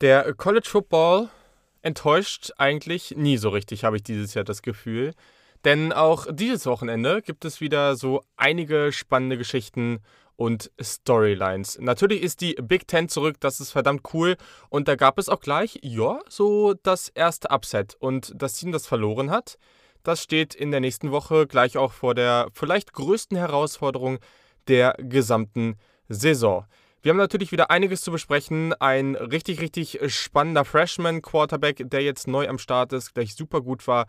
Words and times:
Der 0.00 0.34
College 0.34 0.68
Football 0.68 1.28
enttäuscht 1.82 2.50
eigentlich 2.58 3.14
nie 3.16 3.36
so 3.36 3.50
richtig, 3.50 3.84
habe 3.84 3.96
ich 3.96 4.02
dieses 4.02 4.34
Jahr 4.34 4.44
das 4.44 4.62
Gefühl. 4.62 5.12
Denn 5.64 5.92
auch 5.92 6.26
dieses 6.30 6.66
Wochenende 6.66 7.22
gibt 7.22 7.44
es 7.44 7.60
wieder 7.60 7.96
so 7.96 8.22
einige 8.36 8.92
spannende 8.92 9.38
Geschichten 9.38 10.00
und 10.36 10.70
Storylines. 10.80 11.78
Natürlich 11.80 12.22
ist 12.22 12.40
die 12.40 12.54
Big 12.54 12.88
Ten 12.88 13.08
zurück, 13.08 13.36
das 13.40 13.60
ist 13.60 13.70
verdammt 13.70 14.02
cool. 14.12 14.36
Und 14.68 14.88
da 14.88 14.96
gab 14.96 15.18
es 15.18 15.28
auch 15.28 15.40
gleich, 15.40 15.78
ja, 15.82 16.18
so 16.28 16.74
das 16.82 17.08
erste 17.08 17.50
Upset. 17.50 17.96
Und 17.98 18.32
das 18.34 18.54
Team, 18.54 18.72
das 18.72 18.86
verloren 18.86 19.30
hat, 19.30 19.56
das 20.02 20.22
steht 20.22 20.54
in 20.54 20.70
der 20.70 20.80
nächsten 20.80 21.12
Woche 21.12 21.46
gleich 21.46 21.78
auch 21.78 21.92
vor 21.92 22.14
der 22.14 22.48
vielleicht 22.52 22.92
größten 22.92 23.38
Herausforderung 23.38 24.18
der 24.68 24.96
gesamten 24.98 25.76
Saison. 26.08 26.66
Wir 27.04 27.10
haben 27.10 27.18
natürlich 27.18 27.52
wieder 27.52 27.70
einiges 27.70 28.00
zu 28.00 28.10
besprechen. 28.10 28.72
Ein 28.80 29.14
richtig, 29.14 29.60
richtig 29.60 30.00
spannender 30.06 30.64
Freshman-Quarterback, 30.64 31.90
der 31.90 32.00
jetzt 32.00 32.26
neu 32.26 32.48
am 32.48 32.56
Start 32.56 32.94
ist, 32.94 33.12
gleich 33.12 33.34
super 33.34 33.60
gut 33.60 33.86
war, 33.86 34.06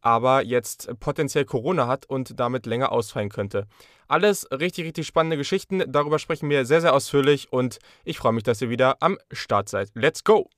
aber 0.00 0.42
jetzt 0.42 0.88
potenziell 0.98 1.44
Corona 1.44 1.86
hat 1.86 2.06
und 2.06 2.40
damit 2.40 2.64
länger 2.64 2.90
ausfallen 2.90 3.28
könnte. 3.28 3.66
Alles 4.06 4.50
richtig, 4.50 4.86
richtig 4.86 5.06
spannende 5.06 5.36
Geschichten. 5.36 5.84
Darüber 5.92 6.18
sprechen 6.18 6.48
wir 6.48 6.64
sehr, 6.64 6.80
sehr 6.80 6.94
ausführlich 6.94 7.52
und 7.52 7.80
ich 8.06 8.16
freue 8.16 8.32
mich, 8.32 8.44
dass 8.44 8.62
ihr 8.62 8.70
wieder 8.70 8.96
am 9.00 9.18
Start 9.30 9.68
seid. 9.68 9.90
Let's 9.92 10.24
go! 10.24 10.48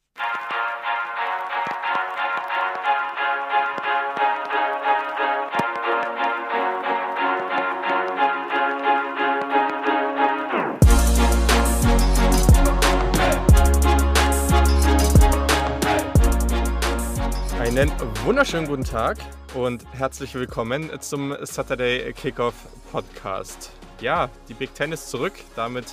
Einen 17.80 17.98
wunderschönen 18.26 18.66
guten 18.66 18.84
Tag 18.84 19.16
und 19.54 19.90
herzlich 19.94 20.34
willkommen 20.34 20.90
zum 21.00 21.34
Saturday 21.40 22.12
Kickoff 22.12 22.54
Podcast. 22.92 23.72
Ja, 24.02 24.28
die 24.50 24.52
Big 24.52 24.74
Ten 24.74 24.92
ist 24.92 25.08
zurück, 25.08 25.32
damit 25.56 25.86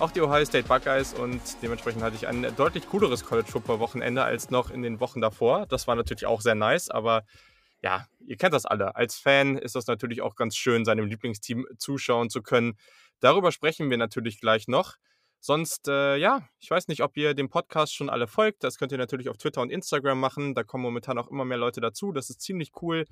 auch 0.00 0.10
die 0.10 0.22
Ohio 0.22 0.44
State 0.44 0.66
Buckeyes 0.66 1.14
und 1.14 1.40
dementsprechend 1.62 2.02
hatte 2.02 2.16
ich 2.16 2.26
ein 2.26 2.52
deutlich 2.56 2.88
cooleres 2.88 3.24
College 3.24 3.46
Football 3.46 3.78
Wochenende 3.78 4.24
als 4.24 4.50
noch 4.50 4.72
in 4.72 4.82
den 4.82 4.98
Wochen 4.98 5.20
davor. 5.20 5.66
Das 5.66 5.86
war 5.86 5.94
natürlich 5.94 6.26
auch 6.26 6.40
sehr 6.40 6.56
nice, 6.56 6.90
aber 6.90 7.22
ja, 7.80 8.08
ihr 8.26 8.36
kennt 8.36 8.52
das 8.52 8.66
alle. 8.66 8.96
Als 8.96 9.16
Fan 9.16 9.56
ist 9.56 9.76
das 9.76 9.86
natürlich 9.86 10.22
auch 10.22 10.34
ganz 10.34 10.56
schön, 10.56 10.84
seinem 10.84 11.06
Lieblingsteam 11.06 11.64
zuschauen 11.78 12.28
zu 12.28 12.42
können. 12.42 12.76
Darüber 13.20 13.52
sprechen 13.52 13.88
wir 13.88 13.98
natürlich 13.98 14.40
gleich 14.40 14.66
noch. 14.66 14.96
Sonst, 15.40 15.88
äh, 15.88 16.16
ja, 16.16 16.46
ich 16.58 16.70
weiß 16.70 16.88
nicht, 16.88 17.02
ob 17.02 17.16
ihr 17.16 17.32
dem 17.32 17.48
Podcast 17.48 17.94
schon 17.94 18.10
alle 18.10 18.26
folgt. 18.26 18.62
Das 18.62 18.76
könnt 18.78 18.92
ihr 18.92 18.98
natürlich 18.98 19.30
auf 19.30 19.38
Twitter 19.38 19.62
und 19.62 19.70
Instagram 19.70 20.20
machen. 20.20 20.54
Da 20.54 20.64
kommen 20.64 20.82
momentan 20.82 21.18
auch 21.18 21.28
immer 21.28 21.46
mehr 21.46 21.56
Leute 21.56 21.80
dazu. 21.80 22.12
Das 22.12 22.28
ist 22.28 22.42
ziemlich 22.42 22.72
cool. 22.82 23.06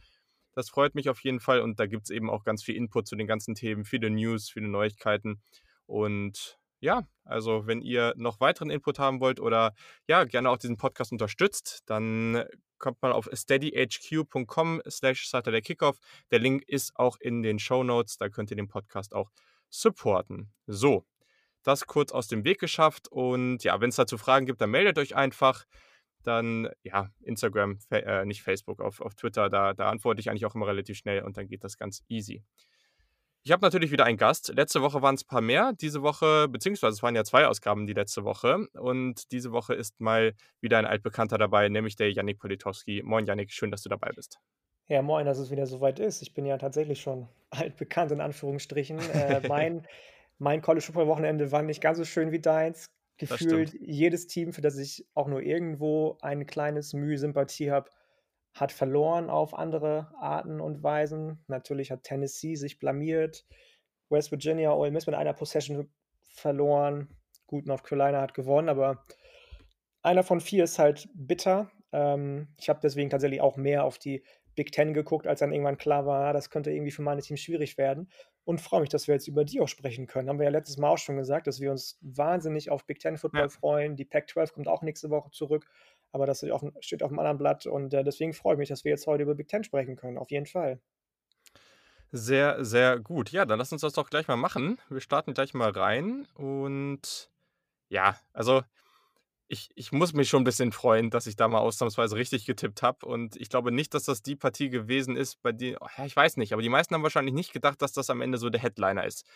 Das 0.52 0.68
freut 0.68 0.94
mich 0.94 1.08
auf 1.08 1.20
jeden 1.20 1.40
Fall. 1.40 1.60
Und 1.60 1.80
da 1.80 1.86
gibt 1.86 2.04
es 2.04 2.10
eben 2.10 2.28
auch 2.28 2.44
ganz 2.44 2.62
viel 2.62 2.76
Input 2.76 3.06
zu 3.06 3.16
den 3.16 3.26
ganzen 3.26 3.54
Themen, 3.54 3.84
viele 3.84 4.10
News, 4.10 4.50
viele 4.50 4.68
Neuigkeiten. 4.68 5.40
Und 5.86 6.58
ja, 6.80 7.08
also 7.24 7.66
wenn 7.66 7.80
ihr 7.80 8.12
noch 8.16 8.40
weiteren 8.40 8.70
Input 8.70 8.98
haben 8.98 9.20
wollt 9.20 9.40
oder 9.40 9.72
ja, 10.06 10.24
gerne 10.24 10.50
auch 10.50 10.58
diesen 10.58 10.76
Podcast 10.76 11.12
unterstützt, 11.12 11.82
dann 11.86 12.44
kommt 12.78 13.00
mal 13.02 13.12
auf 13.12 13.28
steadyhq.com 13.32 14.82
slash 14.88 15.28
Saturday 15.28 15.62
Kickoff. 15.62 15.98
Der 16.30 16.38
Link 16.38 16.62
ist 16.66 16.94
auch 16.96 17.16
in 17.20 17.42
den 17.42 17.58
Show 17.58 17.82
Notes. 17.82 18.18
Da 18.18 18.28
könnt 18.28 18.50
ihr 18.50 18.56
den 18.56 18.68
Podcast 18.68 19.14
auch 19.14 19.30
supporten. 19.70 20.52
So, 20.66 21.04
das 21.68 21.86
kurz 21.86 22.12
aus 22.12 22.28
dem 22.28 22.44
Weg 22.44 22.58
geschafft. 22.58 23.08
Und 23.08 23.62
ja, 23.62 23.80
wenn 23.80 23.90
es 23.90 23.96
dazu 23.96 24.18
Fragen 24.18 24.46
gibt, 24.46 24.60
dann 24.60 24.70
meldet 24.70 24.98
euch 24.98 25.14
einfach. 25.14 25.64
Dann, 26.24 26.68
ja, 26.82 27.10
Instagram, 27.22 27.78
äh, 27.90 28.24
nicht 28.24 28.42
Facebook, 28.42 28.80
auf, 28.80 29.00
auf 29.00 29.14
Twitter, 29.14 29.48
da, 29.48 29.72
da 29.72 29.88
antworte 29.88 30.20
ich 30.20 30.28
eigentlich 30.28 30.46
auch 30.46 30.54
immer 30.54 30.66
relativ 30.66 30.98
schnell 30.98 31.22
und 31.22 31.36
dann 31.36 31.46
geht 31.46 31.62
das 31.62 31.78
ganz 31.78 32.02
easy. 32.08 32.42
Ich 33.44 33.52
habe 33.52 33.64
natürlich 33.64 33.92
wieder 33.92 34.04
einen 34.04 34.18
Gast. 34.18 34.52
Letzte 34.54 34.82
Woche 34.82 35.00
waren 35.00 35.14
es 35.14 35.22
ein 35.22 35.28
paar 35.28 35.40
mehr. 35.40 35.72
Diese 35.80 36.02
Woche, 36.02 36.48
beziehungsweise 36.48 36.94
es 36.94 37.02
waren 37.02 37.14
ja 37.14 37.24
zwei 37.24 37.46
Ausgaben 37.46 37.86
die 37.86 37.94
letzte 37.94 38.24
Woche. 38.24 38.66
Und 38.74 39.30
diese 39.32 39.52
Woche 39.52 39.74
ist 39.74 40.00
mal 40.00 40.34
wieder 40.60 40.78
ein 40.78 40.84
Altbekannter 40.84 41.38
dabei, 41.38 41.68
nämlich 41.68 41.96
der 41.96 42.12
Yannick 42.12 42.40
Politowski. 42.40 43.02
Moin 43.04 43.24
Yannick, 43.24 43.52
schön, 43.52 43.70
dass 43.70 43.82
du 43.82 43.88
dabei 43.88 44.10
bist. 44.14 44.38
Ja, 44.88 45.02
moin, 45.02 45.24
dass 45.24 45.38
es 45.38 45.50
wieder 45.50 45.66
soweit 45.66 45.98
ist. 45.98 46.20
Ich 46.20 46.34
bin 46.34 46.46
ja 46.46 46.58
tatsächlich 46.58 47.00
schon 47.00 47.28
altbekannt 47.50 48.12
in 48.12 48.20
Anführungsstrichen. 48.20 48.98
Äh, 48.98 49.40
mein 49.48 49.86
mein 50.38 50.62
College 50.62 50.84
Football 50.84 51.08
Wochenende 51.08 51.52
war 51.52 51.62
nicht 51.62 51.80
ganz 51.80 51.98
so 51.98 52.04
schön 52.04 52.32
wie 52.32 52.40
deins. 52.40 52.90
Gefühlt 53.18 53.74
jedes 53.80 54.28
Team, 54.28 54.52
für 54.52 54.60
das 54.60 54.78
ich 54.78 55.06
auch 55.14 55.26
nur 55.26 55.42
irgendwo 55.42 56.18
ein 56.22 56.46
kleines 56.46 56.92
Mühe 56.92 57.18
Sympathie 57.18 57.72
habe, 57.72 57.90
hat 58.54 58.70
verloren 58.70 59.28
auf 59.28 59.54
andere 59.54 60.12
Arten 60.20 60.60
und 60.60 60.84
Weisen. 60.84 61.44
Natürlich 61.48 61.90
hat 61.90 62.04
Tennessee 62.04 62.54
sich 62.54 62.78
blamiert. 62.78 63.44
West 64.08 64.30
Virginia, 64.30 64.72
Ole 64.72 64.92
Miss 64.92 65.06
mit 65.06 65.16
einer 65.16 65.32
Possession 65.32 65.90
verloren. 66.22 67.08
Gut, 67.46 67.66
North 67.66 67.82
Carolina 67.82 68.20
hat 68.20 68.34
gewonnen, 68.34 68.68
aber 68.68 69.04
einer 70.02 70.22
von 70.22 70.40
vier 70.40 70.64
ist 70.64 70.78
halt 70.78 71.08
bitter. 71.14 71.70
Ähm, 71.92 72.48
ich 72.56 72.68
habe 72.68 72.80
deswegen 72.80 73.10
tatsächlich 73.10 73.40
auch 73.40 73.56
mehr 73.56 73.84
auf 73.84 73.98
die 73.98 74.22
Big 74.54 74.70
Ten 74.72 74.94
geguckt, 74.94 75.26
als 75.26 75.40
dann 75.40 75.52
irgendwann 75.52 75.78
klar 75.78 76.06
war, 76.06 76.32
das 76.32 76.50
könnte 76.50 76.70
irgendwie 76.70 76.90
für 76.90 77.02
meine 77.02 77.22
Teams 77.22 77.40
schwierig 77.40 77.78
werden 77.78 78.08
und 78.48 78.62
freue 78.62 78.80
mich, 78.80 78.88
dass 78.88 79.06
wir 79.06 79.14
jetzt 79.14 79.28
über 79.28 79.44
die 79.44 79.60
auch 79.60 79.68
sprechen 79.68 80.06
können. 80.06 80.30
Haben 80.30 80.38
wir 80.38 80.44
ja 80.44 80.50
letztes 80.50 80.78
Mal 80.78 80.88
auch 80.88 80.96
schon 80.96 81.18
gesagt, 81.18 81.46
dass 81.46 81.60
wir 81.60 81.70
uns 81.70 81.98
wahnsinnig 82.00 82.70
auf 82.70 82.86
Big 82.86 82.98
Ten 82.98 83.18
Football 83.18 83.42
ja. 83.42 83.48
freuen. 83.50 83.94
Die 83.94 84.06
Pac-12 84.06 84.54
kommt 84.54 84.68
auch 84.68 84.80
nächste 84.80 85.10
Woche 85.10 85.30
zurück, 85.32 85.66
aber 86.12 86.24
das 86.24 86.38
steht 86.38 86.52
auf, 86.52 86.64
steht 86.80 87.02
auf 87.02 87.10
einem 87.10 87.18
anderen 87.18 87.36
Blatt 87.36 87.66
und 87.66 87.92
äh, 87.92 88.02
deswegen 88.02 88.32
freue 88.32 88.54
ich 88.54 88.58
mich, 88.58 88.70
dass 88.70 88.84
wir 88.84 88.90
jetzt 88.90 89.06
heute 89.06 89.24
über 89.24 89.34
Big 89.34 89.48
Ten 89.48 89.64
sprechen 89.64 89.96
können. 89.96 90.16
Auf 90.16 90.30
jeden 90.30 90.46
Fall. 90.46 90.80
Sehr, 92.10 92.64
sehr 92.64 92.98
gut. 92.98 93.32
Ja, 93.32 93.44
dann 93.44 93.58
lass 93.58 93.70
uns 93.70 93.82
das 93.82 93.92
doch 93.92 94.08
gleich 94.08 94.28
mal 94.28 94.36
machen. 94.36 94.78
Wir 94.88 95.02
starten 95.02 95.34
gleich 95.34 95.52
mal 95.52 95.68
rein 95.68 96.26
und 96.32 97.30
ja, 97.90 98.18
also 98.32 98.62
ich, 99.48 99.70
ich 99.74 99.92
muss 99.92 100.12
mich 100.12 100.28
schon 100.28 100.42
ein 100.42 100.44
bisschen 100.44 100.72
freuen, 100.72 101.10
dass 101.10 101.26
ich 101.26 101.34
da 101.34 101.48
mal 101.48 101.58
ausnahmsweise 101.58 102.16
richtig 102.16 102.44
getippt 102.44 102.82
habe. 102.82 103.06
Und 103.06 103.36
ich 103.36 103.48
glaube 103.48 103.72
nicht, 103.72 103.94
dass 103.94 104.04
das 104.04 104.22
die 104.22 104.36
Partie 104.36 104.68
gewesen 104.68 105.16
ist, 105.16 105.42
bei 105.42 105.52
der, 105.52 105.80
oh, 105.80 105.86
ja, 105.96 106.04
ich 106.04 106.14
weiß 106.14 106.36
nicht, 106.36 106.52
aber 106.52 106.62
die 106.62 106.68
meisten 106.68 106.94
haben 106.94 107.02
wahrscheinlich 107.02 107.34
nicht 107.34 107.52
gedacht, 107.52 107.80
dass 107.80 107.92
das 107.92 108.10
am 108.10 108.20
Ende 108.20 108.38
so 108.38 108.50
der 108.50 108.60
Headliner 108.60 109.06
ist. 109.06 109.26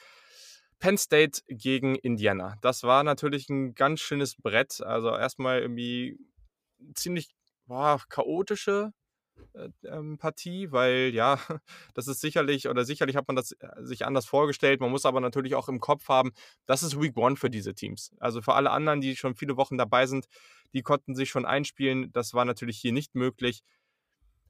Penn 0.78 0.98
State 0.98 1.40
gegen 1.48 1.94
Indiana. 1.94 2.56
Das 2.60 2.82
war 2.82 3.04
natürlich 3.04 3.48
ein 3.48 3.74
ganz 3.74 4.00
schönes 4.00 4.36
Brett. 4.36 4.82
Also 4.82 5.16
erstmal 5.16 5.60
irgendwie 5.60 6.18
ziemlich 6.94 7.30
boah, 7.66 8.00
chaotische 8.08 8.92
Partie, 10.18 10.72
weil 10.72 11.10
ja, 11.14 11.38
das 11.94 12.08
ist 12.08 12.20
sicherlich 12.20 12.68
oder 12.68 12.84
sicherlich 12.84 13.16
hat 13.16 13.28
man 13.28 13.36
das 13.36 13.52
äh, 13.52 13.68
sich 13.82 14.06
anders 14.06 14.26
vorgestellt. 14.26 14.80
Man 14.80 14.90
muss 14.90 15.06
aber 15.06 15.20
natürlich 15.20 15.54
auch 15.54 15.68
im 15.68 15.80
Kopf 15.80 16.08
haben, 16.08 16.32
das 16.66 16.82
ist 16.82 17.00
Week 17.00 17.16
One 17.16 17.36
für 17.36 17.50
diese 17.50 17.74
Teams. 17.74 18.12
Also 18.18 18.42
für 18.42 18.54
alle 18.54 18.70
anderen, 18.70 19.00
die 19.00 19.16
schon 19.16 19.34
viele 19.34 19.56
Wochen 19.56 19.78
dabei 19.78 20.06
sind, 20.06 20.26
die 20.72 20.82
konnten 20.82 21.14
sich 21.14 21.30
schon 21.30 21.44
einspielen. 21.44 22.12
Das 22.12 22.34
war 22.34 22.44
natürlich 22.44 22.78
hier 22.78 22.92
nicht 22.92 23.14
möglich. 23.14 23.62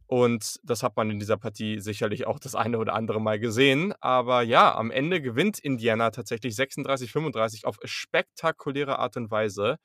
Und 0.07 0.61
das 0.63 0.83
hat 0.83 0.97
man 0.97 1.11
in 1.11 1.19
dieser 1.19 1.39
Partie 1.39 1.81
sicherlich 1.81 2.27
auch 2.27 2.39
das 2.39 2.55
eine 2.55 2.79
oder 2.79 2.93
andere 2.93 3.19
Mal 3.19 3.39
gesehen. 3.39 3.95
Aber 4.01 4.43
ja, 4.43 4.75
am 4.75 4.91
Ende 4.91 5.23
gewinnt 5.23 5.59
Indiana 5.59 6.11
tatsächlich 6.11 6.55
36-35 6.55 7.65
auf 7.65 7.79
spektakuläre 7.85 8.99
Art 8.99 9.17
und 9.17 9.31
Weise. 9.31 9.79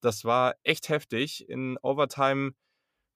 Das 0.00 0.24
war 0.24 0.54
echt 0.62 0.88
heftig. 0.88 1.48
In 1.48 1.76
Overtime 1.82 2.52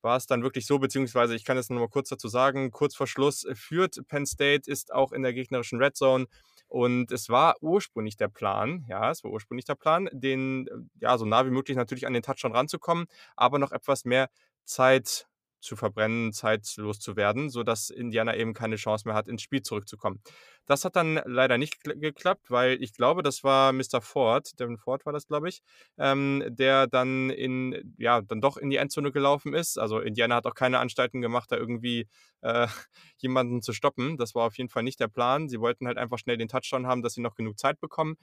war 0.03 0.17
es 0.17 0.27
dann 0.27 0.43
wirklich 0.43 0.67
so, 0.67 0.79
beziehungsweise 0.79 1.35
ich 1.35 1.45
kann 1.45 1.57
es 1.57 1.71
nur 1.71 1.81
mal 1.81 1.89
kurz 1.89 2.09
dazu 2.09 2.29
sagen, 2.29 2.71
kurz 2.71 2.95
vor 2.95 3.07
Schluss 3.07 3.45
äh, 3.45 3.55
führt 3.55 3.97
Penn 4.09 4.27
State, 4.27 4.71
ist 4.71 4.93
auch 4.93 5.13
in 5.13 5.23
der 5.23 5.33
gegnerischen 5.33 5.83
Red 5.83 5.97
Zone 5.97 6.27
und 6.69 7.11
es 7.13 7.29
war 7.29 7.57
ursprünglich 7.61 8.17
der 8.17 8.29
Plan, 8.29 8.85
ja, 8.89 9.11
es 9.11 9.25
war 9.25 9.31
ursprünglich 9.31 9.65
der 9.65 9.75
Plan, 9.75 10.09
den, 10.13 10.67
äh, 10.69 10.71
ja, 11.01 11.19
so 11.19 11.25
nah 11.25 11.47
wie 11.47 11.51
möglich 11.51 11.77
natürlich 11.77 12.07
an 12.07 12.13
den 12.13 12.23
Touchdown 12.23 12.53
ranzukommen, 12.53 13.07
aber 13.37 13.59
noch 13.59 13.73
etwas 13.73 14.05
mehr 14.05 14.29
Zeit 14.65 15.27
zu 15.61 15.77
verbrennen, 15.77 16.33
zeitlos 16.33 16.99
zu 17.01 17.17
werden, 17.17 17.51
sodass 17.51 17.91
Indiana 17.91 18.37
eben 18.37 18.55
keine 18.55 18.77
Chance 18.77 19.07
mehr 19.07 19.15
hat, 19.15 19.29
ins 19.29 19.43
Spiel 19.43 19.63
zurückzukommen. 19.63 20.21
Das 20.67 20.85
hat 20.85 20.97
dann 20.97 21.21
leider 21.25 21.59
nicht 21.59 21.83
geklappt, 21.83 22.47
weil 22.49 22.83
ich 22.83 22.93
glaube, 22.93 23.23
das 23.23 23.43
war 23.45 23.73
Mr. 23.73 24.01
Ford, 24.01 24.59
Devin 24.59 24.79
Ford 24.79 25.05
war 25.07 25.13
das, 25.13 25.27
glaube 25.27 25.49
ich, 25.49 25.63
ähm, 25.99 26.45
der 26.49 26.87
dann 26.87 27.31
in, 27.31 27.95
ja, 27.99 28.21
dann 28.21 28.41
doch 28.41 28.57
in 28.57 28.71
die 28.71 28.77
Endzone 28.77 29.11
gelaufen 29.13 29.55
ist. 29.55 29.79
Also 29.79 30.01
Indiana 30.01 30.37
hat 30.37 30.47
auch 30.47 30.55
keine 30.55 30.79
Anstalten 30.79 31.21
gemacht, 31.21 31.51
da 31.51 31.57
irgendwie 31.57 32.09
äh, 32.43 32.67
jemanden 33.19 33.63
zu 33.63 33.73
stoppen. 33.73 34.17
Das 34.17 34.35
war 34.35 34.47
auf 34.47 34.57
jeden 34.59 34.71
Fall 34.71 34.83
nicht 34.83 35.01
der 35.01 35.09
Plan. 35.09 35.49
Sie 35.49 35.61
wollten 35.61 35.87
halt 35.87 35.99
einfach 35.99 36.19
schnell 36.19 36.37
den 36.37 36.49
Touchdown 36.49 36.87
haben, 36.87 37.03
dass 37.03 37.15
sie 37.15 37.21
noch 37.21 37.35
genug 37.35 37.59
Zeit 37.59 37.81
bekommen 37.81 38.17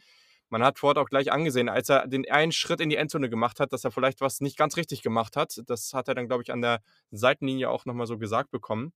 man 0.49 0.63
hat 0.63 0.79
Ford 0.79 0.97
auch 0.97 1.09
gleich 1.09 1.31
angesehen, 1.31 1.69
als 1.69 1.89
er 1.89 2.07
den 2.07 2.29
einen 2.29 2.51
Schritt 2.51 2.81
in 2.81 2.89
die 2.89 2.95
Endzone 2.95 3.29
gemacht 3.29 3.59
hat, 3.59 3.73
dass 3.73 3.83
er 3.83 3.91
vielleicht 3.91 4.21
was 4.21 4.41
nicht 4.41 4.57
ganz 4.57 4.77
richtig 4.77 5.01
gemacht 5.01 5.35
hat. 5.35 5.61
Das 5.67 5.94
hat 5.94 6.07
er 6.07 6.15
dann, 6.15 6.27
glaube 6.27 6.44
ich, 6.44 6.51
an 6.51 6.61
der 6.61 6.81
Seitenlinie 7.11 7.69
auch 7.69 7.85
nochmal 7.85 8.07
so 8.07 8.17
gesagt 8.17 8.51
bekommen. 8.51 8.94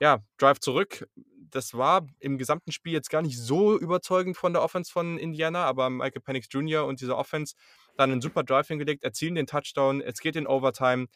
Ja, 0.00 0.20
Drive 0.38 0.60
zurück. 0.60 1.06
Das 1.50 1.74
war 1.74 2.06
im 2.18 2.38
gesamten 2.38 2.72
Spiel 2.72 2.92
jetzt 2.92 3.10
gar 3.10 3.22
nicht 3.22 3.38
so 3.38 3.78
überzeugend 3.78 4.36
von 4.36 4.52
der 4.52 4.62
Offense 4.62 4.90
von 4.90 5.18
Indiana, 5.18 5.64
aber 5.64 5.90
Michael 5.90 6.22
Penix 6.22 6.48
Jr. 6.50 6.86
und 6.86 7.00
diese 7.00 7.16
Offense 7.16 7.54
dann 7.96 8.10
einen 8.10 8.20
super 8.20 8.42
Drive 8.42 8.68
hingelegt, 8.68 9.04
erzielen 9.04 9.34
den 9.34 9.46
Touchdown, 9.46 10.00
es 10.00 10.20
geht 10.20 10.34
in 10.36 10.46
Overtime. 10.46 11.08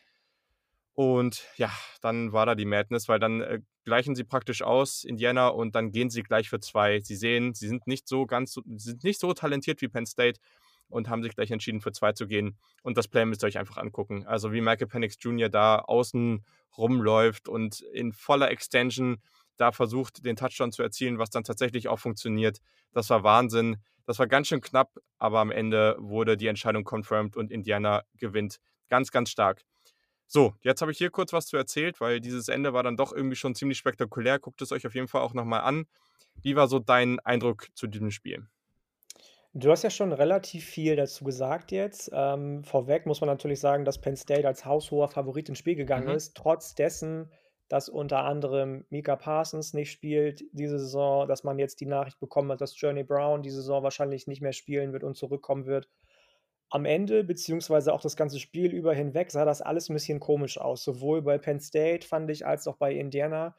Und 0.97 1.47
ja, 1.57 1.71
dann 2.01 2.33
war 2.33 2.47
da 2.47 2.55
die 2.55 2.65
Madness, 2.65 3.07
weil 3.07 3.19
dann 3.19 3.43
äh, 3.43 3.61
gleichen 3.85 4.15
sie 4.15 4.25
praktisch 4.25 4.63
aus, 4.63 5.05
Indiana, 5.05 5.49
und 5.49 5.75
dann 5.75 5.91
gehen 5.91 6.09
sie 6.09 6.23
gleich 6.23 6.49
für 6.49 6.59
zwei. 6.59 7.01
Sie 7.01 7.17
sehen, 7.17 7.53
sie 7.53 7.69
sind 7.69 7.87
nicht 7.87 8.09
so 8.09 8.25
ganz, 8.25 8.59
sind 8.77 9.05
nicht 9.05 9.21
so 9.21 9.35
talentiert 9.35 9.83
wie 9.83 9.89
Penn 9.89 10.07
State 10.07 10.41
und 10.89 11.11
haben 11.11 11.23
sich 11.23 11.35
gleich 11.35 11.51
entschieden, 11.51 11.83
für 11.83 11.93
zwei 11.93 12.13
zu 12.13 12.27
gehen. 12.27 12.57
Und 12.83 12.97
das 12.97 13.09
Play 13.09 13.27
müsst 13.27 13.45
ihr 13.45 13.49
euch 13.49 13.59
einfach 13.59 13.77
angucken. 13.77 14.27
Also 14.27 14.55
wie 14.55 14.63
Michael 14.63 14.87
Penix 14.87 15.17
Jr. 15.21 15.51
da 15.51 15.81
außen 15.81 16.43
rumläuft 16.79 17.47
und 17.47 17.81
in 17.81 18.15
voller 18.15 18.51
Extension 18.51 19.19
da 19.59 19.73
versucht, 19.73 20.25
den 20.25 20.37
Touchdown 20.37 20.73
zu 20.73 20.83
erzielen, 20.83 21.19
was 21.19 21.29
dann 21.29 21.45
tatsächlich 21.45 21.89
auch 21.89 21.99
funktioniert. 21.99 22.61
Das 22.93 23.11
war 23.11 23.23
Wahnsinn. 23.23 23.77
Das 24.07 24.19
war 24.19 24.27
ganz 24.27 24.49
schön 24.49 24.63
knapp, 24.63 24.95
aber 25.19 25.41
am 25.41 25.51
Ende 25.51 25.97
wurde 25.99 26.39
die 26.39 26.47
Entscheidung 26.47 26.85
confirmed 26.85 27.37
und 27.37 27.51
Indiana 27.51 28.05
gewinnt. 28.17 28.61
Ganz, 28.89 29.11
ganz 29.11 29.29
stark. 29.29 29.63
So, 30.29 30.55
jetzt 30.63 30.83
habe 30.83 30.93
ich 30.93 30.99
hier 30.99 31.11
kurz 31.11 31.33
was 31.33 31.47
zu 31.47 31.57
erzählt, 31.57 32.01
weil 32.01 32.21
dieses 32.21 32.49
Ende 32.49 32.73
war 32.73 32.83
dann 32.83 32.97
doch 32.97 33.13
irgendwie 33.13 33.37
schon 33.37 33.55
ziemlich 33.55 33.79
spektakulär. 33.79 34.39
Guckt 34.39 34.61
es 34.63 34.73
euch 34.73 34.87
auf 34.87 34.95
jeden 34.95 35.09
Fall 35.09 35.23
auch 35.23 35.35
nochmal 35.35 35.61
an. 35.63 35.87
Wie 36.43 36.57
war 36.57 36.69
so 36.69 36.79
dein 36.79 37.21
Eindruck 37.21 37.69
zu 37.75 37.87
diesem 37.87 38.11
Spiel? 38.11 38.49
Du 39.55 39.71
hast 39.71 39.83
ja 39.83 39.91
schon 39.91 40.13
relativ 40.13 40.65
viel 40.67 40.97
dazu 40.97 41.25
gesagt 41.25 41.73
jetzt. 41.73 42.11
Ähm, 42.13 42.63
vorweg 42.63 43.07
muss 43.07 43.21
man 43.21 43.29
natürlich 43.29 43.61
sagen, 43.61 43.85
dass 43.85 44.01
Penn 44.01 44.17
State 44.17 44.47
als 44.47 44.65
haushoher 44.67 45.09
Favorit 45.09 45.49
ins 45.49 45.59
Spiel 45.59 45.77
gegangen 45.77 46.09
Mhm. 46.09 46.15
ist, 46.15 46.37
trotz 46.37 46.75
dessen, 46.75 47.33
dass 47.69 47.89
unter 47.89 48.25
anderem 48.25 48.85
Micah 48.91 49.17
Parsons 49.17 49.73
nicht 49.73 49.91
spielt 49.91 50.45
diese 50.53 50.79
Saison, 50.79 51.27
dass 51.27 51.43
man 51.43 51.59
jetzt 51.59 51.81
die 51.81 51.87
Nachricht 51.87 52.21
bekommen 52.21 52.53
hat, 52.53 52.61
dass 52.61 52.79
Journey 52.79 53.03
Brown 53.03 53.43
die 53.43 53.51
Saison 53.51 53.83
wahrscheinlich 53.83 54.27
nicht 54.27 54.43
mehr 54.43 54.53
spielen 54.53 54.93
wird 54.93 55.03
und 55.05 55.17
zurückkommen 55.17 55.67
wird. 55.67 55.89
Am 56.73 56.85
Ende, 56.85 57.23
beziehungsweise 57.23 57.93
auch 57.93 58.01
das 58.01 58.17
ganze 58.17 58.41
Spiel 58.41 58.73
über 58.75 58.93
hinweg, 58.93 59.31
sah 59.31 59.45
das 59.45 59.63
alles 59.63 59.89
ein 59.89 59.95
bisschen 59.95 60.19
komisch 60.19 60.59
aus, 60.59 60.83
sowohl 60.83 61.23
bei 61.23 61.39
Penn 61.39 61.61
State, 61.61 62.07
fand 62.07 62.29
ich, 62.31 62.45
als 62.45 62.67
auch 62.67 62.77
bei 62.77 62.93
Indiana. 62.93 63.55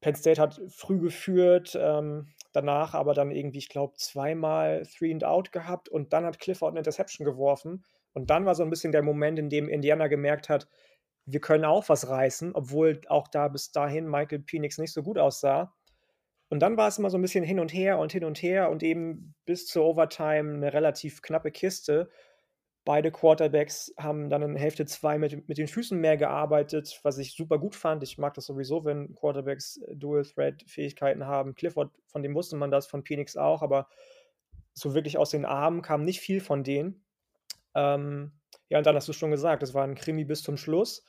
Penn 0.00 0.14
State 0.16 0.40
hat 0.40 0.60
früh 0.68 1.00
geführt, 1.00 1.78
ähm, 1.80 2.28
danach 2.52 2.94
aber 2.94 3.14
dann 3.14 3.30
irgendwie, 3.32 3.58
ich 3.58 3.68
glaube, 3.70 3.94
zweimal 3.96 4.84
Three 4.86 5.12
and 5.12 5.24
Out 5.24 5.52
gehabt 5.52 5.88
und 5.88 6.12
dann 6.12 6.24
hat 6.26 6.40
Clifford 6.40 6.74
'ne 6.74 6.80
Interception 6.80 7.24
geworfen. 7.26 7.84
Und 8.14 8.30
dann 8.30 8.46
war 8.46 8.54
so 8.56 8.62
ein 8.64 8.70
bisschen 8.70 8.92
der 8.92 9.02
Moment, 9.02 9.38
in 9.38 9.50
dem 9.50 9.68
Indiana 9.68 10.08
gemerkt 10.08 10.48
hat: 10.50 10.68
„Wir 11.26 11.40
können 11.40 11.64
auch 11.64 11.88
was 11.88 12.08
reißen“, 12.08 12.54
obwohl 12.54 13.00
auch 13.08 13.28
da 13.28 13.48
bis 13.48 13.72
dahin 13.72 14.08
Michael 14.08 14.40
Penix 14.40 14.78
nicht 14.78 14.92
so 14.94 15.02
gut 15.04 15.18
aussah. 15.18 15.74
Und 16.48 16.60
dann 16.60 16.76
war 16.76 16.88
es 16.88 16.98
immer 16.98 17.10
so 17.10 17.18
ein 17.18 17.22
bisschen 17.22 17.44
hin 17.44 17.60
und 17.60 17.72
her 17.72 17.98
und 17.98 18.12
hin 18.12 18.24
und 18.24 18.42
her 18.42 18.70
und 18.70 18.82
eben 18.82 19.34
bis 19.44 19.66
zur 19.66 19.84
Overtime 19.84 20.54
eine 20.54 20.72
relativ 20.72 21.20
knappe 21.20 21.50
Kiste. 21.50 22.10
Beide 22.84 23.10
Quarterbacks 23.10 23.92
haben 23.98 24.30
dann 24.30 24.40
in 24.40 24.56
Hälfte 24.56 24.86
2 24.86 25.18
mit 25.18 25.46
mit 25.48 25.58
den 25.58 25.68
Füßen 25.68 26.00
mehr 26.00 26.16
gearbeitet, 26.16 27.00
was 27.02 27.18
ich 27.18 27.34
super 27.34 27.58
gut 27.58 27.74
fand. 27.74 28.02
Ich 28.02 28.16
mag 28.16 28.32
das 28.32 28.46
sowieso, 28.46 28.86
wenn 28.86 29.14
Quarterbacks 29.14 29.76
äh, 29.76 29.94
Dual-Threat-Fähigkeiten 29.94 31.26
haben. 31.26 31.54
Clifford, 31.54 31.90
von 32.06 32.22
dem 32.22 32.34
wusste 32.34 32.56
man 32.56 32.70
das, 32.70 32.86
von 32.86 33.04
Penix 33.04 33.36
auch, 33.36 33.60
aber 33.60 33.88
so 34.72 34.94
wirklich 34.94 35.18
aus 35.18 35.30
den 35.30 35.44
Armen 35.44 35.82
kam 35.82 36.04
nicht 36.04 36.20
viel 36.20 36.40
von 36.40 36.64
denen. 36.64 37.04
Ähm, 37.74 38.32
ja, 38.70 38.78
und 38.78 38.86
dann 38.86 38.96
hast 38.96 39.08
du 39.08 39.12
schon 39.12 39.30
gesagt, 39.30 39.62
es 39.62 39.74
war 39.74 39.84
ein 39.84 39.94
Krimi 39.94 40.24
bis 40.24 40.42
zum 40.42 40.56
Schluss. 40.56 41.04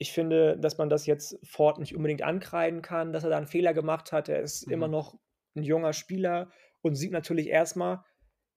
Ich 0.00 0.12
finde, 0.12 0.58
dass 0.58 0.76
man 0.76 0.90
das 0.90 1.06
jetzt 1.06 1.38
Ford 1.42 1.78
nicht 1.78 1.96
unbedingt 1.96 2.22
ankreiden 2.22 2.82
kann, 2.82 3.12
dass 3.12 3.24
er 3.24 3.30
da 3.30 3.38
'n 3.38 3.46
Fehler 3.46 3.72
gemacht 3.72 4.12
hat. 4.12 4.28
Er 4.28 4.40
ist 4.42 4.62
immer 4.62 4.88
Mhm. 4.88 4.88
noch 4.88 5.18
'n 5.56 5.62
junger 5.62 5.94
Spieler 5.94 6.50
und 6.82 6.96
sieht 6.96 7.12
natürlich 7.12 7.48
erst 7.48 7.76
mal: 7.76 8.04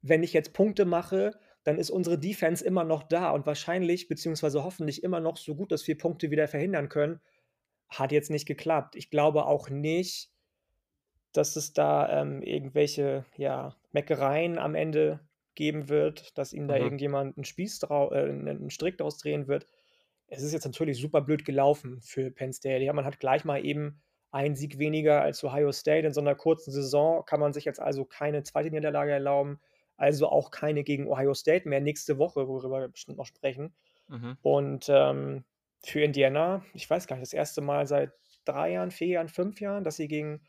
„Wenn 0.02 0.22
ich 0.24 0.34
jetzt 0.34 0.52
Punkte 0.54 0.84
mache, 0.86 1.40
dann 1.64 1.78
ist 1.78 1.92
unsere 1.92 2.20
Defense 2.20 2.64
immer 2.66 2.84
noch 2.84 3.04
da 3.04 3.32
und 3.32 3.46
wahrscheinlich 3.46 4.10
beziehungsweise 4.10 4.64
hoffentlich 4.66 5.02
immer 5.04 5.22
noch 5.22 5.38
so 5.38 5.56
gut, 5.56 5.72
dass 5.72 5.88
wir 5.88 5.98
Punkte 5.98 6.30
wieder 6.30 6.48
verhindern 6.50 6.90
können.“ 6.90 7.22
Hat 7.90 8.12
jetzt 8.12 8.32
nicht 8.32 8.48
geklappt. 8.48 8.96
Ich 8.98 9.10
glaube 9.12 9.46
auch 9.46 9.70
nicht, 9.70 10.28
dass 11.36 11.56
es 11.56 11.74
da, 11.74 12.22
ähm, 12.22 12.42
irgendwelche, 12.42 13.26
ja, 13.38 13.76
Meckereien 13.92 14.58
am 14.58 14.74
Ende 14.76 15.20
geben 15.56 15.88
wird, 15.90 16.38
dass 16.38 16.54
ihm 16.54 16.68
da 16.68 16.78
Mhm. 16.78 16.90
irgendjemand 16.90 17.38
'n 17.38 17.44
Spieß 17.46 17.84
äh, 17.84 18.34
'nen 18.34 18.48
'n 18.66 18.70
Strick 18.72 18.98
draus 18.98 19.18
drehen 19.20 19.48
wird. 19.48 19.68
Es 20.32 20.44
ist 20.44 20.54
jetzt 20.54 20.66
natürlich 20.66 21.02
super 21.02 21.22
blöd 21.22 21.44
gelaufen 21.44 22.02
für 22.02 22.30
Penn 22.30 22.54
State. 22.54 22.84
Ja, 22.84 22.94
man 22.94 23.06
hat 23.06 23.20
gleich 23.20 23.46
mal 23.46 23.66
eben 23.66 24.00
einen 24.32 24.56
Sieg 24.56 24.78
weniger 24.78 25.22
als 25.24 25.44
Ohio 25.44 25.72
State. 25.72 26.06
In 26.06 26.14
so 26.14 26.22
'ner 26.22 26.36
kurzen 26.36 26.72
Saison 26.72 27.26
kann 27.26 27.40
man 27.40 27.52
sich 27.52 27.66
jetzt 27.66 27.80
also 27.82 28.06
keine 28.06 28.44
zweite 28.44 28.70
Niederlage 28.70 29.12
erlauben, 29.12 29.60
also 29.98 30.30
auch 30.30 30.52
keine 30.52 30.84
gegen 30.84 31.08
Ohio 31.08 31.34
State 31.34 31.68
mehr 31.68 31.82
nächste 31.82 32.20
Woche, 32.20 32.48
worüber 32.48 32.80
wir 32.82 32.88
bestimmt 32.90 33.18
noch 33.18 33.26
sprechen. 33.26 33.76
Mhm. 34.10 34.40
Und, 34.42 34.88
ähm, 34.90 35.46
für 35.84 36.02
Indiana, 36.02 36.64
ich 36.74 36.90
weiß 36.90 37.08
gar 37.08 37.18
nicht, 37.18 37.24
das 37.28 37.34
erste 37.34 37.62
Mal 37.62 37.88
seit 37.88 38.14
3 38.46 38.72
Jahren, 38.74 38.92
4 38.92 39.08
Jahren, 39.10 39.30
5 39.30 39.62
Jahren, 39.62 39.84
dass 39.86 39.98
sie 39.98 40.08
gegen 40.10 40.44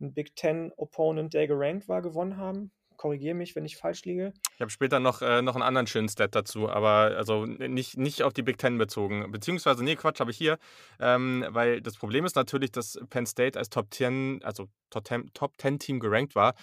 'n 0.00 0.14
Big 0.14 0.36
Ten 0.36 0.72
Opponent, 0.76 1.34
der 1.34 1.48
gerankt 1.48 1.88
war, 1.88 2.02
gewonnen 2.02 2.36
haben. 2.38 2.72
Korrigiere 2.98 3.34
mich, 3.34 3.56
wenn 3.56 3.64
ich 3.64 3.78
falsch 3.78 4.04
liege. 4.04 4.34
Ich 4.56 4.60
habe 4.60 4.70
später 4.72 4.98
noch, 4.98 5.22
äh, 5.22 5.40
noch 5.40 5.54
'n 5.54 5.62
anderen 5.62 5.86
schönen 5.86 6.08
Stat 6.08 6.34
dazu, 6.34 6.68
aber 6.68 7.16
also 7.16 7.46
nicht 7.46 7.96
nicht 7.96 8.24
auf 8.24 8.32
die 8.32 8.42
Big 8.42 8.58
Ten 8.58 8.76
bezogen. 8.76 9.30
Beziehungsweise, 9.30 9.84
ne, 9.84 9.94
Quatsch, 9.94 10.18
habe 10.18 10.32
ich 10.32 10.36
hier. 10.36 10.58
Ähm, 10.98 11.46
weil 11.50 11.80
das 11.80 11.96
Problem 11.96 12.24
ist 12.24 12.34
natürlich, 12.34 12.72
dass 12.72 12.98
Penn 13.08 13.24
State 13.26 13.56
als 13.56 13.70
Top 13.70 13.94
10, 13.94 14.40
also 14.42 14.66
Top 14.90 15.06
10 15.06 15.30
Top-10-Team 15.32 16.00
gerankt 16.00 16.34
war. 16.34 16.54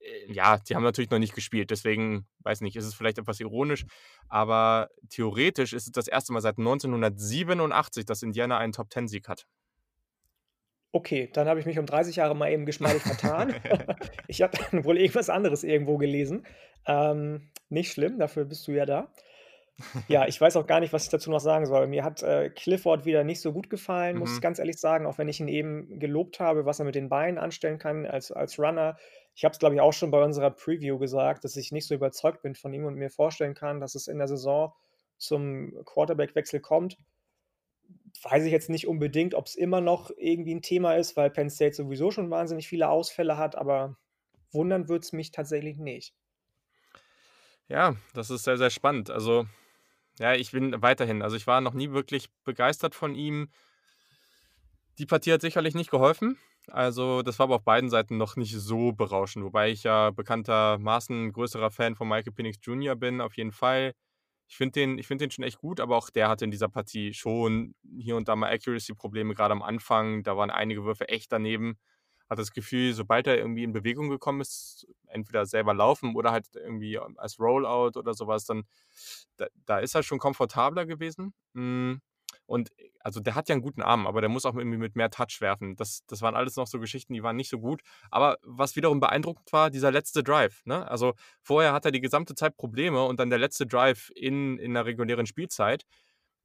Äh, 0.00 0.32
ja, 0.32 0.58
die 0.58 0.76
haben 0.76 0.84
natürlich 0.84 1.10
noch 1.10 1.18
nicht 1.18 1.34
gespielt, 1.34 1.70
deswegen, 1.70 2.26
weiß 2.40 2.60
nicht, 2.62 2.76
ist 2.76 2.86
es 2.86 2.94
vielleicht 2.94 3.18
etwas 3.18 3.40
ironisch, 3.40 3.84
aber 4.28 4.90
theoretisch 5.10 5.72
ist 5.72 5.86
es 5.86 5.92
das 5.92 6.08
erste 6.08 6.32
Mal 6.32 6.40
seit 6.40 6.58
1987, 6.58 8.04
dass 8.06 8.22
Indiana 8.22 8.58
einen 8.58 8.72
Top-10-Sieg 8.72 9.28
hat. 9.28 9.46
Okay, 10.92 11.30
dann 11.32 11.48
habe 11.48 11.60
ich 11.60 11.66
mich 11.66 11.78
um 11.78 11.86
30 11.86 12.16
Jahre 12.16 12.34
mal 12.34 12.50
eben 12.50 12.66
geschmeidig 12.66 13.04
vertan. 13.04 13.54
Ich 14.26 14.42
habe 14.42 14.56
dann 14.70 14.84
wohl 14.84 14.98
irgendwas 14.98 15.30
anderes 15.30 15.64
irgendwo 15.64 15.98
gelesen. 15.98 16.46
Ähm, 16.86 17.50
nicht 17.68 17.92
schlimm, 17.92 18.18
dafür 18.18 18.44
bist 18.44 18.66
du 18.68 18.72
ja 18.72 18.86
da. 18.86 19.12
Ja, 20.08 20.26
ich 20.28 20.40
weiß 20.40 20.56
auch 20.56 20.66
gar 20.66 20.80
nicht, 20.80 20.92
was 20.92 21.04
ich 21.04 21.10
dazu 21.10 21.30
noch 21.30 21.40
sagen 21.40 21.66
soll. 21.66 21.86
Mir 21.86 22.04
hat, 22.04 22.22
äh, 22.22 22.50
Clifford 22.50 23.06
wieder 23.06 23.24
nicht 23.24 23.40
so 23.40 23.52
gut 23.52 23.70
gefallen, 23.70 24.18
muss 24.18 24.34
ich 24.34 24.38
Mhm. 24.38 24.40
ganz 24.40 24.58
ehrlich 24.58 24.78
sagen, 24.78 25.06
auch 25.06 25.18
wenn 25.18 25.28
ich 25.28 25.40
ihn 25.40 25.48
eben 25.48 25.98
gelobt 25.98 26.38
habe, 26.40 26.66
was 26.66 26.78
er 26.80 26.84
mit 26.84 26.94
den 26.94 27.08
Beinen 27.08 27.38
anstellen 27.38 27.78
kann 27.78 28.06
als 28.06 28.30
als 28.32 28.58
Runner. 28.58 28.96
Ich 29.34 29.44
habe 29.44 29.52
es, 29.52 29.58
glaube 29.58 29.74
ich, 29.76 29.80
auch 29.80 29.92
schon 29.92 30.10
bei 30.10 30.22
unserer 30.22 30.50
Preview 30.50 30.98
gesagt, 30.98 31.44
dass 31.44 31.56
ich 31.56 31.72
nicht 31.72 31.86
so 31.86 31.94
überzeugt 31.94 32.42
bin 32.42 32.54
von 32.54 32.72
ihm 32.74 32.84
und 32.84 32.96
mir 32.96 33.10
vorstellen 33.10 33.54
kann, 33.54 33.80
dass 33.80 33.94
es 33.94 34.06
in 34.08 34.18
der 34.18 34.28
Saison 34.28 34.74
zum 35.18 35.72
Quarterback-Wechsel 35.86 36.60
kommt. 36.60 36.98
Weiß 38.22 38.44
ich 38.44 38.52
jetzt 38.52 38.70
nicht 38.70 38.86
unbedingt, 38.86 39.34
ob's 39.34 39.54
immer 39.56 39.80
noch 39.80 40.10
irgendwie 40.16 40.52
'n 40.52 40.62
Thema 40.62 40.94
ist, 40.94 41.16
weil 41.16 41.30
Penn 41.30 41.50
State 41.50 41.74
sowieso 41.74 42.10
schon 42.10 42.30
wahnsinnig 42.30 42.68
viele 42.68 42.88
Ausfälle 42.88 43.36
hat, 43.36 43.56
aber 43.56 43.98
wundern 44.52 44.88
würd's 44.88 45.12
mich 45.12 45.32
tatsächlich 45.32 45.78
nicht. 45.78 46.14
Ja, 47.68 47.96
das 48.14 48.30
ist 48.30 48.44
sehr, 48.44 48.58
sehr 48.58 48.70
spannend. 48.70 49.10
Also, 49.10 49.46
ja, 50.20 50.34
ich 50.34 50.52
bin 50.52 50.82
weiterhin 50.82 51.22
also, 51.22 51.36
ich 51.36 51.46
war 51.46 51.60
noch 51.60 51.74
nie 51.74 51.92
wirklich 51.92 52.30
begeistert 52.44 52.94
von 52.94 53.14
ihm. 53.14 53.50
Die 54.98 55.06
Partie 55.06 55.32
hat 55.32 55.40
sicherlich 55.40 55.74
nicht 55.74 55.90
geholfen. 55.90 56.38
Also, 56.68 57.22
das 57.22 57.38
war 57.38 57.44
aber 57.44 57.56
auf 57.56 57.64
beiden 57.64 57.90
Seiten 57.90 58.16
noch 58.18 58.36
nicht 58.36 58.54
so 58.54 58.92
berauschend, 58.92 59.44
wobei 59.44 59.70
ich 59.70 59.82
ja 59.82 60.10
bekanntermaßen 60.10 61.32
größerer 61.32 61.70
Fan 61.70 61.96
von 61.96 62.08
Michael 62.08 62.32
Penix 62.32 62.58
Jr. 62.62 62.96
bin, 62.96 63.20
auf 63.20 63.36
jeden 63.36 63.52
Fall. 63.52 63.94
Ich 64.50 64.56
finde 64.56 64.72
den 64.72 64.98
ich 64.98 65.06
finde 65.06 65.24
den 65.24 65.30
schon 65.30 65.44
echt 65.44 65.58
gut, 65.58 65.78
aber 65.78 65.96
auch 65.96 66.10
der 66.10 66.28
hatte 66.28 66.44
in 66.44 66.50
dieser 66.50 66.68
Partie 66.68 67.14
schon 67.14 67.74
hier 67.98 68.16
und 68.16 68.26
da 68.28 68.34
mal 68.34 68.52
Accuracy-Probleme, 68.52 69.34
grade 69.34 69.52
am 69.52 69.62
Anfang. 69.62 70.24
Da 70.24 70.36
waren 70.36 70.50
einige 70.50 70.84
Würfe 70.84 71.08
echt 71.08 71.30
daneben. 71.30 71.78
Hatte 72.28 72.42
das 72.42 72.50
Gefühl, 72.52 72.92
sobald 72.92 73.28
er 73.28 73.38
irgendwie 73.38 73.62
in 73.64 73.72
Bewegung 73.72 74.08
gekommen 74.10 74.40
ist, 74.40 74.88
entweder 75.06 75.46
selber 75.46 75.72
laufen 75.72 76.16
oder 76.16 76.32
halt 76.32 76.46
irgendwie 76.54 76.98
als 76.98 77.38
Rollout 77.38 77.96
oder 77.98 78.12
so 78.14 78.26
was, 78.26 78.44
dann 78.44 78.64
da 79.36 79.46
da 79.66 79.78
ist 79.78 79.94
er 79.94 80.02
schon 80.02 80.18
komfortabler 80.18 80.84
gewesen. 80.86 81.32
Hm, 81.54 82.00
und 82.50 82.70
also, 83.02 83.20
der 83.20 83.34
hat 83.36 83.48
ja 83.48 83.54
'n 83.56 83.62
guten 83.62 83.82
Arm, 83.82 84.06
aber 84.06 84.20
der 84.20 84.28
muss 84.30 84.44
auch 84.46 84.56
irgendwie 84.56 84.78
mit 84.78 84.96
mehr 84.96 85.10
Touch 85.10 85.40
werfen. 85.40 85.76
Das 85.76 86.04
das 86.06 86.22
waren 86.22 86.34
alles 86.36 86.56
noch 86.56 86.66
so 86.66 86.80
Geschichten, 86.80 87.14
die 87.14 87.22
waren 87.22 87.36
nicht 87.36 87.48
so 87.50 87.58
gut. 87.60 87.82
Aber 88.10 88.36
was 88.42 88.76
wiederum 88.76 89.00
beeindruckend 89.00 89.52
war, 89.52 89.70
dieser 89.70 89.90
letzte 89.92 90.22
Drive, 90.24 90.62
ne? 90.66 90.86
Also, 90.90 91.14
vorher 91.42 91.72
hat 91.72 91.84
er 91.86 91.92
die 91.92 92.00
gesamte 92.02 92.34
Zeit 92.34 92.56
Probleme 92.56 93.04
und 93.04 93.20
dann 93.20 93.30
der 93.30 93.38
letzte 93.40 93.66
Drive 93.66 94.10
in 94.16 94.58
in 94.58 94.74
der 94.74 94.84
regulären 94.86 95.26
Spielzeit, 95.26 95.84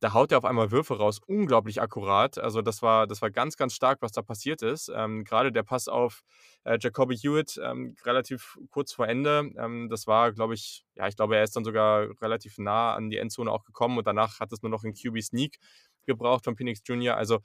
da 0.01 0.13
haut 0.13 0.31
er 0.31 0.37
auf 0.39 0.45
einmal 0.45 0.71
Würfe 0.71 0.97
raus, 0.97 1.19
unglaublich 1.27 1.81
akkurat. 1.81 2.37
Also, 2.37 2.61
das 2.61 2.81
war 2.83 3.07
das 3.07 3.21
war 3.21 3.31
ganz, 3.31 3.57
ganz 3.57 3.73
stark, 3.75 4.01
was 4.01 4.11
da 4.13 4.21
passiert 4.21 4.61
ist. 4.61 4.91
Ähm, 4.95 5.23
grade 5.25 5.51
der 5.51 5.63
Pass 5.63 5.87
auf, 5.87 6.21
äh, 6.65 6.77
Jacoby 6.81 7.17
Hewitt, 7.17 7.59
ähm, 7.63 7.95
relativ 8.05 8.57
kurz 8.71 8.93
vor 8.93 9.07
Ende, 9.07 9.51
ähm, 9.57 9.89
das 9.89 10.07
war, 10.07 10.31
glaube 10.33 10.53
ich 10.55 10.85
ja, 10.95 11.07
ich 11.07 11.15
glaube, 11.17 11.37
er 11.37 11.43
ist 11.43 11.55
dann 11.55 11.63
sogar 11.65 12.09
relativ 12.21 12.57
nah 12.59 12.93
an 12.95 13.09
die 13.09 13.17
Endzone 13.17 13.51
auch 13.51 13.63
gekommen 13.65 13.97
und 13.97 14.07
danach 14.07 14.39
hat 14.41 14.51
es 14.53 14.61
nur 14.61 14.69
noch 14.71 14.83
'n 14.85 14.93
QB-Sneak 14.93 15.57
gebraucht 16.05 16.43
von 16.45 16.55
Penix 16.55 16.81
Jr. 16.85 17.17
Also, 17.17 17.39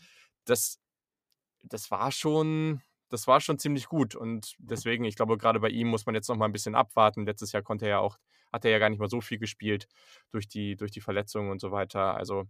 das 0.45 0.79
das 1.63 1.91
war 1.91 2.13
schon 2.13 2.83
das 3.11 3.27
war 3.27 3.41
schon 3.41 3.59
ziemlich 3.59 3.87
gut 3.89 4.15
und 4.15 4.55
deswegen, 4.59 5.05
ich 5.05 5.17
glaube, 5.17 5.37
grade 5.37 5.59
bei 5.61 5.69
ihm 5.71 5.89
muss 5.89 6.07
man 6.07 6.15
jetzt 6.15 6.29
noch 6.29 6.37
mal 6.37 6.47
'n 6.47 6.53
bisschen 6.53 6.77
abwarten. 6.77 7.27
Letztes 7.27 7.51
Jahr 7.53 7.63
konnte 7.63 7.87
er 7.87 7.91
ja 7.93 7.99
auch 8.01 8.19
hat 8.53 8.65
er 8.65 8.71
ja 8.73 8.79
gar 8.81 8.89
nicht 8.91 8.99
mal 9.01 9.09
so 9.09 9.21
viel 9.21 9.39
gespielt 9.39 9.87
durch 10.33 10.49
die, 10.49 10.77
durch 10.77 10.91
die 10.93 11.01
Verletzungen 11.01 11.51
und 11.51 11.61
so 11.61 11.71
weiter. 11.73 12.17
Also 12.17 12.45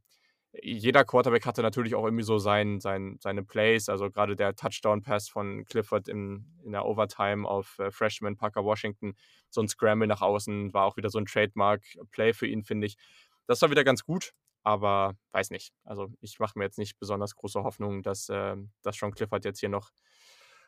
jeder 0.62 1.04
Quarterback 1.04 1.46
hatte 1.46 1.62
natürlich 1.62 1.94
auch 1.94 2.04
irgendwie 2.04 2.24
so 2.24 2.38
sein, 2.38 2.80
sein, 2.80 3.18
seine 3.20 3.44
Plays. 3.44 3.88
Also 3.88 4.10
gerade 4.10 4.36
der 4.36 4.56
Touchdown-Pass 4.56 5.28
von 5.28 5.64
Clifford 5.66 6.08
in, 6.08 6.46
in 6.64 6.72
der 6.72 6.86
Overtime 6.86 7.48
auf 7.48 7.78
äh, 7.78 7.90
Freshman 7.92 8.36
Parker 8.36 8.64
Washington, 8.64 9.14
so 9.50 9.60
ein 9.62 9.68
Scramble 9.68 10.08
nach 10.08 10.22
außen, 10.22 10.74
war 10.74 10.86
auch 10.86 10.96
wieder 10.96 11.10
so 11.10 11.18
ein 11.18 11.26
Trademark-Play 11.26 12.32
für 12.34 12.46
ihn, 12.48 12.64
finde 12.64 12.88
ich. 12.88 12.96
Das 13.46 13.62
war 13.62 13.70
wieder 13.70 13.84
ganz 13.84 14.04
gut, 14.04 14.32
aber 14.62 15.16
weiß 15.32 15.50
nicht. 15.50 15.72
Also 15.84 16.08
ich 16.20 16.38
mache 16.38 16.58
mir 16.58 16.64
jetzt 16.64 16.78
nicht 16.78 16.98
besonders 16.98 17.34
große 17.34 17.62
Hoffnung, 17.62 18.02
dass, 18.02 18.28
äh, 18.28 18.56
dass 18.82 18.96
Sean 18.96 19.12
Clifford 19.12 19.44
jetzt 19.44 19.60
hier 19.60 19.68
noch, 19.68 19.90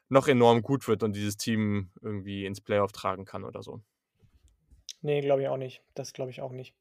noch 0.09 0.29
enorm 0.29 0.63
gut 0.63 0.89
wird 0.89 1.03
und 1.03 1.15
dieses 1.15 1.37
Team 1.37 1.91
irgendwie 2.01 2.47
ins 2.47 2.61
Playoff 2.61 2.93
tragen 2.93 3.25
kann 3.25 3.45
oder 3.45 3.63
so. 3.63 3.83
Nee, 5.01 5.21
glaube 5.21 5.43
ich 5.43 5.49
auch 5.49 5.57
nicht. 5.57 5.83
Das 5.95 6.13
glaube 6.13 6.31
ich 6.31 6.41
auch 6.41 6.53
nicht. 6.53 6.75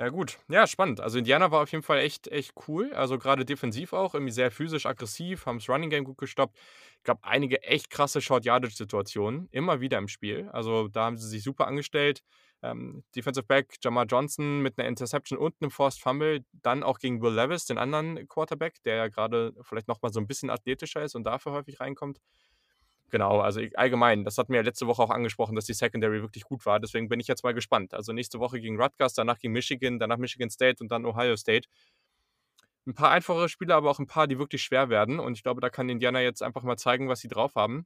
Ja, 0.00 0.08
gut. 0.08 0.38
Ja, 0.48 0.66
spannend. 0.66 1.00
Also 1.00 1.18
Indiana 1.18 1.50
war 1.50 1.62
auf 1.62 1.72
jeden 1.72 1.82
Fall 1.82 1.98
echt, 1.98 2.28
echt 2.28 2.54
cool. 2.68 2.90
Also 2.94 3.18
gerade 3.18 3.44
defensiv 3.44 3.92
auch, 3.92 4.14
irgendwie 4.14 4.32
sehr 4.32 4.50
physisch, 4.50 4.86
aggressiv, 4.86 5.44
haben 5.44 5.58
das 5.58 5.68
Running 5.68 5.90
Game 5.90 6.04
gut 6.04 6.16
gestoppt. 6.16 6.56
Ich 6.96 7.02
glaube, 7.02 7.20
einige 7.22 7.62
echt 7.64 7.90
krasse 7.90 8.22
Short-Yardage-Situationen, 8.22 9.48
immer 9.50 9.80
wieder 9.80 9.98
im 9.98 10.08
Spiel. 10.08 10.48
Also 10.52 10.88
da 10.88 11.04
haben 11.04 11.18
sie 11.18 11.28
sich 11.28 11.42
super 11.42 11.66
angestellt. 11.66 12.22
Ähm, 12.62 13.04
Defensive 13.16 13.46
Back 13.46 13.76
Jamar 13.82 14.04
Johnson 14.06 14.60
mit 14.60 14.78
einer 14.78 14.88
Interception 14.88 15.38
und 15.38 15.54
einem 15.60 15.70
Forced 15.70 16.00
Fumble, 16.00 16.44
dann 16.52 16.82
auch 16.82 16.98
gegen 16.98 17.22
Will 17.22 17.34
Levis, 17.34 17.64
den 17.64 17.78
anderen 17.78 18.28
Quarterback, 18.28 18.82
der 18.84 18.96
ja 18.96 19.08
gerade 19.08 19.54
vielleicht 19.62 19.88
nochmal 19.88 20.12
so 20.12 20.20
ein 20.20 20.26
bisschen 20.26 20.50
athletischer 20.50 21.02
ist 21.02 21.14
und 21.14 21.24
dafür 21.24 21.52
häufig 21.52 21.80
reinkommt. 21.80 22.20
Genau, 23.10 23.40
also 23.40 23.60
allgemein, 23.74 24.24
das 24.24 24.38
hatten 24.38 24.52
wir 24.52 24.60
ja 24.60 24.64
letzte 24.64 24.86
Woche 24.86 25.02
auch 25.02 25.10
angesprochen, 25.10 25.56
dass 25.56 25.64
die 25.64 25.74
Secondary 25.74 26.22
wirklich 26.22 26.44
gut 26.44 26.64
war. 26.64 26.78
Deswegen 26.78 27.08
bin 27.08 27.18
ich 27.18 27.26
jetzt 27.26 27.42
mal 27.42 27.54
gespannt. 27.54 27.92
Also 27.92 28.12
nächste 28.12 28.38
Woche 28.38 28.60
gegen 28.60 28.80
Rutgers, 28.80 29.14
danach 29.14 29.38
gegen 29.38 29.52
Michigan, 29.52 29.98
danach 29.98 30.18
Michigan 30.18 30.48
State 30.48 30.76
und 30.80 30.92
dann 30.92 31.04
Ohio 31.04 31.36
State. 31.36 31.68
Ein 32.86 32.94
paar 32.94 33.10
einfache 33.10 33.48
Spiele, 33.48 33.74
aber 33.74 33.90
auch 33.90 33.98
ein 33.98 34.06
paar, 34.06 34.28
die 34.28 34.38
wirklich 34.38 34.62
schwer 34.62 34.90
werden. 34.90 35.18
Und 35.18 35.34
ich 35.34 35.42
glaube, 35.42 35.60
da 35.60 35.70
kann 35.70 35.88
Indiana 35.88 36.20
jetzt 36.20 36.42
einfach 36.42 36.62
mal 36.62 36.76
zeigen, 36.76 37.08
was 37.08 37.20
sie 37.20 37.28
drauf 37.28 37.56
haben. 37.56 37.84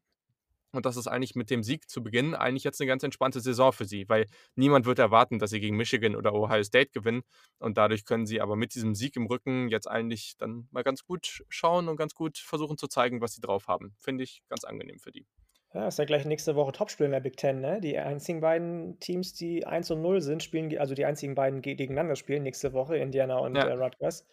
Und 0.75 0.87
das 0.87 0.97
ist 0.97 1.07
eigentlich 1.07 1.35
mit 1.35 1.51
dem 1.51 1.63
Sieg 1.63 1.89
zu 1.89 2.03
Beginn 2.03 2.35
eigentlich 2.35 2.65
jetzt 2.65 2.81
eine 2.81 2.89
ganz 2.89 3.03
entspannte 3.03 3.41
Saison 3.41 3.73
für 3.73 3.85
sie, 3.85 4.09
weil 4.09 4.27
niemand 4.55 4.87
wird 4.87 4.99
erwarten, 4.99 5.39
dass 5.39 5.51
sie 5.51 5.61
gegen 5.61 5.77
Michigan 5.77 6.17
oder 6.17 6.35
Ohio 6.35 6.63
State 6.63 6.91
gewinnen. 6.93 7.23
Und 7.59 7.79
dadurch 7.79 8.05
können 8.05 8.27
sie 8.27 8.41
aber 8.41 8.57
mit 8.57 8.75
diesem 8.75 8.95
Sieg 8.95 9.17
im 9.17 9.27
Rücken 9.27 9.69
jetzt 9.69 9.89
eigentlich 9.89 10.37
dann 10.39 10.69
mal 10.71 10.83
ganz 10.83 11.05
gut 11.05 11.45
schauen 11.49 11.89
und 11.89 11.97
ganz 11.97 12.15
gut 12.15 12.39
versuchen 12.39 12.77
zu 12.77 12.89
zeigen, 12.89 13.21
was 13.21 13.35
sie 13.35 13.41
drauf 13.41 13.69
haben. 13.69 13.95
Finde 13.99 14.25
ich 14.25 14.43
ganz 14.49 14.65
angenehm 14.65 14.99
für 14.99 15.13
die. 15.13 15.27
Ja, 15.75 15.89
ist 15.89 15.99
ja 15.99 16.05
gleich 16.05 16.25
nächste 16.25 16.55
Woche 16.55 16.71
Topspiel 16.71 17.07
in 17.07 17.13
der 17.13 17.21
Big 17.21 17.37
Ten, 17.37 17.61
ne? 17.61 17.81
Die 17.81 17.99
einzigen 17.99 18.41
beiden 18.41 19.01
Teams, 19.01 19.35
die 19.35 19.67
1 19.67 19.91
und 19.91 20.03
0 20.03 20.21
sind, 20.21 20.41
spielen, 20.41 20.79
also 20.79 20.95
die 20.95 21.05
einzigen 21.05 21.35
beiden 21.35 21.63
gegeneinander 21.63 22.15
spielen 22.15 22.45
nächste 22.45 22.73
Woche, 22.73 22.97
Indiana 22.97 23.39
und 23.39 23.57
ja. 23.57 23.65
äh, 23.65 23.73
Rutgers. 23.73 24.25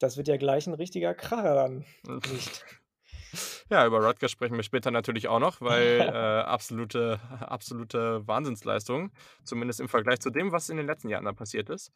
Das 0.00 0.16
wird 0.16 0.26
ja 0.26 0.36
gleich 0.36 0.66
ein 0.66 0.74
richtiger 0.74 1.14
Kracher 1.14 1.54
dann. 1.54 1.84
Nicht. 2.32 2.64
Ja, 3.70 3.86
über 3.86 3.98
Rutgers 4.04 4.30
sprechen 4.30 4.56
wir 4.56 4.62
später 4.62 4.90
natürlich 4.90 5.28
auch 5.28 5.40
noch, 5.40 5.60
weil 5.60 6.00
äh, 6.00 6.40
absolute, 6.42 7.20
absolute 7.40 8.26
Wahnsinnsleistung, 8.26 9.10
zumindest 9.44 9.80
im 9.80 9.88
Vergleich 9.88 10.20
zu 10.20 10.30
dem, 10.30 10.52
was 10.52 10.68
in 10.70 10.76
den 10.78 10.86
letzten 10.86 11.08
Jahren 11.10 11.24
da 11.26 11.32
passiert 11.32 11.68
ist. 11.68 11.92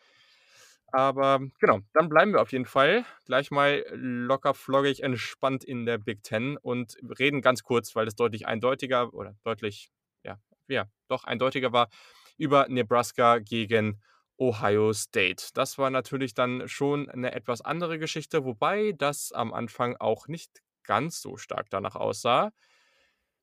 Aber 0.93 1.41
genau, 1.59 1.81
dann 1.95 2.11
bleiben 2.11 2.33
wir 2.35 2.43
auf 2.43 2.53
jeden 2.53 2.67
Fall 2.67 3.05
gleich 3.25 3.51
mal 3.51 3.85
locker 3.93 4.53
floggig 4.53 5.03
entspannt 5.03 5.65
in 5.65 5.87
der 5.87 5.97
Big 5.97 6.23
Ten 6.23 6.59
und 6.59 6.97
reden 7.19 7.41
ganz 7.41 7.63
kurz, 7.63 7.97
weil 7.97 8.07
es 8.07 8.15
deutlich 8.15 8.47
eindeutiger 8.47 9.15
oder 9.15 9.35
deutlich, 9.43 9.91
ja, 10.23 10.39
ja, 10.69 10.87
doch 11.09 11.25
eindeutiger 11.25 11.73
war, 11.73 11.89
über 12.37 12.67
Nebraska 12.69 13.39
gegen 13.39 14.03
Ohio 14.37 14.93
State. 14.93 15.47
Das 15.55 15.79
war 15.79 15.89
natürlich 15.89 16.35
dann 16.35 16.69
schon 16.69 17.09
eine 17.09 17.33
etwas 17.33 17.63
andere 17.63 17.99
Geschichte, 17.99 18.45
wobei 18.45 18.93
das 18.93 19.33
am 19.33 19.55
Anfang 19.55 19.97
auch 19.99 20.29
nicht 20.29 20.61
ganz 20.85 21.21
so 21.21 21.37
stark 21.37 21.71
danach 21.71 21.97
aussah. 21.97 22.53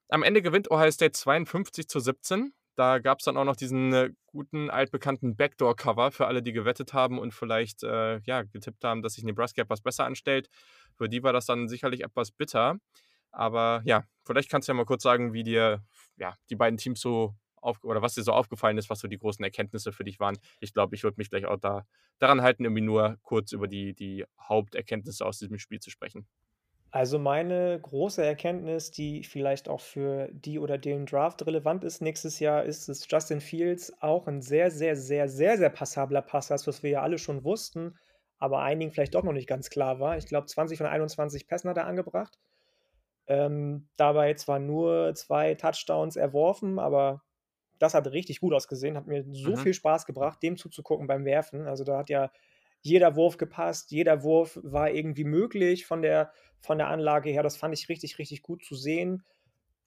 Am 0.09 0.23
Ende 0.23 0.41
gewinnt 0.41 0.71
Ohio 0.71 0.91
State 0.91 1.11
52 1.11 1.87
zu 1.87 1.99
17. 1.99 2.53
Da 2.75 2.99
gab 2.99 3.19
es 3.19 3.25
dann 3.25 3.37
auch 3.37 3.43
noch 3.43 3.57
diesen 3.57 3.93
äh, 3.93 4.11
guten, 4.25 4.69
altbekannten 4.69 5.35
Backdoor-Cover 5.35 6.11
für 6.11 6.27
alle, 6.27 6.41
die 6.41 6.53
gewettet 6.53 6.93
haben 6.93 7.19
und 7.19 7.33
vielleicht 7.33 7.83
äh, 7.83 8.19
ja, 8.21 8.43
getippt 8.43 8.83
haben, 8.83 9.01
dass 9.01 9.15
sich 9.15 9.23
Nebraska 9.23 9.61
etwas 9.61 9.81
besser 9.81 10.05
anstellt. 10.05 10.49
Für 10.95 11.09
die 11.09 11.21
war 11.21 11.33
das 11.33 11.45
dann 11.45 11.67
sicherlich 11.67 12.03
etwas 12.03 12.31
bitter. 12.31 12.77
Aber 13.31 13.81
ja, 13.85 14.05
vielleicht 14.25 14.49
kannst 14.49 14.67
du 14.67 14.71
ja 14.71 14.75
mal 14.75 14.85
kurz 14.85 15.03
sagen, 15.03 15.33
wie 15.33 15.43
dir 15.43 15.83
ja, 16.17 16.35
die 16.49 16.55
beiden 16.55 16.77
Teams 16.77 17.01
so 17.01 17.35
auf, 17.57 17.83
oder 17.83 18.01
was 18.01 18.15
dir 18.15 18.23
so 18.23 18.31
aufgefallen 18.31 18.77
ist, 18.77 18.89
was 18.89 18.99
so 18.99 19.07
die 19.07 19.17
großen 19.17 19.43
Erkenntnisse 19.43 19.91
für 19.91 20.03
dich 20.03 20.19
waren. 20.19 20.37
Ich 20.59 20.73
glaube, 20.73 20.95
ich 20.95 21.03
würde 21.03 21.15
mich 21.17 21.29
gleich 21.29 21.45
auch 21.45 21.59
da 21.59 21.85
daran 22.17 22.41
halten, 22.41 22.63
irgendwie 22.63 22.81
nur 22.81 23.17
kurz 23.23 23.51
über 23.51 23.67
die, 23.67 23.93
die 23.93 24.25
Haupterkenntnisse 24.39 25.25
aus 25.25 25.39
diesem 25.39 25.57
Spiel 25.57 25.79
zu 25.79 25.89
sprechen. 25.89 26.27
Also 26.91 27.19
meine 27.19 27.79
große 27.79 28.23
Erkenntnis, 28.23 28.89
die 28.89 29.23
vielleicht 29.23 29.69
auch 29.69 29.79
für 29.79 30.27
die 30.31 30.57
oder 30.57 30.79
den 30.79 31.05
Draft 31.05 31.45
relevant 31.45 31.83
ist 31.83 32.01
nächstes 32.01 32.39
Jahr, 32.39 32.63
ist, 32.63 32.89
dass 32.89 33.05
Justin 33.07 33.41
Fields 33.41 33.93
auch 34.01 34.27
ein 34.27 34.41
sehr, 34.41 34.71
sehr, 34.71 34.95
sehr, 34.95 35.29
sehr, 35.29 35.57
sehr 35.57 35.69
passabler 35.69 36.23
Passer 36.23 36.55
ist, 36.55 36.65
was 36.65 36.81
wir 36.81 36.89
ja 36.89 37.01
alle 37.03 37.19
schon 37.19 37.43
wussten, 37.43 37.95
aber 38.39 38.61
einigen 38.61 38.91
vielleicht 38.91 39.13
doch 39.13 39.23
noch 39.23 39.33
nicht 39.33 39.47
ganz 39.47 39.69
klar 39.69 39.99
war. 39.99 40.17
Ich 40.17 40.25
glaube, 40.25 40.47
20 40.47 40.79
von 40.79 40.87
21 40.87 41.47
Pässen 41.47 41.69
hat 41.69 41.77
er 41.77 41.85
angebracht. 41.85 42.39
Ähm, 43.27 43.87
dabei 43.95 44.33
zwar 44.33 44.57
nur 44.57 45.13
zwei 45.13 45.53
Touchdowns 45.53 46.15
erworfen, 46.15 46.79
aber 46.79 47.21
das 47.77 47.93
hat 47.93 48.07
richtig 48.07 48.39
gut 48.39 48.53
ausgesehen, 48.53 48.97
hat 48.97 49.05
mir 49.05 49.23
so 49.31 49.51
mhm. 49.51 49.57
viel 49.57 49.73
Spaß 49.75 50.07
gebracht, 50.07 50.41
dem 50.41 50.57
zuzugucken 50.57 51.05
beim 51.05 51.23
Werfen. 51.23 51.67
Also 51.67 51.83
da 51.83 51.99
hat 51.99 52.09
ja 52.09 52.31
jeder 52.81 53.15
Wurf 53.15 53.37
gepasst, 53.37 53.91
jeder 53.91 54.23
Wurf 54.23 54.59
war 54.63 54.91
irgendwie 54.91 55.23
möglich 55.23 55.85
von 55.85 56.01
der, 56.01 56.31
von 56.59 56.77
der 56.77 56.87
Anlage 56.87 57.29
her. 57.29 57.43
Das 57.43 57.57
fand 57.57 57.73
ich 57.73 57.89
richtig, 57.89 58.19
richtig 58.19 58.41
gut 58.41 58.63
zu 58.63 58.75
sehen. 58.75 59.23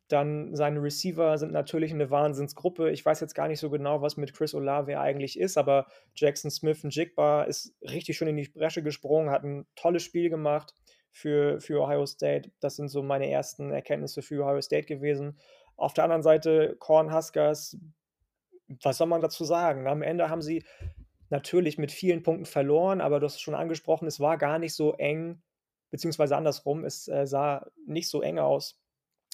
Dann 0.08 0.54
seine 0.54 0.82
Receiver 0.82 1.38
sind 1.38 1.52
natürlich 1.52 1.90
eine 1.90 2.10
Wahnsinnsgruppe. 2.10 2.90
Ich 2.90 3.04
weiß 3.04 3.20
jetzt 3.20 3.34
gar 3.34 3.48
nicht 3.48 3.60
so 3.60 3.70
genau, 3.70 4.02
was 4.02 4.18
mit 4.18 4.34
Chris 4.34 4.54
Olave 4.54 5.00
eigentlich 5.00 5.38
ist, 5.38 5.56
aber 5.56 5.86
Jackson 6.14 6.50
Smith 6.50 6.84
und 6.84 6.94
Jigba 6.94 7.44
ist 7.44 7.74
richtig 7.80 8.18
schön 8.18 8.28
in 8.28 8.36
die 8.36 8.48
Bresche 8.48 8.82
gesprungen, 8.82 9.30
hat 9.30 9.42
ein 9.42 9.66
tolles 9.74 10.02
Spiel 10.02 10.28
gemacht 10.28 10.74
für, 11.10 11.60
für 11.60 11.80
Ohio 11.80 12.04
State. 12.04 12.50
Das 12.60 12.76
sind 12.76 12.88
so 12.88 13.02
meine 13.02 13.30
ersten 13.30 13.70
Erkenntnisse 13.70 14.20
für 14.20 14.44
Ohio 14.44 14.60
State 14.60 14.86
gewesen. 14.86 15.38
Auf 15.76 15.94
der 15.94 16.04
anderen 16.04 16.22
Seite 16.22 16.76
Corn 16.78 17.14
Huskers, 17.14 17.78
was 18.82 18.98
soll 18.98 19.06
man 19.06 19.22
dazu 19.22 19.44
sagen? 19.44 19.86
Am 19.86 20.02
Ende 20.02 20.28
haben 20.28 20.42
sie 20.42 20.62
natürlich 21.32 21.78
mit 21.78 21.90
vielen 21.90 22.22
Punkten 22.22 22.44
verloren, 22.44 23.00
aber 23.00 23.18
du 23.18 23.24
hast 23.24 23.36
es 23.36 23.40
schon 23.40 23.54
angesprochen, 23.54 24.06
es 24.06 24.20
war 24.20 24.36
gar 24.36 24.58
nicht 24.58 24.74
so 24.74 24.92
eng, 24.92 25.42
beziehungsweise 25.90 26.36
andersrum, 26.36 26.84
es 26.84 27.08
äh, 27.08 27.26
sah 27.26 27.66
nicht 27.86 28.08
so 28.08 28.20
eng 28.20 28.38
aus, 28.38 28.78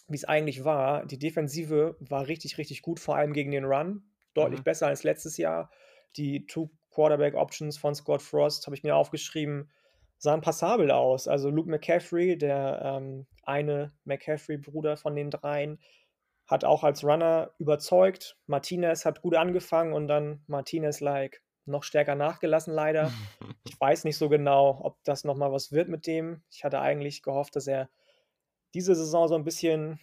wie 0.06 0.16
es 0.16 0.24
eigentlich 0.24 0.64
war. 0.64 1.04
Die 1.06 1.18
Defensive 1.18 1.96
war 1.98 2.28
richtig, 2.28 2.56
richtig 2.56 2.82
gut, 2.82 3.00
vor 3.00 3.16
allem 3.16 3.32
gegen 3.32 3.50
den 3.50 3.64
Run, 3.64 4.04
deutlich 4.32 4.60
mhm. 4.60 4.64
besser 4.64 4.86
als 4.86 5.02
letztes 5.02 5.36
Jahr. 5.36 5.70
Die 6.16 6.46
Two 6.46 6.70
Quarterback 6.90 7.34
Options 7.34 7.76
von 7.76 7.94
Scott 7.96 8.22
Frost 8.22 8.66
habe 8.66 8.76
ich 8.76 8.84
mir 8.84 8.94
aufgeschrieben, 8.94 9.70
sahen 10.18 10.40
passabel 10.40 10.92
aus. 10.92 11.26
Also 11.26 11.50
Luke 11.50 11.68
McCaffrey, 11.68 12.38
der 12.38 12.80
ähm, 12.84 13.26
eine 13.42 13.92
McCaffrey-Bruder 14.04 14.96
von 14.96 15.16
den 15.16 15.30
dreien, 15.30 15.80
hat 16.46 16.64
auch 16.64 16.84
als 16.84 17.02
Runner 17.02 17.50
überzeugt. 17.58 18.38
Martinez 18.46 19.04
hat 19.04 19.20
gut 19.20 19.34
angefangen 19.34 19.92
und 19.92 20.06
dann 20.06 20.44
Martinez-like 20.46 21.42
noch 21.68 21.84
stärker 21.84 22.14
nachgelassen, 22.14 22.74
leider. 22.74 23.12
Ich 23.64 23.80
weiß 23.80 24.04
nicht 24.04 24.16
so 24.16 24.28
genau, 24.28 24.80
ob 24.82 24.98
das 25.04 25.22
nochmal 25.22 25.52
was 25.52 25.70
wird 25.70 25.88
mit 25.88 26.06
dem. 26.06 26.42
Ich 26.50 26.64
hatte 26.64 26.80
eigentlich 26.80 27.22
gehofft, 27.22 27.54
dass 27.54 27.68
er 27.68 27.88
diese 28.74 28.94
Saison 28.94 29.28
so 29.28 29.36
ein 29.36 29.44
bisschen 29.44 30.00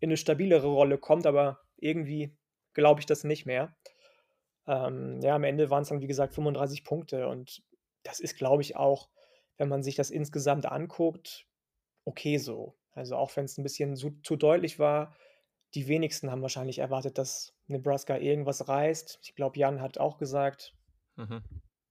in 0.00 0.10
eine 0.10 0.16
stabilere 0.16 0.66
Rolle 0.66 0.98
kommt, 0.98 1.24
aber 1.24 1.60
irgendwie 1.76 2.36
glaube 2.74 3.00
ich 3.00 3.06
das 3.06 3.24
nicht 3.24 3.46
mehr. 3.46 3.74
Ähm, 4.66 5.20
ja, 5.22 5.34
am 5.34 5.44
Ende 5.44 5.70
waren 5.70 5.82
es 5.82 5.88
dann, 5.88 6.00
wie 6.00 6.06
gesagt, 6.06 6.34
35 6.34 6.84
Punkte 6.84 7.28
und 7.28 7.62
das 8.02 8.20
ist, 8.20 8.36
glaube 8.36 8.62
ich, 8.62 8.76
auch, 8.76 9.08
wenn 9.56 9.68
man 9.68 9.82
sich 9.82 9.94
das 9.94 10.10
insgesamt 10.10 10.66
anguckt, 10.66 11.46
okay 12.04 12.38
so. 12.38 12.76
Also 12.92 13.16
auch 13.16 13.34
wenn 13.36 13.44
es 13.44 13.56
ein 13.58 13.62
bisschen 13.62 13.96
zu, 13.96 14.10
zu 14.22 14.36
deutlich 14.36 14.78
war, 14.78 15.14
die 15.74 15.88
wenigsten 15.88 16.30
haben 16.30 16.42
wahrscheinlich 16.42 16.78
erwartet, 16.78 17.18
dass 17.18 17.54
Nebraska 17.66 18.16
irgendwas 18.16 18.68
reißt. 18.68 19.18
Ich 19.22 19.34
glaube, 19.34 19.58
Jan 19.58 19.80
hat 19.80 19.98
auch 19.98 20.18
gesagt, 20.18 20.74
Mhm. 21.16 21.42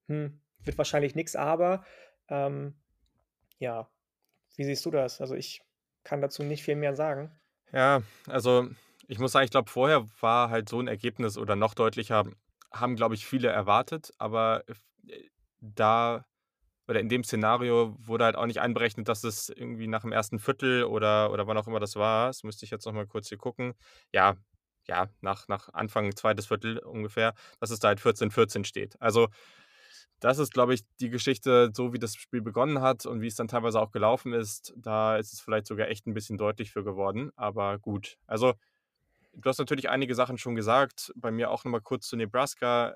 Hm, 0.07 0.41
wird 0.63 0.77
wahrscheinlich 0.77 1.15
nichts, 1.15 1.35
aber 1.35 1.85
ähm, 2.29 2.75
ja, 3.59 3.89
wie 4.55 4.63
siehst 4.63 4.85
du 4.85 4.91
das? 4.91 5.21
Also 5.21 5.35
ich 5.35 5.61
kann 6.03 6.21
dazu 6.21 6.43
nicht 6.43 6.63
viel 6.63 6.75
mehr 6.75 6.95
sagen. 6.95 7.31
Ja, 7.71 8.03
also 8.27 8.67
ich 9.07 9.19
muss 9.19 9.31
sagen, 9.31 9.45
ich 9.45 9.51
glaube, 9.51 9.69
vorher 9.69 10.05
war 10.21 10.49
halt 10.49 10.69
so 10.69 10.79
ein 10.79 10.87
Ergebnis 10.87 11.37
oder 11.37 11.55
noch 11.55 11.73
deutlicher, 11.73 12.25
haben, 12.71 12.95
glaube 12.95 13.15
ich, 13.15 13.25
viele 13.25 13.49
erwartet, 13.49 14.11
aber 14.17 14.63
äh, 15.07 15.29
da 15.59 16.25
oder 16.87 16.99
in 16.99 17.09
dem 17.09 17.23
Szenario 17.23 17.95
wurde 17.97 18.25
halt 18.25 18.35
auch 18.35 18.45
nicht 18.45 18.61
einberechnet, 18.61 19.07
dass 19.07 19.23
es 19.23 19.49
irgendwie 19.49 19.87
nach 19.87 20.01
dem 20.01 20.11
ersten 20.11 20.37
Viertel 20.37 20.83
oder, 20.83 21.31
oder 21.31 21.47
wann 21.47 21.57
auch 21.57 21.67
immer 21.67 21.79
das 21.79 21.95
war, 21.95 22.27
das 22.27 22.43
müsste 22.43 22.65
ich 22.65 22.71
jetzt 22.71 22.85
nochmal 22.85 23.07
kurz 23.07 23.29
hier 23.29 23.39
gucken, 23.39 23.73
ja, 24.11 24.35
ja, 24.87 25.09
nach, 25.21 25.47
nach 25.47 25.69
Anfang 25.73 26.15
zweites 26.15 26.47
Viertel 26.47 26.79
ungefähr, 26.79 27.33
dass 27.59 27.71
es 27.71 27.79
da 27.79 27.89
halt 27.89 27.99
14-14 27.99 28.65
steht. 28.65 28.99
Also 29.01 29.29
das 30.19 30.39
ist, 30.39 30.53
glaube 30.53 30.73
ich, 30.73 30.81
die 30.99 31.09
Geschichte, 31.09 31.71
so 31.73 31.93
wie 31.93 31.99
das 31.99 32.15
Spiel 32.15 32.41
begonnen 32.41 32.81
hat 32.81 33.05
und 33.05 33.21
wie 33.21 33.27
es 33.27 33.35
dann 33.35 33.47
teilweise 33.47 33.79
auch 33.79 33.91
gelaufen 33.91 34.33
ist. 34.33 34.73
Da 34.77 35.17
ist 35.17 35.33
es 35.33 35.41
vielleicht 35.41 35.67
sogar 35.67 35.89
echt 35.89 36.07
ein 36.07 36.13
bisschen 36.13 36.37
deutlich 36.37 36.71
für 36.71 36.83
geworden. 36.83 37.31
Aber 37.35 37.77
gut. 37.79 38.17
Also, 38.25 38.53
du 39.33 39.49
hast 39.49 39.59
natürlich 39.59 39.89
einige 39.89 40.15
Sachen 40.15 40.37
schon 40.37 40.55
gesagt. 40.55 41.11
Bei 41.15 41.31
mir 41.31 41.51
auch 41.51 41.65
nochmal 41.65 41.81
kurz 41.81 42.07
zu 42.07 42.15
Nebraska. 42.15 42.95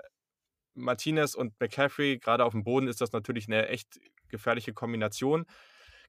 Martinez 0.74 1.34
und 1.34 1.58
McCaffrey, 1.60 2.18
gerade 2.18 2.44
auf 2.44 2.52
dem 2.52 2.64
Boden 2.64 2.88
ist 2.88 3.00
das 3.00 3.12
natürlich 3.12 3.48
eine 3.48 3.68
echt 3.68 4.00
gefährliche 4.28 4.72
Kombination 4.72 5.44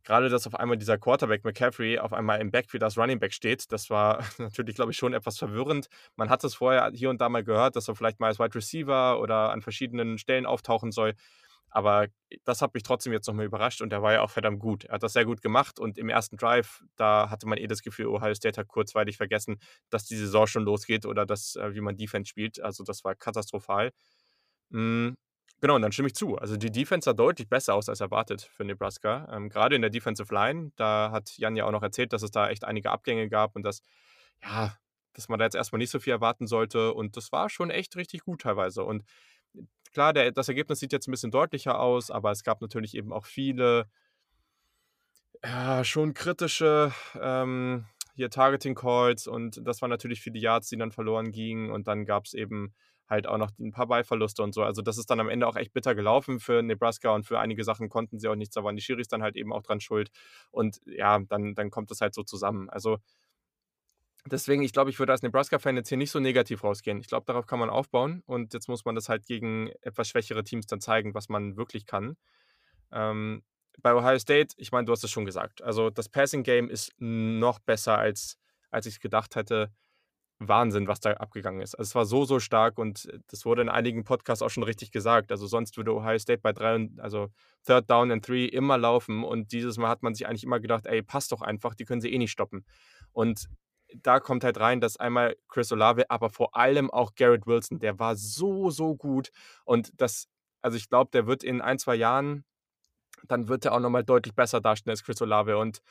gerade, 0.04 0.30
dass 0.30 0.48
auf 0.48 0.56
einmal 0.56 0.78
dieser 0.78 0.98
Quarterback 0.98 1.44
McCaffrey 1.44 2.00
auf 2.00 2.14
einmal 2.14 2.40
im 2.42 2.52
Backfield 2.52 2.84
als 2.84 2.98
Running 2.98 3.20
Back 3.20 3.34
steht, 3.34 3.72
das 3.72 3.90
war 3.90 4.24
natürlich, 4.38 4.76
glaube 4.76 4.92
ich, 4.92 4.98
schon 4.98 5.14
etwas 5.14 5.38
verwirrend. 5.38 5.88
Man 6.16 6.30
hat 6.30 6.44
es 6.44 6.56
vorher 6.56 6.92
hier 6.94 7.10
und 7.10 7.22
da 7.22 7.30
mal 7.30 7.44
gehört, 7.44 7.76
dass 7.76 7.88
er 7.88 7.96
vielleicht 7.96 8.20
mal 8.20 8.28
als 8.28 8.40
Wide 8.40 8.56
Receiver 8.56 9.20
oder 9.20 9.52
an 9.52 9.62
verschiedenen 9.62 10.18
Stellen 10.18 10.46
auftauchen 10.46 10.92
soll. 10.92 11.14
Aber 11.74 12.08
das 12.44 12.62
hat 12.62 12.74
mich 12.74 12.84
trotzdem 12.84 13.14
jetzt 13.14 13.28
nochmal 13.28 13.46
überrascht 13.46 13.82
und 13.82 13.94
er 13.94 14.02
war 14.02 14.12
ja 14.12 14.22
auch 14.22 14.30
verdammt 14.30 14.60
gut. 14.60 14.84
Er 14.86 14.96
hat 14.96 15.04
das 15.04 15.14
sehr 15.14 15.24
gut 15.26 15.42
gemacht 15.42 15.80
und 15.80 15.98
im 15.98 16.10
ersten 16.10 16.36
Drive, 16.36 16.84
da 16.98 17.30
hatte 17.30 17.48
man 17.48 17.58
eh 17.58 17.68
das 17.68 17.82
Gefühl, 17.82 18.08
Ohio 18.08 18.34
State 18.36 18.60
hat 18.60 18.68
kurzweilig 18.68 19.16
vergessen, 19.16 19.58
dass 19.90 20.04
die 20.06 20.18
Saison 20.18 20.48
schon 20.48 20.64
losgeht 20.64 21.06
oder 21.06 21.26
dass, 21.26 21.56
äh, 21.56 21.74
wie 21.74 21.80
man 21.82 21.96
Defense 21.96 22.30
spielt. 22.30 22.62
Also 22.62 22.84
das 22.84 23.06
war 23.06 23.16
katastrophal. 23.16 23.92
Genau, 25.60 25.76
und 25.76 25.82
dann 25.82 25.92
stimme 25.92 26.08
ich 26.08 26.16
zu. 26.16 26.38
Also 26.38 26.58
die 26.58 26.72
Defense 26.72 27.06
sah 27.06 27.14
deutlich 27.14 27.48
besser 27.48 27.76
aus 27.76 27.90
als 27.90 28.02
erwartet 28.02 28.42
für 28.42 28.64
Nebraska. 28.64 29.28
Ähm, 29.32 29.50
gerade 29.50 29.76
in 29.76 29.82
der 29.82 29.92
Defensive 29.92 30.34
Line, 30.34 30.72
da 30.76 31.12
hat 31.12 31.38
Jan 31.38 31.56
ja 31.56 31.66
auch 31.66 31.72
noch 31.72 31.84
erzählt, 31.84 32.14
dass 32.14 32.24
es 32.24 32.32
da 32.32 32.50
echt 32.50 32.64
einige 32.64 32.90
Abgänge 32.90 33.30
gab 33.30 33.56
und 33.56 33.64
dass, 33.64 33.84
ja, 34.42 34.76
dass 35.14 35.30
man 35.30 35.38
da 35.38 35.46
jetzt 35.46 35.56
erstmal 35.56 35.78
nicht 35.78 35.92
so 35.92 36.00
viel 36.00 36.14
erwarten 36.14 36.48
sollte. 36.48 36.94
Und 36.94 37.18
das 37.18 37.32
war 37.32 37.50
schon 37.50 37.70
echt 37.70 37.96
richtig 37.96 38.22
gut 38.22 38.42
teilweise. 38.42 38.84
Und 38.84 39.04
klar, 39.94 40.14
der, 40.14 40.32
das 40.32 40.48
Ergebnis 40.48 40.80
sieht 40.80 40.94
jetzt 40.94 41.08
ein 41.08 41.12
bisschen 41.12 41.32
deutlicher 41.32 41.80
aus, 41.80 42.10
aber 42.10 42.32
es 42.32 42.44
gab 42.44 42.62
natürlich 42.62 42.96
eben 42.96 43.14
auch 43.14 43.26
viele 43.26 43.88
ja, 45.44 45.84
schon 45.84 46.14
kritische 46.14 46.92
ähm, 47.20 47.86
hier 48.16 48.30
Targeting 48.30 48.76
Calls 48.76 49.28
und 49.28 49.60
das 49.66 49.82
waren 49.82 49.90
natürlich 49.90 50.22
viele 50.22 50.40
Yards, 50.40 50.70
die 50.70 50.78
dann 50.78 50.92
verloren 50.92 51.32
gingen. 51.32 51.72
Und 51.72 51.88
dann 51.88 52.06
gab 52.06 52.26
es 52.26 52.34
eben 52.34 52.74
halt 53.12 53.28
auch 53.28 53.38
noch 53.38 53.52
ein 53.60 53.72
paar 53.72 53.88
Ballverluste 53.88 54.42
und 54.42 54.54
so. 54.54 54.64
Also 54.64 54.82
das 54.82 54.98
ist 54.98 55.10
dann 55.12 55.20
am 55.20 55.30
Ende 55.30 55.48
auch 55.48 55.56
echt 55.56 55.74
bitter 55.74 55.94
gelaufen 55.94 56.40
für 56.40 56.64
Nebraska 56.64 57.14
und 57.14 57.26
für 57.28 57.40
einige 57.40 57.64
Sachen 57.64 57.90
konnten 57.90 58.18
sie 58.20 58.28
auch 58.28 58.36
nichts, 58.36 58.56
da 58.56 58.64
waren 58.64 58.76
die 58.76 58.82
Schiris 58.82 59.08
dann 59.08 59.22
halt 59.22 59.36
eben 59.36 59.54
auch 59.54 59.62
dran 59.62 59.82
schuld. 59.82 60.10
Und 60.50 60.80
ja, 60.86 61.20
dann, 61.20 61.54
dann 61.54 61.70
kommt 61.70 61.92
das 61.92 62.02
halt 62.02 62.16
so 62.16 62.24
zusammen. 62.24 62.70
Also 62.70 62.98
deswegen, 64.26 64.64
ich 64.64 64.74
glaube, 64.74 64.90
ich 64.90 64.98
würde 64.98 65.12
als 65.12 65.22
Nebraska-Fan 65.22 65.76
jetzt 65.76 65.90
hier 65.90 65.98
nicht 65.98 66.12
so 66.12 66.20
negativ 66.20 66.64
rausgehen. 66.64 67.00
Ich 67.00 67.08
glaube, 67.08 67.26
darauf 67.28 67.46
kann 67.46 67.60
man 67.60 67.70
aufbauen 67.70 68.24
und 68.26 68.54
jetzt 68.54 68.68
muss 68.68 68.86
man 68.86 68.96
das 68.96 69.10
halt 69.10 69.26
gegen 69.26 69.70
etwas 69.82 70.08
schwächere 70.08 70.44
Teams 70.44 70.66
dann 70.66 70.82
zeigen, 70.82 71.14
was 71.14 71.30
man 71.30 71.58
wirklich 71.58 71.86
kann. 71.86 72.18
Ähm, 72.92 73.44
bei 73.82 73.94
Ohio 73.94 74.20
State, 74.20 74.56
ich 74.58 74.72
meine, 74.72 74.86
du 74.86 74.92
hast 74.92 75.04
es 75.04 75.12
schon 75.12 75.26
gesagt. 75.26 75.62
Also 75.62 75.90
das 75.90 76.10
Passing 76.10 76.44
Game 76.44 76.70
ist 76.70 76.94
noch 77.00 77.60
besser 77.60 77.98
als 77.98 78.38
als 78.72 78.86
ich 78.86 78.96
es 78.96 79.00
gedacht 79.00 79.36
hätte. 79.36 79.72
Wahnsinn, 80.48 80.88
was 80.88 81.00
da 81.00 81.12
abgegangen 81.12 81.62
ist. 81.62 81.76
Also 81.76 81.90
es 81.90 81.96
war 81.96 82.06
so, 82.06 82.26
so 82.26 82.40
stark 82.40 82.78
und 82.78 83.06
äh, 83.06 83.20
das 83.28 83.46
wurde 83.46 83.62
in 83.62 83.70
einigen 83.70 84.04
Podcasts 84.04 84.42
auch 84.42 84.50
schon 84.50 84.64
richtig 84.64 84.92
gesagt. 84.92 85.32
Also 85.32 85.48
sonst 85.48 85.78
würde 85.78 85.94
Ohio 85.94 86.18
State 86.20 86.42
bei 86.42 86.54
drei, 86.54 86.90
also 86.98 87.30
Third 87.66 87.90
Down 87.90 88.12
and 88.12 88.26
Three 88.26 88.46
immer 88.46 88.78
laufen 88.78 89.24
und 89.24 89.52
dieses 89.52 89.78
Mal 89.78 89.90
hat 89.90 90.04
man 90.04 90.16
sich 90.16 90.28
eigentlich 90.28 90.44
immer 90.44 90.60
gedacht, 90.60 90.88
ey, 90.88 91.02
passt 91.02 91.32
doch 91.32 91.42
einfach, 91.42 91.76
die 91.76 91.86
können 91.86 92.02
sie 92.02 92.12
eh 92.12 92.18
nicht 92.18 92.32
stoppen. 92.32 92.66
Und 93.12 93.48
da 93.96 94.20
kommt 94.20 94.44
halt 94.44 94.60
rein, 94.60 94.82
dass 94.82 94.98
einmal 94.98 95.36
Chris 95.50 95.72
Olave, 95.72 96.10
aber 96.10 96.30
vor 96.30 96.56
allem 96.56 96.90
auch 96.90 97.14
Garrett 97.16 97.46
Wilson, 97.46 97.80
der 97.80 98.00
war 98.00 98.16
so, 98.16 98.70
so 98.70 98.96
gut 98.96 99.32
und 99.66 99.92
das, 99.98 100.28
also 100.62 100.78
ich 100.78 100.90
glaube, 100.90 101.12
der 101.12 101.28
wird 101.28 101.44
in 101.44 101.62
ein, 101.62 101.78
zwei 101.78 101.96
Jahren, 101.96 102.46
dann 103.28 103.48
wird 103.48 103.66
er 103.66 103.74
auch 103.74 103.80
nochmal 103.80 104.04
deutlich 104.04 104.34
besser 104.34 104.62
dastehen 104.62 104.92
als 104.92 105.04
Chris 105.04 105.22
Olave 105.22 105.58
und 105.58 105.82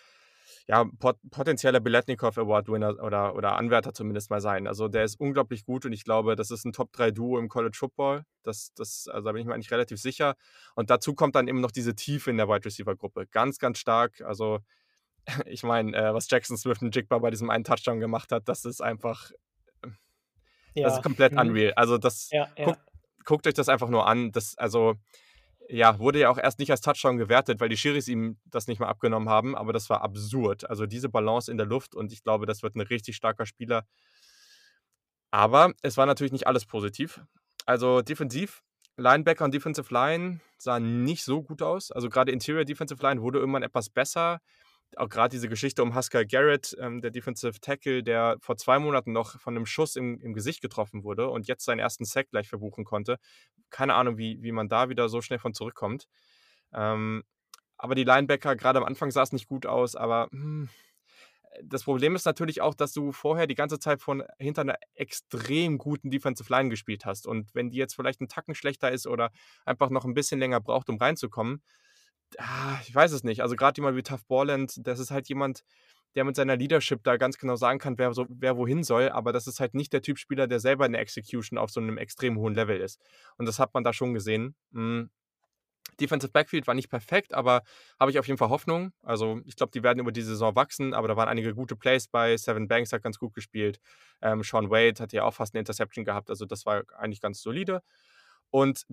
ja, 0.66 0.85
pot 0.99 1.16
potenzieller 1.31 1.81
Biletnikov 1.81 2.38
Award 2.38 2.68
Winner 2.68 3.03
oder, 3.03 3.35
oder 3.35 3.57
Anwärter 3.57 3.92
zumindest 3.92 4.31
mal 4.31 4.40
sein. 4.40 4.66
Also 4.66 4.88
der 4.88 5.05
ist 5.05 5.18
unglaublich 5.18 5.64
gut 5.64 5.87
und 5.87 5.92
ich 5.92 6.05
glaube, 6.05 6.37
das 6.37 6.51
ist 6.51 6.64
ein 6.64 6.73
Top 6.73 6.92
3 6.92 7.11
Duo 7.11 7.38
im 7.38 7.49
College 7.49 7.77
Football. 7.77 8.25
Das, 8.42 8.73
das, 8.75 9.09
also 9.09 9.27
da 9.27 9.33
bin 9.33 9.42
ich 9.42 9.46
mir 9.46 9.55
eigentlich 9.55 9.70
relativ 9.70 10.01
sicher. 10.01 10.35
Und 10.75 10.90
dazu 10.90 11.14
kommt 11.14 11.35
dann 11.35 11.49
eben 11.49 11.61
noch 11.61 11.70
diese 11.70 11.94
Tiefe 11.94 12.31
in 12.31 12.37
der 12.37 12.49
Wide 12.49 12.64
Receiver 12.64 12.94
Gruppe. 12.96 13.27
Ganz, 13.27 13.59
ganz 13.59 13.79
stark. 13.79 14.20
Also 14.23 14.61
ich 15.46 15.62
meine, 15.62 15.96
äh, 15.96 16.14
was 16.14 16.31
Jackson 16.31 16.57
Swift 16.57 16.83
und 16.83 16.94
Jigba 16.94 17.18
bei 17.18 17.31
diesem 17.31 17.51
einen 17.51 17.64
Touchdown 17.64 18.01
gemacht 18.01 18.33
hat, 18.33 18.49
das 18.49 18.64
ist 18.64 18.81
einfach, 18.81 19.31
ja. 20.75 20.85
das 20.85 20.96
ist 20.96 21.03
komplett 21.03 21.33
mhm. 21.33 21.38
unreal. 21.38 21.73
Also 21.75 21.99
das, 21.99 22.31
ja, 22.31 22.49
ja. 22.57 22.64
Guckt, 22.66 22.81
guckt 23.25 23.46
euch 23.46 23.55
das 23.55 23.68
einfach 23.68 23.88
nur 23.88 24.07
an. 24.07 24.33
Das, 24.33 24.57
also 24.57 24.94
ja, 25.70 25.98
wurde 25.98 26.18
ja 26.18 26.30
auch 26.30 26.38
erst 26.38 26.59
nicht 26.59 26.70
als 26.70 26.80
Touchdown 26.80 27.16
gewertet, 27.16 27.61
weil 27.61 27.68
die 27.68 27.76
Schiris 27.76 28.09
ihm 28.09 28.38
das 28.44 28.66
nicht 28.66 28.80
mal 28.80 28.88
abgenommen 28.88 29.28
haben, 29.28 29.56
aber 29.56 29.72
das 29.72 29.88
war 29.88 30.02
absurd. 30.02 30.68
Also 30.68 30.87
diese 30.87 31.09
Balance 31.09 31.50
in 31.50 31.56
der 31.56 31.66
Luft 31.66 31.94
und 31.94 32.12
ich 32.12 32.22
glaube, 32.22 32.46
das 32.46 32.62
wird 32.62 32.74
ein 32.74 32.80
richtig 32.80 33.16
starker 33.16 33.46
Spieler. 33.46 33.87
Aber 35.30 35.72
es 35.83 35.96
war 35.96 36.06
natürlich 36.06 36.33
nicht 36.33 36.48
alles 36.48 36.66
positiv. 36.66 37.20
Also 37.66 38.02
defensiv, 38.02 38.62
Linebacker 38.96 39.44
und 39.44 39.54
Defensive 39.54 39.92
Line 39.94 40.40
sahen 40.59 41.04
nicht 41.04 41.24
so 41.24 41.42
gut 41.42 41.62
aus. 41.62 41.92
Also 41.92 42.09
gerade 42.09 42.33
Interior 42.33 42.64
Defensive 42.64 43.00
Line 43.02 43.22
wurde 43.22 43.38
irgendwann 43.38 43.62
etwas 43.62 43.90
besser 43.90 44.40
auch 44.96 45.09
gerade 45.09 45.31
diese 45.31 45.48
Geschichte 45.48 45.83
um 45.83 45.94
Haskell 45.94 46.26
Garrett, 46.26 46.76
ähm, 46.81 47.00
der 47.00 47.11
Defensive 47.11 47.61
Tackle, 47.61 48.03
der 48.03 48.37
vor 48.40 48.57
zwei 48.57 48.79
Monaten 48.79 49.12
noch 49.12 49.38
von 49.40 49.57
einem 49.57 49.66
Schuss 49.66 49.96
im, 49.96 50.18
im 50.20 50.35
Gesicht 50.35 50.61
getroffen 50.61 51.05
wurde 51.05 51.29
und 51.29 51.46
jetzt 51.46 51.64
seinen 51.64 51.79
ersten 51.79 52.05
Sack 52.05 52.31
gleich 52.31 52.48
verbuchen 52.48 52.85
konnte. 52.85 53.18
Keine 53.70 53.94
Ahnung, 53.94 54.18
wie, 54.18 54.42
wie 54.42 54.53
man 54.53 54.68
da 54.68 54.88
wieder 54.88 55.09
so 55.09 55.20
schnell 55.20 55.38
von 55.38 55.55
zurückkommt. 55.55 56.07
Ähm, 56.72 57.22
aber 57.76 57.94
die 57.94 58.05
Linebacker, 58.05 58.57
gerade 58.57 58.79
am 58.79 58.85
Anfang 58.85 59.11
sah 59.11 59.22
es 59.22 59.33
nicht 59.33 59.46
gut 59.46 59.64
aus, 59.64 59.96
aber 59.96 60.29
hm, 60.33 60.68
das 61.62 61.85
Problem 61.85 62.14
ist 62.14 62.24
natürlich 62.24 62.61
auch, 62.61 62.74
dass 62.74 62.92
du 62.92 63.12
vorher 63.12 63.46
die 63.46 63.55
ganze 63.55 63.79
Zeit 63.79 64.00
von 64.00 64.22
hinter 64.38 64.62
einer 64.62 64.76
extrem 64.94 65.79
guten 65.79 66.11
Defensive 66.11 66.53
Line 66.53 66.68
gespielt 66.68 67.05
hast. 67.05 67.26
Und 67.26 67.55
wenn 67.55 67.70
die 67.70 67.76
jetzt 67.76 67.94
vielleicht 67.94 68.20
einen 68.20 68.29
Tacken 68.29 68.55
schlechter 68.55 68.90
ist 68.90 69.07
oder 69.07 69.31
einfach 69.64 69.90
noch 69.90 70.05
ein 70.05 70.14
bisschen 70.14 70.38
länger 70.38 70.61
braucht, 70.61 70.88
um 70.88 70.98
reinzukommen, 70.98 71.62
ah, 72.38 72.79
ich 72.87 72.95
weiß 72.95 73.12
es 73.12 73.25
nicht. 73.25 73.43
Also 73.43 73.57
gerade 73.57 73.79
jemand 73.81 73.97
wie 73.97 74.03
Tough 74.03 74.25
Borland, 74.27 74.75
das 74.87 74.99
ist 74.99 75.11
halt 75.11 75.29
jemand, 75.29 75.62
der 76.14 76.25
mit 76.25 76.37
seiner 76.37 76.57
Leadership 76.57 77.03
da 77.05 77.16
ganz 77.16 77.38
genau 77.38 77.57
sagen 77.57 77.79
kann, 77.79 77.99
wer, 77.99 78.12
so, 78.12 78.27
wer 78.29 78.57
wohin 78.57 78.83
soll, 78.83 79.11
aber 79.11 79.33
das 79.33 79.47
ist 79.47 79.61
halt 79.61 79.75
nicht 79.75 79.93
der 79.93 80.03
Typ 80.03 80.19
Spieler, 80.19 80.47
der 80.47 80.61
selber 80.61 80.87
in 80.87 80.93
der 80.93 81.01
Execution 81.01 81.59
auf 81.59 81.71
so 81.71 81.81
einem 81.81 81.99
extrem 81.99 82.37
hohen 82.38 82.55
Level 82.55 82.81
ist. 82.81 83.01
Und 83.37 83.47
das 83.47 83.59
hat 83.59 83.75
man 83.75 83.85
da 83.85 83.93
schon 83.93 84.14
gesehen. 84.14 84.55
Mhm. 84.71 85.11
Defensive 86.01 86.33
Backfield 86.33 86.66
war 86.66 86.75
nicht 86.75 86.88
perfekt, 86.88 87.35
aber 87.35 87.62
habe 87.99 88.11
ich 88.11 88.19
auf 88.19 88.27
jeden 88.27 88.38
Fall 88.38 88.49
Hoffnung. 88.49 88.93
Also 89.03 89.40
ich 89.45 89.57
glaube, 89.57 89.73
die 89.73 89.83
werden 89.83 89.99
über 89.99 90.12
die 90.12 90.23
Saison 90.23 90.57
wachsen, 90.57 90.95
aber 90.95 91.09
da 91.09 91.16
waren 91.16 91.29
einige 91.29 91.55
gute 91.55 91.77
Plays 91.77 92.09
bei. 92.09 92.37
Seven 92.37 92.69
Banks 92.69 92.93
hat 92.93 93.03
ganz 93.03 93.19
gut 93.19 93.35
gespielt. 93.35 93.81
Ähm, 94.23 94.43
Sean 94.43 94.71
Wade 94.71 95.01
hat 95.01 95.12
ja 95.12 95.25
auch 95.25 95.35
fast 95.35 95.55
eine 95.55 95.61
Interception 95.61 96.05
gehabt, 96.05 96.31
also 96.31 96.47
das 96.47 96.64
war 96.64 96.85
eigentlich 96.97 97.21
ganz 97.21 97.43
solide. 97.43 97.83
Und 98.51 98.87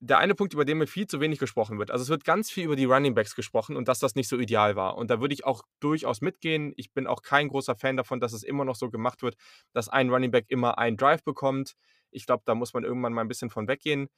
der 0.00 0.18
eine 0.18 0.34
Punkt, 0.34 0.54
über 0.54 0.64
den 0.64 0.78
mir 0.78 0.86
viel 0.86 1.06
zu 1.06 1.20
wenig 1.20 1.38
gesprochen 1.38 1.78
wird. 1.78 1.90
Also 1.90 2.02
es 2.02 2.08
wird 2.08 2.24
ganz 2.24 2.50
viel 2.50 2.64
über 2.64 2.76
die 2.76 2.86
Running 2.86 3.14
Backs 3.14 3.34
gesprochen 3.34 3.76
und 3.76 3.86
dass 3.86 3.98
das 3.98 4.14
nicht 4.14 4.28
so 4.28 4.38
ideal 4.38 4.74
war. 4.74 4.96
Und 4.96 5.10
da 5.10 5.20
würde 5.20 5.34
ich 5.34 5.44
auch 5.44 5.62
durchaus 5.78 6.22
mitgehen. 6.22 6.72
Ich 6.76 6.92
bin 6.92 7.06
auch 7.06 7.20
kein 7.20 7.48
großer 7.48 7.76
Fan 7.76 7.98
davon, 7.98 8.18
dass 8.18 8.32
es 8.32 8.42
immer 8.42 8.64
noch 8.64 8.76
so 8.76 8.90
gemacht 8.90 9.22
wird, 9.22 9.36
dass 9.72 9.90
ein 9.90 10.08
Running 10.08 10.30
Back 10.30 10.46
immer 10.48 10.78
einen 10.78 10.96
Drive 10.96 11.22
bekommt. 11.22 11.74
Ich 12.10 12.24
glaube, 12.24 12.42
da 12.46 12.54
muss 12.54 12.72
man 12.72 12.82
irgendwann 12.82 13.12
mal 13.12 13.20
ein 13.20 13.28
bisschen 13.28 13.50
von 13.50 13.68
weggehen. 13.68 14.08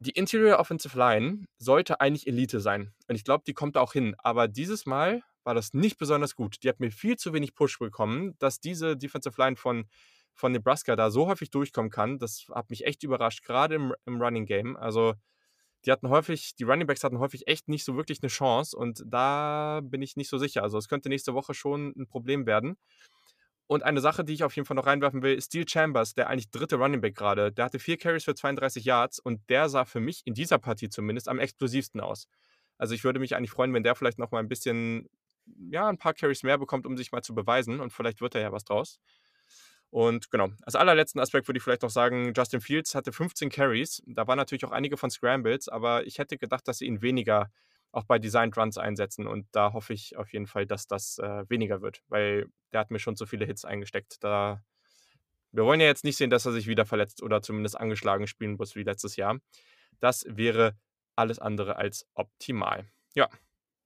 Die 0.00 0.12
Interior 0.12 0.58
Offensive 0.58 0.98
Line 0.98 1.44
sollte 1.58 2.00
eigentlich 2.00 2.26
Elite 2.26 2.60
sein. 2.60 2.94
Und 3.06 3.16
ich 3.16 3.24
glaube, 3.24 3.44
die 3.46 3.54
kommt 3.54 3.76
da 3.76 3.80
auch 3.80 3.92
hin. 3.92 4.14
Aber 4.18 4.48
dieses 4.48 4.86
Mal 4.86 5.22
war 5.44 5.54
das 5.54 5.74
nicht 5.74 5.98
besonders 5.98 6.36
gut. 6.36 6.56
Die 6.62 6.70
hat 6.70 6.80
mir 6.80 6.90
viel 6.90 7.16
zu 7.16 7.34
wenig 7.34 7.54
Push 7.54 7.78
bekommen, 7.78 8.34
dass 8.38 8.60
diese 8.60 8.96
Defensive 8.96 9.40
Line 9.40 9.56
von 9.56 9.84
von 10.34 10.52
Nebraska 10.52 10.96
da 10.96 11.10
so 11.10 11.26
häufig 11.26 11.50
durchkommen 11.50 11.90
kann, 11.90 12.18
das 12.18 12.46
hat 12.52 12.70
mich 12.70 12.84
echt 12.86 13.02
überrascht, 13.02 13.44
gerade 13.44 13.76
im, 13.76 13.94
im 14.04 14.20
Running 14.20 14.46
Game. 14.46 14.76
Also 14.76 15.14
die 15.84 15.92
hatten 15.92 16.08
häufig, 16.08 16.54
die 16.56 16.64
Running 16.64 16.86
Backs 16.86 17.04
hatten 17.04 17.18
häufig 17.18 17.46
echt 17.46 17.68
nicht 17.68 17.84
so 17.84 17.96
wirklich 17.96 18.22
eine 18.22 18.28
Chance 18.28 18.76
und 18.76 19.02
da 19.06 19.80
bin 19.82 20.02
ich 20.02 20.16
nicht 20.16 20.28
so 20.30 20.38
sicher. 20.38 20.62
Also 20.62 20.78
es 20.78 20.88
könnte 20.88 21.08
nächste 21.08 21.34
Woche 21.34 21.54
schon 21.54 21.92
ein 21.96 22.06
Problem 22.06 22.46
werden. 22.46 22.76
Und 23.66 23.82
eine 23.82 24.00
Sache, 24.00 24.24
die 24.24 24.34
ich 24.34 24.44
auf 24.44 24.54
jeden 24.56 24.66
Fall 24.66 24.74
noch 24.74 24.86
reinwerfen 24.86 25.22
will, 25.22 25.34
ist 25.34 25.46
Steel 25.46 25.66
Chambers, 25.66 26.14
der 26.14 26.28
eigentlich 26.28 26.50
dritte 26.50 26.76
Running 26.76 27.00
Back 27.00 27.14
gerade. 27.16 27.50
Der 27.50 27.64
hatte 27.64 27.78
vier 27.78 27.96
Carries 27.96 28.24
für 28.24 28.34
32 28.34 28.84
Yards 28.84 29.18
und 29.18 29.40
der 29.48 29.68
sah 29.68 29.86
für 29.86 30.00
mich 30.00 30.22
in 30.26 30.34
dieser 30.34 30.58
Partie 30.58 30.90
zumindest 30.90 31.28
am 31.28 31.38
explosivsten 31.38 32.00
aus. 32.00 32.28
Also 32.76 32.94
ich 32.94 33.04
würde 33.04 33.20
mich 33.20 33.34
eigentlich 33.36 33.50
freuen, 33.50 33.72
wenn 33.72 33.82
der 33.82 33.94
vielleicht 33.94 34.18
noch 34.18 34.30
mal 34.32 34.40
ein 34.40 34.48
bisschen, 34.48 35.08
ja, 35.70 35.88
ein 35.88 35.96
paar 35.96 36.12
Carries 36.12 36.42
mehr 36.42 36.58
bekommt, 36.58 36.86
um 36.86 36.96
sich 36.96 37.12
mal 37.12 37.22
zu 37.22 37.34
beweisen 37.34 37.80
und 37.80 37.92
vielleicht 37.92 38.20
wird 38.20 38.34
da 38.34 38.40
ja 38.40 38.52
was 38.52 38.64
draus. 38.64 39.00
Und 39.94 40.32
genau, 40.32 40.48
als 40.62 40.74
allerletzten 40.74 41.20
Aspekt 41.20 41.46
würde 41.46 41.58
ich 41.58 41.62
vielleicht 41.62 41.82
noch 41.82 41.90
sagen, 41.90 42.32
Justin 42.36 42.60
Fields 42.60 42.96
hatte 42.96 43.12
15 43.12 43.48
Carries. 43.48 44.02
Da 44.06 44.26
waren 44.26 44.36
natürlich 44.36 44.64
auch 44.64 44.72
einige 44.72 44.96
von 44.96 45.08
Scrambles, 45.08 45.68
aber 45.68 46.04
ich 46.04 46.18
hätte 46.18 46.36
gedacht, 46.36 46.66
dass 46.66 46.78
sie 46.78 46.86
ihn 46.86 47.00
weniger 47.00 47.48
auch 47.92 48.02
bei 48.02 48.18
Designed 48.18 48.56
Runs 48.56 48.76
einsetzen. 48.76 49.28
Und 49.28 49.46
da 49.52 49.72
hoffe 49.72 49.92
ich 49.92 50.16
auf 50.16 50.32
jeden 50.32 50.48
Fall, 50.48 50.66
dass 50.66 50.88
das 50.88 51.18
äh, 51.18 51.48
weniger 51.48 51.80
wird, 51.80 52.02
weil 52.08 52.46
der 52.72 52.80
hat 52.80 52.90
mir 52.90 52.98
schon 52.98 53.14
zu 53.14 53.24
viele 53.24 53.46
Hits 53.46 53.64
eingesteckt. 53.64 54.16
Da 54.24 54.64
Wir 55.52 55.64
wollen 55.64 55.78
ja 55.78 55.86
jetzt 55.86 56.02
nicht 56.02 56.16
sehen, 56.16 56.28
dass 56.30 56.44
er 56.44 56.50
sich 56.50 56.66
wieder 56.66 56.86
verletzt 56.86 57.22
oder 57.22 57.40
zumindest 57.40 57.78
angeschlagen 57.78 58.26
spielen 58.26 58.56
muss 58.56 58.74
wie 58.74 58.82
letztes 58.82 59.14
Jahr. 59.14 59.38
Das 60.00 60.24
wäre 60.28 60.76
alles 61.14 61.38
andere 61.38 61.76
als 61.76 62.04
optimal. 62.14 62.84
Ja, 63.14 63.28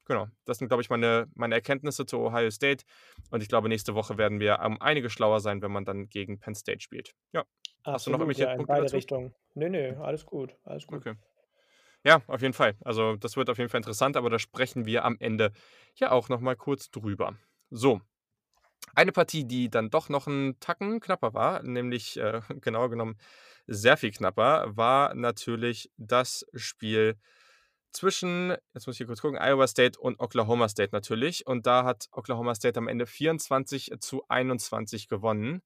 genau. 0.09 0.27
Das 0.45 0.59
sind, 0.59 0.69
glaube 0.69 0.83
ich, 0.83 0.91
meine, 0.91 1.29
meine 1.35 1.55
Erkenntnisse 1.55 2.07
zu 2.07 2.19
Ohio 2.19 2.51
State. 2.51 2.85
Und 3.31 3.43
ich 3.43 3.49
glaube, 3.49 3.69
nächste 3.69 3.95
Woche 3.95 4.19
werden 4.19 4.41
wir 4.41 4.61
um 4.65 4.81
einige 4.81 5.11
schlauer 5.11 5.41
sein, 5.41 5.63
wenn 5.63 5.71
man 5.71 5.85
dann 5.85 6.09
gegen 6.09 6.41
Penn 6.41 6.55
State 6.55 6.81
spielt. 6.81 7.15
Ja. 7.33 7.45
Absolut, 7.85 7.95
Hast 7.95 8.07
du 8.07 8.11
noch 8.11 8.19
irgendwelche 8.19 8.43
ja, 8.43 8.51
in 8.51 8.57
Punkte 8.57 8.73
beide 8.73 8.83
dazu? 8.83 8.97
Richtungen. 8.97 9.35
Nö, 9.55 9.69
nö, 9.71 9.97
alles 10.01 10.27
gut, 10.27 10.57
alles 10.65 10.87
gut. 10.87 10.99
Okay. 10.99 11.15
Ja, 12.05 12.23
auf 12.27 12.43
jeden 12.43 12.55
Fall. 12.55 12.77
Also 12.85 13.17
das 13.17 13.37
wird 13.37 13.51
auf 13.51 13.59
jeden 13.59 13.71
Fall 13.71 13.79
interessant, 13.79 14.17
aber 14.17 14.31
da 14.31 14.39
sprechen 14.39 14.85
wir 14.85 15.05
am 15.05 15.17
Ende 15.21 15.53
ja 15.95 16.11
auch 16.11 16.29
noch 16.29 16.41
mal 16.41 16.57
kurz 16.57 16.91
drüber. 16.91 17.37
So, 17.71 18.01
eine 18.95 19.13
Partie, 19.13 19.45
die 19.45 19.71
dann 19.71 19.91
doch 19.91 20.09
noch 20.09 20.27
ein 20.27 20.59
Tacken 20.61 21.01
knapper 21.01 21.35
war, 21.35 21.63
nämlich 21.63 22.19
äh, 22.19 22.41
genau 22.61 22.89
genommen 22.89 23.17
sehr 23.67 23.97
viel 23.97 24.11
knapper, 24.11 24.77
war 24.77 25.15
natürlich 25.15 25.91
das 25.99 26.47
Spiel 26.55 27.17
zwischen, 27.93 28.55
jetzt 28.75 28.87
muss 28.87 28.95
ich 28.95 28.99
hier 28.99 29.07
kurz 29.07 29.21
gucken, 29.21 29.39
Iowa 29.41 29.67
State 29.67 29.99
und 29.99 30.21
Oklahoma 30.21 30.69
State 30.69 30.91
natürlich. 30.93 31.47
Und 31.47 31.67
da 31.67 31.85
hat 31.85 32.09
Oklahoma 32.13 32.55
State 32.55 32.79
am 32.79 32.89
Ende 32.89 33.07
24 33.07 33.93
zu 34.01 34.23
21 34.29 35.09
gewonnen. 35.09 35.63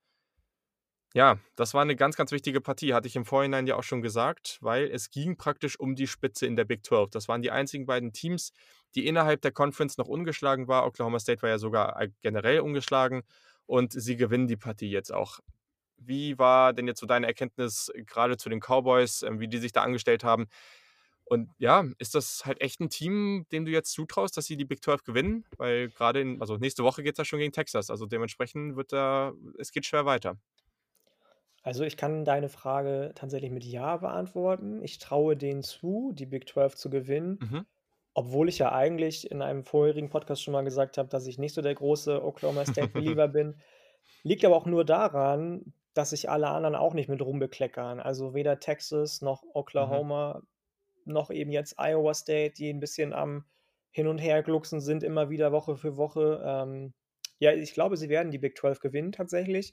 Ja, 1.15 1.39
das 1.57 1.75
war 1.75 1.83
eine 1.83 1.95
ganz, 1.95 2.17
ganz 2.17 2.33
wichtige 2.33 2.63
Partie, 2.63 2.95
hatte 2.95 3.07
ich 3.07 3.17
im 3.17 3.27
Vorhinein 3.27 3.67
ja 3.67 3.77
auch 3.77 3.83
schon 3.83 4.01
gesagt, 4.01 4.57
weil 4.63 4.87
es 4.91 5.11
ging 5.11 5.37
praktisch 5.37 5.79
um 5.79 5.95
die 5.95 6.07
Spitze 6.07 6.47
in 6.47 6.57
der 6.57 6.65
Big 6.65 6.87
12. 6.87 7.11
Das 7.11 7.29
waren 7.29 7.43
die 7.43 7.51
einzigen 7.51 7.85
beiden 7.85 8.15
Teams, 8.15 8.53
die 8.95 9.07
innerhalb 9.07 9.43
der 9.43 9.53
Conference 9.53 9.99
noch 9.99 10.09
ungeschlagen 10.09 10.69
war. 10.69 10.87
Oklahoma 10.87 11.19
State 11.19 11.43
war 11.43 11.51
ja 11.51 11.59
sogar 11.59 12.01
äh, 12.01 12.09
generell 12.23 12.61
ungeschlagen 12.61 13.25
und 13.67 13.93
sie 13.93 14.17
gewinnen 14.17 14.47
die 14.47 14.57
Partie 14.57 14.91
jetzt 14.91 15.13
auch. 15.13 15.41
Wie 15.99 16.39
war 16.39 16.73
denn 16.73 16.87
jetzt 16.87 17.01
so 17.01 17.07
deine 17.07 17.27
Erkenntnis 17.27 17.93
gerade 18.07 18.39
zu 18.39 18.49
den 18.49 18.61
Cowboys, 18.61 19.23
ähm, 19.23 19.39
wie 19.39 19.49
die 19.49 19.59
sich 19.59 19.73
da 19.73 19.83
angestellt 19.83 20.25
haben? 20.25 20.47
Und 21.33 21.49
ja, 21.59 21.85
ist 21.99 22.15
das 22.15 22.45
halt 22.45 22.61
echt 22.61 22.81
ein 22.81 22.91
Team, 22.91 23.47
dem 23.53 23.65
du 23.65 23.71
jetzt 23.71 23.93
zutraust, 23.93 24.37
dass 24.37 24.45
sie 24.45 24.59
die 24.59 24.67
Big 24.67 24.85
12 24.85 25.03
gewinnen? 25.03 25.47
Weil 25.57 25.89
gerade 25.89 26.21
in, 26.21 26.41
also 26.43 26.59
nächste 26.59 26.85
Woche 26.85 27.03
geht 27.03 27.15
es 27.15 27.19
ja 27.19 27.25
schon 27.25 27.39
gegen 27.39 27.53
Texas. 27.53 27.89
Also 27.91 28.05
dementsprechend 28.07 28.77
wird 28.77 28.93
da, 28.93 29.33
es 29.59 29.73
geht 29.73 29.87
schwer 29.87 30.05
weiter. 30.05 30.37
Also, 31.63 31.85
ich 31.85 31.97
kann 31.97 32.25
deine 32.25 32.49
Frage 32.49 33.13
tatsächlich 33.15 33.51
mit 33.53 33.65
Ja 33.65 33.97
beantworten. 33.97 34.83
Ich 34.83 34.99
traue 34.99 35.37
denen 35.37 35.63
zu, 35.63 36.13
die 36.15 36.27
Big 36.27 36.49
12 36.49 36.75
zu 36.77 36.91
gewinnen, 36.91 37.39
Mhm. 37.41 37.67
obwohl 38.15 38.49
ich 38.49 38.59
ja 38.59 38.73
eigentlich 38.73 39.31
in 39.31 39.43
einem 39.43 39.65
vorherigen 39.65 40.11
Podcast 40.11 40.43
schon 40.43 40.53
mal 40.53 40.65
gesagt 40.65 40.99
habe, 40.99 41.09
dass 41.09 41.27
ich 41.27 41.39
nicht 41.39 41.55
so 41.55 41.63
der 41.63 41.75
große 41.75 42.23
Oklahoma 42.25 42.67
State-Believer 42.67 43.29
bin. 43.29 43.61
Liegt 44.25 44.45
aber 44.45 44.57
auch 44.57 44.67
nur 44.67 44.85
daran, 44.85 45.73
dass 45.95 46.11
sich 46.11 46.29
alle 46.31 46.49
anderen 46.49 46.75
auch 46.75 46.95
nicht 46.95 47.09
mit 47.09 47.23
rumbekleckern. 47.23 48.01
Also, 48.01 48.35
weder 48.35 48.59
Texas 48.59 49.23
noch 49.23 49.45
Mhm. 49.45 49.51
Noch 51.05 51.31
eben 51.31 51.51
jetzt 51.51 51.77
Iowa 51.79 52.15
State, 52.15 52.55
die 52.55 52.71
ein 52.71 52.81
bisschen 52.81 53.13
am 53.13 53.45
Hin 53.91 54.07
und 54.07 54.19
Her 54.19 54.43
glucksen 54.43 54.81
sind, 54.81 55.03
immer 55.03 55.31
wieder 55.31 55.53
Woche 55.53 55.77
für 55.77 55.97
Woche. 55.97 56.43
Ähm, 56.45 56.95
ja, 57.39 57.53
ich 57.53 57.75
glaube, 57.75 57.97
sie 57.97 58.09
werden 58.09 58.31
die 58.31 58.39
Big 58.39 58.57
12 58.57 58.81
gewinnen 58.81 59.13
tatsächlich. 59.13 59.73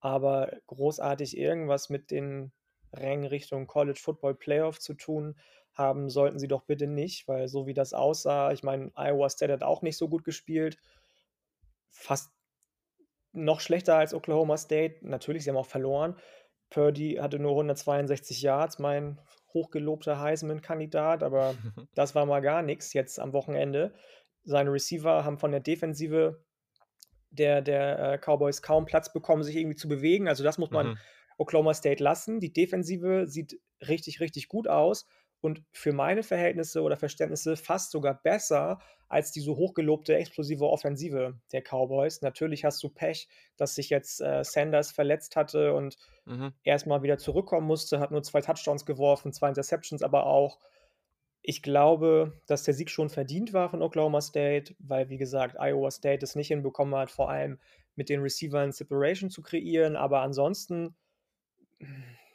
Aber 0.00 0.50
großartig 0.66 1.36
irgendwas 1.36 1.90
mit 1.90 2.10
den 2.10 2.52
Rängen 2.92 3.26
Richtung 3.26 3.66
College 3.66 4.00
Football 4.02 4.34
Playoff 4.34 4.80
zu 4.80 4.94
tun 4.94 5.36
haben, 5.74 6.10
sollten 6.10 6.38
sie 6.38 6.48
doch 6.48 6.64
bitte 6.64 6.86
nicht, 6.86 7.28
weil 7.28 7.48
so 7.48 7.66
wie 7.66 7.74
das 7.74 7.94
aussah, 7.94 8.52
ich 8.52 8.62
meine, 8.62 8.90
Iowa 8.96 9.28
State 9.28 9.52
hat 9.52 9.62
auch 9.62 9.82
nicht 9.82 9.96
so 9.96 10.08
gut 10.08 10.24
gespielt. 10.24 10.78
Fast 11.90 12.30
noch 13.32 13.60
schlechter 13.60 13.96
als 13.96 14.14
Oklahoma 14.14 14.56
State. 14.56 14.96
Natürlich, 15.02 15.44
sie 15.44 15.50
haben 15.50 15.56
auch 15.56 15.66
verloren. 15.66 16.16
Purdy 16.70 17.18
hatte 17.20 17.38
nur 17.38 17.52
162 17.52 18.42
Yards, 18.42 18.78
mein 18.78 19.20
hochgelobter 19.54 20.20
Heisman-Kandidat, 20.20 21.22
aber 21.22 21.54
das 21.94 22.14
war 22.14 22.26
mal 22.26 22.40
gar 22.40 22.62
nichts 22.62 22.92
jetzt 22.92 23.18
am 23.18 23.32
Wochenende. 23.32 23.94
Seine 24.44 24.72
Receiver 24.72 25.24
haben 25.24 25.38
von 25.38 25.50
der 25.50 25.60
Defensive 25.60 26.42
der, 27.30 27.62
der 27.62 27.98
äh, 27.98 28.18
Cowboys 28.18 28.62
kaum 28.62 28.86
Platz 28.86 29.12
bekommen, 29.12 29.42
sich 29.42 29.56
irgendwie 29.56 29.76
zu 29.76 29.88
bewegen. 29.88 30.28
Also 30.28 30.42
das 30.42 30.58
muss 30.58 30.70
man 30.70 30.88
mhm. 30.88 30.98
Oklahoma 31.38 31.74
State 31.74 32.02
lassen. 32.02 32.40
Die 32.40 32.52
Defensive 32.52 33.26
sieht 33.26 33.60
richtig, 33.86 34.20
richtig 34.20 34.48
gut 34.48 34.68
aus 34.68 35.06
und 35.40 35.62
für 35.72 35.92
meine 35.92 36.22
Verhältnisse 36.22 36.82
oder 36.82 36.96
Verständnisse 36.96 37.56
fast 37.56 37.90
sogar 37.90 38.20
besser 38.22 38.78
als 39.08 39.32
diese 39.32 39.56
hochgelobte 39.56 40.16
explosive 40.16 40.68
Offensive 40.68 41.34
der 41.52 41.62
Cowboys. 41.62 42.22
Natürlich 42.22 42.64
hast 42.64 42.82
du 42.82 42.88
Pech, 42.88 43.28
dass 43.56 43.74
sich 43.74 43.90
jetzt 43.90 44.20
äh, 44.20 44.44
Sanders 44.44 44.92
verletzt 44.92 45.34
hatte 45.34 45.74
und 45.74 45.96
mhm. 46.26 46.52
erstmal 46.62 47.02
wieder 47.02 47.18
zurückkommen 47.18 47.66
musste, 47.66 47.98
hat 47.98 48.12
nur 48.12 48.22
zwei 48.22 48.40
Touchdowns 48.40 48.86
geworfen, 48.86 49.32
zwei 49.32 49.48
Interceptions 49.48 50.02
aber 50.02 50.26
auch. 50.26 50.60
Ich 51.42 51.62
glaube, 51.62 52.40
dass 52.46 52.64
der 52.64 52.74
Sieg 52.74 52.90
schon 52.90 53.08
verdient 53.08 53.54
war 53.54 53.70
von 53.70 53.82
Oklahoma 53.82 54.20
State, 54.20 54.74
weil, 54.78 55.08
wie 55.08 55.16
gesagt, 55.16 55.56
Iowa 55.58 55.90
State 55.90 56.22
es 56.22 56.36
nicht 56.36 56.48
hinbekommen 56.48 56.94
hat, 56.94 57.10
vor 57.10 57.30
allem 57.30 57.58
mit 57.96 58.10
den 58.10 58.20
Receivern 58.20 58.72
Separation 58.72 59.30
zu 59.30 59.40
kreieren. 59.40 59.96
Aber 59.96 60.20
ansonsten 60.20 60.94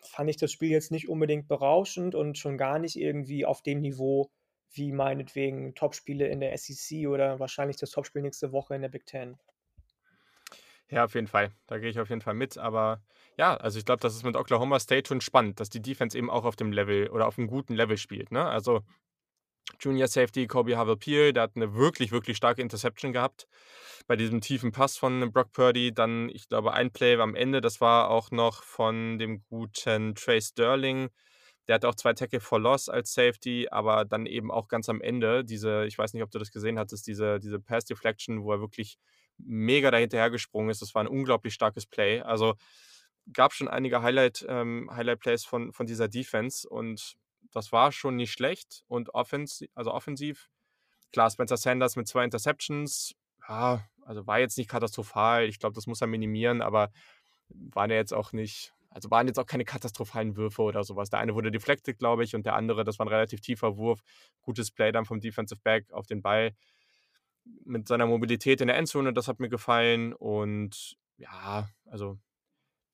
fand 0.08 0.30
ich 0.30 0.38
das 0.38 0.52
Spiel 0.52 0.70
jetzt 0.70 0.92
nicht 0.92 1.10
unbedingt 1.10 1.48
berauschend 1.48 2.16
und 2.16 2.38
schon 2.38 2.58
gar 2.58 2.80
nicht 2.80 2.96
irgendwie 2.96 3.46
auf 3.46 3.62
dem 3.62 3.82
Niveau 3.82 4.30
wie 4.72 4.92
meinetwegen 4.92 5.74
Topspiele 5.74 6.28
in 6.28 6.40
der 6.40 6.58
SEC 6.58 7.08
oder 7.08 7.40
wahrscheinlich 7.40 7.78
das 7.78 7.92
Topspiel 7.92 8.22
nächste 8.22 8.52
Woche 8.52 8.76
in 8.76 8.82
der 8.82 8.90
Big 8.90 9.06
Ten. 9.06 9.38
Ja, 10.90 11.06
auf 11.06 11.16
jeden 11.16 11.28
Fall. 11.28 11.52
Da 11.68 11.80
gehe 11.80 11.90
ich 11.90 12.00
auf 12.00 12.10
jeden 12.10 12.22
Fall 12.22 12.36
mit. 12.36 12.58
Aber 12.58 13.02
ja, 13.38 13.56
also 13.58 13.80
ich 13.80 13.86
glaube, 13.86 14.02
das 14.02 14.16
ist 14.16 14.24
mit 14.24 14.36
Oklahoma 14.36 14.80
State 14.80 15.08
schon 15.08 15.22
spannend, 15.22 15.60
dass 15.60 15.70
die 15.70 15.82
Defense 15.82 16.18
eben 16.18 16.30
auch 16.30 16.46
auf 16.46 16.56
dem 16.56 16.72
Level 16.72 17.10
oder 17.10 17.28
auf 17.28 17.38
einem 17.38 17.48
guten 17.48 17.74
Level 17.74 17.98
spielt. 17.98 18.32
Ne? 18.32 18.46
Also 18.46 18.82
Junior 19.80 20.08
Safety 20.08 20.48
Kobe 20.48 20.78
Havel-Peel, 20.78 21.34
der 21.34 21.44
hat 21.44 21.56
eine 21.56 21.74
wirklich, 21.76 22.12
wirklich 22.12 22.38
starke 22.38 22.62
Interception 22.62 23.14
gehabt 23.14 23.48
bei 24.08 24.16
diesem 24.16 24.42
tiefen 24.42 24.72
Pass 24.72 24.98
von 24.98 25.32
Brock 25.32 25.52
Purdy. 25.52 25.94
Dann, 25.94 26.30
ich 26.30 26.48
glaube, 26.48 26.74
ein 26.74 26.92
Play 26.92 27.20
am 27.20 27.36
Ende, 27.36 27.62
das 27.62 27.82
war 27.82 28.10
auch 28.10 28.32
noch 28.32 28.64
von 28.64 29.18
dem 29.20 29.44
guten 29.50 30.16
Trey 30.16 30.42
Sterling. 30.42 31.10
Der 31.68 31.76
hat 31.76 31.86
auch 31.86 31.96
zwei 31.96 32.14
Tackle 32.14 32.40
for 32.40 32.60
Loss 32.60 32.90
als 32.90 33.14
Safety, 33.14 33.68
aber 33.72 34.06
dann 34.06 34.28
eben 34.28 34.52
auch 34.52 34.68
ganz 34.68 34.88
am 34.88 35.02
Ende 35.02 35.44
diese, 35.44 35.86
ich 35.86 35.98
weiß 35.98 36.14
nicht, 36.14 36.22
ob 36.22 36.30
du 36.30 36.38
das 36.38 36.52
gesehen 36.52 36.78
hattest, 36.78 37.08
diese, 37.08 37.40
diese 37.40 37.60
Pass 37.60 37.86
Deflection, 37.86 38.44
wo 38.44 38.52
er 38.52 38.60
wirklich 38.60 38.98
mega 39.38 39.90
dahinterher 39.90 40.30
gesprungen 40.30 40.70
ist. 40.70 40.82
Das 40.82 40.94
war 40.94 41.04
ein 41.04 41.08
unglaublich 41.08 41.56
starkes 41.56 41.88
Play. 41.88 42.22
Also 42.22 42.54
gab 43.34 43.54
schon 43.54 43.68
einige 43.68 44.04
Highlight, 44.04 44.46
ähm, 44.48 44.90
Highlight 44.94 45.20
Plays 45.20 45.44
von, 45.44 45.74
von 45.74 45.88
dieser 45.88 46.08
Defense 46.08 46.70
und 46.70 47.18
das 47.56 47.72
war 47.72 47.92
schon 47.92 48.18
nicht 48.18 48.32
schlecht. 48.32 48.84
Und 48.88 49.14
offensiv, 49.14 49.70
also 49.76 49.92
offensiv, 49.92 50.50
klar, 51.12 51.30
Spencer 51.30 51.58
Sanders 51.58 51.96
mit 51.96 52.08
zwei 52.08 52.24
Interceptions, 52.24 53.16
ja, 53.48 53.88
also 54.04 54.28
war 54.28 54.40
jetzt 54.40 54.58
nicht 54.58 54.70
katastrophal. 54.70 55.46
Ich 55.46 55.60
glaube, 55.60 55.74
das 55.74 55.88
muss 55.88 56.02
er 56.02 56.08
minimieren, 56.08 56.62
aber 56.62 56.92
waren 57.50 57.90
ja 57.90 57.96
jetzt 57.96 58.14
auch 58.14 58.34
nicht, 58.34 58.74
also 58.90 59.10
waren 59.12 59.28
jetzt 59.28 59.40
auch 59.40 59.46
keine 59.46 59.66
katastrophalen 59.66 60.36
Würfe 60.36 60.62
oder 60.64 60.84
sowas. 60.84 61.10
Der 61.10 61.20
eine 61.20 61.36
wurde 61.36 61.52
deflected, 61.52 61.98
glaube 61.98 62.24
ich, 62.24 62.36
und 62.36 62.46
der 62.46 62.56
andere, 62.56 62.84
das 62.84 63.00
war 63.00 63.06
ein 63.06 63.10
relativ 63.10 63.42
tiefer 63.42 63.78
Wurf. 63.78 64.02
Gutes 64.42 64.72
Play 64.72 64.92
dann 64.92 65.06
vom 65.06 65.22
Defensive 65.22 65.62
Back 65.64 65.92
auf 65.94 66.08
den 66.08 66.22
Ball 66.22 66.54
mit 67.64 67.88
seiner 67.88 68.08
Mobilität 68.08 68.62
in 68.62 68.68
der 68.68 68.78
Endzone, 68.78 69.14
das 69.14 69.28
hat 69.28 69.40
mir 69.40 69.50
gefallen. 69.50 70.14
Und 70.14 70.98
ja, 71.18 71.70
also 71.86 72.18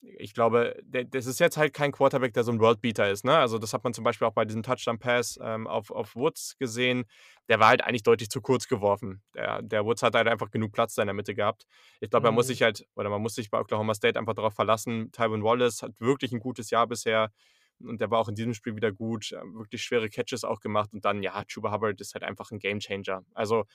ich 0.01 0.33
glaube, 0.33 0.81
das 0.83 1.27
ist 1.27 1.39
jetzt 1.39 1.57
halt 1.57 1.73
kein 1.73 1.91
Quarterback, 1.91 2.33
der 2.33 2.43
so 2.43 2.51
ein 2.51 2.59
Worldbeater 2.59 3.09
ist. 3.09 3.23
Ne? 3.23 3.37
Also, 3.37 3.59
das 3.59 3.73
hat 3.73 3.83
man 3.83 3.93
zum 3.93 4.03
Beispiel 4.03 4.27
auch 4.27 4.33
bei 4.33 4.45
diesem 4.45 4.63
Touchdown-Pass 4.63 5.39
ähm, 5.41 5.67
auf, 5.67 5.91
auf 5.91 6.15
Woods 6.15 6.57
gesehen. 6.57 7.05
Der 7.49 7.59
war 7.59 7.67
halt 7.67 7.83
eigentlich 7.83 8.03
deutlich 8.03 8.29
zu 8.29 8.41
kurz 8.41 8.67
geworfen. 8.67 9.21
Der, 9.35 9.61
der 9.61 9.85
Woods 9.85 10.01
hat 10.01 10.15
halt 10.15 10.27
einfach 10.27 10.49
genug 10.49 10.71
Platz 10.71 10.97
in 10.97 11.05
der 11.05 11.13
Mitte 11.13 11.35
gehabt. 11.35 11.67
Ich 11.99 12.09
glaube, 12.09 12.27
mhm. 12.27 12.33
er 12.33 12.35
muss 12.35 12.47
sich 12.47 12.63
halt, 12.63 12.85
oder 12.95 13.09
man 13.09 13.21
muss 13.21 13.35
sich 13.35 13.51
bei 13.51 13.59
Oklahoma 13.59 13.93
State 13.93 14.17
einfach 14.17 14.33
darauf 14.33 14.55
verlassen. 14.55 15.11
Tywin 15.11 15.43
Wallace 15.43 15.83
hat 15.83 15.99
wirklich 15.99 16.31
ein 16.31 16.39
gutes 16.39 16.71
Jahr 16.71 16.87
bisher 16.87 17.31
und 17.79 18.01
der 18.01 18.09
war 18.09 18.19
auch 18.19 18.29
in 18.29 18.35
diesem 18.35 18.53
Spiel 18.53 18.75
wieder 18.75 18.91
gut. 18.91 19.31
Wirklich 19.31 19.83
schwere 19.83 20.09
Catches 20.09 20.43
auch 20.43 20.61
gemacht 20.61 20.93
und 20.93 21.05
dann, 21.05 21.21
ja, 21.21 21.43
Chuba 21.45 21.71
Hubbard 21.71 22.01
ist 22.01 22.15
halt 22.15 22.23
einfach 22.23 22.51
ein 22.51 22.59
Gamechanger. 22.59 23.23
Also, 23.33 23.65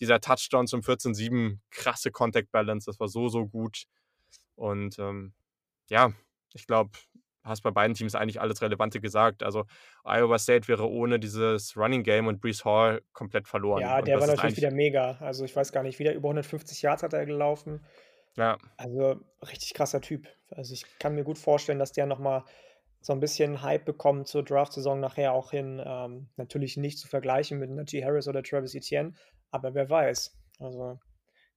dieser 0.00 0.20
Touchdown 0.20 0.66
zum 0.66 0.80
14-7, 0.80 1.58
krasse 1.70 2.10
Contact 2.10 2.50
Balance, 2.50 2.86
das 2.86 2.98
war 2.98 3.08
so, 3.08 3.28
so 3.28 3.46
gut. 3.46 3.84
Und 4.56 4.98
ähm, 4.98 5.34
ja, 5.88 6.12
ich 6.52 6.66
glaube, 6.66 6.90
hast 7.44 7.62
bei 7.62 7.70
beiden 7.70 7.94
Teams 7.94 8.14
eigentlich 8.14 8.40
alles 8.40 8.62
Relevante 8.62 9.00
gesagt. 9.00 9.42
Also 9.42 9.66
Iowa 10.04 10.38
State 10.38 10.66
wäre 10.68 10.88
ohne 10.88 11.18
dieses 11.18 11.76
Running 11.76 12.02
Game 12.02 12.26
und 12.26 12.40
Brees 12.40 12.64
Hall 12.64 13.02
komplett 13.12 13.46
verloren. 13.46 13.82
Ja, 13.82 14.00
der 14.00 14.18
war 14.18 14.26
natürlich 14.26 14.56
wieder 14.56 14.70
mega. 14.70 15.18
Also 15.20 15.44
ich 15.44 15.54
weiß 15.54 15.72
gar 15.72 15.82
nicht, 15.82 15.98
wieder 15.98 16.14
über 16.14 16.28
150 16.28 16.80
Yards 16.82 17.02
hat 17.02 17.12
er 17.12 17.26
gelaufen. 17.26 17.84
Ja. 18.36 18.58
Also 18.76 19.20
richtig 19.42 19.74
krasser 19.74 20.00
Typ. 20.00 20.26
Also 20.50 20.72
ich 20.72 20.84
kann 20.98 21.14
mir 21.14 21.24
gut 21.24 21.38
vorstellen, 21.38 21.78
dass 21.78 21.92
der 21.92 22.06
nochmal 22.06 22.44
so 23.00 23.12
ein 23.12 23.20
bisschen 23.20 23.62
Hype 23.62 23.84
bekommt 23.84 24.28
zur 24.28 24.42
Draft-Saison 24.42 24.98
nachher 24.98 25.34
auch 25.34 25.50
hin. 25.50 25.82
Ähm, 25.84 26.30
natürlich 26.36 26.78
nicht 26.78 26.98
zu 26.98 27.06
vergleichen 27.06 27.58
mit 27.58 27.70
Najee 27.70 28.02
Harris 28.02 28.26
oder 28.26 28.42
Travis 28.42 28.74
Etienne, 28.74 29.12
aber 29.50 29.74
wer 29.74 29.90
weiß. 29.90 30.34
Also 30.58 30.98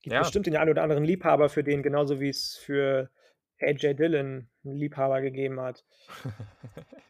gibt 0.02 0.13
ja. 0.13 0.20
bestimmt 0.20 0.46
den 0.46 0.58
einen 0.58 0.72
oder 0.72 0.84
anderen 0.84 1.06
Liebhaber 1.06 1.48
für 1.48 1.63
den, 1.63 1.82
genauso 1.82 2.20
wie 2.20 2.30
es 2.30 2.58
für 2.58 3.10
AJ 3.60 3.96
Dillon 3.96 4.48
Liebhaber 4.63 5.22
gegeben 5.22 5.60
hat. 5.60 5.84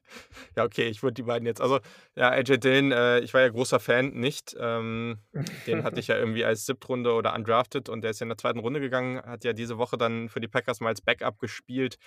Ja, 0.56 0.64
okay, 0.64 0.88
ich 0.88 1.04
würde 1.04 1.16
die 1.16 1.24
beiden 1.24 1.46
jetzt 1.46 1.62
also, 1.62 1.80
ja, 2.16 2.30
AJ 2.30 2.60
Dillon, 2.60 2.92
äh, 2.92 3.20
ich 3.20 3.34
war 3.34 3.42
ja 3.42 3.50
großer 3.50 3.80
Fan 3.80 4.12
nicht. 4.14 4.56
Ähm, 4.60 5.20
den 5.68 5.84
hatte 5.84 6.00
ich 6.00 6.08
ja 6.08 6.18
irgendwie 6.18 6.46
als 6.46 6.66
Siebtrunde 6.66 7.14
oder 7.14 7.36
undrafted 7.36 7.90
und 7.90 8.02
der 8.02 8.12
ist 8.12 8.20
ja 8.22 8.24
in 8.24 8.30
der 8.30 8.38
zweiten 8.38 8.60
Runde 8.60 8.80
gegangen, 8.80 9.22
hat 9.22 9.44
ja 9.44 9.54
diese 9.54 9.78
Woche 9.78 9.98
dann 9.98 10.30
für 10.30 10.40
die 10.40 10.48
Packers 10.48 10.80
mal 10.80 10.90
als 10.90 11.02
Backup 11.02 11.40
gespielt. 11.40 11.98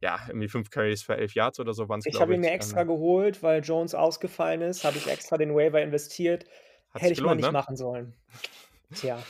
Ja, 0.00 0.18
irgendwie 0.28 0.48
5 0.48 0.70
Carries 0.70 1.02
für 1.02 1.16
11 1.16 1.34
Yards 1.34 1.60
oder 1.60 1.74
so 1.74 1.88
waren's, 1.88 2.06
Ich 2.06 2.20
habe 2.20 2.34
ihn 2.34 2.40
mir 2.40 2.52
extra 2.52 2.82
Ähm 2.82 2.86
geholt, 2.88 3.42
weil 3.42 3.62
Jones 3.62 3.94
ausgefallen 3.94 4.62
ist, 4.62 4.84
habe 4.84 4.96
ich 4.96 5.06
extra 5.08 5.36
den 5.36 5.54
Waiver 5.54 5.82
investiert. 5.82 6.46
Hätte 6.94 7.12
ich 7.12 7.18
mal 7.18 7.24
gelohnt, 7.24 7.36
nicht 7.36 7.46
ne? 7.46 7.52
machen 7.52 7.76
sollen. 7.76 8.14
Tja. 8.94 9.22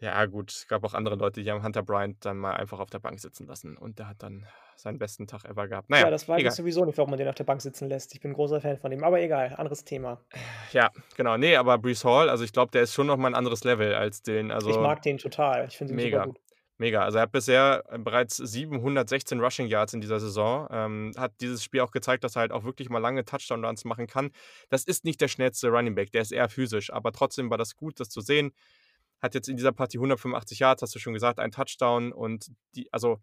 Ja 0.00 0.26
gut, 0.26 0.50
es 0.50 0.68
gab 0.68 0.84
auch 0.84 0.94
andere 0.94 1.16
Leute, 1.16 1.42
die 1.42 1.50
haben 1.50 1.62
Hunter 1.62 1.82
Bryant 1.82 2.24
dann 2.24 2.36
mal 2.36 2.52
einfach 2.54 2.80
auf 2.80 2.90
der 2.90 2.98
Bank 2.98 3.18
sitzen 3.18 3.46
lassen 3.46 3.76
und 3.76 3.98
der 3.98 4.08
hat 4.08 4.22
dann 4.22 4.46
seinen 4.76 4.98
besten 4.98 5.26
Tag 5.26 5.44
ever 5.46 5.68
gehabt. 5.68 5.88
Na 5.88 6.00
Ja, 6.00 6.10
das 6.10 6.28
weiß 6.28 6.36
ich 6.36 6.42
egal. 6.42 6.52
sowieso 6.52 6.84
nicht, 6.84 6.98
warum 6.98 7.10
man 7.10 7.18
den 7.18 7.28
auf 7.28 7.34
der 7.34 7.44
Bank 7.44 7.62
sitzen 7.62 7.88
lässt. 7.88 8.14
Ich 8.14 8.20
bin 8.20 8.34
großer 8.34 8.60
Fan 8.60 8.76
von 8.76 8.92
ihm, 8.92 9.02
aber 9.04 9.20
egal, 9.20 9.54
anderes 9.56 9.84
Thema. 9.84 10.20
Ja, 10.72 10.90
genau. 11.16 11.38
Ne, 11.38 11.56
aber 11.56 11.78
Breece 11.78 12.04
Hall, 12.04 12.28
also, 12.28 12.44
ich 12.44 12.52
glaube, 12.52 12.72
der 12.72 12.82
ist 12.82 12.92
schon 12.92 13.06
noch 13.06 13.16
mal 13.16 13.28
'n 13.28 13.34
anderes 13.34 13.64
Level 13.64 13.94
als. 13.94 14.22
Ich 14.26 14.50
Also 14.50 14.80
mag 14.80 15.00
den 15.02 15.16
total. 15.18 15.66
Ich 15.68 15.78
finde 15.78 15.94
ihn 15.94 16.00
super 16.00 16.04
mega, 16.10 16.24
gut. 16.26 16.38
mega. 16.76 17.02
Also, 17.02 17.16
er 17.18 17.22
hat 17.22 17.32
bisher, 17.32 17.84
äh, 17.88 17.98
bereits 17.98 18.36
716 18.36 19.40
Rushing 19.40 19.66
Yards 19.66 19.94
in 19.94 20.02
dieser 20.02 20.20
Saison. 20.20 20.66
Ähm, 20.70 21.12
hat 21.16 21.32
dieses 21.40 21.64
Spiel 21.64 21.80
auch 21.80 21.90
gezeigt, 21.90 22.22
dass 22.24 22.36
er 22.36 22.40
halt 22.40 22.52
auch 22.52 22.64
wirklich 22.64 22.90
mal 22.90 22.98
lange 22.98 23.24
Touchdown 23.24 23.64
Runs 23.64 23.84
machen 23.86 24.06
kann. 24.06 24.30
Das 24.68 24.84
ist 24.84 25.04
nicht 25.06 25.20
der 25.22 25.28
schnellste 25.28 25.68
Running 25.68 25.94
Back, 25.94 26.12
der 26.12 26.20
ist 26.20 26.32
eher 26.32 26.50
physisch, 26.50 26.92
aber 26.92 27.12
trotzdem 27.12 27.48
war 27.50 27.56
das 27.58 27.76
gut, 27.76 27.98
das 28.00 28.10
zu 28.10 28.20
sehen. 28.20 28.52
Hat 29.20 29.34
jetzt 29.34 29.48
in 29.48 29.56
dieser 29.56 29.72
Partie 29.72 29.98
185 29.98 30.58
Yards, 30.58 30.82
hast 30.82 30.94
du 30.94 30.98
schon 30.98 31.14
gesagt, 31.14 31.38
1 31.38 31.54
Touchdown 31.54 32.12
und 32.12 32.46
die 32.74 32.92
also, 32.92 33.18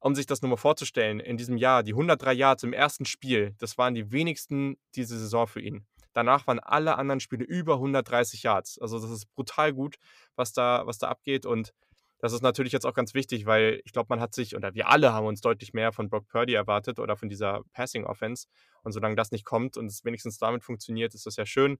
um 0.00 0.14
sich 0.14 0.26
das 0.26 0.42
nur 0.42 0.50
mal 0.50 0.56
vorzustellen, 0.56 1.20
in 1.20 1.36
diesem 1.36 1.56
Jahr, 1.56 1.82
die 1.82 1.92
103 1.92 2.32
Yards 2.32 2.62
im 2.64 2.74
1. 2.74 3.00
Spiel, 3.04 3.54
das 3.58 3.78
waren 3.78 3.94
die 3.94 4.12
wenigsten 4.12 4.76
diese 4.94 5.18
Saison 5.18 5.46
für 5.46 5.60
ihn. 5.60 5.86
Danach 6.12 6.46
waren 6.46 6.60
alle 6.60 6.96
anderen 6.96 7.20
Spiele 7.20 7.44
über 7.44 7.74
130 7.74 8.42
Yards. 8.42 8.78
Also, 8.80 8.98
das 8.98 9.10
ist 9.10 9.32
brutal 9.34 9.72
gut, 9.72 9.96
was 10.34 10.52
da 10.52 10.86
was 10.86 10.98
da 10.98 11.08
abgeht 11.08 11.46
und 11.46 11.72
das 12.18 12.32
ist 12.32 12.42
natürlich 12.42 12.72
jetzt 12.72 12.86
auch 12.86 12.94
ganz 12.94 13.12
wichtig, 13.14 13.44
weil 13.44 13.80
ich 13.84 13.92
glaube, 13.92 14.06
man 14.08 14.20
hat 14.20 14.34
sich 14.34 14.56
oder 14.56 14.74
wir 14.74 14.88
alle 14.88 15.12
haben 15.12 15.26
uns 15.26 15.42
deutlich 15.42 15.74
mehr 15.74 15.92
von 15.92 16.08
Brock 16.08 16.26
Purdy 16.28 16.54
erwartet 16.54 16.98
oder 16.98 17.16
von 17.16 17.28
dieser 17.28 17.62
Passing 17.72 18.04
Offense 18.04 18.46
und 18.82 18.92
solange 18.92 19.16
das 19.16 19.32
nicht 19.32 19.44
kommt 19.44 19.76
und 19.76 19.86
es 19.86 20.04
wenigstens 20.04 20.38
damit 20.38 20.64
funktioniert, 20.64 21.14
ist 21.14 21.26
das 21.26 21.36
ja 21.36 21.44
schön. 21.44 21.78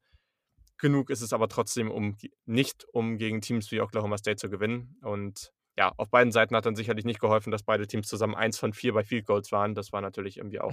Genug 0.79 1.09
ist 1.11 1.23
es 1.23 1.33
aber 1.33 1.49
trotzdem, 1.49 1.91
um 1.91 2.17
nicht 2.45 2.87
um 2.93 3.17
gegen 3.17 3.41
Teams 3.41 3.71
wie 3.71 3.81
Oklahoma 3.81 4.19
State 4.19 4.37
zu 4.37 4.51
gewinnen 4.51 4.99
und 5.03 5.53
ja, 5.79 5.93
auf 5.99 6.09
beiden 6.11 6.33
Seiten 6.33 6.57
hat 6.57 6.65
dann 6.65 6.75
sicherlich 6.77 7.05
nicht 7.05 7.21
geholfen, 7.21 7.51
dass 7.51 7.63
beide 7.63 7.87
Teams 7.87 8.09
zusammen 8.09 8.35
1 8.35 8.59
von 8.59 8.73
4 8.73 8.95
bei 8.95 9.05
Field 9.05 9.27
Goals 9.27 9.53
waren. 9.53 9.75
Das 9.75 9.93
war 9.93 10.01
natürlich 10.01 10.39
irgendwie 10.39 10.61
auch 10.61 10.73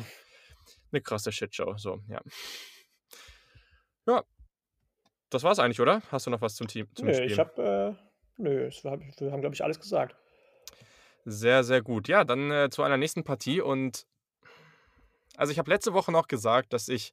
'ne 0.92 1.02
krasse 1.02 1.32
Shitshow, 1.32 1.78
so, 1.78 2.00
ja. 2.10 2.22
Ja. 4.08 4.24
Das 5.30 5.44
war's 5.44 5.60
eigentlich, 5.60 5.82
oder? 5.82 6.02
Hast 6.12 6.28
du 6.28 6.32
noch 6.32 6.42
was 6.42 6.56
zum 6.56 6.68
Team 6.68 6.88
zum 6.96 7.08
Nö, 7.08 7.12
ich 7.12 7.18
Spiel? 7.34 7.38
habe, 7.40 7.98
äh 7.98 8.42
nö, 8.42 8.70
war 8.84 9.00
wir 9.00 9.32
haben, 9.32 9.42
glaube 9.42 9.56
ich, 9.56 9.64
alles 9.64 9.80
gesagt. 9.80 10.16
Sehr, 11.26 11.64
sehr 11.64 11.82
gut. 11.82 12.08
Ja, 12.08 12.24
dann, 12.26 12.52
äh, 12.52 12.70
zu 12.70 12.84
einer 12.84 12.98
nächsten 12.98 13.24
Partie 13.24 13.62
und 13.62 14.06
also, 15.36 15.52
ich 15.52 15.58
habe 15.58 15.70
letzte 15.72 15.94
Woche 15.94 16.12
noch 16.12 16.28
gesagt, 16.28 16.74
dass 16.74 16.88
ich 16.90 17.12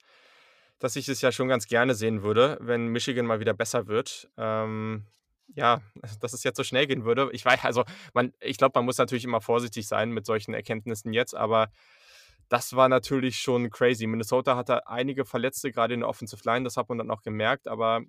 dass 0.81 0.97
ich 0.97 1.09
es 1.09 1.21
ja 1.21 1.31
schon 1.31 1.47
ganz 1.47 1.69
gerne 1.69 1.95
sehen 1.95 2.23
würde, 2.23 2.59
wenn 2.61 2.88
Michigan 2.88 3.27
mal 3.27 3.38
wieder 3.38 3.55
besser 3.55 3.87
wird. 3.87 4.29
Ähm, 4.37 5.07
ja, 5.55 5.81
dass 6.21 6.33
es 6.33 6.43
jetzt 6.43 6.57
so 6.57 6.64
schnell 6.64 6.87
gehen 6.87 7.05
würde. 7.05 7.31
Ich 7.33 7.45
wei 7.45 7.59
also, 7.62 7.85
man 8.12 8.33
ich 8.40 8.57
glaube, 8.57 8.73
man 8.79 8.87
muss 8.87 8.99
natürlich 8.99 9.25
immer 9.25 9.40
vorsichtig 9.40 9.87
sein 9.87 10.11
mit 10.11 10.27
solchen 10.27 10.55
Erkenntnissen 10.55 11.12
jetzt, 11.12 11.37
aber 11.37 11.69
das 12.49 12.75
war 12.75 12.88
natürlich 12.88 13.38
schon 13.38 13.71
crazy. 13.71 14.09
Minnesota 14.09 14.57
hatte 14.57 14.88
einige 14.88 15.25
Verletzte, 15.25 15.71
grade 15.71 15.95
in 15.95 16.01
der 16.01 16.09
Offensive 16.09 16.43
Line, 16.45 16.64
das 16.64 16.77
hat 16.77 16.88
man 16.88 16.99
dann 16.99 17.11
auch 17.11 17.23
gemerkt, 17.23 17.69
aber 17.69 18.03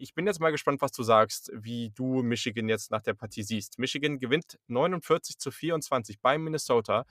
ich 0.00 0.14
bin 0.14 0.26
jetzt 0.26 0.40
mal 0.40 0.50
gespannt, 0.50 0.80
was 0.80 0.92
du 0.92 1.02
sagst, 1.02 1.50
wie 1.54 1.90
du 1.90 2.22
Michigan 2.22 2.68
jetzt 2.68 2.90
nach 2.90 3.02
der 3.02 3.14
Partie 3.14 3.42
siehst. 3.42 3.78
Michigan 3.78 4.18
gewinnt 4.18 4.58
49:24 4.68 6.18
bei 6.22 6.38
Minnesota. 6.38 7.04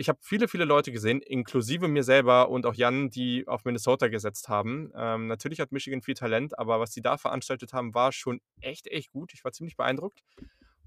Ich 0.00 0.08
habe 0.08 0.20
viele, 0.22 0.46
viele 0.46 0.64
Leute 0.64 0.92
gesehen, 0.92 1.20
inklusive 1.20 1.88
mir 1.88 2.04
selber 2.04 2.50
und 2.50 2.66
auch 2.66 2.74
Jan, 2.74 3.10
die 3.10 3.48
auf 3.48 3.64
Minnesota 3.64 4.06
gesetzt 4.06 4.48
haben. 4.48 4.92
Ähm, 4.94 5.26
natürlich 5.26 5.58
hat 5.58 5.72
Michigan 5.72 6.02
viel 6.02 6.14
Talent, 6.14 6.56
aber 6.56 6.78
was 6.78 6.92
sie 6.92 7.02
da 7.02 7.16
veranstaltet 7.18 7.72
haben, 7.72 7.94
war 7.94 8.12
schon 8.12 8.40
echt, 8.60 8.86
echt 8.86 9.10
gut. 9.10 9.34
Ich 9.34 9.42
war 9.42 9.50
ziemlich 9.50 9.76
beeindruckt 9.76 10.20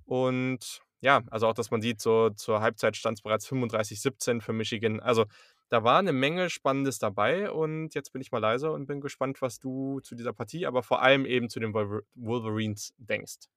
und 0.06 0.82
ja, 1.02 1.24
also, 1.32 1.48
auch, 1.48 1.54
dass 1.56 1.72
man 1.72 1.82
sieht, 1.82 2.02
so 2.02 2.30
zur 2.32 2.62
Halbzeit 2.62 2.96
stand's 2.98 3.22
bereits 3.24 3.48
35:17 3.48 4.42
für 4.42 4.54
Michigan. 4.54 5.00
Also, 5.02 5.26
da 5.70 5.84
war 5.84 6.02
'ne 6.02 6.14
Menge 6.14 6.50
Spannendes 6.50 7.00
dabei 7.00 7.52
und 7.52 7.96
jetzt 7.96 8.14
bin 8.14 8.22
ich 8.22 8.32
mal 8.32 8.40
leise 8.40 8.72
und 8.72 8.86
bin 8.88 9.02
gespannt, 9.02 9.42
was 9.42 9.60
du 9.60 10.00
zu 10.02 10.16
dieser 10.16 10.34
Partie, 10.34 10.66
aber 10.68 10.84
vor 10.84 11.02
allem 11.02 11.26
eben 11.26 11.50
zu 11.50 11.60
den 11.60 11.74
Wolver 11.74 12.02
Wolverines 12.16 12.94
denkst. 12.98 13.48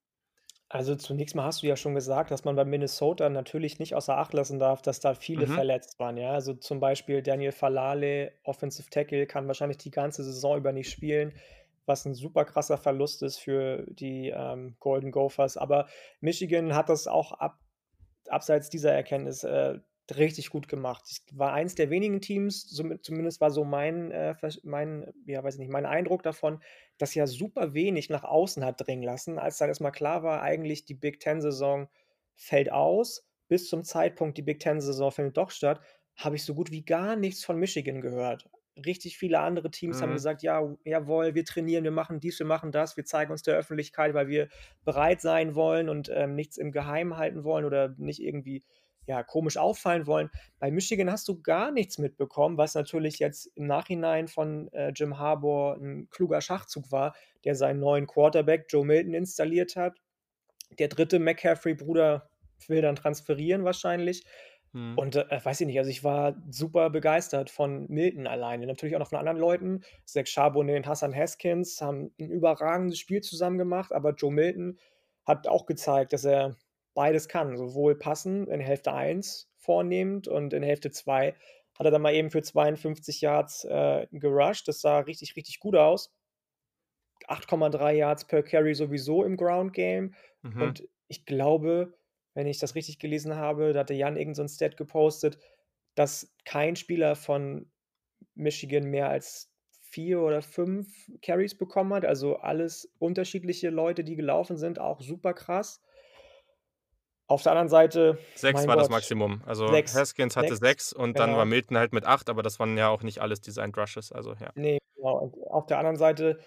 Also, 0.74 0.96
zunächst 0.96 1.36
mal 1.36 1.44
hast 1.44 1.62
du 1.62 1.68
ja 1.68 1.76
schon 1.76 1.94
gesagt, 1.94 2.32
dass 2.32 2.42
man 2.44 2.56
bei 2.56 2.64
Minnesota 2.64 3.28
natürlich 3.28 3.78
nicht 3.78 3.94
außer 3.94 4.18
Acht 4.18 4.32
lassen 4.34 4.58
darf, 4.58 4.82
dass 4.82 4.98
da 4.98 5.14
viele 5.14 5.46
Mhm. 5.46 5.46
verletzt 5.46 6.00
waren, 6.00 6.16
ja? 6.16 6.32
Also, 6.32 6.52
zum 6.54 6.80
Beispiel 6.80 7.22
Daniel 7.22 7.52
Faalele, 7.52 8.32
Offensive 8.42 8.90
Tackle, 8.90 9.26
kann 9.28 9.46
wahrscheinlich 9.46 9.78
die 9.78 9.92
ganze 9.92 10.24
Saison 10.24 10.56
über 10.58 10.72
nicht 10.72 10.90
spielen, 10.90 11.34
was 11.86 12.04
'n 12.06 12.14
super 12.14 12.44
krasser 12.44 12.76
Verlust 12.76 13.22
ist 13.22 13.38
für 13.38 13.84
die, 13.88 14.30
ähm, 14.30 14.74
Golden 14.80 15.12
Gophers. 15.12 15.56
Aber 15.56 15.86
Michigan 16.20 16.74
hat 16.74 16.88
das 16.88 17.06
auch 17.06 17.30
ab 17.32 17.60
abseits 18.28 18.70
dieser 18.70 18.92
Erkenntnis, 18.92 19.44
äh, 19.44 19.80
richtig 20.16 20.50
gut 20.50 20.68
gemacht. 20.68 21.04
Es 21.10 21.24
war 21.32 21.52
eins 21.52 21.74
der 21.74 21.90
wenigen 21.90 22.20
Teams, 22.20 22.66
zumindest 23.02 23.40
war 23.40 23.50
so 23.50 23.64
mein, 23.64 24.10
äh, 24.10 24.34
mein 24.64 25.12
ja, 25.26 25.42
weiß 25.42 25.54
ich 25.54 25.60
nicht, 25.60 25.70
mein 25.70 25.86
Eindruck 25.86 26.22
davon, 26.22 26.62
das 26.98 27.14
ja 27.14 27.26
super 27.26 27.74
wenig 27.74 28.10
nach 28.10 28.24
außen 28.24 28.64
hat 28.64 28.86
dringen 28.86 29.02
lassen. 29.02 29.38
Als 29.38 29.58
dann 29.58 29.68
erst 29.68 29.80
mal 29.80 29.90
klar 29.90 30.22
war, 30.22 30.42
eigentlich 30.42 30.84
die 30.84 30.94
Big-Ten-Saison 30.94 31.88
fällt 32.36 32.70
aus, 32.72 33.28
bis 33.48 33.68
zum 33.68 33.84
Zeitpunkt, 33.84 34.38
die 34.38 34.42
Big-Ten-Saison 34.42 35.10
findet 35.12 35.36
doch 35.36 35.50
statt, 35.50 35.80
habe 36.16 36.36
ich 36.36 36.44
so 36.44 36.54
gut 36.54 36.70
wie 36.70 36.84
gar 36.84 37.16
nichts 37.16 37.44
von 37.44 37.56
Michigan 37.58 38.00
gehört. 38.00 38.48
Richtig 38.76 39.18
viele 39.18 39.38
andere 39.40 39.70
Teams 39.70 40.02
haben 40.02 40.12
Mhm. 40.12 40.14
gesagt: 40.14 40.42
„Ja, 40.42 40.76
jawohl, 40.84 41.34
wir 41.36 41.44
trainieren, 41.44 41.84
wir 41.84 41.92
machen 41.92 42.18
dies, 42.20 42.38
wir 42.40 42.46
machen 42.46 42.72
das, 42.72 42.96
wir 42.96 43.04
zeigen 43.04 43.30
uns 43.30 43.42
der 43.42 43.56
Öffentlichkeit, 43.56 44.14
weil 44.14 44.26
wir 44.28 44.48
bereit 44.84 45.20
sein 45.20 45.54
wollen 45.54 45.88
und, 45.88 46.08
ähm, 46.12 46.34
nichts 46.34 46.56
im 46.56 46.72
Geheimen 46.72 47.16
halten 47.16 47.44
wollen 47.44 47.64
oder 47.64 47.94
nicht 47.98 48.20
irgendwie, 48.20 48.64
ja, 49.06 49.22
komisch 49.22 49.56
auffallen 49.58 50.06
wollen.“ 50.06 50.30
Bei 50.58 50.70
Michigan 50.70 51.10
hast 51.10 51.28
du 51.28 51.40
gar 51.42 51.70
nichts 51.72 51.98
mitbekommen, 51.98 52.58
was 52.58 52.74
natürlich 52.74 53.18
jetzt 53.20 53.46
im 53.56 53.66
Nachhinein 53.66 54.28
von, 54.28 54.68
äh, 54.72 54.92
Jim 54.94 55.18
Harbaugh 55.18 55.74
'n 55.80 56.08
kluger 56.10 56.40
Schachzug 56.40 56.92
war, 56.92 57.14
der 57.44 57.54
seinen 57.56 57.80
neuen 57.80 58.06
Quarterback 58.06 58.66
Joe 58.70 58.84
Milton 58.86 59.14
installiert 59.14 59.76
hat. 59.76 59.98
Der 60.78 60.88
3. 60.88 61.18
McCaffrey-Bruder 61.20 62.30
will 62.68 62.82
dann 62.82 62.96
transferieren 62.96 63.64
wahrscheinlich 63.64 64.24
Mhm. 64.74 64.98
und, 64.98 65.16
äh, 65.16 65.40
weiß 65.44 65.60
ich 65.62 65.66
nicht, 65.68 65.78
also, 65.78 65.90
ich 65.90 66.04
war 66.04 66.36
super 66.50 66.90
begeistert 66.90 67.50
von 67.50 67.86
Milton 67.90 68.26
alleine, 68.28 68.66
natürlich 68.66 68.96
auch 68.96 69.00
noch 69.00 69.10
von 69.10 69.18
anderen 69.20 69.38
Leuten. 69.38 69.82
Zach 70.06 70.26
Charbonnet 70.26 70.76
und 70.78 70.86
Hassan 70.88 71.14
Haskins 71.16 71.80
haben 71.82 72.12
'n 72.20 72.30
überragendes 72.30 72.98
Spiel 73.00 73.20
zusammen 73.22 73.58
gemacht, 73.58 73.92
aber 73.92 74.12
Joe 74.14 74.32
Milton 74.32 74.78
hat 75.26 75.48
auch 75.48 75.66
gezeigt, 75.66 76.12
dass 76.14 76.24
er 76.26 76.56
beides 76.94 77.28
kann, 77.28 77.56
sowohl 77.56 77.96
passen 77.98 78.46
in 78.48 78.60
Hälfte 78.60 78.92
1 78.92 79.50
vornehmend 79.56 80.28
und 80.28 80.52
in 80.52 80.62
Hälfte 80.62 80.90
2 80.90 81.34
hat 81.78 81.86
er 81.86 81.90
dann 81.90 82.02
mal 82.02 82.14
eben 82.14 82.30
für 82.30 82.42
52 82.42 83.20
Yards, 83.20 83.64
äh, 83.64 84.06
gerusht. 84.12 84.68
Das 84.68 84.80
sah 84.80 85.00
richtig, 85.00 85.36
richtig 85.36 85.60
gut 85.60 85.76
aus. 85.76 86.12
8,3 87.28 87.94
Yards 87.96 88.26
per 88.26 88.42
Carry 88.42 88.74
sowieso 88.74 89.24
im 89.24 89.36
Ground 89.36 89.72
Game 89.72 90.14
Mhm. 90.44 90.74
und 90.74 90.84
ich 91.08 91.26
glaube, 91.26 91.94
wenn 92.34 92.46
ich 92.46 92.58
das 92.58 92.74
richtig 92.74 92.98
gelesen 92.98 93.36
habe, 93.36 93.72
da 93.72 93.80
hatte 93.80 93.94
Jan 93.94 94.16
irgend 94.16 94.36
so 94.36 94.46
Stat 94.48 94.76
gepostet, 94.76 95.38
dass 95.94 96.34
kein 96.44 96.76
Spieler 96.76 97.14
von 97.16 97.70
Michigan 98.34 98.84
mehr 98.86 99.08
als 99.08 99.52
4 99.82 100.20
oder 100.20 100.42
5 100.42 101.10
Carries 101.22 101.56
bekommen 101.56 101.94
hat, 101.94 102.04
also, 102.04 102.36
alles 102.38 102.94
unterschiedliche 102.98 103.70
Leute, 103.70 104.04
die 104.04 104.16
gelaufen 104.16 104.56
sind, 104.56 104.78
auch 104.80 105.00
super 105.00 105.34
krass. 105.34 105.82
Auf 107.30 107.42
der 107.42 107.52
anderen 107.52 107.68
Seite, 107.70 108.18
6 108.36 108.50
mein 108.50 108.68
war 108.68 108.76
das 108.76 108.88
Gott, 108.88 108.90
Maximum. 108.90 109.42
Also, 109.46 109.64
6, 109.66 109.92
Haskins 109.92 110.36
hatte 110.36 110.56
6, 110.56 110.56
6 110.56 110.92
und 110.92 111.18
dann 111.20 111.36
war. 111.36 111.46
Milton 111.46 111.78
halt 111.78 111.92
mit 111.92 112.04
8, 112.04 112.28
aber 112.28 112.42
das 112.42 112.58
waren 112.58 112.76
ja 112.76 112.88
auch 112.88 113.02
nicht 113.02 113.20
alles 113.20 113.40
Designed 113.40 113.76
Rushes, 113.78 114.10
also, 114.12 114.34
ja. 114.34 114.54
Ne, 114.56 114.78
genau. 114.94 115.18
Und 115.18 115.34
auf 115.48 115.66
der 115.66 115.78
anderen 115.78 115.96
Seite 115.96 116.38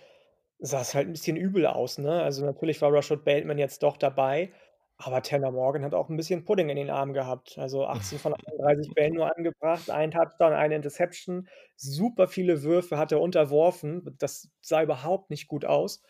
sah's 0.60 0.96
halt 0.96 1.08
'n 1.08 1.12
bisschen 1.14 1.38
übel 1.38 1.66
aus, 1.68 1.98
ne? 1.98 2.22
Also, 2.24 2.46
natürlich 2.46 2.82
war 2.82 2.94
Rashod 2.94 3.26
Bateman 3.26 3.58
jetzt 3.58 3.84
doch 3.84 3.98
dabei, 3.98 4.54
aber 4.98 5.22
Tanner 5.24 5.52
Morgan 5.52 5.84
hat 5.86 5.94
auch 5.94 6.10
'n 6.10 6.18
bisschen 6.18 6.46
Pudding 6.46 6.70
in 6.70 6.78
den 6.78 6.90
Armen 6.90 7.14
gehabt. 7.14 7.58
Also, 7.60 7.86
18 7.88 8.20
von 8.20 8.34
31 8.48 8.94
Bällen 8.96 9.16
nur 9.16 9.36
angebracht, 9.36 9.90
1 9.90 10.12
Touchdown, 10.12 10.54
1 10.54 10.72
Interception. 10.74 11.48
Super 11.76 12.28
viele 12.28 12.64
Würfe 12.64 12.98
hat 12.98 13.12
er 13.12 13.22
unterworfen. 13.22 14.16
Das 14.20 14.50
sah 14.62 14.84
überhaupt 14.84 15.30
nicht 15.30 15.48
gut 15.48 15.66
aus. 15.66 16.04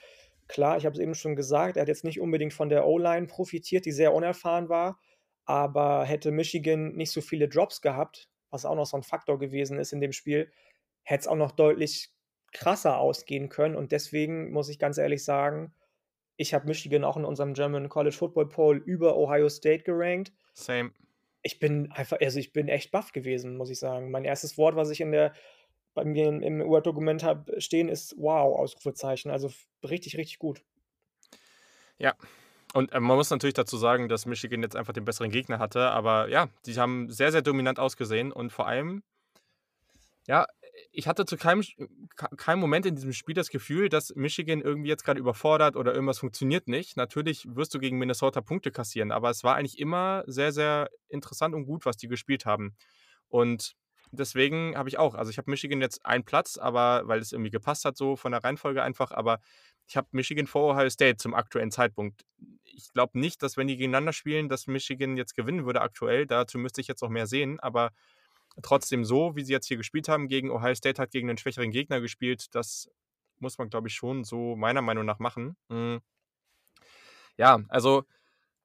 Klar, 0.48 0.78
ich 0.78 0.86
habe 0.86 0.94
es 0.94 1.00
eben 1.02 1.16
schon 1.16 1.36
gesagt, 1.36 1.78
er 1.78 1.82
hat 1.82 1.88
jetzt 1.90 2.04
nicht 2.06 2.22
unbedingt 2.22 2.54
von 2.54 2.70
der 2.70 2.86
O-Line 2.88 3.28
profitiert, 3.28 3.86
die 3.86 3.92
sehr 3.92 4.14
unerfahren 4.14 4.70
war, 4.70 5.00
aber 5.46 6.06
hätte 6.06 6.32
Michigan 6.32 6.94
nicht 6.96 7.12
so 7.12 7.22
viele 7.22 7.50
Drops 7.50 7.82
gehabt, 7.82 8.30
was 8.50 8.66
auch 8.66 8.76
noch 8.76 8.86
so 8.86 8.98
'n 8.98 9.04
Faktor 9.04 9.40
gewesen 9.40 9.78
ist 9.80 9.92
in 9.94 10.02
dem 10.02 10.14
Spiel, 10.14 10.52
hätte 11.04 11.22
es 11.22 11.28
auch 11.28 11.36
noch 11.36 11.52
deutlich 11.52 12.12
krasser 12.54 12.98
ausgehen 12.98 13.50
können 13.50 13.76
und 13.76 13.92
deswegen 13.92 14.52
muss 14.52 14.70
ich 14.70 14.80
ganz 14.80 14.98
ehrlich 14.98 15.24
sagen, 15.26 15.74
ich 16.38 16.54
habe 16.54 16.68
Michigan 16.68 17.04
auch 17.04 17.18
in 17.18 17.26
unserem 17.26 17.54
German 17.54 17.90
College 17.90 18.16
Football 18.16 18.50
Poll 18.50 18.78
über 18.86 19.18
Ohio 19.18 19.50
State 19.50 19.84
gerankt. 19.84 20.34
Same. 20.56 20.92
Ich 21.44 21.60
bin 21.60 21.92
einfach 21.92 22.18
also, 22.22 22.40
ich 22.40 22.52
bin 22.54 22.68
echt 22.68 22.92
baff 22.92 23.12
gewesen, 23.14 23.58
muss 23.58 23.70
ich 23.70 23.80
sagen. 23.80 24.12
Mein 24.12 24.26
erstes 24.26 24.58
Wort, 24.58 24.76
was 24.76 24.90
ich 24.90 25.02
in 25.02 25.12
der 25.12 25.34
bei 25.98 26.06
mir 26.06 26.28
im 26.30 26.60
Word-Dokument 26.60 27.24
habe 27.24 27.60
stehen, 27.60 27.90
ist 27.90 28.16
„Wow!“ 28.18 28.60
Ausrufezeichen. 28.60 29.32
Also, 29.32 29.50
richtig, 29.84 30.16
richtig 30.16 30.38
gut. 30.38 30.64
Ja. 31.98 32.14
Und, 32.74 32.94
ähm, 32.94 33.04
man 33.04 33.18
muss 33.18 33.32
natürlich 33.32 33.56
dazu 33.56 33.78
sagen, 33.78 34.08
dass 34.08 34.28
Michigan 34.28 34.62
jetzt 34.62 34.76
einfach 34.76 34.94
den 34.94 35.06
besseren 35.06 35.32
Gegner 35.32 35.58
hatte, 35.58 35.90
aber 35.90 36.30
ja, 36.30 36.50
die 36.66 36.76
haben 36.76 37.10
sehr, 37.10 37.32
sehr 37.32 37.42
dominant 37.42 37.80
ausgesehen 37.80 38.32
und 38.32 38.52
vor 38.52 38.68
allem 38.68 39.02
ja, 40.28 40.46
ich 40.92 41.08
hatte 41.08 41.26
zu 41.26 41.38
keinem 41.38 41.64
keinem 42.38 42.60
Moment 42.60 42.86
in 42.86 42.96
diesem 42.96 43.14
Spiel 43.14 43.34
das 43.34 43.50
Gefühl, 43.50 43.88
dass 43.90 44.14
Michigan 44.16 44.62
irgendwie 44.62 44.90
jetzt 44.90 45.06
grade 45.06 45.20
überfordert 45.20 45.78
oder 45.78 45.94
irgendwas 45.94 46.20
funktioniert 46.20 46.68
nicht. 46.68 46.98
Natürlich 46.98 47.46
wirst 47.56 47.74
du 47.74 47.80
gegen 47.80 47.98
Minnesota 47.98 48.42
Punkte 48.42 48.72
kassieren, 48.72 49.12
aber 49.12 49.30
es 49.30 49.44
war 49.46 49.56
eigentlich 49.56 49.80
immer 49.80 50.24
sehr, 50.28 50.52
sehr 50.52 50.90
interessant 51.08 51.56
und 51.56 51.66
gut, 51.66 51.86
was 51.86 51.96
die 51.98 52.10
gespielt 52.10 52.46
haben. 52.46 52.76
Und 53.30 53.76
deswegen 54.12 54.76
habe 54.78 54.90
ich 54.90 54.98
auch 55.00 55.16
also, 55.16 55.30
ich 55.32 55.38
habe 55.38 55.50
Michigan 55.52 55.82
jetzt 55.82 56.06
einen 56.06 56.24
Platz, 56.26 56.58
aber 56.58 57.04
weil 57.08 57.20
es 57.20 57.32
irgendwie 57.32 57.52
gepasst 57.52 57.86
hat 57.86 57.98
so 57.98 58.16
von 58.16 58.32
der 58.32 58.44
Reihenfolge 58.44 58.84
einfach, 58.84 59.12
aber 59.12 59.40
ich 59.88 59.98
habe 59.98 60.08
Michigan 60.12 60.48
vor 60.48 60.74
Ohio 60.76 60.90
State 60.90 61.18
zum 61.18 61.34
aktuellen 61.34 61.72
Zeitpunkt. 61.72 62.26
Ich 62.64 62.92
glaube 62.94 63.20
nicht, 63.20 63.42
dass 63.44 63.58
wenn 63.58 63.68
die 63.68 63.78
gegeneinander 63.78 64.14
spielen, 64.14 64.50
dass 64.50 64.68
Michigan 64.68 65.18
jetzt 65.18 65.36
gewinnen 65.36 65.66
würde 65.66 65.82
aktuell. 65.82 66.26
Dazu 66.28 66.58
müsste 66.60 66.82
ich 66.82 66.88
jetzt 66.88 67.02
noch 67.02 67.10
mehr 67.10 67.28
sehen, 67.28 67.60
aber 67.60 67.92
trotzdem 68.64 69.06
so, 69.06 69.36
wie 69.36 69.44
sie 69.46 69.54
jetzt 69.54 69.68
hier 69.68 69.78
gespielt 69.78 70.10
haben 70.10 70.28
gegen 70.30 70.52
Ohio 70.52 70.76
State 70.76 71.02
hat 71.02 71.12
gegen 71.12 71.28
'nen 71.28 71.38
schwächeren 71.40 71.72
Gegner 71.72 72.02
gespielt, 72.02 72.48
das 72.56 72.90
muss 73.40 73.58
man, 73.60 73.70
glaube 73.70 73.88
ich, 73.90 73.96
schon 73.96 74.24
so 74.26 74.56
meiner 74.58 74.82
Meinung 74.84 75.06
nach 75.06 75.20
machen. 75.20 75.58
Hm. 75.72 76.02
Ja, 77.40 77.60
also 77.70 78.04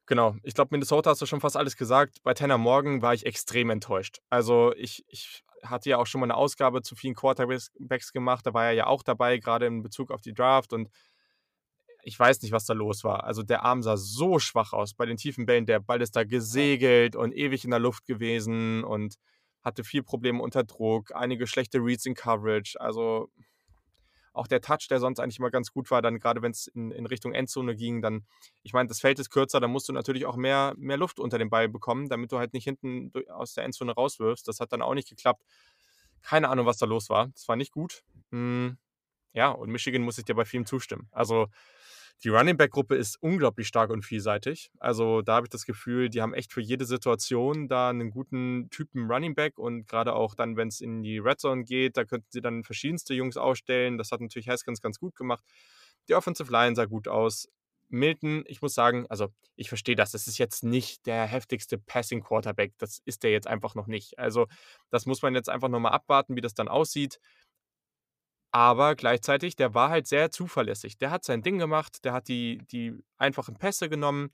genau. 0.07 0.37
Ich 0.43 0.55
glaube, 0.55 0.69
Minnesota 0.73 1.11
hast 1.11 1.23
du 1.23 1.27
schon 1.27 1.41
fast 1.41 1.57
alles 1.57 1.77
gesagt. 1.77 2.19
Bei 2.23 2.35
Tanner 2.35 2.59
Morgan 2.59 3.03
war 3.03 3.15
ich 3.15 3.27
extrem 3.27 3.71
enttäuscht. 3.71 4.21
Also, 4.31 4.73
ich 4.77 5.05
ich 5.09 5.45
hatte 5.65 5.91
ja 5.91 5.99
auch 5.99 6.07
schon 6.07 6.21
mal 6.21 6.27
'ne 6.27 6.35
Ausgabe 6.37 6.83
zu 6.83 6.97
vielen 6.97 7.15
Quarterbacks 7.15 7.71
Backs 7.79 8.13
gemacht. 8.13 8.47
Da 8.47 8.55
war 8.55 8.67
er 8.67 8.73
ja 8.73 8.87
auch 8.87 9.03
dabei, 9.03 9.39
grade 9.39 9.67
in 9.67 9.83
Bezug 9.83 10.11
auf 10.11 10.21
die 10.23 10.35
Draft 10.35 10.73
und 10.73 10.89
ich 12.05 12.19
weiß 12.19 12.43
nicht, 12.43 12.53
was 12.53 12.65
da 12.67 12.73
los 12.75 13.05
war. 13.05 13.25
Also, 13.25 13.43
der 13.43 13.63
Arm 13.65 13.83
sah 13.83 13.97
so 13.97 14.39
schwach 14.39 14.73
aus 14.73 14.95
bei 14.95 15.07
den 15.07 15.17
tiefen 15.17 15.47
Bällen. 15.47 15.67
Der 15.67 15.81
Ball 15.81 16.03
ist 16.03 16.17
da 16.17 16.25
gesegelt 16.25 17.15
und 17.17 17.33
ewig 17.33 17.65
in 17.65 17.71
der 17.71 17.79
Luft 17.81 18.07
gewesen 18.07 18.83
und 18.85 19.15
hatte 19.63 19.85
viel 19.85 20.03
Probleme 20.03 20.43
unter 20.43 20.65
Druck, 20.65 21.15
einige 21.15 21.47
schlechte 21.47 21.79
Reads 21.79 22.07
in 22.07 22.15
Coverage. 22.15 22.81
Also, 22.81 23.29
auch 24.33 24.47
der 24.47 24.61
Touch, 24.61 24.87
der 24.89 24.99
sonst 25.01 25.21
eigentlich 25.21 25.39
immer 25.39 25.51
ganz 25.51 25.73
gut 25.73 25.91
war, 25.91 26.03
dann 26.03 26.19
grade 26.19 26.43
wenn's 26.43 26.67
in 26.67 26.91
in 26.91 27.07
Richtung 27.07 27.33
Endzone 27.33 27.77
ging, 27.77 28.03
dann 28.03 28.25
ich 28.63 28.73
meine, 28.73 28.89
das 28.89 29.01
Feld 29.01 29.19
ist 29.19 29.31
kürzer, 29.31 29.61
da 29.61 29.69
musst 29.69 29.89
du 29.89 29.93
natürlich 29.93 30.27
auch 30.27 30.37
mehr 30.37 30.75
mehr 30.77 30.97
Luft 30.97 31.21
unter 31.21 31.39
den 31.39 31.51
Ball 31.51 31.69
bekommen, 31.69 32.09
damit 32.09 32.33
du 32.33 32.39
halt 32.39 32.53
nicht 32.55 32.65
hinten 32.65 33.13
aus 33.29 33.55
der 33.55 33.65
Endzone 33.65 33.93
rauswirfst. 33.93 34.47
Das 34.47 34.61
hat 34.61 34.73
dann 34.73 34.83
auch 34.83 34.95
nicht 34.95 35.09
geklappt. 35.09 35.45
Keine 36.23 36.49
Ahnung, 36.49 36.67
was 36.67 36.79
da 36.79 36.87
los 36.87 37.11
war. 37.11 37.29
Das 37.29 37.49
war 37.49 37.57
nicht 37.57 37.73
gut. 37.73 38.05
Hm, 38.31 38.79
ja, 39.33 39.51
und 39.51 39.71
Michigan 39.71 40.03
muss 40.03 40.19
ich 40.19 40.25
dir 40.25 40.35
bei 40.35 40.45
vielem 40.45 40.67
zustimmen. 40.67 41.09
Also, 41.11 41.49
die 42.25 42.29
Running-Back-Gruppe 42.29 42.95
ist 42.97 43.17
unglaublich 43.23 43.67
stark 43.69 43.91
und 43.91 44.05
vielseitig. 44.05 44.71
Also, 44.79 45.23
da 45.23 45.35
habe 45.37 45.47
ich 45.47 45.51
das 45.51 45.67
Gefühl, 45.67 46.09
die 46.09 46.23
haben 46.23 46.35
echt 46.35 46.53
für 46.53 46.61
jede 46.61 46.85
Situation 46.85 47.69
da 47.69 47.93
'nen 47.93 48.11
guten 48.11 48.69
Typen 48.71 49.11
Running 49.11 49.35
Back 49.35 49.59
und 49.59 49.87
grade 49.89 50.15
auch 50.15 50.35
dann, 50.35 50.57
wenn's 50.57 50.81
in 50.81 51.03
die 51.03 51.19
Red 51.19 51.41
Zone 51.41 51.65
geht, 51.65 51.97
da 51.97 52.05
könnten 52.05 52.29
sie 52.31 52.41
dann 52.41 52.65
verschiedenste 52.65 53.15
Jungs 53.15 53.37
aufstellen. 53.37 53.99
Das 53.99 54.13
hat 54.13 54.21
natürlich 54.21 54.49
Haskins 54.49 54.81
ganz 54.81 54.99
gut 55.01 55.17
gemacht. 55.17 55.45
Die 56.09 56.15
Offensive 56.15 56.51
Line 56.53 56.75
sah 56.77 56.85
gut 56.87 57.09
aus. 57.09 57.49
Milton, 57.89 58.45
ich 58.47 58.63
muss 58.63 58.75
sagen 58.75 59.05
also, 59.11 59.29
ich 59.57 59.69
verstehe 59.69 59.97
das. 59.97 60.13
Das 60.13 60.27
ist 60.27 60.39
jetzt 60.39 60.65
nicht 60.65 61.05
der 61.07 61.27
heftigste 61.27 61.77
Passing 61.79 62.23
Quarterback. 62.23 62.73
Das 62.79 63.01
ist 63.05 63.23
der 63.23 63.33
jetzt 63.33 63.47
einfach 63.47 63.75
noch 63.75 63.87
nicht. 63.87 64.19
Also, 64.19 64.47
das 64.91 65.05
muss 65.07 65.21
man 65.23 65.35
jetzt 65.35 65.49
einfach 65.51 65.69
noch 65.69 65.81
mal 65.81 65.91
abwarten, 65.91 66.35
wie 66.37 66.41
das 66.41 66.55
dann 66.55 66.69
aussieht. 66.69 67.21
Aber 68.55 68.95
gleichzeitig, 68.97 69.57
der 69.57 69.73
war 69.75 69.89
halt 69.89 70.07
sehr 70.07 70.31
zuverlässig. 70.31 70.99
Der 70.99 71.11
hat 71.11 71.25
sein 71.25 71.43
Ding 71.43 71.59
gemacht, 71.59 72.05
der 72.05 72.13
hat 72.13 72.29
die 72.29 72.59
die 72.71 72.93
einfachen 73.17 73.57
Pässe 73.57 73.89
genommen. 73.89 74.31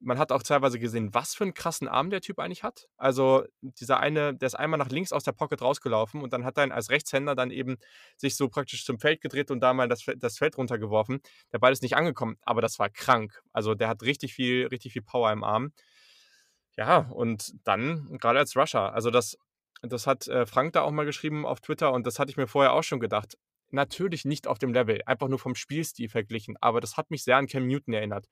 Man 0.00 0.18
hat 0.18 0.32
auch 0.32 0.42
teilweise 0.42 0.80
gesehen, 0.80 1.14
was 1.14 1.34
für 1.36 1.44
'n 1.44 1.54
krassen 1.54 1.86
Arm 1.88 2.10
der 2.10 2.20
Typ 2.22 2.40
eigentlich 2.40 2.64
hat. 2.64 2.88
Also, 2.96 3.44
dieser 3.62 4.00
eine, 4.00 4.34
der 4.34 4.48
ist 4.48 4.56
einmal 4.56 4.78
nach 4.78 4.88
links 4.90 5.12
aus 5.12 5.22
der 5.24 5.30
Pocket 5.32 5.62
rausgelaufen 5.62 6.22
und 6.22 6.32
dann 6.32 6.44
hat 6.44 6.58
er 6.58 6.72
als 6.74 6.90
Rechtshänder 6.90 7.36
dann 7.36 7.52
eben 7.52 7.76
sich 8.16 8.36
so 8.36 8.48
praktisch 8.48 8.84
zum 8.84 8.98
Feld 8.98 9.20
gedreht 9.20 9.50
und 9.52 9.60
da 9.60 9.72
mal 9.74 9.88
das 9.88 10.04
das 10.16 10.38
Feld 10.38 10.58
runtergeworfen. 10.58 11.20
Der 11.52 11.58
Ball 11.60 11.72
ist 11.72 11.82
nicht 11.82 11.94
angekommen, 11.96 12.36
aber 12.42 12.62
das 12.62 12.80
war 12.80 12.90
krank. 12.90 13.42
Also, 13.52 13.74
der 13.76 13.88
hat 13.88 14.02
richtig 14.02 14.34
viel 14.34 14.66
richtig 14.68 14.92
viel 14.92 15.02
Power 15.02 15.30
im 15.32 15.44
Arm. 15.44 15.72
Ja, 16.78 16.98
und 17.10 17.52
dann 17.64 18.16
grade 18.18 18.38
als 18.38 18.56
Rusher, 18.56 18.92
also, 18.94 19.10
das 19.10 19.36
das 19.84 20.06
hat, 20.06 20.28
äh, 20.28 20.46
Frank 20.46 20.74
da 20.74 20.82
auch 20.82 20.92
mal 20.92 21.04
geschrieben 21.04 21.44
auf 21.44 21.60
Twitter 21.60 21.92
und 21.92 22.06
das 22.06 22.20
hatte 22.20 22.30
ich 22.30 22.36
mir 22.36 22.46
vorher 22.46 22.72
auch 22.72 22.84
schon 22.84 23.00
gedacht. 23.00 23.36
Natürlich 23.74 24.26
nicht 24.26 24.46
auf 24.46 24.58
dem 24.58 24.74
Level, 24.74 25.00
einfach 25.06 25.28
nur 25.28 25.38
vom 25.38 25.54
Spielstil 25.54 26.10
verglichen, 26.10 26.56
aber 26.60 26.80
das 26.82 26.98
hat 26.98 27.10
mich 27.10 27.24
sehr 27.24 27.38
an 27.38 27.46
Cam 27.46 27.66
Newton 27.66 27.94
erinnert. 27.94 28.26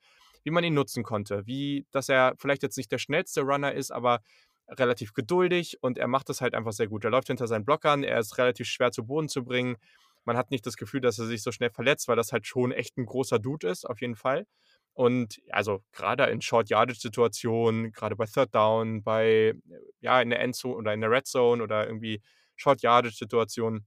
Wie 0.44 0.50
man 0.50 0.64
ihn 0.64 0.74
nutzen 0.74 1.02
konnte, 1.02 1.46
wie 1.46 1.86
dass 1.92 2.10
er 2.10 2.34
vielleicht 2.38 2.62
jetzt 2.62 2.76
nicht 2.76 2.92
der 2.92 2.98
schnellste 2.98 3.40
Runner 3.42 3.72
ist, 3.72 3.90
aber 3.90 4.20
relativ 4.68 5.14
geduldig 5.14 5.78
und 5.82 5.96
er 5.98 6.08
macht 6.08 6.28
das 6.28 6.42
halt 6.42 6.54
einfach 6.54 6.72
sehr 6.72 6.88
gut. 6.88 7.04
Er 7.04 7.10
läuft 7.10 7.28
hinter 7.28 7.46
seinen 7.46 7.64
Blockern, 7.64 8.04
er 8.04 8.18
ist 8.18 8.36
relativ 8.36 8.66
schwer 8.68 8.92
zu 8.92 9.04
Boden 9.06 9.28
zu 9.30 9.42
bringen. 9.42 9.76
Man 10.24 10.36
hat 10.36 10.50
nicht 10.50 10.66
das 10.66 10.76
Gefühl, 10.76 11.00
dass 11.00 11.18
er 11.18 11.26
sich 11.26 11.42
so 11.42 11.52
schnell 11.52 11.70
verletzt, 11.70 12.06
weil 12.08 12.16
das 12.16 12.32
halt 12.32 12.46
schon 12.46 12.70
echt 12.72 12.98
'n 12.98 13.06
großer 13.06 13.38
Dude 13.38 13.68
ist, 13.68 13.86
auf 13.88 14.00
jeden 14.02 14.16
Fall. 14.16 14.46
Und 14.92 15.40
also, 15.50 15.82
grade 15.92 16.24
in 16.26 16.42
Short-Yardage-Situationen, 16.42 17.92
grade 17.92 18.14
bei 18.16 18.26
Third 18.26 18.54
Down, 18.54 19.02
bei 19.02 19.54
ja, 20.00 20.20
in 20.20 20.28
der 20.30 20.40
Endzone 20.40 20.74
oder 20.76 20.92
in 20.92 21.00
der 21.00 21.10
Red 21.10 21.26
Zone 21.26 21.62
oder 21.62 21.86
irgendwie 21.86 22.20
Short-Yardage-Situationen. 22.56 23.86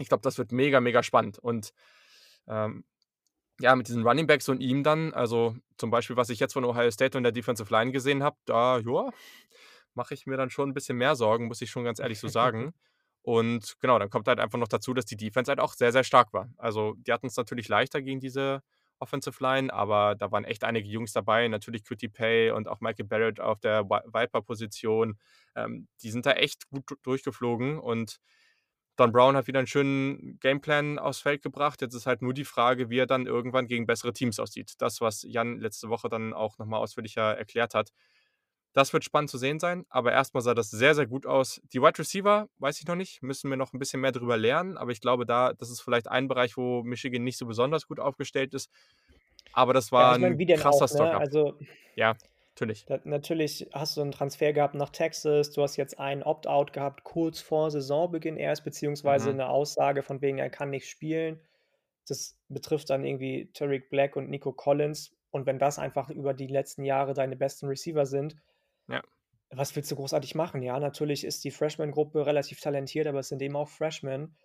Ich 0.00 0.08
glaube, 0.08 0.22
das 0.22 0.38
wird 0.38 0.52
mega, 0.52 0.80
mega 0.80 1.02
spannend 1.02 1.38
und, 1.38 1.72
ähm, 2.48 2.84
ja, 3.60 3.76
mit 3.76 3.88
diesen 3.88 4.06
Running 4.06 4.26
Backs 4.26 4.48
und 4.48 4.60
ihm 4.60 4.84
dann 4.84 5.14
also, 5.14 5.56
zum 5.78 5.90
Beispiel, 5.90 6.16
was 6.16 6.30
ich 6.30 6.40
jetzt 6.40 6.54
von 6.54 6.64
Ohio 6.64 6.90
State 6.90 7.16
und 7.18 7.24
der 7.24 7.32
Defensive 7.32 7.72
Line 7.72 7.92
gesehen 7.92 8.22
habe, 8.24 8.36
da, 8.46 8.78
ja, 8.80 9.10
mache 9.94 10.14
ich 10.14 10.26
mir 10.26 10.36
dann 10.36 10.50
schon 10.50 10.70
'n 10.70 10.74
bisschen 10.74 10.98
mehr 10.98 11.16
Sorgen, 11.16 11.46
muss 11.48 11.62
ich 11.62 11.70
schon 11.70 11.84
ganz 11.84 11.98
ehrlich 12.00 12.20
so 12.20 12.28
sagen. 12.28 12.72
Und 13.22 13.76
genau, 13.80 13.98
dann 13.98 14.10
kommt 14.10 14.28
halt 14.28 14.40
einfach 14.40 14.58
noch 14.58 14.68
dazu, 14.68 14.94
dass 14.94 15.06
die 15.06 15.16
Defense 15.16 15.50
halt 15.50 15.60
auch 15.60 15.74
sehr, 15.74 15.92
sehr 15.92 16.04
stark 16.04 16.32
war. 16.34 16.50
Also, 16.58 16.94
die 16.98 17.12
hatten's 17.12 17.36
natürlich 17.36 17.68
leichter 17.68 18.02
gegen 18.02 18.20
diese 18.20 18.60
Offensive 18.98 19.42
Line, 19.42 19.72
aber 19.72 20.14
da 20.14 20.30
waren 20.30 20.44
echt 20.44 20.64
einige 20.64 20.88
Jungs 20.88 21.12
dabei, 21.12 21.48
natürlich 21.48 21.84
Kwity 21.84 22.08
Paye 22.08 22.50
und 22.52 22.68
auch 22.68 22.80
Michael 22.80 23.06
Barrett 23.06 23.40
auf 23.40 23.60
der 23.60 23.84
Viper-Position. 23.88 25.18
Ähm, 25.56 25.88
die 26.02 26.10
sind 26.10 26.26
da 26.26 26.32
echt 26.32 26.68
gut 26.70 26.84
durchgeflogen 27.02 27.78
und 27.78 28.18
Don 28.98 29.10
Brown 29.10 29.36
hat 29.36 29.48
wieder 29.48 29.58
'n 29.60 29.66
schönen 29.66 30.38
Gameplan 30.38 30.98
aufs 31.00 31.18
Feld 31.20 31.42
gebracht. 31.42 31.80
Jetzt 31.82 31.94
ist 31.94 32.06
halt 32.06 32.22
nur 32.22 32.32
die 32.32 32.44
Frage, 32.44 32.90
wie 32.90 32.98
er 32.98 33.06
dann 33.06 33.26
irgendwann 33.26 33.66
gegen 33.66 33.86
bessere 33.86 34.12
Teams 34.12 34.38
aussieht. 34.38 34.74
Das, 34.78 35.00
was 35.00 35.22
Jan 35.26 35.58
letzte 35.58 35.88
Woche 35.88 36.08
dann 36.08 36.32
auch 36.32 36.58
noch 36.58 36.66
mal 36.66 36.78
ausführlicher 36.78 37.36
erklärt 37.36 37.74
hat. 37.74 37.90
Das 38.74 38.92
wird 38.92 39.04
spannend 39.04 39.30
zu 39.30 39.38
sehen 39.38 39.60
sein, 39.60 39.84
aber 39.90 40.12
erst 40.12 40.34
mal 40.34 40.40
sah 40.42 40.54
das 40.54 40.70
sehr, 40.70 40.94
sehr 40.96 41.06
gut 41.06 41.26
aus. 41.26 41.60
Die 41.72 41.80
Wide 41.82 41.98
Receiver, 41.98 42.48
weiß 42.58 42.80
ich 42.80 42.86
noch 42.86 42.96
nicht, 42.96 43.22
müssen 43.22 43.50
wir 43.50 43.56
noch 43.58 43.72
'n 43.74 43.78
bisschen 43.80 44.00
mehr 44.00 44.12
drüber 44.12 44.36
lernen, 44.38 44.76
aber 44.78 44.92
ich 44.92 45.00
glaube, 45.00 45.26
da 45.26 45.54
das 45.54 45.70
ist 45.70 45.80
vielleicht 45.82 46.08
ein 46.08 46.28
Bereich, 46.28 46.56
wo 46.56 46.82
Michigan 46.84 47.24
nicht 47.24 47.38
so 47.38 47.46
besonders 47.46 47.86
gut 47.88 48.00
aufgestellt 48.00 48.54
ist. 48.54 48.70
Aber 49.52 49.74
das 49.74 49.92
Ja, 49.96 50.04
war 50.04 50.14
ich 50.14 50.18
meine, 50.18 50.38
'n 50.38 50.38
wie 50.38 50.46
denn 50.46 50.62
krasser 50.62 50.62
auch, 50.62 50.90
ne? 50.90 51.14
Stock-up. 51.14 51.24
Also 51.24 51.56
Ja, 51.96 52.16
natürlich. 52.60 52.86
da 52.86 53.00
natürlich 53.04 53.68
hast 53.72 53.96
du 53.96 54.02
'n 54.02 54.12
Transfer 54.12 54.52
gehabt 54.52 54.74
nach 54.74 54.90
Texas. 54.90 55.50
Du 55.52 55.62
hast 55.62 55.76
jetzt 55.76 55.98
einen 55.98 56.22
Opt-out 56.22 56.72
gehabt 56.72 57.04
kurz 57.04 57.40
vor 57.40 57.70
Saisonbeginn 57.70 58.36
erst, 58.36 58.64
beziehungsweise 58.64 59.32
Mhm. 59.32 59.34
'ne 59.34 59.48
Aussage 59.48 60.02
von 60.02 60.20
wegen, 60.22 60.38
er 60.38 60.50
kann 60.50 60.70
nicht 60.70 60.88
spielen. 60.88 61.40
Das 62.08 62.38
betrifft 62.48 62.90
dann 62.90 63.04
irgendwie 63.04 63.50
Tarik 63.54 63.90
Black 63.90 64.16
und 64.16 64.30
Nico 64.30 64.52
Collins. 64.52 65.16
Und 65.30 65.46
wenn 65.46 65.58
das 65.58 65.78
einfach 65.78 66.10
über 66.10 66.34
die 66.34 66.46
letzten 66.48 66.84
Jahre 66.84 67.14
deine 67.14 67.36
besten 67.36 67.66
Receiver 67.68 68.06
sind 68.06 68.36
Ja. 68.88 69.04
was 69.52 69.74
willst 69.76 69.90
du 69.90 69.96
großartig 69.96 70.34
machen? 70.34 70.62
Ja, 70.62 70.78
natürlich 70.80 71.24
ist 71.24 71.44
die 71.44 71.50
Freshman-Gruppe 71.50 72.26
relativ 72.26 72.60
talentiert, 72.60 73.06
aber 73.06 73.20
es 73.20 73.28
sind 73.28 73.42
eben 73.42 73.56
auch 73.56 73.68
Freshmen. 73.68 74.36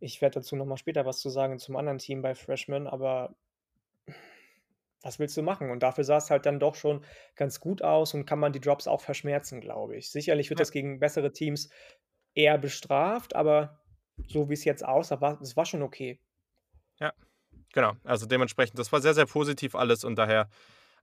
Ich 0.00 0.20
werde 0.22 0.40
dazu 0.40 0.56
noch 0.56 0.66
mal 0.66 0.76
später 0.76 1.04
was 1.06 1.20
zu 1.20 1.28
sagen 1.30 1.58
zum 1.58 1.76
anderen 1.76 1.98
Team 1.98 2.22
bei 2.22 2.34
Freshmen, 2.34 2.86
aber 2.86 3.36
was 5.04 5.18
willst 5.18 5.36
du 5.36 5.42
machen? 5.42 5.70
Und 5.70 5.82
dafür 5.82 6.04
sah's 6.04 6.30
halt 6.30 6.46
dann 6.46 6.60
doch 6.60 6.74
schon 6.74 7.04
ganz 7.36 7.60
gut 7.60 7.82
aus 7.82 8.14
und 8.14 8.26
kann 8.26 8.38
man 8.40 8.52
die 8.52 8.60
Drops 8.60 8.88
auch 8.88 9.00
verschmerzen, 9.02 9.60
glaube 9.60 9.96
ich. 9.96 10.10
Sicherlich 10.10 10.50
wird 10.50 10.58
Ja. 10.58 10.60
das 10.60 10.72
gegen 10.72 10.98
bessere 11.00 11.32
Teams 11.32 11.68
eher 12.34 12.58
bestraft, 12.58 13.36
aber 13.36 13.80
so 14.28 14.48
wie's 14.50 14.64
jetzt 14.64 14.84
aussah, 14.84 15.20
war 15.20 15.40
es 15.40 15.56
war 15.56 15.66
schon 15.66 15.82
okay. 15.82 16.20
Ja, 17.00 17.12
genau. 17.72 17.94
Also, 18.04 18.26
dementsprechend, 18.26 18.78
das 18.78 18.92
war 18.92 19.00
sehr, 19.00 19.14
sehr 19.14 19.26
positiv 19.26 19.74
alles 19.74 20.04
und 20.04 20.16
daher 20.16 20.48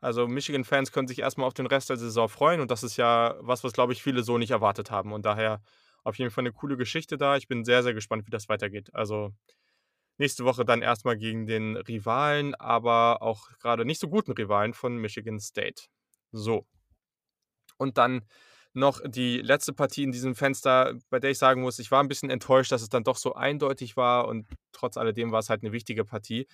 Also 0.01 0.27
Michigan-Fans 0.27 0.91
können 0.93 1.07
sich 1.07 1.19
erstmal 1.21 1.47
auf 1.47 1.55
den 1.55 1.67
Rest 1.67 1.89
der 1.89 1.97
Saison 1.97 2.29
freuen 2.29 2.61
und 2.61 2.71
das 2.71 2.83
ist 2.83 2.97
ja 2.97 3.35
was, 3.41 3.63
was, 3.63 3.73
glaube 3.73 3.93
ich, 3.93 4.03
viele 4.03 4.23
so 4.23 4.37
nicht 4.37 4.51
erwartet 4.51 4.91
haben. 4.91 5.13
Und 5.13 5.25
daher 5.25 5.61
auf 6.03 6.17
jeden 6.19 6.31
Fall 6.31 6.43
eine 6.43 6.53
coole 6.53 6.77
Geschichte 6.77 7.17
da. 7.17 7.37
Ich 7.37 7.47
bin 7.47 7.65
sehr, 7.65 7.83
sehr 7.83 7.95
gespannt, 7.95 8.27
wie 8.27 8.31
das 8.31 8.49
weitergeht. 8.49 8.91
Also 8.95 9.31
nächste 10.21 10.45
Woche 10.45 10.63
dann 10.63 10.81
erstmal 10.81 11.17
gegen 11.17 11.47
den 11.47 11.75
Rivalen, 11.75 12.55
aber 12.55 13.21
auch 13.21 13.49
gerade 13.59 13.85
nicht 13.85 13.99
so 13.99 14.07
guten 14.07 14.31
Rivalen 14.31 14.73
von 14.73 14.95
Michigan 14.97 15.39
State. 15.39 15.83
So. 16.31 16.65
Und 17.77 17.97
dann 17.97 18.21
noch 18.73 19.01
die 19.03 19.39
letzte 19.41 19.73
Partie 19.73 20.03
in 20.03 20.11
diesem 20.11 20.35
Fenster, 20.35 20.93
bei 21.09 21.19
der 21.19 21.31
ich 21.31 21.39
sagen 21.39 21.61
muss, 21.61 21.79
ich 21.79 21.91
war 21.91 22.01
ein 22.01 22.07
bisschen 22.07 22.29
enttäuscht, 22.29 22.71
dass 22.71 22.83
es 22.83 22.89
dann 22.89 23.03
doch 23.03 23.17
so 23.17 23.33
eindeutig 23.33 23.97
war 23.97 24.27
und 24.27 24.47
trotz 24.71 24.95
alledem 24.95 25.31
war 25.31 25.39
es 25.39 25.49
halt 25.49 25.63
eine 25.63 25.73
wichtige 25.73 26.05
Partie. 26.05 26.47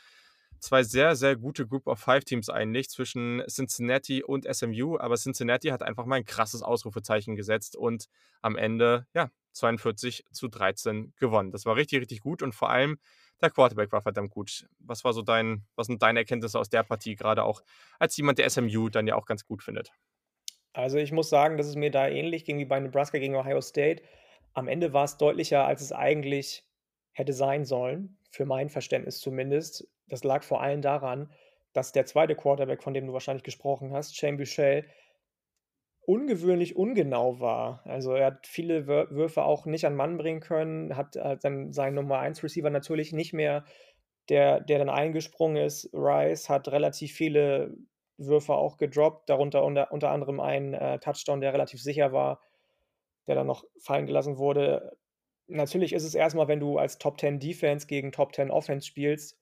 Zwei 0.59 0.81
sehr, 0.81 1.15
sehr 1.15 1.35
gute 1.35 1.67
Group 1.67 1.85
of 1.85 1.99
Five 1.99 2.23
Teams 2.23 2.49
eigentlich 2.49 2.89
zwischen 2.89 3.43
Cincinnati 3.47 4.23
und 4.23 4.47
SMU, 4.51 4.97
aber 4.97 5.15
Cincinnati 5.15 5.67
hat 5.67 5.83
einfach 5.83 6.05
mal 6.05 6.15
ein 6.15 6.25
krasses 6.25 6.63
Ausrufezeichen 6.63 7.35
gesetzt 7.35 7.75
und 7.75 8.05
am 8.41 8.55
Ende, 8.55 9.05
ja, 9.13 9.29
42 9.51 10.23
zu 10.31 10.47
13 10.47 11.13
gewonnen. 11.17 11.51
Das 11.51 11.65
war 11.65 11.75
richtig, 11.75 11.99
richtig 11.99 12.21
gut 12.21 12.41
und 12.41 12.55
vor 12.55 12.69
allem 12.69 12.97
der 13.41 13.49
Quarterback 13.49 13.91
war 13.91 14.01
verdammt 14.01 14.31
gut. 14.31 14.67
Was 14.79 15.03
war 15.03 15.13
so 15.13 15.21
dein, 15.21 15.65
was 15.75 15.87
sind 15.87 16.01
deine 16.01 16.19
Erkenntnisse 16.19 16.59
aus 16.59 16.69
der 16.69 16.83
Partie, 16.83 17.15
gerade 17.15 17.43
auch 17.43 17.61
als 17.99 18.17
jemand, 18.17 18.39
der 18.39 18.49
SMU 18.49 18.89
dann 18.89 19.07
ja 19.07 19.15
auch 19.15 19.25
ganz 19.25 19.45
gut 19.45 19.63
findet? 19.63 19.91
Also, 20.73 20.97
ich 20.97 21.11
muss 21.11 21.29
sagen, 21.29 21.57
dass 21.57 21.67
es 21.67 21.75
mir 21.75 21.91
da 21.91 22.07
ähnlich 22.07 22.45
ging 22.45 22.59
wie 22.59 22.65
bei 22.65 22.79
Nebraska 22.79 23.17
gegen 23.17 23.35
Ohio 23.35 23.61
State. 23.61 24.03
Am 24.53 24.67
Ende 24.67 24.93
war 24.93 25.05
es 25.05 25.17
deutlicher, 25.17 25.65
als 25.65 25.81
es 25.81 25.91
eigentlich 25.91 26.63
hätte 27.13 27.33
sein 27.33 27.65
sollen, 27.65 28.17
für 28.31 28.45
mein 28.45 28.69
Verständnis 28.69 29.19
zumindest. 29.19 29.87
Das 30.07 30.23
lag 30.23 30.43
vor 30.43 30.61
allem 30.61 30.81
daran, 30.81 31.31
dass 31.73 31.91
der 31.91 32.05
zweite 32.05 32.35
Quarterback, 32.35 32.83
von 32.83 32.93
dem 32.93 33.07
du 33.07 33.13
wahrscheinlich 33.13 33.43
gesprochen 33.43 33.93
hast, 33.93 34.15
Shane 34.15 34.37
Buechele, 34.37 34.85
ungewöhnlich 36.07 36.77
ungenau 36.77 37.39
war. 37.41 37.81
Also, 37.85 38.13
er 38.13 38.27
hat 38.27 38.47
viele 38.47 38.87
Würfe 38.87 39.43
auch 39.43 39.65
nicht 39.65 39.85
an 39.85 39.95
Mann 39.95 40.17
bringen 40.17 40.39
können, 40.39 40.95
hat, 40.95 41.17
äh, 41.17 41.37
dann 41.37 41.73
seinen 41.73 41.95
Nummer 41.95 42.19
1 42.19 42.41
Receiver 42.43 42.69
natürlich 42.69 43.11
nicht 43.11 43.33
mehr, 43.33 43.65
der 44.29 44.61
der 44.61 44.79
dann 44.79 44.89
eingesprungen 44.89 45.63
ist. 45.63 45.89
Rice 45.93 46.49
hat 46.49 46.69
relativ 46.69 47.11
viele 47.13 47.75
Würfe 48.17 48.53
auch 48.53 48.77
gedroppt, 48.77 49.29
darunter 49.29 49.63
unter, 49.65 49.91
unter 49.91 50.11
anderem 50.11 50.39
ein 50.39 50.73
äh, 50.73 50.99
Touchdown, 50.99 51.41
der 51.41 51.53
relativ 51.53 51.81
sicher 51.81 52.13
war, 52.13 52.41
der 53.27 53.35
dann 53.35 53.47
noch 53.47 53.65
fallen 53.79 54.05
gelassen 54.05 54.37
wurde. 54.37 54.97
Natürlich 55.47 55.91
ist 55.93 56.05
es 56.05 56.15
erstmal, 56.15 56.47
wenn 56.47 56.61
du 56.61 56.77
als 56.77 56.99
Top 56.99 57.19
10 57.19 57.39
Defense 57.39 57.85
gegen 57.87 58.13
Top 58.13 58.33
10 58.33 58.49
Offense 58.49 58.87
spielst, 58.87 59.37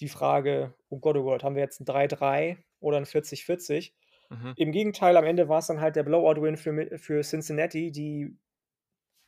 die 0.00 0.08
Frage, 0.08 0.74
oh 0.90 0.98
Gott, 0.98 1.16
oh 1.16 1.24
Gott, 1.24 1.42
haben 1.42 1.56
wir 1.56 1.62
jetzt 1.62 1.80
ein 1.80 1.86
3-3 1.86 2.58
oder 2.80 2.98
ein 2.98 3.06
40-40? 3.06 3.92
Mhm. 4.30 4.54
Im 4.56 4.72
Gegenteil, 4.72 5.16
am 5.16 5.24
Ende 5.24 5.48
war 5.48 5.58
es 5.58 5.66
dann 5.66 5.80
halt 5.80 5.96
der 5.96 6.02
Blowout-Win 6.02 6.56
für, 6.56 6.98
für 6.98 7.22
Cincinnati, 7.22 7.90
die 7.90 8.36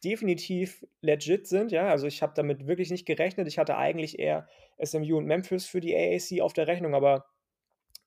definitiv 0.04 0.86
legit 1.00 1.46
sind. 1.46 1.72
Ja, 1.72 1.88
also 1.88 2.06
ich 2.06 2.22
habe 2.22 2.32
damit 2.34 2.66
wirklich 2.66 2.90
nicht 2.90 3.06
gerechnet. 3.06 3.48
Ich 3.48 3.58
hatte 3.58 3.76
eigentlich 3.76 4.18
eher 4.18 4.48
SMU 4.82 5.16
und 5.16 5.26
Memphis 5.26 5.66
für 5.66 5.80
die 5.80 5.94
AAC 5.94 6.40
auf 6.40 6.52
der 6.52 6.66
Rechnung, 6.66 6.94
aber 6.94 7.26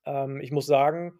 ähm, 0.05 0.39
ich 0.41 0.51
muss 0.51 0.65
sagen, 0.65 1.19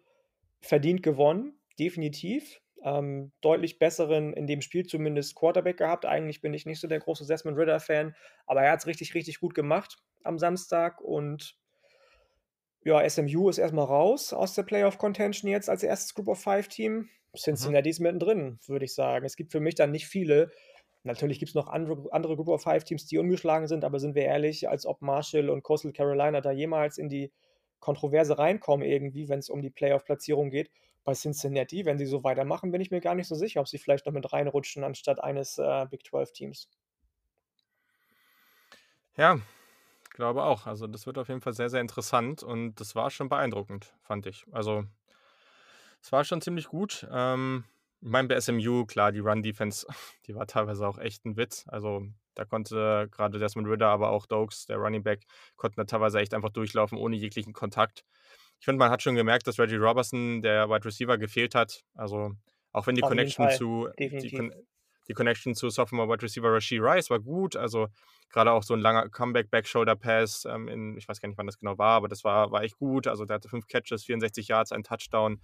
verdient 0.60 1.02
gewonnen, 1.02 1.58
definitiv. 1.78 2.60
Ähm, 2.84 3.30
deutlich 3.42 3.78
besseren, 3.78 4.32
in 4.32 4.48
dem 4.48 4.60
Spiel 4.60 4.84
zumindest, 4.84 5.36
Quarterback 5.36 5.76
gehabt. 5.76 6.04
Eigentlich 6.04 6.40
bin 6.40 6.52
ich 6.52 6.66
nicht 6.66 6.80
so 6.80 6.88
der 6.88 6.98
große 6.98 7.26
Desmond 7.26 7.56
Ritter-Fan, 7.56 8.16
aber 8.46 8.62
er 8.62 8.72
hat 8.72 8.80
es 8.80 8.86
richtig, 8.86 9.14
richtig 9.14 9.38
gut 9.38 9.54
gemacht 9.54 9.98
am 10.24 10.38
Samstag 10.38 11.00
und 11.00 11.56
ja, 12.84 13.08
SMU 13.08 13.48
ist 13.48 13.58
erstmal 13.58 13.84
raus 13.84 14.32
aus 14.32 14.54
der 14.54 14.64
Playoff 14.64 14.98
Contention 14.98 15.50
jetzt 15.50 15.68
als 15.68 15.82
erstes 15.82 16.14
Group 16.14 16.28
of 16.28 16.40
Five 16.40 16.68
Team. 16.68 17.08
Cincinnati 17.36 17.88
mhm. 17.88 17.90
ist 17.90 18.00
mittendrin, 18.00 18.58
würde 18.66 18.84
ich 18.84 18.94
sagen. 18.94 19.24
Es 19.24 19.36
gibt 19.36 19.52
für 19.52 19.60
mich 19.60 19.74
dann 19.74 19.90
nicht 19.90 20.06
viele. 20.06 20.50
Natürlich 21.04 21.38
gibt 21.38 21.50
es 21.50 21.54
noch 21.54 21.68
andere, 21.68 22.12
andere 22.12 22.36
Group 22.36 22.48
of 22.48 22.62
Five 22.62 22.84
Teams, 22.84 23.06
die 23.06 23.18
ungeschlagen 23.18 23.66
sind, 23.66 23.84
aber 23.84 23.98
sind 23.98 24.14
wir 24.14 24.22
ehrlich, 24.22 24.68
als 24.68 24.86
ob 24.86 25.02
Marshall 25.02 25.50
und 25.50 25.62
Coastal 25.62 25.92
Carolina 25.92 26.40
da 26.40 26.52
jemals 26.52 26.98
in 26.98 27.08
die 27.08 27.32
Kontroverse 27.80 28.38
reinkommen 28.38 28.86
irgendwie, 28.86 29.28
wenn 29.28 29.40
es 29.40 29.50
um 29.50 29.62
die 29.62 29.70
Playoff-Platzierung 29.70 30.50
geht. 30.50 30.70
Bei 31.04 31.14
Cincinnati, 31.14 31.84
wenn 31.84 31.98
sie 31.98 32.06
so 32.06 32.22
weitermachen, 32.22 32.70
bin 32.70 32.80
ich 32.80 32.92
mir 32.92 33.00
gar 33.00 33.16
nicht 33.16 33.26
so 33.26 33.34
sicher, 33.34 33.60
ob 33.60 33.66
sie 33.66 33.78
vielleicht 33.78 34.06
noch 34.06 34.12
mit 34.12 34.32
reinrutschen 34.32 34.84
anstatt 34.84 35.22
eines 35.22 35.58
äh, 35.58 35.86
Big 35.90 36.02
12-Teams. 36.02 36.68
Ja, 39.16 39.40
glaube 40.12 40.42
auch. 40.42 40.66
Also 40.66 40.86
das 40.86 41.06
wird 41.06 41.18
auf 41.18 41.28
jeden 41.28 41.40
Fall 41.40 41.52
sehr, 41.52 41.70
sehr 41.70 41.80
interessant 41.80 42.42
und 42.42 42.80
das 42.80 42.94
war 42.94 43.10
schon 43.10 43.28
beeindruckend, 43.28 43.94
fand 44.02 44.26
ich. 44.26 44.44
Also 44.52 44.84
es 46.00 46.12
war 46.12 46.24
schon 46.24 46.40
ziemlich 46.40 46.66
gut. 46.66 47.06
Ähm, 47.10 47.64
ich 48.00 48.08
meine, 48.08 48.28
bei 48.28 48.40
SMU, 48.40 48.84
klar, 48.84 49.12
die 49.12 49.20
Run-Defense, 49.20 49.86
die 50.26 50.34
war 50.34 50.46
teilweise 50.46 50.86
auch 50.86 50.98
echt 50.98 51.24
ein 51.24 51.36
Witz. 51.36 51.64
Also 51.68 52.02
da 52.34 52.44
konnte 52.44 53.08
gerade 53.10 53.38
Desmond 53.38 53.68
Ritter, 53.68 53.88
aber 53.88 54.10
auch 54.10 54.26
Dokes, 54.26 54.66
der 54.66 54.78
Running 54.78 55.02
Back, 55.02 55.24
konnten 55.56 55.76
da 55.76 55.84
teilweise 55.84 56.18
echt 56.18 56.34
einfach 56.34 56.50
durchlaufen, 56.50 56.98
ohne 56.98 57.16
jeglichen 57.16 57.52
Kontakt. 57.52 58.04
Ich 58.58 58.64
finde, 58.64 58.78
man 58.78 58.90
hat 58.90 59.02
schon 59.02 59.14
gemerkt, 59.14 59.46
dass 59.46 59.58
Reggie 59.58 59.76
Robertson, 59.76 60.40
der 60.40 60.68
Wide 60.68 60.84
Receiver, 60.84 61.18
gefehlt 61.18 61.54
hat. 61.54 61.84
Also 61.94 62.32
auch 62.72 62.86
wenn 62.86 62.94
die 62.94 63.02
Auf 63.02 63.10
Connection 63.10 63.50
zu 63.50 63.88
die, 63.98 64.52
die, 65.12 65.14
Connection 65.14 65.54
zu 65.54 65.70
Sophomore 65.70 66.08
Wide 66.08 66.22
Receiver 66.22 66.52
Rasheed 66.52 66.80
Rice 66.82 67.10
war 67.10 67.20
gut. 67.20 67.56
Also 67.56 67.88
gerade 68.30 68.52
auch 68.52 68.62
so 68.62 68.74
ein 68.74 68.80
langer 68.80 69.08
Comeback 69.08 69.50
Back-Shoulder 69.50 69.96
Pass 69.96 70.46
ähm, 70.48 70.68
in, 70.68 70.96
ich 70.96 71.08
weiß 71.08 71.20
gar 71.20 71.28
nicht, 71.28 71.38
wann 71.38 71.46
das 71.46 71.58
genau 71.58 71.78
war, 71.78 71.96
aber 71.96 72.08
das 72.08 72.24
war, 72.24 72.50
war 72.50 72.62
echt 72.62 72.78
gut. 72.78 73.06
Also 73.06 73.24
der 73.24 73.36
hatte 73.36 73.48
fünf 73.48 73.66
Catches, 73.66 74.04
64 74.04 74.48
Yards, 74.48 74.72
ein 74.72 74.82
Touchdown. 74.82 75.40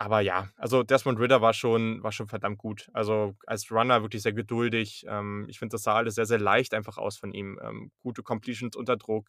Aber 0.00 0.20
ja, 0.20 0.48
also 0.56 0.84
Desmond 0.84 1.18
Ritter 1.18 1.42
war 1.42 1.52
schon, 1.52 2.02
war 2.04 2.12
schon 2.12 2.28
verdammt 2.28 2.58
gut. 2.58 2.88
Also 2.92 3.34
als 3.46 3.70
Runner 3.72 4.02
wirklich 4.02 4.22
sehr 4.22 4.32
geduldig. 4.32 5.04
Ähm, 5.08 5.46
ich 5.48 5.58
finde, 5.58 5.74
das 5.74 5.82
sah 5.82 5.94
alles 5.94 6.14
sehr, 6.14 6.26
sehr 6.26 6.38
leicht 6.38 6.72
einfach 6.72 6.98
aus 6.98 7.18
von 7.18 7.32
ihm. 7.32 7.58
Ähm, 7.62 7.90
gute 8.00 8.22
Completions 8.22 8.76
unter 8.76 8.96
Druck, 8.96 9.26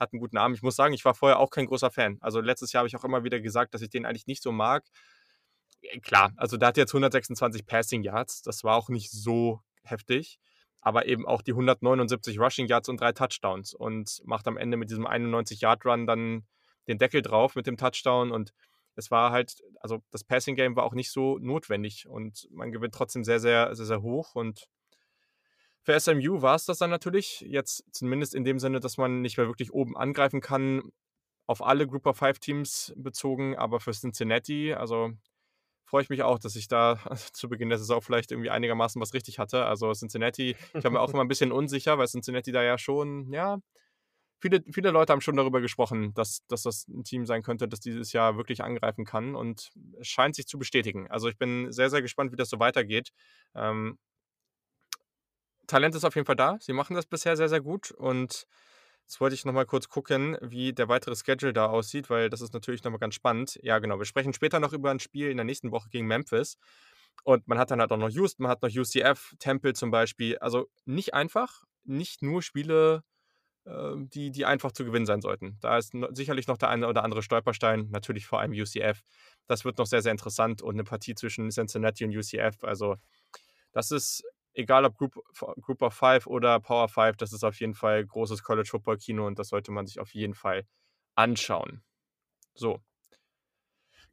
hat 0.00 0.12
einen 0.12 0.20
guten 0.20 0.36
Arm. 0.36 0.54
Ich 0.54 0.62
muss 0.62 0.74
sagen, 0.74 0.94
ich 0.94 1.04
war 1.04 1.14
vorher 1.14 1.38
auch 1.38 1.50
kein 1.50 1.66
großer 1.66 1.90
Fan. 1.90 2.18
Also 2.20 2.40
letztes 2.40 2.72
Jahr 2.72 2.80
habe 2.80 2.88
ich 2.88 2.96
auch 2.96 3.04
immer 3.04 3.22
wieder 3.22 3.38
gesagt, 3.38 3.74
dass 3.74 3.82
ich 3.82 3.90
den 3.90 4.06
eigentlich 4.06 4.26
nicht 4.26 4.42
so 4.42 4.50
mag. 4.50 4.84
Äh, 5.82 6.00
klar, 6.00 6.32
also 6.36 6.56
der 6.56 6.68
hat 6.68 6.76
jetzt 6.76 6.90
126 6.90 7.66
Passing 7.66 8.02
Yards. 8.02 8.42
Das 8.42 8.64
war 8.64 8.76
auch 8.76 8.88
nicht 8.88 9.10
so 9.10 9.60
heftig. 9.82 10.38
Aber 10.82 11.06
eben 11.06 11.26
auch 11.26 11.42
die 11.42 11.52
179 11.52 12.38
Rushing 12.38 12.66
Yards 12.66 12.88
und 12.88 13.00
drei 13.00 13.12
Touchdowns. 13.12 13.74
Und 13.74 14.22
macht 14.24 14.48
am 14.48 14.56
Ende 14.56 14.76
mit 14.76 14.90
diesem 14.90 15.06
91-Yard-Run 15.06 16.06
dann 16.06 16.46
den 16.88 16.98
Deckel 16.98 17.22
drauf 17.22 17.54
mit 17.54 17.66
dem 17.66 17.76
Touchdown 17.76 18.32
und 18.32 18.52
es 18.96 19.10
war 19.10 19.30
halt, 19.30 19.62
also 19.80 20.02
das 20.10 20.24
Passing 20.24 20.56
Game 20.56 20.76
war 20.76 20.84
auch 20.84 20.94
nicht 20.94 21.10
so 21.10 21.38
notwendig 21.38 22.06
und 22.08 22.48
man 22.50 22.72
gewinnt 22.72 22.94
trotzdem 22.94 23.24
sehr, 23.24 23.40
sehr, 23.40 23.74
sehr, 23.74 23.86
sehr 23.86 24.02
hoch. 24.02 24.34
Und 24.34 24.68
für 25.82 25.98
SMU 25.98 26.42
war 26.42 26.56
es 26.56 26.66
das 26.66 26.78
dann 26.78 26.90
natürlich. 26.90 27.40
Jetzt 27.40 27.84
zumindest 27.92 28.34
in 28.34 28.44
dem 28.44 28.58
Sinne, 28.58 28.80
dass 28.80 28.98
man 28.98 29.22
nicht 29.22 29.38
mehr 29.38 29.46
wirklich 29.46 29.72
oben 29.72 29.96
angreifen 29.96 30.40
kann, 30.40 30.82
auf 31.46 31.62
alle 31.62 31.86
Group 31.86 32.06
of 32.06 32.16
Five 32.16 32.38
Teams 32.38 32.92
bezogen, 32.96 33.56
aber 33.56 33.80
für 33.80 33.92
Cincinnati, 33.92 34.72
also 34.74 35.12
freue 35.90 36.02
ich 36.02 36.08
mich 36.08 36.22
auch, 36.22 36.38
dass 36.38 36.54
ich 36.54 36.68
da 36.68 36.98
zu 37.32 37.48
Beginn 37.48 37.68
der 37.68 37.78
Saison 37.78 38.00
vielleicht 38.00 38.30
irgendwie 38.30 38.50
einigermaßen 38.50 39.02
was 39.02 39.12
richtig 39.12 39.38
hatte. 39.40 39.64
Also 39.66 39.92
Cincinnati, 39.92 40.56
ich 40.72 40.84
war 40.84 40.90
mir 40.90 41.00
auch 41.00 41.10
immer 41.12 41.22
ein 41.22 41.28
bisschen 41.28 41.50
unsicher, 41.50 41.98
weil 41.98 42.06
Cincinnati 42.06 42.52
da 42.52 42.62
ja 42.62 42.78
schon, 42.78 43.32
ja, 43.32 43.58
viele, 44.40 44.62
viele 44.72 44.92
Leute 44.92 45.12
haben 45.12 45.20
schon 45.20 45.36
darüber 45.36 45.60
gesprochen, 45.60 46.14
dass, 46.14 46.46
dass 46.46 46.62
das 46.62 46.86
ein 46.88 47.02
Team 47.02 47.26
sein 47.26 47.42
könnte, 47.42 47.66
das 47.66 47.80
dieses 47.80 48.12
Jahr 48.12 48.36
wirklich 48.36 48.62
angreifen 48.62 49.04
kann 49.04 49.34
und 49.34 49.72
es 49.98 50.06
scheint 50.06 50.36
sich 50.36 50.46
zu 50.46 50.58
bestätigen. 50.58 51.10
Also 51.10 51.28
ich 51.28 51.36
bin 51.36 51.72
sehr, 51.72 51.90
sehr 51.90 52.02
gespannt, 52.02 52.30
wie 52.30 52.36
das 52.36 52.48
so 52.48 52.60
weitergeht. 52.60 53.10
Ähm, 53.56 53.98
Talent 55.66 55.96
ist 55.96 56.04
auf 56.04 56.14
jeden 56.14 56.26
Fall 56.26 56.36
da. 56.36 56.56
Sie 56.60 56.72
machen 56.72 56.94
das 56.94 57.06
bisher 57.06 57.36
sehr, 57.36 57.48
sehr 57.48 57.60
gut 57.60 57.90
und 57.90 58.46
Jetzt 59.10 59.20
wollte 59.20 59.34
ich 59.34 59.44
nochmal 59.44 59.66
kurz 59.66 59.88
gucken, 59.88 60.38
wie 60.40 60.72
der 60.72 60.86
weitere 60.86 61.16
Schedule 61.16 61.52
da 61.52 61.66
aussieht, 61.66 62.10
weil 62.10 62.30
das 62.30 62.42
ist 62.42 62.54
natürlich 62.54 62.84
nochmal 62.84 63.00
ganz 63.00 63.16
spannend. 63.16 63.58
Ja, 63.60 63.80
genau. 63.80 63.98
Wir 63.98 64.04
sprechen 64.04 64.32
später 64.32 64.60
noch 64.60 64.72
über 64.72 64.92
ein 64.92 65.00
Spiel 65.00 65.30
in 65.30 65.36
der 65.36 65.42
nächsten 65.42 65.72
Woche 65.72 65.88
gegen 65.90 66.06
Memphis. 66.06 66.58
Und 67.24 67.48
man 67.48 67.58
hat 67.58 67.72
dann 67.72 67.80
halt 67.80 67.90
auch 67.90 67.96
noch 67.96 68.08
Houston, 68.08 68.44
man 68.44 68.52
hat 68.52 68.62
noch 68.62 68.70
UCF, 68.70 69.34
Temple 69.40 69.72
zum 69.72 69.90
Beispiel. 69.90 70.38
Also 70.38 70.70
nicht 70.84 71.12
einfach, 71.12 71.64
nicht 71.82 72.22
nur 72.22 72.40
Spiele, 72.40 73.02
ähm, 73.66 74.08
die, 74.10 74.30
die 74.30 74.44
einfach 74.44 74.70
zu 74.70 74.84
gewinnen 74.84 75.06
sein 75.06 75.22
sollten. 75.22 75.58
Da 75.60 75.76
ist 75.76 75.92
sicherlich 76.12 76.46
noch 76.46 76.56
der 76.56 76.68
eine 76.68 76.86
oder 76.86 77.02
andere 77.02 77.24
Stolperstein, 77.24 77.88
natürlich 77.90 78.28
vor 78.28 78.38
allem 78.38 78.52
UCF. 78.52 79.00
Das 79.48 79.64
wird 79.64 79.78
noch 79.78 79.86
sehr, 79.86 80.02
sehr 80.02 80.12
interessant 80.12 80.62
und 80.62 80.76
eine 80.76 80.84
Partie 80.84 81.16
zwischen 81.16 81.50
Cincinnati 81.50 82.04
und 82.04 82.16
UCF. 82.16 82.62
Also, 82.62 82.94
das 83.72 83.90
ist, 83.90 84.22
egal 84.54 84.84
ob 84.84 84.96
Group, 84.96 85.14
Group 85.60 85.82
of 85.82 85.94
Five 85.94 86.26
oder 86.26 86.60
Power 86.60 86.88
Five, 86.88 87.16
das 87.16 87.32
ist 87.32 87.44
auf 87.44 87.60
jeden 87.60 87.74
Fall 87.74 88.04
großes 88.04 88.42
College 88.42 88.68
Football 88.68 88.98
Kino 88.98 89.26
und 89.26 89.38
das 89.38 89.48
sollte 89.48 89.72
man 89.72 89.86
sich 89.86 90.00
auf 90.00 90.14
jeden 90.14 90.34
Fall 90.34 90.66
anschauen. 91.14 91.82
So, 92.54 92.80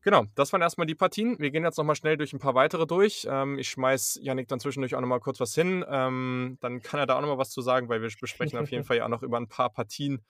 Genau, 0.07 0.25
das 0.35 0.53
waren 0.53 0.61
erstmal 0.61 0.88
die 0.88 0.95
Partien. 0.95 1.38
Wir 1.38 1.51
gehen 1.51 1.65
jetzt 1.65 1.77
nochmal 1.77 1.97
schnell 1.97 2.15
durch 2.15 2.31
ein 2.31 2.39
paar 2.39 2.55
weitere 2.55 2.85
durch. 2.85 3.27
Ähm, 3.29 3.59
ich 3.59 3.67
schmeiß 3.69 4.19
Yannick 4.21 4.47
dann 4.47 4.59
zwischendurch 4.61 4.95
auch 4.95 5.01
nochmal 5.01 5.19
kurz 5.19 5.39
was 5.41 5.53
hin. 5.53 5.83
Ähm, 5.85 6.57
dann 6.61 6.81
kann 6.81 6.99
er 6.99 7.07
da 7.07 7.17
auch 7.17 7.21
nochmal 7.21 7.39
was 7.39 7.49
zu 7.49 7.61
sagen, 7.61 7.89
weil 7.89 8.01
wir 8.01 8.09
besprechen 8.21 8.57
auf 8.57 8.71
jeden 8.71 8.83
Fall 8.85 8.97
ja 8.97 9.05
auch 9.05 9.09
noch 9.09 9.23
über 9.23 9.38
ein 9.38 9.49
paar 9.49 9.69
Partien 9.69 10.23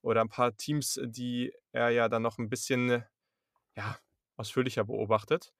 oder 0.00 0.22
ein 0.22 0.30
paar 0.30 0.56
Teams, 0.56 0.98
die 1.04 1.52
er 1.72 1.90
ja 1.90 2.08
dann 2.08 2.22
noch 2.22 2.38
ein 2.38 2.48
bisschen 2.48 3.04
ja, 3.76 3.98
ausführlicher 4.36 4.84
beobachtet. 4.84 5.52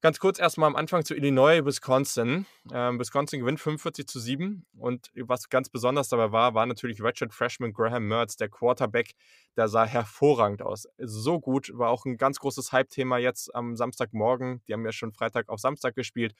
Ganz 0.00 0.20
kurz 0.20 0.38
erstmal 0.38 0.68
am 0.68 0.76
Anfang 0.76 1.04
zu 1.04 1.16
Illinois, 1.16 1.64
Wisconsin. 1.64 2.46
Ähm, 2.72 3.00
Wisconsin 3.00 3.40
gewinnt 3.40 3.58
45 3.58 4.06
zu 4.06 4.20
7 4.20 4.64
und 4.76 5.10
was 5.16 5.48
ganz 5.48 5.70
besonders 5.70 6.08
dabei 6.08 6.30
war, 6.30 6.54
war 6.54 6.66
natürlich 6.66 7.02
Ratchet 7.02 7.34
Freshman 7.34 7.72
Graham 7.72 8.06
Mertz, 8.06 8.36
der 8.36 8.48
Quarterback, 8.48 9.14
der 9.56 9.66
sah 9.66 9.84
hervorragend 9.84 10.62
aus. 10.62 10.86
So 10.98 11.40
gut, 11.40 11.72
war 11.74 11.90
auch 11.90 12.04
ein 12.04 12.16
ganz 12.16 12.38
großes 12.38 12.70
Hype-Thema 12.70 13.18
jetzt 13.18 13.52
am 13.56 13.74
Samstagmorgen. 13.74 14.62
Die 14.68 14.72
haben 14.72 14.84
ja 14.84 14.92
schon 14.92 15.12
Freitag 15.12 15.48
auf 15.48 15.58
Samstag 15.58 15.96
gespielt. 15.96 16.32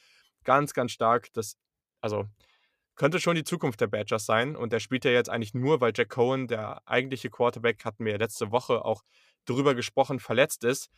Ganz, 0.44 0.72
ganz 0.72 0.92
stark. 0.92 1.32
Das, 1.32 1.56
also 2.00 2.26
könnte 2.94 3.18
schon 3.18 3.34
die 3.34 3.44
Zukunft 3.44 3.80
der 3.80 3.88
Badgers 3.88 4.24
sein. 4.24 4.54
Und 4.54 4.72
der 4.72 4.78
spielt 4.78 5.04
ja 5.04 5.11
jetzt 5.11 5.30
eigentlich 5.30 5.54
nur, 5.54 5.80
weil 5.80 5.92
Jack 5.96 6.11
Cohen, 6.11 6.46
der 6.46 6.82
eigentliche 6.86 7.28
Quarterback, 7.28 7.84
hatten 7.84 8.04
wir 8.04 8.18
letzte 8.18 8.52
Woche 8.52 8.84
auch 8.84 9.02
drüber 9.46 9.74
gesprochen, 9.74 10.20
verletzt 10.20 10.62
ist. 10.62 10.90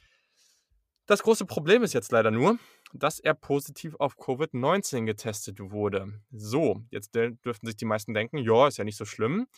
Das 1.11 1.24
große 1.24 1.44
Problem 1.44 1.82
ist 1.82 1.92
jetzt 1.92 2.12
leider 2.12 2.30
nur, 2.30 2.56
dass 2.92 3.18
er 3.18 3.34
positiv 3.34 3.96
auf 3.98 4.16
Covid-19 4.16 5.06
getestet 5.06 5.58
wurde. 5.58 6.12
So, 6.30 6.84
jetzt 6.92 7.16
dürften 7.16 7.66
sich 7.66 7.74
die 7.74 7.84
meisten 7.84 8.14
denken, 8.14 8.38
ja, 8.38 8.68
ist 8.68 8.76
ja 8.76 8.84
nicht 8.84 8.96
so 8.96 9.04
schlimm. 9.04 9.48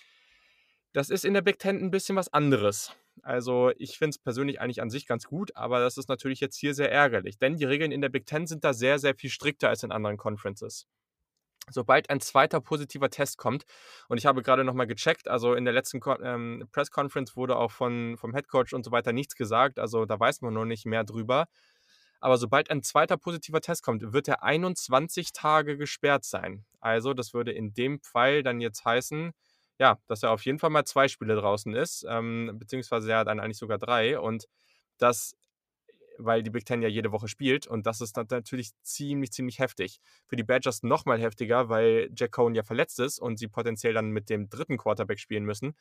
Das 0.95 1.11
ist 1.11 1.27
in 1.27 1.35
der 1.35 1.43
Big 1.43 1.59
Ten 1.59 1.77
ein 1.77 1.91
bisschen 1.91 2.17
was 2.17 2.33
anderes. 2.33 2.97
Also 3.21 3.71
ich 3.77 3.99
finde 3.99 4.15
es 4.15 4.19
persönlich 4.19 4.63
eigentlich 4.63 4.81
an 4.81 4.89
sich 4.89 5.07
ganz 5.07 5.25
gut, 5.25 5.55
aber 5.55 5.81
das 5.81 5.99
ist 5.99 6.09
natürlich 6.09 6.41
jetzt 6.41 6.57
hier 6.57 6.73
sehr 6.73 6.91
ärgerlich, 6.91 7.37
denn 7.37 7.59
die 7.59 7.67
Regeln 7.67 7.93
in 7.93 8.01
der 8.01 8.09
Big 8.09 8.25
Ten 8.25 8.47
sind 8.47 8.65
da 8.65 8.73
sehr, 8.73 8.99
sehr 8.99 9.15
viel 9.15 9.29
strikter 9.29 9.69
als 9.69 9.83
in 9.83 9.93
anderen 9.93 10.17
Conferences 10.17 10.87
sobald 11.71 12.11
ein 12.11 12.21
zweiter 12.21 12.61
positiver 12.61 13.11
Test 13.11 13.39
kommt, 13.39 13.65
und 14.09 14.19
ich 14.19 14.27
habe 14.27 14.43
gerade 14.43 14.65
nochmal 14.65 14.87
gecheckt, 14.87 15.29
also 15.29 15.55
in 15.55 15.65
der 15.65 15.75
letzten 15.75 16.01
ähm, 16.23 16.69
Press 16.73 16.91
Conference 16.91 17.37
wurde 17.37 17.57
auch 17.57 17.71
von, 17.71 18.17
vom 18.17 18.35
Head 18.35 18.49
Coach 18.49 18.73
und 18.73 18.85
so 18.85 18.91
weiter 18.91 19.13
nichts 19.13 19.37
gesagt, 19.37 19.79
also 19.79 20.05
da 20.05 20.19
weiß 20.19 20.41
man 20.43 20.55
noch 20.55 20.65
nicht 20.65 20.87
mehr 20.87 21.05
drüber. 21.05 21.47
Aber 22.21 22.37
sobald 22.37 22.71
ein 22.71 22.83
zweiter 22.83 23.17
positiver 23.17 23.61
Test 23.61 23.83
kommt, 23.83 24.13
wird 24.13 24.29
er 24.29 24.45
21 24.45 25.33
Tage 25.33 25.77
gesperrt 25.77 26.25
sein. 26.25 26.65
Also 26.81 27.15
das 27.15 27.35
würde 27.35 27.51
in 27.51 27.75
dem 27.75 28.01
Fall 28.01 28.45
dann 28.45 28.61
jetzt 28.61 28.85
heißen, 28.85 29.33
ja, 29.79 29.99
dass 30.07 30.23
er 30.23 30.31
auf 30.31 30.45
jeden 30.45 30.61
Fall 30.61 30.71
mal 30.71 30.85
zwei 30.85 31.09
Spiele 31.09 31.35
draußen 31.35 31.75
ist, 31.75 32.07
ähm, 32.09 32.57
beziehungsweise 32.61 33.11
ja 33.11 33.25
dann 33.25 33.41
eigentlich 33.41 33.59
sogar 33.59 33.79
drei. 33.79 34.21
Und 34.21 34.47
das 34.99 35.35
weil 36.19 36.43
die 36.43 36.51
Big 36.51 36.65
Ten 36.65 36.83
ja 36.83 36.89
jede 36.89 37.13
Woche 37.13 37.29
spielt 37.29 37.67
und 37.67 37.87
das 37.87 38.01
ist 38.01 38.17
dann 38.17 38.27
natürlich 38.31 38.71
ziemlich, 38.83 39.33
ziemlich 39.33 39.59
heftig. 39.59 40.01
Für 40.27 40.37
die 40.37 40.45
Badgers 40.45 40.83
nochmal 40.83 41.21
heftiger, 41.21 41.69
weil 41.69 42.11
Jack 42.17 42.33
Cohen 42.33 42.55
ja 42.55 42.63
verletzt 42.63 43.01
ist 43.01 43.19
und 43.19 43.39
sie 43.39 43.49
potenziell 43.49 43.95
dann 43.95 44.11
mit 44.11 44.31
dem 44.31 44.49
dritten 44.49 44.77
Quarterback 44.77 45.19
spielen 45.19 45.45
müssen. 45.45 45.75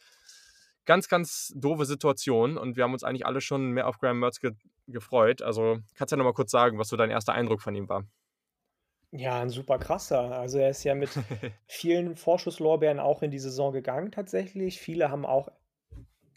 Ganz, 0.86 1.08
ganz 1.08 1.54
doofe 1.56 1.86
Situation 1.86 2.58
und 2.58 2.76
wir 2.76 2.84
haben 2.84 2.94
uns 2.94 3.04
eigentlich 3.04 3.26
alle 3.26 3.42
schon 3.42 3.72
mehr 3.72 3.88
auf 3.88 4.00
Graham 4.00 4.20
Mertz 4.20 4.40
ge 4.40 4.54
gefreut. 4.88 5.42
Also 5.42 5.78
kannst 5.96 6.12
du 6.12 6.16
ja 6.16 6.18
nochmal 6.18 6.34
kurz 6.34 6.52
sagen, 6.52 6.78
was 6.78 6.90
so 6.90 6.98
dein 6.98 7.12
erster 7.12 7.34
Eindruck 7.34 7.62
von 7.62 7.76
ihm 7.76 7.88
war? 7.88 8.04
Ja, 9.12 9.42
ein 9.42 9.50
super 9.50 9.78
krasser. 9.78 10.38
Also 10.38 10.58
er 10.58 10.70
ist 10.70 10.84
ja 10.84 10.96
mit 10.96 11.10
vielen 11.68 12.16
Vorschusslorbeeren 12.16 13.00
auch 13.00 13.22
in 13.22 13.32
die 13.32 13.40
Saison 13.40 13.74
gegangen 13.74 14.12
tatsächlich. 14.12 14.80
Viele 14.80 15.12
haben 15.12 15.26
auch 15.26 15.50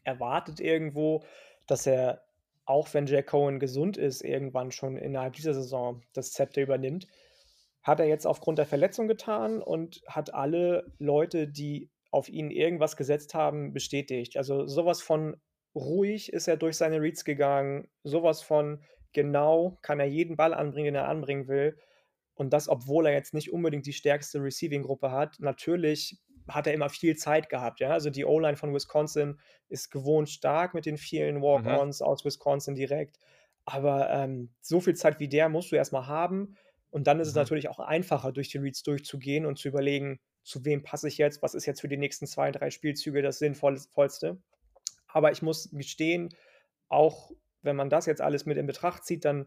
erwartet 0.02 0.60
irgendwo, 0.60 1.24
dass 1.66 1.86
er 1.86 2.24
auch 2.66 2.92
wenn 2.94 3.06
Jack 3.06 3.28
Cohen 3.28 3.60
gesund 3.60 3.96
ist, 3.96 4.22
irgendwann 4.22 4.70
schon 4.70 4.96
innerhalb 4.96 5.34
dieser 5.34 5.54
Saison 5.54 6.02
das 6.12 6.32
Zepter 6.32 6.62
übernimmt, 6.62 7.06
hat 7.82 8.00
er 8.00 8.06
jetzt 8.06 8.26
aufgrund 8.26 8.58
der 8.58 8.66
Verletzung 8.66 9.08
getan 9.08 9.60
und 9.60 10.00
hat 10.06 10.32
alle 10.32 10.92
Leute, 10.98 11.46
die 11.46 11.90
auf 12.10 12.28
ihn 12.28 12.50
irgendwas 12.50 12.96
gesetzt 12.96 13.34
haben, 13.34 13.72
bestätigt. 13.72 14.36
Also 14.36 14.66
sowas 14.66 15.02
von 15.02 15.36
ruhig 15.74 16.32
ist 16.32 16.48
er 16.48 16.56
durch 16.56 16.76
seine 16.76 17.00
Reads 17.00 17.24
gegangen, 17.24 17.88
sowas 18.02 18.40
von 18.40 18.82
genau 19.12 19.78
kann 19.82 20.00
er 20.00 20.06
jeden 20.06 20.36
Ball 20.36 20.54
anbringen, 20.54 20.86
den 20.86 20.94
er 20.94 21.08
anbringen 21.08 21.48
will. 21.48 21.76
Und 22.34 22.52
das, 22.52 22.68
obwohl 22.68 23.06
er 23.06 23.12
jetzt 23.12 23.34
nicht 23.34 23.52
unbedingt 23.52 23.86
die 23.86 23.92
stärkste 23.92 24.42
Receiving-Gruppe 24.42 25.10
hat. 25.10 25.36
Natürlich 25.38 26.18
hat 26.48 26.66
er 26.66 26.74
immer 26.74 26.88
viel 26.88 27.16
Zeit 27.16 27.48
gehabt. 27.48 27.80
Ja? 27.80 27.90
Also 27.90 28.10
die 28.10 28.24
O-Line 28.24 28.56
von 28.56 28.74
Wisconsin 28.74 29.38
ist 29.68 29.90
gewohnt 29.90 30.28
stark 30.28 30.74
mit 30.74 30.86
den 30.86 30.98
vielen 30.98 31.36
mhm. 31.36 31.42
Walk-Ons 31.42 32.00
mhm. 32.00 32.06
aus 32.06 32.24
Wisconsin 32.24 32.74
direkt. 32.74 33.18
Aber 33.64 34.10
ähm, 34.10 34.50
so 34.60 34.80
viel 34.80 34.94
Zeit 34.94 35.20
wie 35.20 35.28
der 35.28 35.48
musst 35.48 35.72
du 35.72 35.76
erstmal 35.76 36.06
haben. 36.06 36.56
Und 36.90 37.06
dann 37.06 37.18
ist 37.18 37.28
mhm. 37.28 37.30
es 37.30 37.36
natürlich 37.36 37.68
auch 37.68 37.80
einfacher, 37.80 38.32
durch 38.32 38.48
die 38.48 38.58
Reads 38.58 38.82
durchzugehen 38.82 39.46
und 39.46 39.58
zu 39.58 39.68
überlegen, 39.68 40.20
zu 40.42 40.64
wem 40.64 40.82
passe 40.82 41.08
ich 41.08 41.16
jetzt, 41.16 41.42
was 41.42 41.54
ist 41.54 41.66
jetzt 41.66 41.80
für 41.80 41.88
die 41.88 41.96
nächsten 41.96 42.26
zwei, 42.26 42.52
drei 42.52 42.70
Spielzüge 42.70 43.22
das 43.22 43.38
Sinnvollste. 43.38 44.38
Aber 45.08 45.32
ich 45.32 45.40
muss 45.40 45.70
gestehen, 45.72 46.34
auch 46.88 47.30
wenn 47.62 47.76
man 47.76 47.88
das 47.88 48.04
jetzt 48.04 48.20
alles 48.20 48.44
mit 48.44 48.58
in 48.58 48.66
Betracht 48.66 49.04
zieht, 49.04 49.24
dann, 49.24 49.46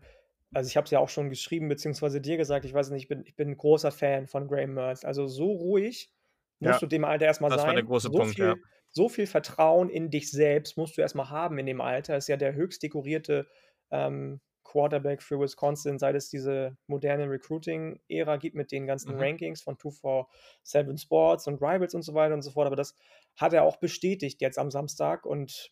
also 0.53 0.67
ich 0.67 0.75
habe 0.75 0.85
es 0.85 0.91
ja 0.91 0.99
auch 0.99 1.09
schon 1.09 1.29
geschrieben, 1.29 1.69
beziehungsweise 1.69 2.19
dir 2.19 2.37
gesagt, 2.37 2.65
ich 2.65 2.73
weiß 2.73 2.89
nicht, 2.89 3.03
ich 3.03 3.07
bin, 3.07 3.23
ich 3.25 3.35
bin 3.35 3.49
ein 3.49 3.57
großer 3.57 3.91
Fan 3.91 4.25
von 4.25 4.47
Graham 4.47 4.73
Mertz. 4.73 5.05
Also 5.05 5.27
so 5.27 5.51
ruhig 5.51 6.11
musst 6.59 6.73
ja, 6.73 6.79
du 6.79 6.87
dem 6.87 7.05
Alter 7.05 7.25
erstmal 7.25 7.51
sein. 7.51 7.57
Das 7.57 7.67
war 7.67 7.73
der 7.73 7.83
große 7.83 8.09
so 8.11 8.17
Punkt, 8.17 8.35
viel, 8.35 8.45
ja. 8.45 8.55
So 8.89 9.09
viel 9.09 9.27
Vertrauen 9.27 9.89
in 9.89 10.09
dich 10.09 10.31
selbst 10.31 10.77
musst 10.77 10.97
du 10.97 11.01
erstmal 11.01 11.29
haben 11.29 11.59
in 11.59 11.65
dem 11.65 11.81
Alter. 11.81 12.15
Das 12.15 12.23
ist 12.23 12.29
ja 12.29 12.37
der 12.37 12.53
höchst 12.53 12.81
dekorierte 12.81 13.47
ähm, 13.91 14.41
Quarterback 14.63 15.21
für 15.21 15.39
Wisconsin, 15.39 15.97
seit 15.97 16.15
es 16.15 16.29
diese 16.29 16.77
moderne 16.87 17.29
Recruiting-Ära 17.29 18.37
gibt 18.37 18.55
mit 18.55 18.71
den 18.71 18.85
ganzen 18.85 19.15
mhm. 19.15 19.21
Rankings 19.21 19.61
von 19.61 19.77
247 19.77 21.01
Sports 21.01 21.47
und 21.47 21.61
Rivals 21.61 21.95
und 21.95 22.01
so 22.03 22.13
weiter 22.13 22.33
und 22.33 22.41
so 22.41 22.51
fort. 22.51 22.67
Aber 22.67 22.75
das 22.75 22.95
hat 23.35 23.53
er 23.53 23.63
auch 23.63 23.77
bestätigt 23.77 24.41
jetzt 24.41 24.59
am 24.59 24.71
Samstag. 24.71 25.25
Und 25.25 25.71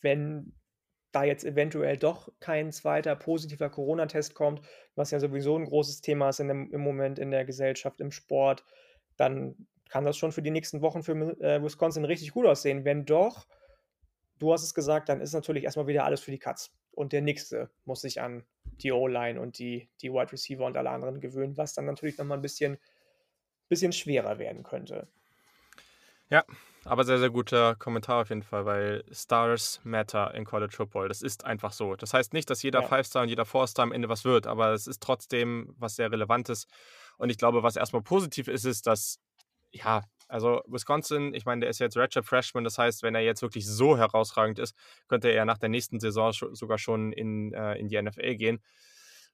wenn 0.00 0.54
da 1.12 1.24
jetzt 1.24 1.44
eventuell 1.44 1.96
doch 1.96 2.30
kein 2.38 2.70
zweiter 2.70 3.16
positiver 3.16 3.70
Corona-Test 3.70 4.34
kommt, 4.34 4.60
was 4.94 5.10
ja 5.10 5.20
sowieso 5.20 5.56
ein 5.56 5.64
großes 5.64 6.02
Thema 6.02 6.28
ist 6.28 6.38
dem, 6.38 6.70
im 6.70 6.80
Moment 6.80 7.18
in 7.18 7.30
der 7.30 7.44
Gesellschaft, 7.44 8.00
im 8.00 8.10
Sport, 8.10 8.64
dann 9.16 9.66
kann 9.88 10.04
das 10.04 10.16
schon 10.16 10.32
für 10.32 10.42
die 10.42 10.50
nächsten 10.50 10.82
Wochen 10.82 11.02
für 11.02 11.12
äh, 11.40 11.62
Wisconsin 11.62 12.04
richtig 12.04 12.32
gut 12.32 12.46
aussehen. 12.46 12.84
Wenn 12.84 13.04
doch, 13.04 13.46
du 14.38 14.52
hast 14.52 14.62
es 14.62 14.74
gesagt, 14.74 15.08
dann 15.08 15.20
ist 15.20 15.32
natürlich 15.32 15.64
erstmal 15.64 15.86
wieder 15.86 16.04
alles 16.04 16.20
für 16.20 16.30
die 16.30 16.38
Cuts. 16.38 16.72
Und 16.92 17.12
der 17.12 17.22
Nächste 17.22 17.70
muss 17.84 18.00
sich 18.00 18.20
an 18.20 18.44
die 18.82 18.92
O-Line 18.92 19.40
und 19.40 19.58
die, 19.58 19.88
die 20.02 20.12
Wide 20.12 20.32
Receiver 20.32 20.64
und 20.64 20.76
alle 20.76 20.90
anderen 20.90 21.20
gewöhnen, 21.20 21.56
was 21.56 21.74
dann 21.74 21.84
natürlich 21.84 22.18
nochmal 22.18 22.38
ein 22.38 22.42
bisschen, 22.42 22.78
bisschen 23.68 23.92
schwerer 23.92 24.38
werden 24.38 24.62
könnte. 24.62 25.08
Ja, 26.30 26.44
aber 26.84 27.04
sehr, 27.04 27.18
sehr 27.18 27.30
guter 27.30 27.74
Kommentar 27.76 28.22
auf 28.22 28.28
jeden 28.28 28.42
Fall, 28.42 28.66
weil 28.66 29.04
Stars 29.12 29.80
matter 29.84 30.34
in 30.34 30.44
College 30.44 30.74
Football. 30.74 31.08
Das 31.08 31.22
ist 31.22 31.44
einfach 31.44 31.72
so. 31.72 31.96
Das 31.96 32.12
heißt 32.12 32.32
nicht, 32.32 32.50
dass 32.50 32.62
jeder 32.62 32.82
ja. 32.82 32.86
Five-Star 32.88 33.22
und 33.22 33.28
jeder 33.28 33.44
Four-Star 33.44 33.84
am 33.84 33.92
Ende 33.92 34.08
was 34.08 34.24
wird, 34.24 34.46
aber 34.46 34.72
es 34.72 34.86
ist 34.86 35.02
trotzdem 35.02 35.74
was 35.78 35.96
sehr 35.96 36.10
Relevantes. 36.10 36.66
Und 37.16 37.30
ich 37.30 37.38
glaube, 37.38 37.62
was 37.62 37.76
erstmal 37.76 38.02
positiv 38.02 38.48
ist, 38.48 38.64
ist, 38.64 38.86
dass 38.86 39.20
ja, 39.72 40.02
also 40.28 40.62
Wisconsin, 40.66 41.34
ich 41.34 41.46
meine, 41.46 41.60
der 41.60 41.70
ist 41.70 41.78
jetzt 41.78 41.96
Redshirt 41.96 42.26
Freshman, 42.26 42.64
das 42.64 42.76
heißt, 42.76 43.02
wenn 43.02 43.14
er 43.14 43.22
jetzt 43.22 43.40
wirklich 43.42 43.66
so 43.66 43.96
herausragend 43.96 44.58
ist, 44.58 44.76
könnte 45.08 45.30
er 45.30 45.44
nach 45.46 45.58
der 45.58 45.70
nächsten 45.70 46.00
Saison 46.00 46.32
sogar 46.32 46.78
schon 46.78 47.12
in, 47.12 47.54
äh, 47.54 47.76
in 47.76 47.88
die 47.88 48.00
NFL 48.00 48.36
gehen. 48.36 48.60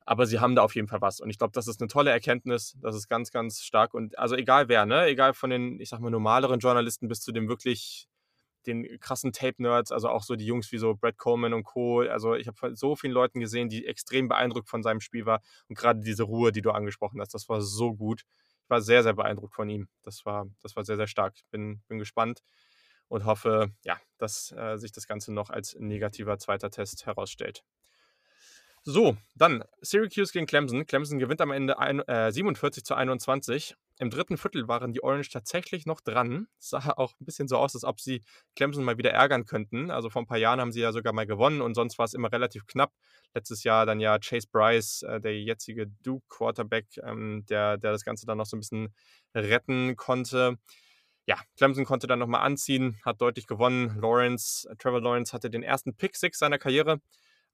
Aber 0.06 0.26
sie 0.26 0.38
haben 0.38 0.54
da 0.54 0.62
auf 0.62 0.74
jeden 0.74 0.86
Fall 0.86 1.00
was. 1.00 1.20
Und 1.20 1.30
ich 1.30 1.38
glaube, 1.38 1.52
das 1.52 1.66
ist 1.66 1.80
eine 1.80 1.88
tolle 1.88 2.10
Erkenntnis. 2.10 2.76
Das 2.80 2.94
ist 2.94 3.08
ganz, 3.08 3.30
ganz 3.30 3.62
stark. 3.62 3.94
Und 3.94 4.18
also 4.18 4.36
egal 4.36 4.68
wer, 4.68 4.84
ne? 4.84 5.06
Egal 5.06 5.32
von 5.32 5.48
den, 5.50 5.80
ich 5.80 5.88
sag 5.88 6.00
mal, 6.00 6.10
normaleren 6.10 6.60
Journalisten 6.60 7.08
bis 7.08 7.20
zu 7.22 7.32
den 7.32 7.48
wirklich 7.48 8.06
den 8.66 8.98
krassen 9.00 9.32
Tape-Nerds, 9.32 9.92
also 9.92 10.08
auch 10.08 10.22
so 10.22 10.36
die 10.36 10.46
Jungs 10.46 10.72
wie 10.72 10.78
so 10.78 10.94
Brad 10.94 11.18
Coleman 11.18 11.54
und 11.54 11.64
Co. 11.64 12.00
Also 12.00 12.34
ich 12.34 12.48
habe 12.48 12.76
so 12.76 12.96
vielen 12.96 13.12
Leuten 13.12 13.40
gesehen, 13.40 13.68
die 13.68 13.86
extrem 13.86 14.28
beeindruckt 14.28 14.68
von 14.68 14.82
seinem 14.82 15.00
Spiel 15.00 15.26
war. 15.26 15.40
Und 15.68 15.76
gerade 15.76 16.00
diese 16.00 16.24
Ruhe, 16.24 16.52
die 16.52 16.62
du 16.62 16.70
angesprochen 16.70 17.20
hast, 17.20 17.34
das 17.34 17.48
war 17.48 17.60
so 17.62 17.94
gut 17.94 18.24
ich 18.64 18.70
war 18.70 18.80
sehr, 18.80 19.02
sehr 19.02 19.12
beeindruckt 19.12 19.54
von 19.54 19.68
ihm. 19.68 19.88
Das 20.02 20.24
war, 20.24 20.46
das 20.62 20.74
war 20.76 20.84
sehr, 20.84 20.96
sehr 20.96 21.06
stark. 21.06 21.34
Bin, 21.50 21.82
bin 21.86 21.98
gespannt 21.98 22.42
und 23.08 23.26
hoffe, 23.26 23.72
ja, 23.84 24.00
dass 24.18 24.52
äh, 24.52 24.76
sich 24.78 24.92
das 24.92 25.06
Ganze 25.06 25.32
noch 25.32 25.50
als 25.50 25.76
negativer 25.78 26.38
zweiter 26.38 26.70
Test 26.70 27.06
herausstellt. 27.06 27.64
So, 28.86 29.16
dann 29.34 29.64
Syracuse 29.80 30.30
gegen 30.30 30.44
Clemson. 30.44 30.84
Clemson 30.84 31.18
gewinnt 31.18 31.40
am 31.40 31.50
Ende 31.50 31.78
ein, 31.78 32.00
äh, 32.00 32.30
47 32.30 32.84
zu 32.84 32.94
21. 32.94 33.76
Im 33.98 34.10
dritten 34.10 34.36
Viertel 34.36 34.68
waren 34.68 34.92
die 34.92 35.02
Orange 35.02 35.30
tatsächlich 35.30 35.86
noch 35.86 36.02
dran. 36.02 36.48
Sah 36.58 36.92
auch 36.98 37.14
ein 37.18 37.24
bisschen 37.24 37.48
so 37.48 37.56
aus, 37.56 37.74
als 37.74 37.84
ob 37.84 37.98
sie 37.98 38.22
Clemson 38.56 38.84
mal 38.84 38.98
wieder 38.98 39.10
ärgern 39.10 39.46
könnten. 39.46 39.90
Also 39.90 40.10
vor 40.10 40.20
ein 40.20 40.26
paar 40.26 40.36
Jahren 40.36 40.60
haben 40.60 40.70
sie 40.70 40.82
ja 40.82 40.92
sogar 40.92 41.14
mal 41.14 41.24
gewonnen 41.24 41.62
und 41.62 41.72
sonst 41.74 41.96
war 41.96 42.04
es 42.04 42.12
immer 42.12 42.30
relativ 42.30 42.66
knapp. 42.66 42.92
Letztes 43.32 43.64
Jahr 43.64 43.86
dann 43.86 44.00
ja 44.00 44.18
Chase 44.18 44.48
Bryce, 44.52 45.02
äh, 45.04 45.18
der 45.18 45.40
jetzige 45.40 45.86
Duke-Quarterback, 46.02 46.98
ähm, 47.04 47.46
der, 47.48 47.78
der 47.78 47.92
das 47.92 48.04
Ganze 48.04 48.26
dann 48.26 48.36
noch 48.36 48.46
so 48.46 48.58
ein 48.58 48.60
bisschen 48.60 48.94
retten 49.34 49.96
konnte 49.96 50.58
ja, 51.26 51.38
Clemson 51.56 51.86
konnte 51.86 52.06
dann 52.06 52.18
nochmal 52.18 52.42
anziehen, 52.42 53.00
hat 53.02 53.22
deutlich 53.22 53.46
gewonnen. 53.46 53.98
Lawrence, 53.98 54.68
Trevor 54.78 55.00
Lawrence 55.00 55.32
hatte 55.32 55.48
den 55.48 55.62
ersten 55.62 55.96
Pick 55.96 56.16
Six 56.16 56.38
seiner 56.38 56.58
Karriere. 56.58 57.00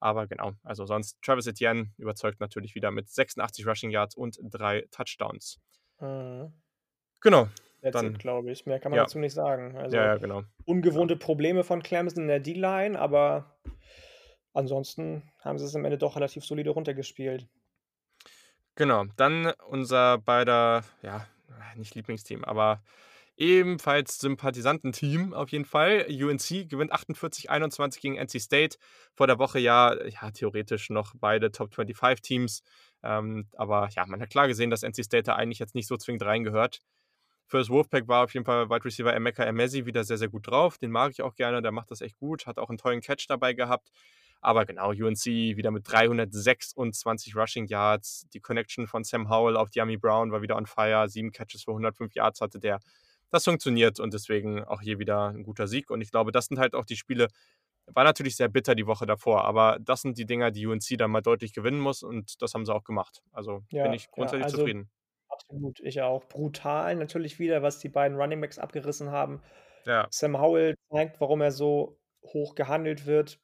Aber 0.01 0.27
genau, 0.27 0.53
also 0.65 0.87
sonst 0.87 1.21
Travis 1.23 1.47
Etienne 1.47 1.93
überzeugt 1.99 2.41
natürlich 2.41 2.75
wieder 2.75 2.91
mit 2.91 3.09
86 3.09 3.67
Rushing 3.67 3.91
Yards 3.91 4.17
und 4.17 4.39
drei 4.43 4.87
Touchdowns. 4.91 5.61
Mhm. 6.01 6.53
Genau. 7.21 7.49
dann 7.83 8.15
glaube 8.15 8.51
ich. 8.51 8.65
Mehr 8.65 8.81
kann 8.81 8.91
man 8.91 8.97
ja. 8.97 9.05
dazu 9.05 9.19
nicht 9.19 9.35
sagen. 9.35 9.77
Also 9.77 9.97
ja, 9.97 10.07
ja, 10.07 10.17
genau. 10.17 10.45
ungewohnte 10.65 11.17
Probleme 11.17 11.65
von 11.65 11.83
Clemson 11.83 12.23
in 12.23 12.29
der 12.29 12.41
D-Line, 12.41 12.99
aber 12.99 13.59
ansonsten 14.55 15.31
haben 15.41 15.59
sie 15.59 15.67
es 15.67 15.77
am 15.77 15.85
Ende 15.85 15.99
doch 15.99 16.17
relativ 16.17 16.45
solide 16.45 16.71
runtergespielt. 16.71 17.47
Genau, 18.77 19.05
dann 19.17 19.53
unser 19.69 20.17
beider, 20.17 20.85
ja, 21.03 21.27
nicht 21.77 21.95
Lieblingsteam, 21.95 22.45
aber 22.45 22.83
ebenfalls 23.41 24.19
Sympathisantenteam 24.19 25.33
auf 25.33 25.49
jeden 25.51 25.65
Fall. 25.65 26.07
UNC 26.09 26.69
gewinnt 26.69 26.93
48-21 26.93 28.01
gegen 28.01 28.17
NC 28.17 28.39
State. 28.41 28.79
Vor 29.15 29.27
der 29.27 29.39
Woche 29.39 29.59
ja, 29.59 29.97
ja 30.07 30.31
theoretisch 30.31 30.91
noch 30.91 31.15
beide 31.19 31.51
Top 31.51 31.75
25 31.75 32.21
Teams. 32.21 32.63
Ähm, 33.03 33.49
aber 33.57 33.89
ja, 33.97 34.05
man 34.07 34.21
hat 34.21 34.31
klar 34.31 34.47
gesehen, 34.47 34.71
dass 34.71 34.83
NC 34.83 35.05
State 35.05 35.23
da 35.25 35.37
eigentlich 35.37 35.59
jetzt 35.59 35.75
nicht 35.75 35.89
so 35.89 35.97
zwingend 35.97 36.23
reingehört. 36.25 36.81
Für 37.47 37.59
das 37.59 37.71
Wolfpack 37.71 38.07
war 38.07 38.25
auf 38.25 38.35
jeden 38.35 38.45
Fall 38.45 38.69
Wide 38.69 38.85
Receiver 38.85 39.13
Emeka 39.13 39.43
Emezi 39.43 39.87
wieder 39.87 40.05
sehr, 40.05 40.19
sehr 40.19 40.29
gut 40.29 40.47
drauf. 40.47 40.77
Den 40.79 40.91
mag 40.91 41.11
ich 41.11 41.23
auch 41.23 41.35
gerne, 41.35 41.63
der 41.63 41.73
macht 41.73 41.91
das 41.91 42.03
echt 42.03 42.19
gut, 42.19 42.47
hat 42.47 42.59
auch 42.59 42.69
einen 42.69 42.79
tollen 42.79 43.01
Catch 43.01 43.25
dabei 43.29 43.55
gehabt. 43.55 43.91
Aber 44.43 44.67
genau, 44.67 44.91
UNC 44.91 45.25
wieder 45.25 45.71
mit 45.71 45.91
326 45.91 47.35
Rushing 47.37 47.67
Yards. 47.67 48.27
Die 48.33 48.41
Connection 48.41 48.87
von 48.87 49.03
Sam 49.03 49.29
Howell 49.29 49.57
auf 49.57 49.71
Yami 49.75 49.97
Brown 49.97 50.31
war 50.31 50.43
wieder 50.43 50.57
on 50.57 50.67
fire. 50.67 51.09
Sieben 51.09 51.33
Catches 51.33 51.65
für 51.65 51.73
105 51.73 52.15
Yards 52.15 52.41
hatte 52.41 52.61
der. 52.61 52.81
Das 53.31 53.45
funktioniert 53.45 54.01
und 54.01 54.13
deswegen 54.15 54.65
auch 54.65 54.81
hier 54.81 54.99
wieder 54.99 55.29
ein 55.29 55.43
guter 55.43 55.67
Sieg. 55.67 55.91
Und 55.91 56.01
ich 56.01 56.11
glaube, 56.11 56.33
das 56.33 56.47
sind 56.47 56.59
halt 56.59 56.75
auch 56.75 56.85
die 56.85 56.97
Spiele, 56.97 57.29
war 57.87 58.05
natürlich 58.05 58.37
sehr 58.37 58.49
bitter 58.49 58.75
die 58.75 58.87
Woche 58.87 59.07
davor, 59.07 59.45
aber 59.45 59.79
das 59.81 60.03
sind 60.03 60.19
die 60.19 60.27
Dinger, 60.27 60.51
die 60.51 60.67
UNC 60.67 60.97
dann 60.99 61.11
mal 61.11 61.23
deutlich 61.23 61.53
gewinnen 61.53 61.81
muss 61.81 62.03
und 62.03 62.41
das 62.43 62.55
haben 62.55 62.65
sie 62.65 62.75
auch 62.75 62.85
gemacht. 62.85 63.23
Also 63.33 63.63
ja, 63.71 63.85
bin 63.85 63.93
ich 63.93 64.11
grundsätzlich 64.11 64.41
ja, 64.41 64.47
also, 64.47 64.59
zufrieden. 64.59 64.91
Absolut, 65.29 65.81
ich 65.81 66.03
auch. 66.03 66.25
Brutal 66.29 66.97
natürlich 66.97 67.39
wieder, 67.39 67.63
was 67.63 67.79
die 67.79 67.89
beiden 67.89 68.17
Running 68.19 68.41
Backs 68.41 68.59
abgerissen 68.59 69.11
haben. 69.11 69.41
Ja. 69.87 70.07
Sam 70.11 70.39
Howell 70.39 70.77
zeigt, 70.91 71.21
warum 71.21 71.41
er 71.41 71.53
so 71.53 71.99
hoch 72.23 72.55
gehandelt 72.55 73.07
wird 73.07 73.41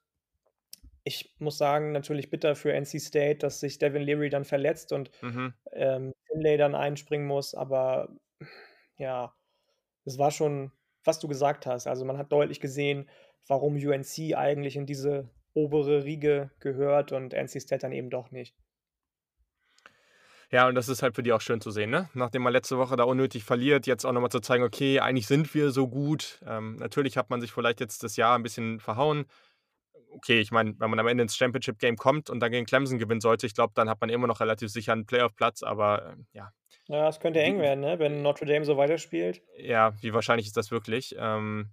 ich 1.07 1.33
muss 1.39 1.57
sagen, 1.57 1.93
natürlich 1.93 2.31
bitter 2.31 2.57
für 2.57 2.73
NC 2.73 3.01
State, 3.01 3.39
dass 3.39 3.61
sich 3.61 3.79
Devin 3.79 4.03
Leary 4.03 4.29
dann 4.29 4.45
verletzt 4.45 4.93
und 4.93 5.11
Mhm. 5.23 5.55
ähm, 5.73 6.13
Finlay 6.27 6.57
dann 6.57 6.75
einspringen 6.75 7.29
muss, 7.29 7.55
aber 7.55 8.09
ja, 8.99 9.33
es 10.07 10.19
war 10.19 10.31
schon, 10.31 10.73
was 11.05 11.19
du 11.19 11.29
gesagt 11.29 11.67
hast. 11.67 11.87
Also 11.87 12.05
man 12.05 12.19
hat 12.19 12.33
deutlich 12.33 12.61
gesehen, 12.61 13.09
warum 13.47 13.75
UNC 13.75 14.35
eigentlich 14.35 14.77
in 14.77 14.87
diese 14.87 15.29
obere 15.53 16.05
Riege 16.05 16.51
gehört 16.61 17.13
und 17.13 17.33
NC 17.33 17.61
State 17.61 17.83
dann 17.83 17.93
eben 17.93 18.11
doch 18.11 18.31
nicht. 18.31 18.55
Ja, 20.53 20.69
und 20.69 20.77
das 20.77 20.89
ist 20.89 21.03
halt 21.03 21.17
für 21.17 21.25
die 21.25 21.33
auch 21.33 21.41
schön 21.41 21.61
zu 21.61 21.73
sehen, 21.73 21.91
ne? 21.91 22.09
Nachdem 22.15 22.43
man 22.43 22.53
letzte 22.53 22.79
Woche 22.79 22.95
da 22.95 23.03
unnötig 23.03 23.43
verliert, 23.43 23.87
jetzt 23.89 24.05
auch 24.05 24.13
nochmal 24.13 24.31
zu 24.31 24.39
zeigen, 24.39 24.63
okay, 24.63 25.01
eigentlich 25.01 25.27
sind 25.27 25.53
wir 25.55 25.71
so 25.71 25.89
gut. 25.89 26.41
Ähm, 26.47 26.77
natürlich 26.77 27.17
hat 27.17 27.31
man 27.31 27.41
sich 27.41 27.51
vielleicht 27.51 27.81
jetzt 27.81 28.05
das 28.05 28.17
Jahr 28.17 28.39
ein 28.39 28.45
bisschen 28.45 28.79
verhauen 28.79 29.27
okay, 30.17 30.41
ich 30.41 30.51
meine, 30.51 30.75
wenn 30.79 30.91
man 30.91 30.99
am 30.99 31.07
Ende 31.07 31.23
ins 31.23 31.37
Championship-Game 31.37 31.97
kommt 31.97 32.31
und 32.31 32.41
dann 32.41 32.51
gegen 32.51 32.67
Clemson 32.67 32.99
gewinnen 32.99 33.21
sollte, 33.21 33.47
ich 33.47 33.55
glaube, 33.55 33.73
dann 33.75 33.89
hat 33.89 34.01
man 34.01 34.11
immer 34.11 34.27
noch 34.27 34.41
relativ 34.41 34.71
sicher 34.71 34.93
einen 34.93 35.07
Playoff-Platz, 35.07 35.63
aber 35.63 36.07
äh, 36.07 36.17
ja. 36.33 36.53
Ja, 36.89 37.09
es 37.09 37.21
könnte 37.21 37.41
eng 37.41 37.59
werden, 37.59 37.81
ne? 37.81 37.99
wenn 37.99 38.23
Notre 38.23 38.47
Dame 38.47 38.65
so 38.65 38.77
weiterspielt. 38.77 39.43
Ja, 39.59 39.93
wie 40.03 40.13
wahrscheinlich 40.13 40.47
ist 40.47 40.57
das 40.57 40.71
wirklich? 40.71 41.15
Ähm, 41.19 41.71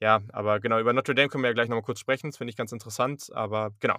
ja, 0.00 0.20
aber 0.32 0.60
genau, 0.60 0.78
über 0.78 0.92
Notre 0.92 1.14
Dame 1.14 1.28
können 1.28 1.44
wir 1.44 1.50
ja 1.50 1.54
gleich 1.54 1.68
nochmal 1.68 1.82
kurz 1.82 2.00
sprechen, 2.00 2.30
das 2.30 2.38
finde 2.38 2.50
ich 2.50 2.56
ganz 2.56 2.72
interessant, 2.72 3.30
aber 3.32 3.72
genau. 3.80 3.96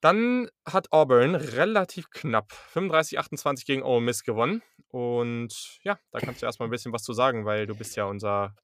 Dann 0.00 0.48
hat 0.64 0.92
Auburn 0.92 1.34
relativ 1.34 2.10
knapp 2.10 2.52
35-28 2.72 3.66
gegen 3.66 3.82
Ole 3.82 4.00
Miss 4.00 4.22
gewonnen. 4.22 4.62
Und 4.88 5.80
ja, 5.82 5.98
da 6.12 6.20
kannst 6.20 6.40
du 6.40 6.46
erstmal 6.46 6.68
ein 6.68 6.70
bisschen 6.70 6.92
was 6.92 7.02
zu 7.02 7.12
sagen, 7.12 7.44
weil 7.44 7.66
du 7.66 7.74
bist 7.74 7.96
ja 7.96 8.04
unser 8.04 8.54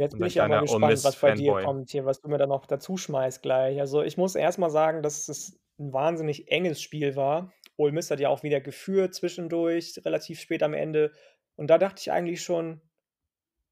Jetzt 0.00 0.16
bin 0.16 0.26
ich 0.26 0.34
ja 0.34 0.48
mal 0.48 0.62
gespannt, 0.62 1.04
was 1.04 1.16
bei 1.16 1.34
dir 1.34 1.60
kommt 1.62 1.90
hier, 1.90 2.06
was 2.06 2.22
du 2.22 2.28
mir 2.28 2.38
da 2.38 2.46
noch 2.46 2.64
dazu 2.64 2.96
schmeißt 2.96 3.42
gleich. 3.42 3.78
Also, 3.80 4.02
ich 4.02 4.16
muss 4.16 4.34
erst 4.34 4.58
mal 4.58 4.70
sagen, 4.70 5.02
dass 5.02 5.28
es 5.28 5.60
ein 5.78 5.92
wahnsinnig 5.92 6.50
enges 6.50 6.80
Spiel 6.80 7.16
war. 7.16 7.52
Ole 7.76 7.92
Miss 7.92 8.10
hat 8.10 8.18
ja 8.18 8.30
auch 8.30 8.42
wieder 8.42 8.60
geführt 8.60 9.14
zwischendurch, 9.14 10.00
relativ 10.04 10.40
spät 10.40 10.62
am 10.62 10.72
Ende. 10.72 11.12
Und 11.56 11.68
da 11.68 11.76
dachte 11.76 12.00
ich 12.00 12.10
eigentlich 12.10 12.42
schon, 12.42 12.80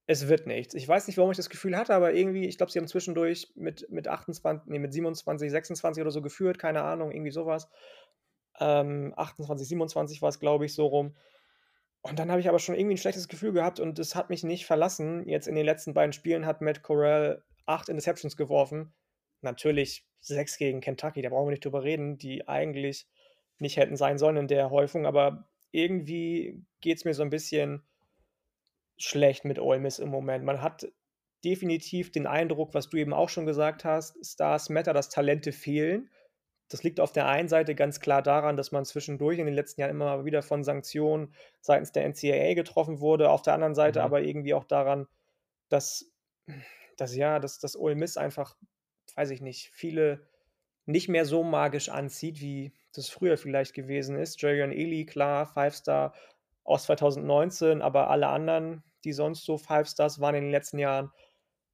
es 0.07 0.29
wird 0.29 0.47
nichts. 0.47 0.75
Ich 0.75 0.87
weiß 0.87 1.07
nicht, 1.07 1.17
warum 1.17 1.31
ich 1.31 1.39
das 1.39 1.49
Gefühl 1.49 1.77
hatte, 1.77 1.95
aber 1.95 2.13
irgendwie, 2.13 2.47
ich 2.47 2.59
glaube, 2.59 2.71
sie 2.73 2.79
haben 2.79 2.89
zwischendurch 2.89 3.51
mit, 3.55 3.91
mit 3.91 4.07
28, 4.07 4.69
nee, 4.69 4.79
mit 4.79 4.93
27, 4.93 5.51
26 5.51 6.03
oder 6.03 6.11
so 6.11 6.21
geführt, 6.21 6.59
keine 6.59 6.83
Ahnung, 6.83 7.11
irgendwie 7.11 7.31
sowas. 7.31 7.69
Ähm, 8.61 9.15
28, 9.17 9.67
27 9.67 10.21
war 10.21 10.29
es, 10.29 10.41
glaube 10.41 10.67
ich, 10.67 10.75
so 10.75 10.87
rum. 10.87 11.15
Und 12.03 12.19
dann 12.19 12.31
habe 12.31 12.41
ich 12.41 12.49
aber 12.49 12.59
schon 12.59 12.75
irgendwie 12.75 12.95
ein 12.95 12.99
schlechtes 12.99 13.29
Gefühl 13.29 13.53
gehabt 13.53 13.81
und 13.81 13.99
es 13.99 14.15
hat 14.15 14.31
mich 14.31 14.45
nicht 14.45 14.67
verlassen. 14.67 15.29
Jetzt 15.29 15.49
in 15.49 15.55
den 15.55 15.67
letzten 15.67 15.95
beiden 15.95 16.13
Spielen 16.13 16.47
hat 16.47 16.61
Matt 16.61 16.83
Corral 16.83 17.43
acht 17.67 17.89
Interceptions 17.89 18.37
geworfen. 18.37 18.95
Natürlich 19.41 20.07
sechs 20.21 20.59
gegen 20.59 20.81
Kentucky, 20.81 21.23
da 21.23 21.29
brauchen 21.29 21.47
wir 21.47 21.53
nicht 21.53 21.65
drüber 21.65 21.83
reden, 21.83 22.19
die 22.19 22.49
eigentlich 22.49 23.07
nicht 23.59 23.77
hätten 23.77 23.97
sein 23.97 24.19
sollen 24.19 24.37
in 24.37 24.49
der 24.49 24.71
Häufung, 24.71 25.07
aber 25.07 25.49
irgendwie 25.71 26.65
geht 26.81 26.99
es 26.99 27.05
mir 27.05 27.15
so 27.15 27.23
ein 27.23 27.31
bisschen 27.31 27.83
schlecht 28.97 29.45
mit 29.45 29.59
Ole 29.59 29.81
Miss 29.81 29.99
im 29.99 30.09
Moment. 30.09 30.45
Man 30.45 30.63
hat 30.63 30.89
definitiv 31.45 32.11
den 32.11 32.27
Eindruck, 32.27 32.75
was 32.75 32.89
du 32.89 32.97
eben 32.97 33.13
auch 33.13 33.29
schon 33.29 33.47
gesagt 33.47 33.85
hast, 33.85 34.25
Stars 34.25 34.71
Matter, 34.71 34.93
dass 34.93 35.09
Talente 35.09 35.53
fehlen. 35.53 36.11
Das 36.69 36.83
liegt 36.83 37.01
auf 37.01 37.13
der 37.13 37.27
einen 37.27 37.49
Seite 37.49 37.75
ganz 37.75 37.99
klar 37.99 38.23
daran, 38.23 38.57
dass 38.57 38.73
man 38.73 38.85
zwischendurch 38.85 39.39
in 39.39 39.47
den 39.47 39.55
letzten 39.55 39.81
Jahren 39.81 39.91
immer 39.91 40.25
wieder 40.25 40.43
von 40.43 40.65
Sanktionen 40.65 41.33
seitens 41.61 41.93
der 41.93 42.07
NCAA 42.07 42.55
getroffen 42.55 43.01
wurde. 43.01 43.31
Auf 43.31 43.43
der 43.43 43.55
anderen 43.55 43.75
Seite 43.75 44.01
mhm. 44.01 44.05
aber 44.05 44.23
irgendwie 44.23 44.55
auch 44.55 44.65
daran, 44.65 45.07
dass, 45.71 46.13
dass 46.97 47.17
ja, 47.17 47.39
dass 47.39 47.59
das 47.59 47.77
Ole 47.77 47.95
Miss 47.95 48.17
einfach, 48.17 48.57
weiß 49.15 49.31
ich 49.31 49.41
nicht, 49.41 49.71
viele 49.73 50.27
nicht 50.85 51.09
mehr 51.09 51.25
so 51.25 51.43
magisch 51.43 51.89
anzieht, 51.89 52.41
wie 52.41 52.73
das 52.95 53.09
früher 53.09 53.37
vielleicht 53.37 53.75
gewesen 53.75 54.17
ist. 54.17 54.41
Jarion 54.41 54.73
Ely, 54.73 55.05
klar, 55.07 55.47
Five-Star 55.47 56.15
aus 56.65 56.85
2019, 56.85 57.83
aber 57.83 58.11
alle 58.11 58.29
anderen, 58.29 58.83
die 59.05 59.13
sonst 59.13 59.45
so 59.45 59.59
Five-Stars 59.59 60.21
waren 60.21 60.35
in 60.35 60.45
den 60.45 60.51
letzten 60.51 60.79
Jahren, 60.79 61.13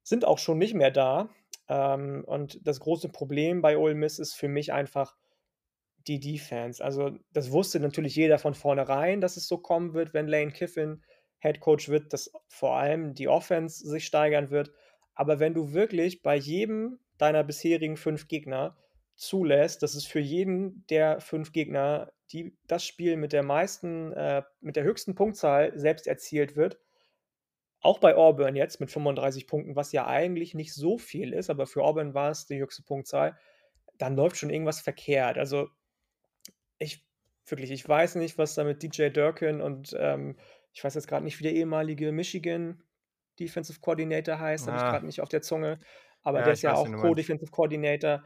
sind 0.05 0.23
auch 0.23 0.37
schon 0.37 0.59
nicht 0.59 0.75
mehr 0.75 0.91
da. 0.91 1.29
Ähm, 1.67 2.23
und 2.25 2.65
das 2.65 2.79
große 2.79 3.09
Problem 3.09 3.61
bei 3.61 3.77
Ole 3.77 3.95
Miss 3.95 4.19
ist 4.19 4.33
für 4.33 4.47
mich 4.47 4.71
einfach 4.71 5.17
die 6.07 6.19
Defense. 6.19 6.83
Also, 6.83 7.17
das 7.33 7.51
wusste 7.51 7.79
natürlich 7.79 8.15
jeder 8.15 8.37
von 8.37 8.53
vornherein, 8.53 9.19
dass 9.19 9.35
es 9.35 9.47
so 9.47 9.57
kommen 9.57 9.93
wird, 9.93 10.13
wenn 10.13 10.27
Lane 10.27 10.51
Kiffin 10.51 11.03
Head 11.39 11.59
Coach 11.59 11.89
wird, 11.89 12.13
dass 12.13 12.31
vor 12.47 12.77
allem 12.77 13.15
die 13.15 13.27
Offense 13.27 13.87
sich 13.87 14.05
steigern 14.05 14.51
wird. 14.51 14.71
Aber 15.15 15.39
wenn 15.39 15.53
du 15.53 15.73
wirklich 15.73 16.21
bei 16.21 16.35
jedem 16.35 16.99
deiner 17.17 17.43
bisherigen 17.43 17.97
fünf 17.97 18.27
Gegner 18.27 18.77
zulässt, 19.15 19.81
dass 19.81 19.95
es 19.95 20.05
für 20.05 20.19
jeden 20.19 20.85
der 20.89 21.19
fünf 21.19 21.51
Gegner 21.51 22.11
die, 22.31 22.55
das 22.67 22.85
Spiel 22.85 23.17
mit 23.17 23.33
der 23.33 23.43
meisten, 23.43 24.11
äh, 24.13 24.43
mit 24.59 24.75
der 24.75 24.83
höchsten 24.83 25.15
Punktzahl 25.15 25.71
selbst 25.77 26.05
erzielt 26.05 26.55
wird, 26.55 26.79
auch 27.85 27.99
bei 27.99 28.15
Auburn 28.15 28.55
jetzt 28.55 28.79
mit 28.79 28.91
35 28.91 29.47
Punkten, 29.47 29.75
was 29.75 29.91
ja 29.91 30.07
eigentlich 30.07 30.53
nicht 30.53 30.73
so 30.73 30.97
viel 30.97 31.33
ist, 31.33 31.49
aber 31.49 31.67
für 31.67 31.83
Auburn 31.83 32.13
war 32.13 32.31
es 32.31 32.45
die 32.45 32.59
höchste 32.59 32.83
Punktzahl, 32.83 33.37
dann 33.97 34.15
läuft 34.15 34.37
schon 34.37 34.49
irgendwas 34.49 34.81
verkehrt. 34.81 35.37
Also 35.37 35.69
ich 36.79 37.05
wirklich, 37.45 37.71
ich 37.71 37.87
weiß 37.87 38.15
nicht, 38.15 38.37
was 38.37 38.55
da 38.55 38.63
mit 38.63 38.81
DJ 38.81 39.09
Durkin 39.09 39.61
und 39.61 39.95
ähm, 39.97 40.37
ich 40.73 40.83
weiß 40.83 40.95
jetzt 40.95 41.07
gerade 41.07 41.23
nicht, 41.23 41.39
wie 41.39 41.43
der 41.43 41.53
ehemalige 41.53 42.11
Michigan 42.11 42.83
Defensive 43.39 43.79
Coordinator 43.79 44.39
heißt, 44.39 44.67
ah. 44.67 44.71
habe 44.71 44.77
ich 44.77 44.91
gerade 44.91 45.05
nicht 45.05 45.21
auf 45.21 45.29
der 45.29 45.41
Zunge, 45.41 45.79
aber 46.23 46.39
ja, 46.39 46.45
der 46.45 46.53
ist 46.53 46.63
ja 46.63 46.73
auch 46.73 46.91
Co-Defensive 46.91 47.51
Coordinator. 47.51 48.23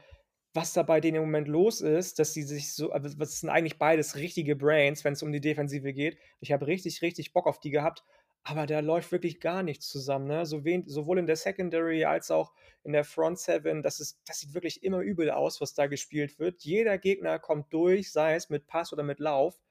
Was 0.54 0.74
da 0.74 0.82
bei 0.82 1.00
denen 1.00 1.18
im 1.18 1.24
Moment 1.24 1.48
los 1.48 1.82
ist, 1.82 2.18
dass 2.18 2.34
sie 2.34 2.42
sich 2.42 2.74
so, 2.74 2.92
also 2.92 3.20
was 3.20 3.40
sind 3.40 3.50
eigentlich 3.50 3.78
beides 3.78 4.16
richtige 4.16 4.56
Brains, 4.56 5.04
wenn 5.04 5.14
es 5.14 5.22
um 5.22 5.32
die 5.32 5.42
Defensive 5.42 5.94
geht. 5.94 6.18
Ich 6.40 6.52
habe 6.52 6.66
richtig, 6.66 7.04
richtig 7.04 7.34
Bock 7.34 7.46
auf 7.46 7.60
die 7.60 7.70
gehabt 7.70 8.04
aber 8.44 8.66
da 8.66 8.80
läuft 8.80 9.12
wirklich 9.12 9.40
gar 9.40 9.64
nichts 9.64 9.90
zusammen. 9.90 10.28
Ne? 10.28 10.46
So 10.46 10.64
wen, 10.64 10.88
sowohl 10.88 11.20
in 11.20 11.28
der 11.28 11.36
Secondary 11.36 12.06
als 12.06 12.32
auch 12.32 12.54
in 12.84 12.94
der 12.94 13.04
Front 13.04 13.40
Seven. 13.40 13.84
Das, 13.84 14.00
ist, 14.00 14.20
das 14.26 14.40
sieht 14.40 14.54
wirklich 14.54 14.84
immer 14.84 15.00
übel 15.00 15.30
aus, 15.30 15.62
was 15.62 15.74
da 15.74 15.88
gespielt 15.88 16.40
wird. 16.40 16.64
Jeder 16.64 16.98
Gegner 16.98 17.40
kommt 17.40 17.72
durch, 17.74 18.12
sei 18.12 18.36
es 18.36 18.50
mit 18.50 18.68
Pass 18.68 18.94
oder 18.94 19.04
mit 19.04 19.20
Lauf. 19.20 19.62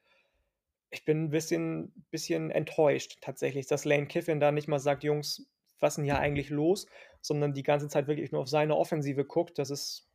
Ich 0.90 1.04
bin 1.04 1.24
ein 1.24 1.30
bisschen, 1.30 1.92
bisschen 2.10 2.50
enttäuscht 2.50 3.18
tatsächlich, 3.20 3.66
dass 3.66 3.84
Lane 3.84 4.06
Kiffin 4.06 4.40
da 4.40 4.52
nicht 4.52 4.68
mal 4.68 4.78
sagt, 4.78 5.04
Jungs, 5.04 5.46
was 5.80 5.92
ist 5.92 5.96
denn 5.96 6.04
hier 6.04 6.18
eigentlich 6.18 6.50
los? 6.50 6.86
Sondern 7.20 7.52
die 7.52 7.62
ganze 7.62 7.88
Zeit 7.88 8.06
wirklich 8.06 8.32
nur 8.32 8.42
auf 8.42 8.48
seine 8.48 8.76
Offensive 8.76 9.24
guckt. 9.24 9.58
Das 9.58 9.70
ist 9.70 10.08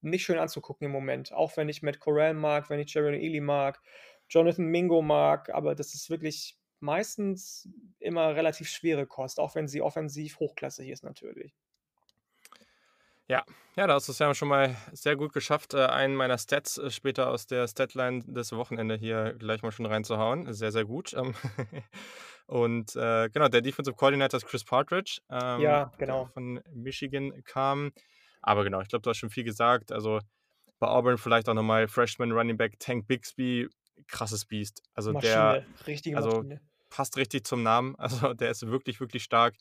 nicht 0.00 0.24
schön 0.24 0.38
anzugucken 0.38 0.86
im 0.86 0.92
Moment. 0.92 1.32
Auch 1.32 1.56
wenn 1.56 1.68
ich 1.68 1.82
Matt 1.82 2.00
Corral 2.00 2.34
mag, 2.34 2.70
wenn 2.70 2.80
ich 2.80 2.92
Jaron 2.92 3.14
Ely 3.14 3.40
mag, 3.40 3.80
Jonathan 4.28 4.66
Mingo 4.66 5.02
mag, 5.02 5.50
aber 5.50 5.74
das 5.74 5.94
ist 5.94 6.10
wirklich 6.10 6.58
meistens 6.80 7.68
immer 7.98 8.34
relativ 8.34 8.68
schwere 8.68 9.06
Kost, 9.06 9.40
auch 9.40 9.54
wenn 9.54 9.68
sie 9.68 9.82
offensiv 9.82 10.38
hochklassig 10.38 10.88
ist 10.88 11.04
natürlich. 11.04 11.54
Ja, 13.28 13.44
ja, 13.74 13.86
da 13.86 13.94
hast 13.94 14.06
du 14.06 14.12
es 14.12 14.18
ja 14.20 14.32
schon 14.34 14.48
mal 14.48 14.76
sehr 14.92 15.16
gut 15.16 15.32
geschafft, 15.32 15.74
äh, 15.74 15.84
einen 15.86 16.14
meiner 16.14 16.38
Stats 16.38 16.78
äh, 16.78 16.90
später 16.90 17.28
aus 17.28 17.46
der 17.46 17.66
Statline 17.66 18.22
des 18.24 18.52
Wochenende 18.52 18.96
hier 18.96 19.34
gleich 19.38 19.62
mal 19.62 19.72
schon 19.72 19.86
reinzuhauen. 19.86 20.52
Sehr, 20.52 20.70
sehr 20.70 20.84
gut. 20.84 21.12
Ähm, 21.12 21.34
und 22.46 22.94
äh, 22.94 23.28
genau, 23.30 23.48
der 23.48 23.62
Defensive 23.62 23.96
Coordinator 23.96 24.38
ist 24.38 24.46
Chris 24.46 24.64
Partridge, 24.64 25.20
ähm, 25.28 25.60
ja, 25.60 25.92
genau. 25.98 26.24
der 26.24 26.32
von 26.32 26.60
Michigan 26.72 27.42
kam. 27.44 27.92
Aber 28.42 28.62
genau, 28.62 28.80
ich 28.80 28.88
glaube, 28.88 29.02
du 29.02 29.10
hast 29.10 29.18
schon 29.18 29.30
viel 29.30 29.44
gesagt. 29.44 29.90
Also 29.90 30.20
Bei 30.78 30.86
Auburn 30.86 31.18
vielleicht 31.18 31.48
auch 31.48 31.54
nochmal 31.54 31.88
Freshman 31.88 32.30
Running 32.30 32.56
Back 32.56 32.78
Tank 32.78 33.08
Bixby, 33.08 33.68
krasses 34.08 34.44
Biest. 34.44 34.82
Also 34.94 35.12
Maschine, 35.12 35.32
der 35.32 35.86
richtige 35.86 36.16
also 36.16 36.28
Maschine. 36.28 36.60
passt 36.90 37.16
richtig 37.16 37.46
zum 37.46 37.62
Namen. 37.62 37.94
Also 37.98 38.34
der 38.34 38.50
ist 38.50 38.66
wirklich, 38.66 39.00
wirklich 39.00 39.22
stark. 39.22 39.54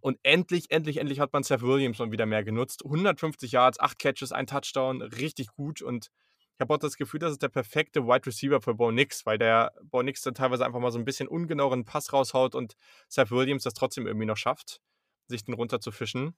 Und 0.00 0.18
endlich, 0.22 0.70
endlich, 0.70 0.98
endlich 0.98 1.20
hat 1.20 1.32
man 1.32 1.42
Seth 1.42 1.62
Williams 1.62 1.98
mal 1.98 2.12
wieder 2.12 2.26
mehr 2.26 2.44
genutzt. 2.44 2.84
150 2.84 3.52
Yards, 3.52 3.80
8 3.80 3.98
Catches, 3.98 4.32
ein 4.32 4.46
Touchdown, 4.46 5.00
richtig 5.00 5.48
gut. 5.48 5.80
Und 5.80 6.10
ich 6.54 6.60
habe 6.60 6.74
auch 6.74 6.78
das 6.78 6.96
Gefühl, 6.96 7.20
das 7.20 7.32
ist 7.32 7.42
der 7.42 7.48
perfekte 7.48 8.06
Wide 8.06 8.26
Receiver 8.26 8.60
für 8.60 8.74
Bo 8.74 8.90
Nix, 8.90 9.24
weil 9.26 9.38
der 9.38 9.72
Bo 9.82 10.02
Nix 10.02 10.22
dann 10.22 10.34
teilweise 10.34 10.64
einfach 10.64 10.78
mal 10.78 10.92
so 10.92 10.98
ein 10.98 11.04
bisschen 11.04 11.26
ungenaueren 11.26 11.84
Pass 11.84 12.12
raushaut 12.12 12.54
und 12.54 12.76
Seth 13.08 13.30
Williams 13.30 13.64
das 13.64 13.74
trotzdem 13.74 14.06
irgendwie 14.06 14.26
noch 14.26 14.36
schafft, 14.36 14.80
sich 15.26 15.44
den 15.44 15.54
runterzufischen. 15.54 16.36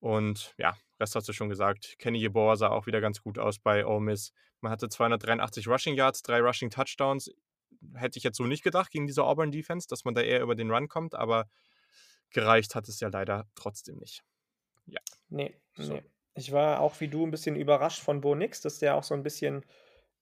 Und 0.00 0.54
ja, 0.58 0.76
Rest 1.00 1.14
hast 1.14 1.28
du 1.28 1.32
schon 1.32 1.48
gesagt. 1.48 1.96
Kenny 1.98 2.18
Yeboah 2.18 2.56
sah 2.56 2.68
auch 2.68 2.86
wieder 2.86 3.00
ganz 3.00 3.22
gut 3.22 3.38
aus 3.38 3.58
bei 3.58 3.86
Ole 3.86 4.00
Miss. 4.00 4.32
Man 4.60 4.72
hatte 4.72 4.88
283 4.88 5.68
Rushing 5.68 5.94
Yards, 5.94 6.22
drei 6.22 6.40
Rushing 6.40 6.70
Touchdowns. 6.70 7.30
Hätte 7.94 8.18
ich 8.18 8.24
jetzt 8.24 8.38
so 8.38 8.44
nicht 8.44 8.62
gedacht 8.62 8.90
gegen 8.90 9.06
diese 9.06 9.24
Auburn 9.24 9.50
Defense, 9.50 9.86
dass 9.88 10.04
man 10.04 10.14
da 10.14 10.22
eher 10.22 10.40
über 10.42 10.54
den 10.54 10.70
Run 10.70 10.88
kommt, 10.88 11.14
aber 11.14 11.48
gereicht 12.30 12.74
hat 12.74 12.88
es 12.88 13.00
ja 13.00 13.08
leider 13.08 13.46
trotzdem 13.54 13.98
nicht. 13.98 14.22
Ja. 14.86 15.00
Nee, 15.28 15.54
so. 15.74 15.94
nee. 15.94 16.02
Ich 16.34 16.52
war 16.52 16.80
auch 16.80 17.00
wie 17.00 17.08
du 17.08 17.24
ein 17.24 17.30
bisschen 17.30 17.56
überrascht 17.56 18.02
von 18.02 18.20
Bo 18.20 18.34
Nix, 18.34 18.60
dass 18.60 18.78
der 18.78 18.94
auch 18.94 19.02
so 19.02 19.14
ein 19.14 19.22
bisschen 19.22 19.64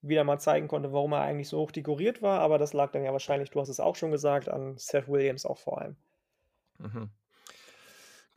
wieder 0.01 0.23
mal 0.23 0.39
zeigen 0.39 0.67
konnte, 0.67 0.93
warum 0.93 1.13
er 1.13 1.21
eigentlich 1.21 1.49
so 1.49 1.59
hoch 1.59 1.71
dekoriert 1.71 2.21
war, 2.21 2.39
aber 2.39 2.57
das 2.57 2.73
lag 2.73 2.91
dann 2.91 3.03
ja 3.03 3.11
wahrscheinlich, 3.11 3.49
du 3.49 3.59
hast 3.59 3.69
es 3.69 3.79
auch 3.79 3.95
schon 3.95 4.11
gesagt, 4.11 4.49
an 4.49 4.77
Seth 4.77 5.07
Williams 5.07 5.45
auch 5.45 5.57
vor 5.57 5.81
allem. 5.81 5.95
Mhm. 6.77 7.09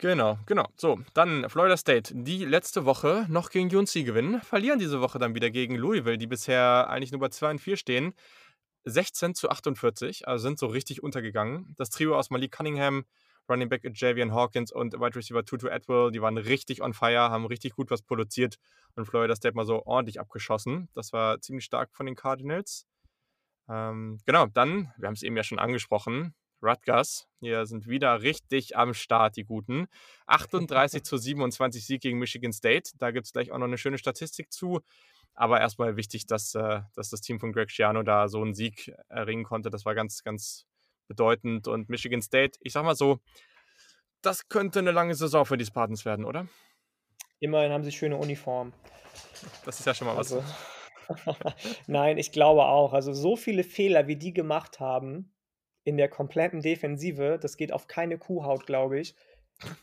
Genau, 0.01 0.39
genau. 0.45 0.65
So, 0.77 1.01
dann 1.13 1.49
Florida 1.49 1.75
State, 1.75 2.13
die 2.15 2.45
letzte 2.45 2.85
Woche 2.85 3.25
noch 3.27 3.49
gegen 3.49 3.75
UNC 3.75 4.05
gewinnen, 4.05 4.39
verlieren 4.41 4.79
diese 4.79 5.01
Woche 5.01 5.19
dann 5.19 5.35
wieder 5.35 5.49
gegen 5.51 5.75
Louisville, 5.75 6.17
die 6.17 6.25
bisher 6.25 6.89
eigentlich 6.89 7.11
nur 7.11 7.19
bei 7.19 7.27
2 7.27 7.51
und 7.51 7.59
4 7.59 7.75
stehen. 7.75 8.13
16 8.85 9.35
zu 9.35 9.49
48, 9.49 10.25
also 10.25 10.41
sind 10.41 10.57
so 10.57 10.67
richtig 10.67 11.03
untergegangen. 11.03 11.75
Das 11.77 11.89
Trio 11.89 12.17
aus 12.17 12.29
Malik 12.29 12.53
Cunningham, 12.53 13.03
Running 13.49 13.67
Back 13.67 13.83
Javian 13.93 14.33
Hawkins 14.33 14.71
und 14.71 14.93
Wide 14.93 15.17
Receiver 15.17 15.43
Tutu 15.43 15.67
Atwell, 15.67 16.11
die 16.11 16.21
waren 16.21 16.37
richtig 16.37 16.81
on 16.81 16.93
fire, 16.93 17.29
haben 17.29 17.45
richtig 17.45 17.75
gut 17.75 17.91
was 17.91 18.01
produziert 18.01 18.55
und 18.95 19.05
Florida 19.05 19.35
State 19.35 19.55
mal 19.55 19.65
so 19.65 19.85
ordentlich 19.85 20.21
abgeschossen. 20.21 20.87
Das 20.93 21.11
war 21.11 21.41
ziemlich 21.41 21.65
stark 21.65 21.93
von 21.93 22.05
den 22.05 22.15
Cardinals. 22.15 22.85
Ähm, 23.67 24.19
genau, 24.25 24.47
dann, 24.47 24.93
wir 24.97 25.07
haben 25.07 25.15
es 25.15 25.23
eben 25.23 25.35
ja 25.35 25.43
schon 25.43 25.59
angesprochen, 25.59 26.33
Rutgers, 26.61 27.27
hier 27.39 27.65
sind 27.65 27.87
wieder 27.87 28.21
richtig 28.21 28.77
am 28.77 28.93
Start, 28.93 29.35
die 29.37 29.43
Guten. 29.43 29.87
38 30.27 31.03
zu 31.03 31.17
27 31.17 31.85
Sieg 31.85 32.01
gegen 32.01 32.19
Michigan 32.19 32.51
State. 32.51 32.91
Da 32.97 33.11
gibt 33.11 33.25
es 33.25 33.33
gleich 33.33 33.51
auch 33.51 33.57
noch 33.57 33.67
eine 33.67 33.77
schöne 33.77 33.97
Statistik 33.97 34.51
zu. 34.51 34.81
Aber 35.33 35.59
erstmal 35.59 35.95
wichtig, 35.95 36.25
dass, 36.25 36.53
äh, 36.55 36.81
dass 36.95 37.09
das 37.09 37.21
Team 37.21 37.39
von 37.39 37.53
Greg 37.53 37.71
Schiano 37.71 38.03
da 38.03 38.27
so 38.27 38.41
einen 38.41 38.53
Sieg 38.53 38.93
erringen 39.07 39.43
konnte. 39.43 39.69
Das 39.69 39.85
war 39.85 39.95
ganz, 39.95 40.23
ganz 40.23 40.65
bedeutend. 41.07 41.67
Und 41.67 41.89
Michigan 41.89 42.21
State, 42.21 42.59
ich 42.61 42.73
sag 42.73 42.83
mal 42.83 42.95
so, 42.95 43.19
das 44.21 44.49
könnte 44.49 44.79
eine 44.79 44.91
lange 44.91 45.15
Saison 45.15 45.45
für 45.45 45.57
die 45.57 45.65
Spartans 45.65 46.03
werden, 46.03 46.25
oder? 46.25 46.47
Immerhin 47.39 47.71
haben 47.71 47.85
sie 47.85 47.91
schöne 47.91 48.17
Uniformen. 48.17 48.73
Das 49.63 49.79
ist 49.79 49.85
ja 49.85 49.93
schon 49.93 50.07
mal 50.07 50.17
was. 50.17 50.33
Also, 50.33 50.43
Nein, 51.87 52.17
ich 52.17 52.31
glaube 52.31 52.65
auch. 52.65 52.93
Also 52.93 53.13
so 53.13 53.35
viele 53.35 53.63
Fehler, 53.63 54.07
wie 54.07 54.15
die 54.15 54.33
gemacht 54.33 54.79
haben 54.79 55.33
in 55.89 55.97
der 55.97 56.07
kompletten 56.07 56.61
Defensive, 56.61 57.39
das 57.41 57.57
geht 57.57 57.73
auf 57.73 57.87
keine 57.87 58.19
Kuhhaut, 58.19 58.67
glaube 58.67 58.99
ich. 58.99 59.15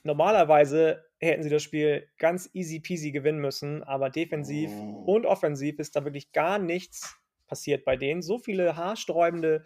Normalerweise 0.04 1.04
hätten 1.18 1.42
sie 1.42 1.50
das 1.50 1.64
Spiel 1.64 2.08
ganz 2.16 2.48
easy 2.54 2.78
peasy 2.78 3.10
gewinnen 3.10 3.40
müssen, 3.40 3.82
aber 3.82 4.08
defensiv 4.08 4.70
und 5.04 5.26
offensiv 5.26 5.80
ist 5.80 5.96
da 5.96 6.04
wirklich 6.04 6.30
gar 6.30 6.60
nichts 6.60 7.18
passiert 7.48 7.84
bei 7.84 7.96
denen. 7.96 8.22
So 8.22 8.38
viele 8.38 8.76
haarsträubende 8.76 9.64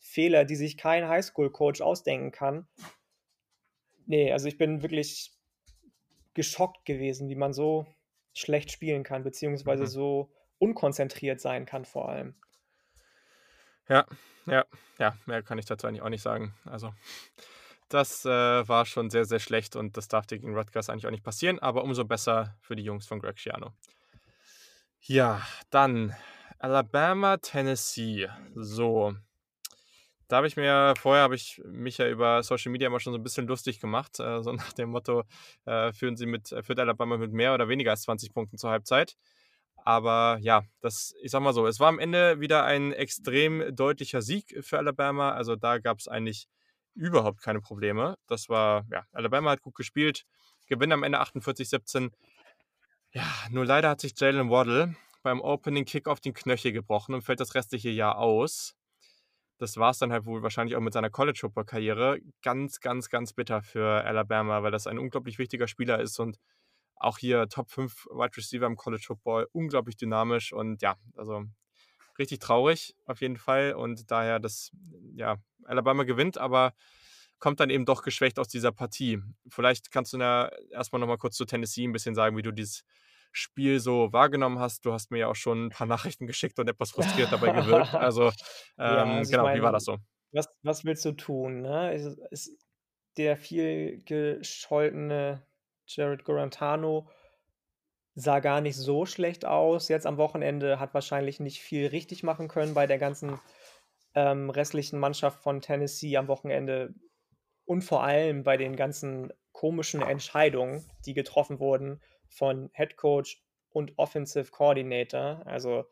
Fehler, 0.00 0.46
die 0.46 0.56
sich 0.56 0.78
kein 0.78 1.06
Highschool-Coach 1.06 1.82
ausdenken 1.82 2.32
kann. 2.32 2.66
Nee, 4.06 4.32
also 4.32 4.48
ich 4.48 4.56
bin 4.56 4.82
wirklich 4.82 5.32
geschockt 6.32 6.86
gewesen, 6.86 7.28
wie 7.28 7.36
man 7.36 7.52
so 7.52 7.86
schlecht 8.32 8.72
spielen 8.72 9.02
kann, 9.02 9.22
beziehungsweise 9.22 9.84
mhm. 9.84 9.88
so 9.88 10.30
unkonzentriert 10.58 11.40
sein 11.40 11.66
kann 11.66 11.84
vor 11.84 12.08
allem. 12.08 12.34
Ja, 13.88 14.06
ja, 14.46 14.64
ja, 14.98 15.16
mehr 15.26 15.42
kann 15.42 15.58
ich 15.58 15.66
dazu 15.66 15.86
eigentlich 15.86 16.02
auch 16.02 16.08
nicht 16.08 16.22
sagen. 16.22 16.54
Also, 16.64 16.94
das 17.88 18.24
äh, 18.24 18.28
war 18.68 18.86
schon 18.86 19.10
sehr, 19.10 19.24
sehr 19.24 19.40
schlecht 19.40 19.76
und 19.76 19.96
das 19.96 20.08
darf 20.08 20.26
dir 20.26 20.38
gegen 20.38 20.56
Rutgers 20.56 20.88
eigentlich 20.88 21.06
auch 21.06 21.10
nicht 21.10 21.24
passieren, 21.24 21.58
aber 21.58 21.84
umso 21.84 22.04
besser 22.04 22.56
für 22.60 22.76
die 22.76 22.82
Jungs 22.82 23.06
von 23.06 23.20
Greg 23.20 23.38
Schiano. 23.38 23.72
Ja, 25.00 25.42
dann 25.70 26.14
Alabama, 26.58 27.36
Tennessee. 27.36 28.28
So, 28.54 29.14
da 30.28 30.36
habe 30.38 30.46
ich 30.46 30.56
mir, 30.56 30.94
vorher 30.98 31.22
habe 31.22 31.34
ich 31.34 31.60
mich 31.64 31.98
ja 31.98 32.08
über 32.08 32.42
Social 32.42 32.72
Media 32.72 32.88
immer 32.88 33.00
schon 33.00 33.12
so 33.12 33.18
ein 33.18 33.22
bisschen 33.22 33.46
lustig 33.46 33.80
gemacht, 33.80 34.18
äh, 34.18 34.42
so 34.42 34.52
nach 34.52 34.72
dem 34.72 34.90
Motto, 34.90 35.24
äh, 35.66 35.92
führen 35.92 36.16
sie 36.16 36.26
mit, 36.26 36.48
führt 36.62 36.78
Alabama 36.80 37.16
mit 37.16 37.32
mehr 37.32 37.54
oder 37.54 37.68
weniger 37.68 37.90
als 37.90 38.02
20 38.02 38.32
Punkten 38.32 38.56
zur 38.58 38.70
Halbzeit. 38.70 39.16
Aber 39.84 40.38
ja, 40.40 40.62
das, 40.80 41.14
ich 41.22 41.30
sag 41.30 41.40
mal 41.42 41.52
so, 41.52 41.66
es 41.66 41.78
war 41.78 41.88
am 41.88 41.98
Ende 41.98 42.40
wieder 42.40 42.64
ein 42.64 42.92
extrem 42.92 43.74
deutlicher 43.76 44.22
Sieg 44.22 44.64
für 44.64 44.78
Alabama. 44.78 45.32
Also 45.32 45.56
da 45.56 45.78
gab 45.78 45.98
es 45.98 46.08
eigentlich 46.08 46.48
überhaupt 46.94 47.42
keine 47.42 47.60
Probleme. 47.60 48.16
Das 48.26 48.48
war, 48.48 48.86
ja, 48.90 49.04
Alabama 49.12 49.50
hat 49.50 49.62
gut 49.62 49.74
gespielt, 49.74 50.24
gewinnt 50.66 50.92
am 50.92 51.02
Ende 51.02 51.20
48-17. 51.20 52.12
Ja, 53.12 53.26
nur 53.50 53.66
leider 53.66 53.90
hat 53.90 54.00
sich 54.00 54.18
Jalen 54.18 54.50
Waddle 54.50 54.96
beim 55.22 55.40
Opening 55.40 55.84
Kick 55.84 56.08
auf 56.08 56.20
den 56.20 56.34
Knöchel 56.34 56.72
gebrochen 56.72 57.14
und 57.14 57.22
fällt 57.22 57.40
das 57.40 57.54
restliche 57.54 57.90
Jahr 57.90 58.18
aus 58.18 58.74
das 59.58 59.76
war 59.76 59.90
es 59.90 59.98
dann 59.98 60.12
halt 60.12 60.26
wohl 60.26 60.42
wahrscheinlich 60.42 60.76
auch 60.76 60.80
mit 60.80 60.92
seiner 60.92 61.10
College-Football-Karriere. 61.10 62.18
Ganz, 62.42 62.80
ganz, 62.80 63.08
ganz 63.08 63.32
bitter 63.32 63.62
für 63.62 64.04
Alabama, 64.04 64.62
weil 64.62 64.72
das 64.72 64.86
ein 64.86 64.98
unglaublich 64.98 65.38
wichtiger 65.38 65.68
Spieler 65.68 66.00
ist 66.00 66.18
und 66.18 66.38
auch 66.96 67.18
hier 67.18 67.48
Top 67.48 67.70
5 67.70 68.06
Wide 68.06 68.36
Receiver 68.36 68.66
im 68.66 68.76
College 68.76 69.04
Football, 69.06 69.48
unglaublich 69.52 69.96
dynamisch 69.96 70.52
und 70.52 70.82
ja, 70.82 70.96
also 71.16 71.44
richtig 72.18 72.38
traurig 72.38 72.94
auf 73.06 73.20
jeden 73.20 73.36
Fall 73.36 73.74
und 73.74 74.10
daher 74.10 74.38
das, 74.38 74.70
ja, 75.14 75.36
Alabama 75.64 76.04
gewinnt, 76.04 76.38
aber 76.38 76.72
kommt 77.38 77.60
dann 77.60 77.70
eben 77.70 77.84
doch 77.84 78.02
geschwächt 78.02 78.38
aus 78.38 78.48
dieser 78.48 78.72
Partie. 78.72 79.20
Vielleicht 79.48 79.90
kannst 79.90 80.12
du 80.12 80.18
da 80.18 80.50
erstmal 80.70 81.00
nochmal 81.00 81.18
kurz 81.18 81.36
zu 81.36 81.44
Tennessee 81.44 81.84
ein 81.84 81.92
bisschen 81.92 82.14
sagen, 82.14 82.36
wie 82.36 82.42
du 82.42 82.52
dieses 82.52 82.84
Spiel 83.32 83.80
so 83.80 84.12
wahrgenommen 84.12 84.60
hast. 84.60 84.86
Du 84.86 84.92
hast 84.92 85.10
mir 85.10 85.18
ja 85.18 85.28
auch 85.28 85.34
schon 85.34 85.66
ein 85.66 85.70
paar 85.70 85.86
Nachrichten 85.86 86.26
geschickt 86.26 86.58
und 86.58 86.68
etwas 86.68 86.92
frustriert 86.92 87.32
dabei 87.32 87.50
gewirkt. 87.50 87.92
Also, 87.94 88.28
ähm, 88.28 88.32
ja, 88.78 89.04
also 89.04 89.30
genau, 89.30 89.42
meine, 89.44 89.58
wie 89.58 89.62
war 89.62 89.72
das 89.72 89.84
so? 89.84 89.98
Was, 90.32 90.48
was 90.62 90.84
willst 90.84 91.04
du 91.04 91.12
tun? 91.12 91.60
Ne? 91.62 91.92
Ist, 91.94 92.18
ist 92.30 92.56
der 93.16 93.36
viel 93.36 94.02
gescholtene 94.04 95.46
Jared 95.86 96.24
Gorantano 96.24 97.08
sah 98.14 98.40
gar 98.40 98.60
nicht 98.60 98.76
so 98.76 99.06
schlecht 99.06 99.44
aus. 99.44 99.88
Jetzt 99.88 100.06
am 100.06 100.16
Wochenende 100.16 100.78
hat 100.78 100.94
wahrscheinlich 100.94 101.40
nicht 101.40 101.60
viel 101.60 101.88
richtig 101.88 102.22
machen 102.22 102.48
können 102.48 102.74
bei 102.74 102.86
der 102.86 102.98
ganzen 102.98 103.40
ähm, 104.14 104.50
restlichen 104.50 104.98
Mannschaft 104.98 105.40
von 105.40 105.60
Tennessee 105.60 106.16
am 106.16 106.28
Wochenende 106.28 106.94
und 107.64 107.82
vor 107.82 108.04
allem 108.04 108.44
bei 108.44 108.56
den 108.56 108.76
ganzen 108.76 109.32
komischen 109.52 110.02
Entscheidungen, 110.02 110.84
die 111.06 111.14
getroffen 111.14 111.58
wurden 111.58 112.00
von 112.28 112.70
Head 112.74 112.96
Coach 112.96 113.42
und 113.70 113.92
Offensive 113.96 114.50
Coordinator. 114.50 115.42
Also 115.46 115.84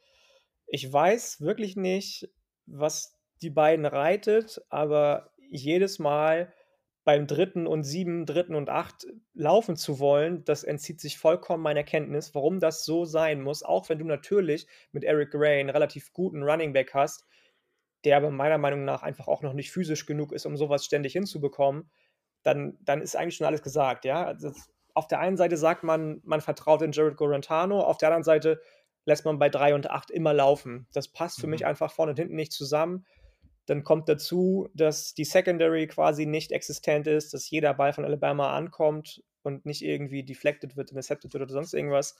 ich 0.66 0.90
weiß 0.90 1.40
wirklich 1.40 1.76
nicht, 1.76 2.28
was 2.66 3.18
die 3.40 3.50
beiden 3.50 3.86
reitet, 3.86 4.60
aber 4.68 5.32
jedes 5.50 5.98
Mal 5.98 6.52
beim 7.04 7.26
dritten 7.26 7.66
und 7.66 7.82
sieben, 7.82 8.26
dritten 8.26 8.54
und 8.54 8.68
acht 8.68 9.06
laufen 9.34 9.76
zu 9.76 9.98
wollen, 9.98 10.44
das 10.44 10.62
entzieht 10.62 11.00
sich 11.00 11.18
vollkommen 11.18 11.62
meiner 11.62 11.82
Kenntnis, 11.82 12.34
warum 12.34 12.60
das 12.60 12.84
so 12.84 13.04
sein 13.04 13.42
muss, 13.42 13.62
auch 13.62 13.88
wenn 13.88 13.98
du 13.98 14.04
natürlich 14.04 14.66
mit 14.92 15.02
Eric 15.04 15.32
Gray 15.32 15.60
einen 15.60 15.70
relativ 15.70 16.12
guten 16.12 16.42
Running 16.42 16.72
Back 16.72 16.94
hast, 16.94 17.26
der 18.04 18.16
aber 18.16 18.30
meiner 18.30 18.58
Meinung 18.58 18.84
nach 18.84 19.02
einfach 19.02 19.26
auch 19.26 19.42
noch 19.42 19.52
nicht 19.52 19.72
physisch 19.72 20.06
genug 20.06 20.32
ist, 20.32 20.46
um 20.46 20.56
sowas 20.56 20.84
ständig 20.84 21.12
hinzubekommen, 21.12 21.90
dann, 22.44 22.78
dann 22.80 23.02
ist 23.02 23.16
eigentlich 23.16 23.36
schon 23.36 23.46
alles 23.46 23.62
gesagt, 23.62 24.04
ja. 24.04 24.24
Also 24.24 24.52
auf 24.94 25.08
der 25.08 25.20
einen 25.20 25.36
Seite 25.36 25.56
sagt 25.56 25.84
man, 25.84 26.20
man 26.24 26.40
vertraut 26.40 26.82
in 26.82 26.92
Jared 26.92 27.16
Gorantano, 27.16 27.80
auf 27.80 27.98
der 27.98 28.08
anderen 28.08 28.24
Seite 28.24 28.60
lässt 29.04 29.24
man 29.24 29.38
bei 29.38 29.48
3 29.48 29.74
und 29.74 29.90
8 29.90 30.10
immer 30.10 30.32
laufen. 30.32 30.86
Das 30.92 31.08
passt 31.08 31.40
für 31.40 31.46
mhm. 31.46 31.52
mich 31.52 31.66
einfach 31.66 31.92
vorne 31.92 32.10
und 32.10 32.18
hinten 32.18 32.36
nicht 32.36 32.52
zusammen. 32.52 33.06
Dann 33.66 33.84
kommt 33.84 34.08
dazu, 34.08 34.68
dass 34.74 35.14
die 35.14 35.24
Secondary 35.24 35.86
quasi 35.86 36.26
nicht 36.26 36.52
existent 36.52 37.06
ist, 37.06 37.32
dass 37.34 37.50
jeder 37.50 37.74
Ball 37.74 37.92
von 37.92 38.04
Alabama 38.04 38.56
ankommt 38.56 39.22
und 39.42 39.66
nicht 39.66 39.82
irgendwie 39.82 40.24
deflected 40.24 40.76
wird, 40.76 40.90
intercepted 40.90 41.32
wird 41.32 41.42
oder 41.44 41.52
sonst 41.52 41.74
irgendwas. 41.74 42.16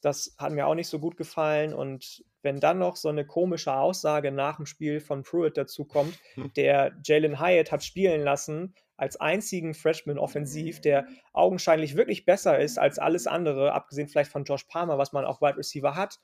Das 0.00 0.34
hat 0.38 0.52
mir 0.52 0.66
auch 0.66 0.74
nicht 0.74 0.88
so 0.88 0.98
gut 0.98 1.16
gefallen. 1.16 1.72
Und 1.72 2.24
wenn 2.42 2.60
dann 2.60 2.78
noch 2.78 2.96
so 2.96 3.08
eine 3.08 3.26
komische 3.26 3.74
Aussage 3.74 4.32
nach 4.32 4.56
dem 4.56 4.66
Spiel 4.66 5.00
von 5.00 5.22
Pruitt 5.22 5.56
dazu 5.56 5.84
kommt, 5.84 6.18
der 6.56 6.92
Jalen 7.04 7.40
Hyatt 7.40 7.72
hat 7.72 7.82
spielen 7.82 8.22
lassen, 8.22 8.74
als 8.96 9.20
einzigen 9.20 9.74
Freshman 9.74 10.18
offensiv, 10.18 10.80
der 10.80 11.06
augenscheinlich 11.32 11.96
wirklich 11.96 12.24
besser 12.24 12.58
ist 12.58 12.78
als 12.78 12.98
alles 12.98 13.26
andere, 13.26 13.72
abgesehen 13.72 14.08
vielleicht 14.08 14.30
von 14.30 14.44
Josh 14.44 14.64
Palmer, 14.64 14.98
was 14.98 15.12
man 15.12 15.24
auf 15.24 15.40
Wide 15.40 15.56
Receiver 15.56 15.96
hat. 15.96 16.20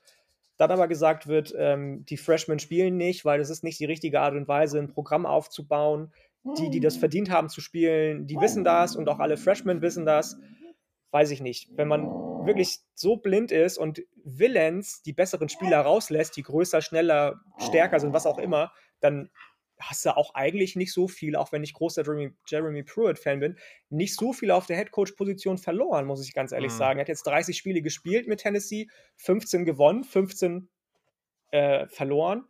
Dann 0.57 0.71
aber 0.71 0.87
gesagt 0.87 1.27
wird, 1.27 1.53
ähm, 1.57 2.05
die 2.05 2.17
Freshmen 2.17 2.59
spielen 2.59 2.97
nicht, 2.97 3.25
weil 3.25 3.39
es 3.39 3.49
ist 3.49 3.63
nicht 3.63 3.79
die 3.79 3.85
richtige 3.85 4.21
Art 4.21 4.35
und 4.35 4.47
Weise, 4.47 4.79
ein 4.79 4.89
Programm 4.89 5.25
aufzubauen. 5.25 6.11
Die, 6.57 6.71
die 6.71 6.79
das 6.79 6.97
verdient 6.97 7.29
haben 7.29 7.49
zu 7.49 7.61
spielen, 7.61 8.25
die 8.25 8.35
wissen 8.39 8.63
das 8.63 8.95
und 8.95 9.07
auch 9.09 9.19
alle 9.19 9.37
Freshmen 9.37 9.83
wissen 9.83 10.07
das. 10.07 10.39
Weiß 11.11 11.29
ich 11.29 11.39
nicht. 11.39 11.69
Wenn 11.75 11.87
man 11.87 12.07
wirklich 12.47 12.79
so 12.95 13.17
blind 13.17 13.51
ist 13.51 13.77
und 13.77 14.01
Willens 14.23 15.03
die 15.03 15.13
besseren 15.13 15.49
Spieler 15.49 15.81
rauslässt, 15.81 16.35
die 16.35 16.41
größer, 16.41 16.81
schneller, 16.81 17.41
stärker 17.59 17.99
sind, 17.99 18.13
was 18.13 18.25
auch 18.25 18.39
immer, 18.39 18.71
dann 19.01 19.29
hast 19.81 20.05
du 20.05 20.15
auch 20.15 20.33
eigentlich 20.35 20.75
nicht 20.75 20.93
so 20.93 21.07
viel, 21.07 21.35
auch 21.35 21.51
wenn 21.51 21.63
ich 21.63 21.73
großer 21.73 22.03
Jeremy, 22.03 22.33
Jeremy 22.47 22.83
Pruitt-Fan 22.83 23.39
bin, 23.39 23.57
nicht 23.89 24.15
so 24.15 24.33
viel 24.33 24.51
auf 24.51 24.67
der 24.67 24.77
Headcoach-Position 24.77 25.57
verloren, 25.57 26.05
muss 26.05 26.25
ich 26.25 26.33
ganz 26.33 26.51
ehrlich 26.51 26.71
mhm. 26.73 26.77
sagen. 26.77 26.99
Er 26.99 27.01
hat 27.01 27.09
jetzt 27.09 27.23
30 27.23 27.57
Spiele 27.57 27.81
gespielt 27.81 28.27
mit 28.27 28.39
Tennessee, 28.39 28.87
15 29.17 29.65
gewonnen, 29.65 30.03
15 30.03 30.69
äh, 31.51 31.87
verloren, 31.87 32.45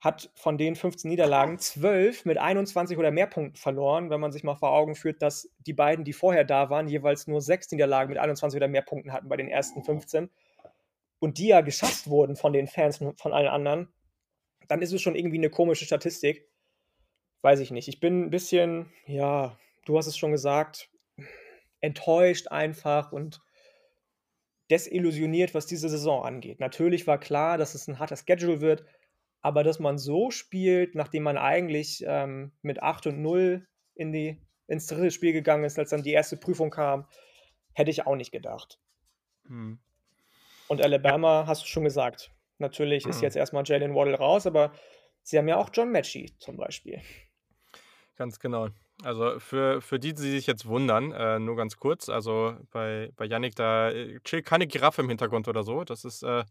hat 0.00 0.30
von 0.34 0.58
den 0.58 0.76
15 0.76 1.08
Niederlagen 1.08 1.58
12 1.58 2.26
mit 2.26 2.38
21 2.38 2.98
oder 2.98 3.10
mehr 3.10 3.26
Punkten 3.26 3.56
verloren, 3.56 4.10
wenn 4.10 4.20
man 4.20 4.32
sich 4.32 4.44
mal 4.44 4.54
vor 4.54 4.72
Augen 4.72 4.94
führt, 4.94 5.22
dass 5.22 5.50
die 5.58 5.72
beiden, 5.72 6.04
die 6.04 6.12
vorher 6.12 6.44
da 6.44 6.68
waren, 6.68 6.88
jeweils 6.88 7.26
nur 7.26 7.40
sechs 7.40 7.70
Niederlagen 7.70 8.10
mit 8.10 8.18
21 8.18 8.56
oder 8.58 8.68
mehr 8.68 8.82
Punkten 8.82 9.12
hatten 9.12 9.28
bei 9.28 9.36
den 9.36 9.48
ersten 9.48 9.82
15 9.82 10.30
und 11.20 11.38
die 11.38 11.48
ja 11.48 11.62
geschasst 11.62 12.10
wurden 12.10 12.36
von 12.36 12.52
den 12.52 12.66
Fans 12.66 12.98
von 12.98 13.32
allen 13.32 13.48
anderen, 13.48 13.88
dann 14.68 14.82
ist 14.82 14.92
es 14.92 15.00
schon 15.00 15.14
irgendwie 15.14 15.38
eine 15.38 15.50
komische 15.50 15.84
Statistik 15.84 16.46
weiß 17.44 17.60
ich 17.60 17.70
nicht. 17.70 17.88
Ich 17.88 18.00
bin 18.00 18.24
ein 18.24 18.30
bisschen, 18.30 18.90
ja, 19.06 19.58
du 19.84 19.98
hast 19.98 20.06
es 20.06 20.16
schon 20.16 20.32
gesagt, 20.32 20.88
enttäuscht 21.80 22.48
einfach 22.48 23.12
und 23.12 23.42
desillusioniert, 24.70 25.54
was 25.54 25.66
diese 25.66 25.90
Saison 25.90 26.24
angeht. 26.24 26.58
Natürlich 26.58 27.06
war 27.06 27.18
klar, 27.18 27.58
dass 27.58 27.74
es 27.74 27.86
ein 27.86 27.98
harter 27.98 28.16
Schedule 28.16 28.62
wird, 28.62 28.86
aber 29.42 29.62
dass 29.62 29.78
man 29.78 29.98
so 29.98 30.30
spielt, 30.30 30.94
nachdem 30.94 31.24
man 31.24 31.36
eigentlich 31.36 32.02
ähm, 32.06 32.52
mit 32.62 32.82
8 32.82 33.08
und 33.08 33.20
0 33.20 33.66
in 33.94 34.10
die, 34.10 34.40
ins 34.66 34.86
dritte 34.86 35.10
Spiel 35.10 35.34
gegangen 35.34 35.64
ist, 35.64 35.78
als 35.78 35.90
dann 35.90 36.02
die 36.02 36.12
erste 36.12 36.38
Prüfung 36.38 36.70
kam, 36.70 37.06
hätte 37.74 37.90
ich 37.90 38.06
auch 38.06 38.16
nicht 38.16 38.32
gedacht. 38.32 38.80
Hm. 39.46 39.78
Und 40.68 40.80
Alabama, 40.80 41.44
hast 41.46 41.62
du 41.64 41.66
schon 41.66 41.84
gesagt. 41.84 42.30
Natürlich 42.56 43.04
hm. 43.04 43.10
ist 43.10 43.20
jetzt 43.20 43.36
erstmal 43.36 43.64
Jalen 43.66 43.94
Waddle 43.94 44.16
raus, 44.16 44.46
aber 44.46 44.72
sie 45.22 45.36
haben 45.36 45.48
ja 45.48 45.58
auch 45.58 45.68
John 45.74 45.92
Matchy 45.92 46.32
zum 46.38 46.56
Beispiel. 46.56 47.02
Ganz 48.16 48.38
genau. 48.38 48.68
Also 49.02 49.40
für, 49.40 49.80
für 49.80 49.98
die, 49.98 50.14
die 50.14 50.22
sich 50.22 50.46
jetzt 50.46 50.66
wundern, 50.66 51.10
äh, 51.12 51.38
nur 51.40 51.56
ganz 51.56 51.76
kurz, 51.76 52.08
also 52.08 52.54
bei, 52.70 53.10
bei 53.16 53.24
Yannick, 53.24 53.56
da 53.56 53.90
äh, 53.90 54.20
chillt 54.24 54.46
keine 54.46 54.66
Giraffe 54.66 55.02
im 55.02 55.08
Hintergrund 55.08 55.48
oder 55.48 55.64
so. 55.64 55.82
Das 55.82 56.04
ist 56.04 56.22
äh, 56.22 56.44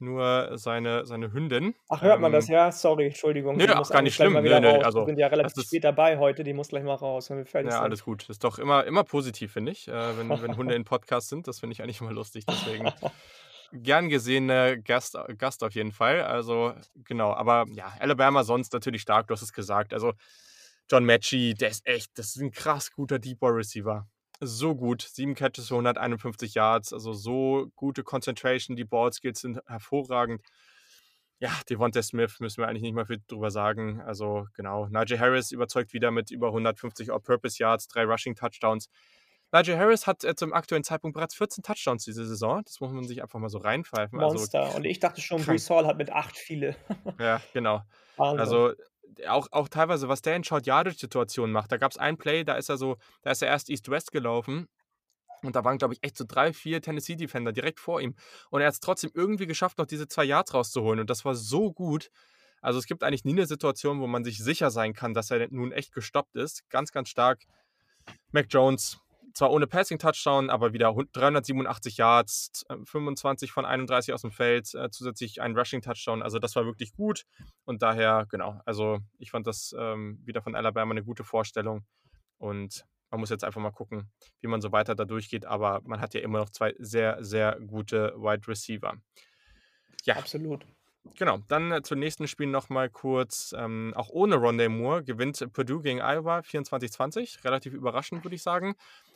nur 0.00 0.58
seine, 0.58 1.06
seine 1.06 1.32
Hündin. 1.32 1.74
Ach, 1.88 2.02
hört 2.02 2.20
man 2.20 2.32
das? 2.32 2.48
Ähm, 2.48 2.54
ja, 2.54 2.72
sorry, 2.72 3.06
Entschuldigung. 3.06 3.56
Nö, 3.56 3.66
ach, 3.68 3.88
gar 3.88 4.02
nicht 4.02 4.14
schlimm. 4.14 4.34
Nö, 4.34 4.60
nö, 4.60 4.78
also, 4.78 5.00
Wir 5.00 5.06
sind 5.06 5.18
ja 5.18 5.28
relativ 5.28 5.64
spät 5.64 5.84
dabei 5.84 6.18
heute, 6.18 6.42
die 6.44 6.52
muss 6.52 6.68
gleich 6.68 6.84
mal 6.84 6.94
raus, 6.94 7.30
wenn 7.30 7.38
wir 7.38 7.46
fertig 7.46 7.70
ja, 7.70 7.78
sind. 7.78 7.84
alles 7.84 8.04
gut. 8.04 8.28
Ist 8.28 8.42
doch 8.42 8.58
immer, 8.58 8.84
immer 8.84 9.04
positiv, 9.04 9.52
finde 9.52 9.72
ich, 9.72 9.88
äh, 9.88 10.18
wenn, 10.18 10.28
wenn 10.28 10.56
Hunde 10.56 10.74
in 10.76 10.84
Podcasts 10.84 11.30
sind. 11.30 11.46
Das 11.46 11.60
finde 11.60 11.74
ich 11.74 11.82
eigentlich 11.82 12.00
immer 12.00 12.12
lustig, 12.12 12.44
deswegen. 12.46 12.90
gern 13.72 14.08
gesehene 14.08 14.80
Gast, 14.82 15.16
Gast 15.36 15.62
auf 15.62 15.74
jeden 15.74 15.92
Fall. 15.92 16.22
Also, 16.22 16.74
genau. 17.04 17.32
Aber 17.32 17.66
ja, 17.70 17.92
Alabama 17.98 18.44
sonst 18.44 18.72
natürlich 18.72 19.02
stark, 19.02 19.28
du 19.28 19.34
hast 19.34 19.42
es 19.42 19.52
gesagt. 19.52 19.92
Also, 19.92 20.12
John 20.90 21.04
Matchy, 21.04 21.54
der 21.54 21.68
ist 21.68 21.86
echt, 21.86 22.18
das 22.18 22.36
ist 22.36 22.42
ein 22.42 22.50
krass 22.50 22.90
guter 22.92 23.18
Deep 23.18 23.40
Ball 23.40 23.52
Receiver. 23.52 24.08
So 24.40 24.74
gut. 24.74 25.02
Sieben 25.02 25.34
Catches 25.34 25.68
für 25.68 25.74
151 25.74 26.54
Yards, 26.54 26.92
also 26.92 27.12
so 27.12 27.70
gute 27.74 28.04
Concentration. 28.04 28.76
Die 28.76 28.84
Ball 28.84 29.12
Skills 29.12 29.40
sind 29.40 29.60
hervorragend. 29.66 30.42
Ja, 31.40 31.50
Devonta 31.68 32.02
Smith 32.02 32.40
müssen 32.40 32.62
wir 32.62 32.68
eigentlich 32.68 32.82
nicht 32.82 32.94
mal 32.94 33.06
viel 33.06 33.20
drüber 33.26 33.50
sagen. 33.50 34.00
Also, 34.00 34.46
genau. 34.54 34.86
Nigel 34.86 35.20
Harris 35.20 35.52
überzeugt 35.52 35.92
wieder 35.92 36.10
mit 36.10 36.30
über 36.30 36.48
150 36.48 37.12
All-Purpose 37.12 37.58
Yards, 37.58 37.88
drei 37.88 38.04
Rushing 38.04 38.34
Touchdowns. 38.34 38.88
Nigel 39.52 39.78
Harris 39.78 40.06
hat 40.06 40.24
äh, 40.24 40.34
zum 40.34 40.52
aktuellen 40.52 40.84
Zeitpunkt 40.84 41.14
bereits 41.14 41.34
14 41.34 41.62
Touchdowns 41.62 42.04
diese 42.04 42.26
Saison. 42.26 42.62
Das 42.64 42.80
muss 42.80 42.92
man 42.92 43.06
sich 43.06 43.22
einfach 43.22 43.38
mal 43.38 43.48
so 43.48 43.58
reinpfeifen. 43.58 44.20
Also 44.20 44.36
Monster. 44.36 44.62
Also, 44.62 44.76
und 44.76 44.84
ich 44.84 45.00
dachte 45.00 45.20
schon, 45.20 45.44
Brees 45.44 45.70
Hall 45.70 45.86
hat 45.86 45.96
mit 45.96 46.10
acht 46.10 46.36
viele. 46.36 46.76
ja, 47.18 47.40
genau. 47.52 47.82
Wahnsinn. 48.16 48.40
Also 48.40 48.72
auch, 49.26 49.48
auch 49.50 49.68
teilweise, 49.68 50.08
was 50.08 50.22
der 50.22 50.36
in 50.36 50.44
Short 50.44 50.66
Yardage 50.66 50.98
Situationen 50.98 51.52
macht. 51.52 51.72
Da 51.72 51.76
gab 51.76 51.90
es 51.90 51.98
ein 51.98 52.16
Play, 52.16 52.44
da 52.44 52.54
ist 52.54 52.68
er 52.68 52.76
so, 52.76 52.96
da 53.22 53.30
ist 53.30 53.42
er 53.42 53.48
erst 53.48 53.70
East-West 53.70 54.12
gelaufen. 54.12 54.68
Und 55.42 55.54
da 55.54 55.64
waren, 55.64 55.78
glaube 55.78 55.94
ich, 55.94 56.02
echt 56.02 56.16
so 56.16 56.24
drei, 56.26 56.52
vier 56.52 56.82
Tennessee-Defender 56.82 57.52
direkt 57.52 57.78
vor 57.78 58.00
ihm. 58.00 58.16
Und 58.50 58.60
er 58.60 58.66
hat 58.66 58.74
es 58.74 58.80
trotzdem 58.80 59.10
irgendwie 59.14 59.46
geschafft, 59.46 59.78
noch 59.78 59.86
diese 59.86 60.08
zwei 60.08 60.24
Yards 60.24 60.52
rauszuholen. 60.52 61.00
Und 61.00 61.10
das 61.10 61.24
war 61.24 61.34
so 61.34 61.72
gut. 61.72 62.10
Also 62.60 62.78
es 62.78 62.86
gibt 62.86 63.04
eigentlich 63.04 63.24
nie 63.24 63.32
eine 63.32 63.46
Situation, 63.46 64.00
wo 64.00 64.08
man 64.08 64.24
sich 64.24 64.38
sicher 64.38 64.70
sein 64.70 64.94
kann, 64.94 65.14
dass 65.14 65.30
er 65.30 65.46
nun 65.50 65.70
echt 65.70 65.92
gestoppt 65.92 66.34
ist. 66.34 66.68
Ganz, 66.70 66.90
ganz 66.90 67.08
stark. 67.08 67.44
Mac 68.32 68.46
Jones, 68.48 68.98
zwar 69.38 69.52
ohne 69.52 69.68
Passing-Touchdown, 69.68 70.50
aber 70.50 70.72
wieder 70.72 70.92
387 71.12 71.96
Yards, 71.96 72.66
25 72.84 73.48
äh, 73.48 73.52
von 73.52 73.64
31 73.64 74.12
aus 74.12 74.22
dem 74.22 74.32
Feld, 74.32 74.74
äh, 74.74 74.90
zusätzlich 74.90 75.40
ein 75.40 75.56
Rushing-Touchdown. 75.56 76.24
Also 76.24 76.40
das 76.40 76.56
war 76.56 76.64
wirklich 76.64 76.92
gut. 76.92 77.22
Und 77.64 77.80
daher, 77.80 78.26
genau, 78.28 78.60
also 78.64 78.98
ich 79.16 79.30
fand 79.30 79.46
das 79.46 79.72
ähm, 79.78 80.18
wieder 80.24 80.42
von 80.42 80.56
Alabama 80.56 80.90
eine 80.90 81.04
gute 81.04 81.22
Vorstellung. 81.22 81.86
Und 82.38 82.84
man 83.12 83.20
muss 83.20 83.30
jetzt 83.30 83.44
einfach 83.44 83.60
mal 83.60 83.70
gucken, 83.70 84.10
wie 84.40 84.48
man 84.48 84.60
so 84.60 84.72
weiter 84.72 84.96
da 84.96 85.04
durchgeht. 85.04 85.46
Aber 85.46 85.82
man 85.84 86.00
hat 86.00 86.14
ja 86.14 86.20
immer 86.20 86.40
noch 86.40 86.50
zwei 86.50 86.74
sehr, 86.80 87.22
sehr 87.22 87.60
gute 87.64 88.14
Wide 88.16 88.48
Receiver. 88.48 88.94
Ja. 90.04 90.16
Absolut. 90.16 90.66
Genau, 91.16 91.38
dann 91.48 91.72
äh, 91.72 91.82
zum 91.82 91.98
nächsten 92.00 92.26
Spiel 92.26 92.48
nochmal 92.48 92.90
kurz. 92.90 93.54
Ähm, 93.56 93.92
auch 93.94 94.08
ohne 94.08 94.36
Rondé 94.36 94.68
Moore 94.68 95.04
gewinnt 95.04 95.46
Purdue 95.52 95.82
gegen 95.82 96.00
Iowa 96.00 96.40
24-20. 96.40 97.44
Relativ 97.44 97.72
überraschend, 97.72 98.24
würde 98.24 98.34
ich 98.34 98.42
sagen. 98.42 98.74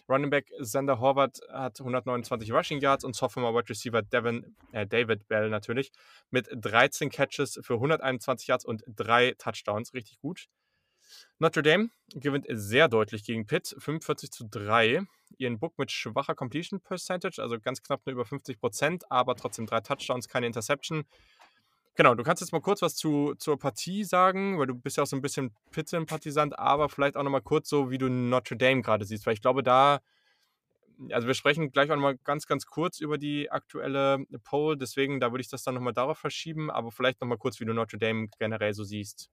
Running 0.09 0.30
Back 0.30 0.50
Sander 0.59 1.00
Horvath 1.00 1.40
hat 1.50 1.80
129 1.80 2.53
Rushing 2.53 2.80
Yards 2.80 3.05
und 3.05 3.14
Sophomore 3.14 3.55
Wide 3.55 3.68
Receiver 3.68 4.03
Devin, 4.03 4.57
äh, 4.72 4.86
David 4.86 5.28
Bell 5.28 5.48
natürlich 5.48 5.92
mit 6.30 6.48
13 6.53 7.11
Catches 7.11 7.59
für 7.62 7.74
121 7.74 8.48
Yards 8.48 8.64
und 8.64 8.82
drei 8.86 9.34
Touchdowns. 9.38 9.94
Richtig 9.94 10.18
gut. 10.20 10.48
Notre 11.38 11.62
Dame 11.62 11.90
gewinnt 12.14 12.46
sehr 12.48 12.88
deutlich 12.88 13.24
gegen 13.24 13.46
Pitt, 13.46 13.74
45 13.78 14.30
zu 14.30 14.48
3. 14.48 15.03
Ihren 15.38 15.59
Book 15.59 15.78
mit 15.78 15.90
schwacher 15.90 16.34
Completion 16.34 16.80
Percentage, 16.80 17.40
also 17.40 17.59
ganz 17.59 17.82
knapp 17.82 18.07
nur 18.07 18.12
über 18.12 18.24
50 18.24 18.61
Prozent, 18.61 19.11
aber 19.11 19.34
trotzdem 19.34 19.66
drei 19.66 19.80
Touchdowns, 19.80 20.28
keine 20.28 20.46
Interception. 20.46 21.05
Genau, 21.95 22.14
du 22.14 22.22
kannst 22.22 22.40
jetzt 22.40 22.53
mal 22.53 22.61
kurz 22.61 22.80
was 22.80 22.95
zu, 22.97 23.34
zur 23.34 23.59
Partie 23.59 24.05
sagen, 24.05 24.59
weil 24.59 24.66
du 24.66 24.74
bist 24.74 24.97
ja 24.97 25.03
auch 25.03 25.07
so 25.07 25.16
ein 25.16 25.20
bisschen 25.20 25.55
Pizza-Sympathisant, 25.72 26.59
aber 26.59 26.88
vielleicht 26.88 27.16
auch 27.16 27.22
nochmal 27.22 27.43
kurz 27.43 27.68
so, 27.68 27.90
wie 27.90 27.99
du 27.99 28.09
Notre 28.09 28.57
Dame 28.57 28.80
gerade 28.80 29.05
siehst, 29.05 29.26
weil 29.26 29.34
ich 29.34 29.43
glaube, 29.43 29.62
da, 29.62 30.01
also 31.11 31.26
wir 31.26 31.34
sprechen 31.34 31.70
gleich 31.70 31.90
auch 31.90 31.97
nochmal 31.97 32.16
ganz, 32.24 32.47
ganz 32.47 32.64
kurz 32.64 32.99
über 32.99 33.18
die 33.18 33.51
aktuelle 33.51 34.24
Poll, 34.43 34.78
deswegen, 34.78 35.20
da 35.20 35.32
würde 35.32 35.43
ich 35.43 35.51
das 35.51 35.64
dann 35.64 35.74
nochmal 35.74 35.93
darauf 35.93 36.16
verschieben, 36.16 36.70
aber 36.70 36.90
vielleicht 36.90 37.20
nochmal 37.20 37.38
kurz, 37.38 37.61
wie 37.61 37.66
du 37.66 37.74
Notre 37.74 37.99
Dame 37.99 38.28
generell 38.38 38.72
so 38.72 38.84
siehst. 38.84 39.30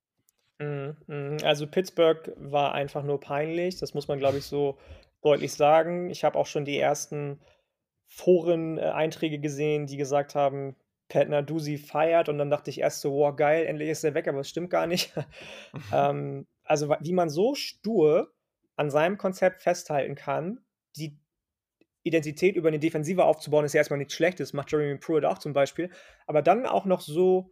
Mhm, 0.59 0.97
mhm. 1.07 1.37
Also 1.43 1.65
Pittsburgh 1.65 2.33
war 2.35 2.73
einfach 2.73 3.03
nur 3.03 3.21
peinlich, 3.21 3.77
das 3.77 3.93
muss 3.93 4.09
man, 4.09 4.19
glaube 4.19 4.39
ich, 4.39 4.43
so 4.43 4.77
deutlich 5.21 5.53
sagen. 5.53 6.09
Ich 6.09 6.25
habe 6.25 6.37
auch 6.37 6.45
schon 6.45 6.65
die 6.65 6.77
ersten 6.77 7.39
Foren-Einträge 8.07 9.39
gesehen, 9.39 9.87
die 9.87 9.95
gesagt 9.95 10.35
haben, 10.35 10.75
Pat 11.09 11.27
Narduzzi 11.27 11.77
feiert 11.77 12.29
und 12.29 12.37
dann 12.37 12.49
dachte 12.49 12.69
ich 12.69 12.79
erst 12.79 13.01
so, 13.01 13.11
wow, 13.13 13.35
geil, 13.35 13.65
endlich 13.65 13.89
ist 13.89 14.03
er 14.03 14.13
weg, 14.13 14.27
aber 14.27 14.39
es 14.39 14.49
stimmt 14.49 14.69
gar 14.69 14.87
nicht. 14.87 15.13
ähm, 15.93 16.47
also 16.63 16.95
wie 17.01 17.13
man 17.13 17.29
so 17.29 17.55
stur 17.55 18.31
an 18.75 18.91
seinem 18.91 19.17
Konzept 19.17 19.63
festhalten 19.63 20.15
kann, 20.15 20.59
die 20.95 21.17
Identität 22.03 22.55
über 22.55 22.69
eine 22.69 22.79
Defensive 22.79 23.25
aufzubauen, 23.25 23.65
ist 23.65 23.73
ja 23.73 23.79
erstmal 23.79 23.97
nichts 23.97 24.13
Schlechtes, 24.13 24.53
macht 24.53 24.71
Jeremy 24.71 24.97
Pruitt 24.97 25.25
auch 25.25 25.39
zum 25.39 25.51
Beispiel, 25.51 25.91
aber 26.27 26.41
dann 26.41 26.65
auch 26.65 26.85
noch 26.85 27.01
so 27.01 27.51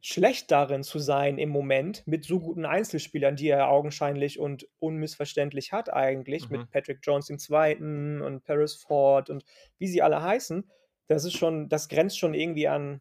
schlecht 0.00 0.50
darin 0.50 0.82
zu 0.82 0.98
sein 0.98 1.38
im 1.38 1.48
Moment 1.48 2.06
mit 2.06 2.24
so 2.24 2.40
guten 2.40 2.64
Einzelspielern, 2.64 3.36
die 3.36 3.48
er 3.48 3.68
augenscheinlich 3.68 4.38
und 4.38 4.68
unmissverständlich 4.78 5.72
hat 5.72 5.92
eigentlich, 5.92 6.48
mhm. 6.48 6.58
mit 6.58 6.70
Patrick 6.70 7.00
Jones 7.02 7.30
II. 7.30 8.22
und 8.22 8.44
Paris 8.44 8.76
Ford 8.76 9.28
und 9.28 9.44
wie 9.78 9.88
sie 9.88 10.02
alle 10.02 10.22
heißen, 10.22 10.70
das 11.08 11.24
ist 11.24 11.36
schon, 11.36 11.68
das 11.68 11.88
grenzt 11.88 12.18
schon 12.18 12.34
irgendwie 12.34 12.68
an 12.68 13.00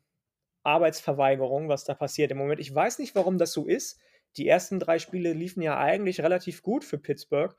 Arbeitsverweigerung, 0.63 1.69
was 1.69 1.85
da 1.85 1.93
passiert 1.93 2.31
im 2.31 2.37
Moment. 2.37 2.59
Ich 2.59 2.73
weiß 2.73 2.99
nicht, 2.99 3.15
warum 3.15 3.37
das 3.37 3.53
so 3.53 3.67
ist. 3.67 3.99
Die 4.35 4.47
ersten 4.47 4.79
drei 4.79 4.99
Spiele 4.99 5.33
liefen 5.33 5.61
ja 5.61 5.77
eigentlich 5.77 6.21
relativ 6.21 6.61
gut 6.61 6.83
für 6.83 6.97
Pittsburgh. 6.97 7.55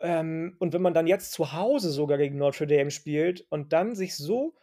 Ähm, 0.00 0.56
und 0.58 0.72
wenn 0.72 0.82
man 0.82 0.94
dann 0.94 1.06
jetzt 1.06 1.32
zu 1.32 1.52
Hause 1.52 1.90
sogar 1.90 2.18
gegen 2.18 2.38
Notre 2.38 2.66
Dame 2.66 2.90
spielt 2.90 3.46
und 3.50 3.72
dann 3.72 3.94
sich 3.94 4.16
so 4.16 4.54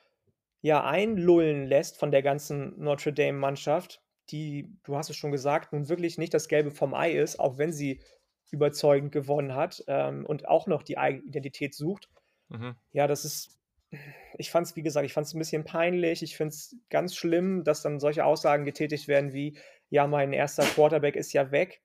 ja 0.62 0.84
einlullen 0.84 1.66
lässt 1.66 1.98
von 1.98 2.12
der 2.12 2.24
ganzen 2.24 2.80
Notre 2.80 3.14
Dame 3.14 3.38
Mannschaft, 3.38 4.02
die, 4.30 4.74
du 4.84 4.96
hast 4.98 5.10
es 5.10 5.16
schon 5.16 5.32
gesagt, 5.32 5.74
nun 5.74 5.90
wirklich 5.90 6.18
nicht 6.18 6.34
das 6.34 6.48
Gelbe 6.48 6.72
vom 6.72 6.94
Ei 6.94 7.12
ist, 7.12 7.40
auch 7.40 7.58
wenn 7.58 7.72
sie 7.72 8.02
überzeugend 8.50 9.12
gewonnen 9.12 9.54
hat, 9.54 9.84
ähm, 9.88 10.26
und 10.26 10.48
auch 10.48 10.68
noch 10.68 10.84
die 10.84 10.98
eigene 10.98 11.24
Identität 11.26 11.76
sucht. 11.76 12.10
Mhm. 12.50 12.76
Ja, 12.92 13.08
das 13.08 13.26
ist 13.26 13.58
ich 14.38 14.52
fand 14.52 14.68
es, 14.68 14.76
wie 14.76 14.84
gesagt 14.84 15.06
ich 15.06 15.14
fand 15.14 15.28
es 15.28 15.34
'n 15.36 15.40
bisschen 15.40 15.64
peinlich. 15.66 16.24
Ich 16.24 16.38
finde 16.38 16.50
es 16.54 16.76
ganz 16.90 17.16
schlimm, 17.16 17.64
dass 17.64 17.82
dann 17.82 18.00
solche 18.00 18.26
Aussagen 18.26 18.66
getätigt 18.66 19.08
werden 19.08 19.34
wie: 19.34 19.58
„Ja, 19.90 20.08
mein 20.08 20.34
erster 20.34 20.64
Quarterback 20.64 21.16
ist 21.16 21.34
ja 21.34 21.52
weg. 21.52 21.82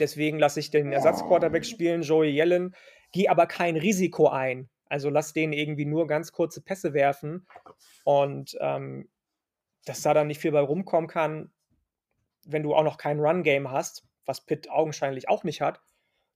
Deswegen 0.00 0.38
lasse 0.38 0.60
ich 0.60 0.70
den 0.70 0.92
Ersatzquarterback 0.92 1.64
spielen, 1.66 2.02
Joey 2.02 2.30
Yellen, 2.30 2.74
gehe 3.12 3.30
aber 3.30 3.46
kein 3.46 3.76
Risiko 3.76 4.28
ein. 4.28 4.68
Also, 4.86 5.10
lass 5.10 5.32
den 5.32 5.52
irgendwie 5.52 5.86
nur 5.86 6.06
ganz 6.06 6.32
kurze 6.32 6.62
Pässe 6.62 6.94
werfen.“ 6.94 7.46
Und, 8.04 8.56
ähm, 8.60 9.08
dass 9.86 10.02
da 10.02 10.14
dann 10.14 10.28
nicht 10.28 10.40
viel 10.40 10.52
bei 10.52 10.60
rumkommen 10.60 11.08
kann, 11.08 11.52
wenn 12.46 12.62
du 12.62 12.74
auch 12.74 12.84
noch 12.84 12.98
kein 12.98 13.20
Run-Game 13.20 13.70
hast, 13.70 14.04
was 14.26 14.44
Pitt 14.46 14.70
augenscheinlich 14.70 15.28
auch 15.28 15.44
nicht 15.44 15.60
hat. 15.62 15.80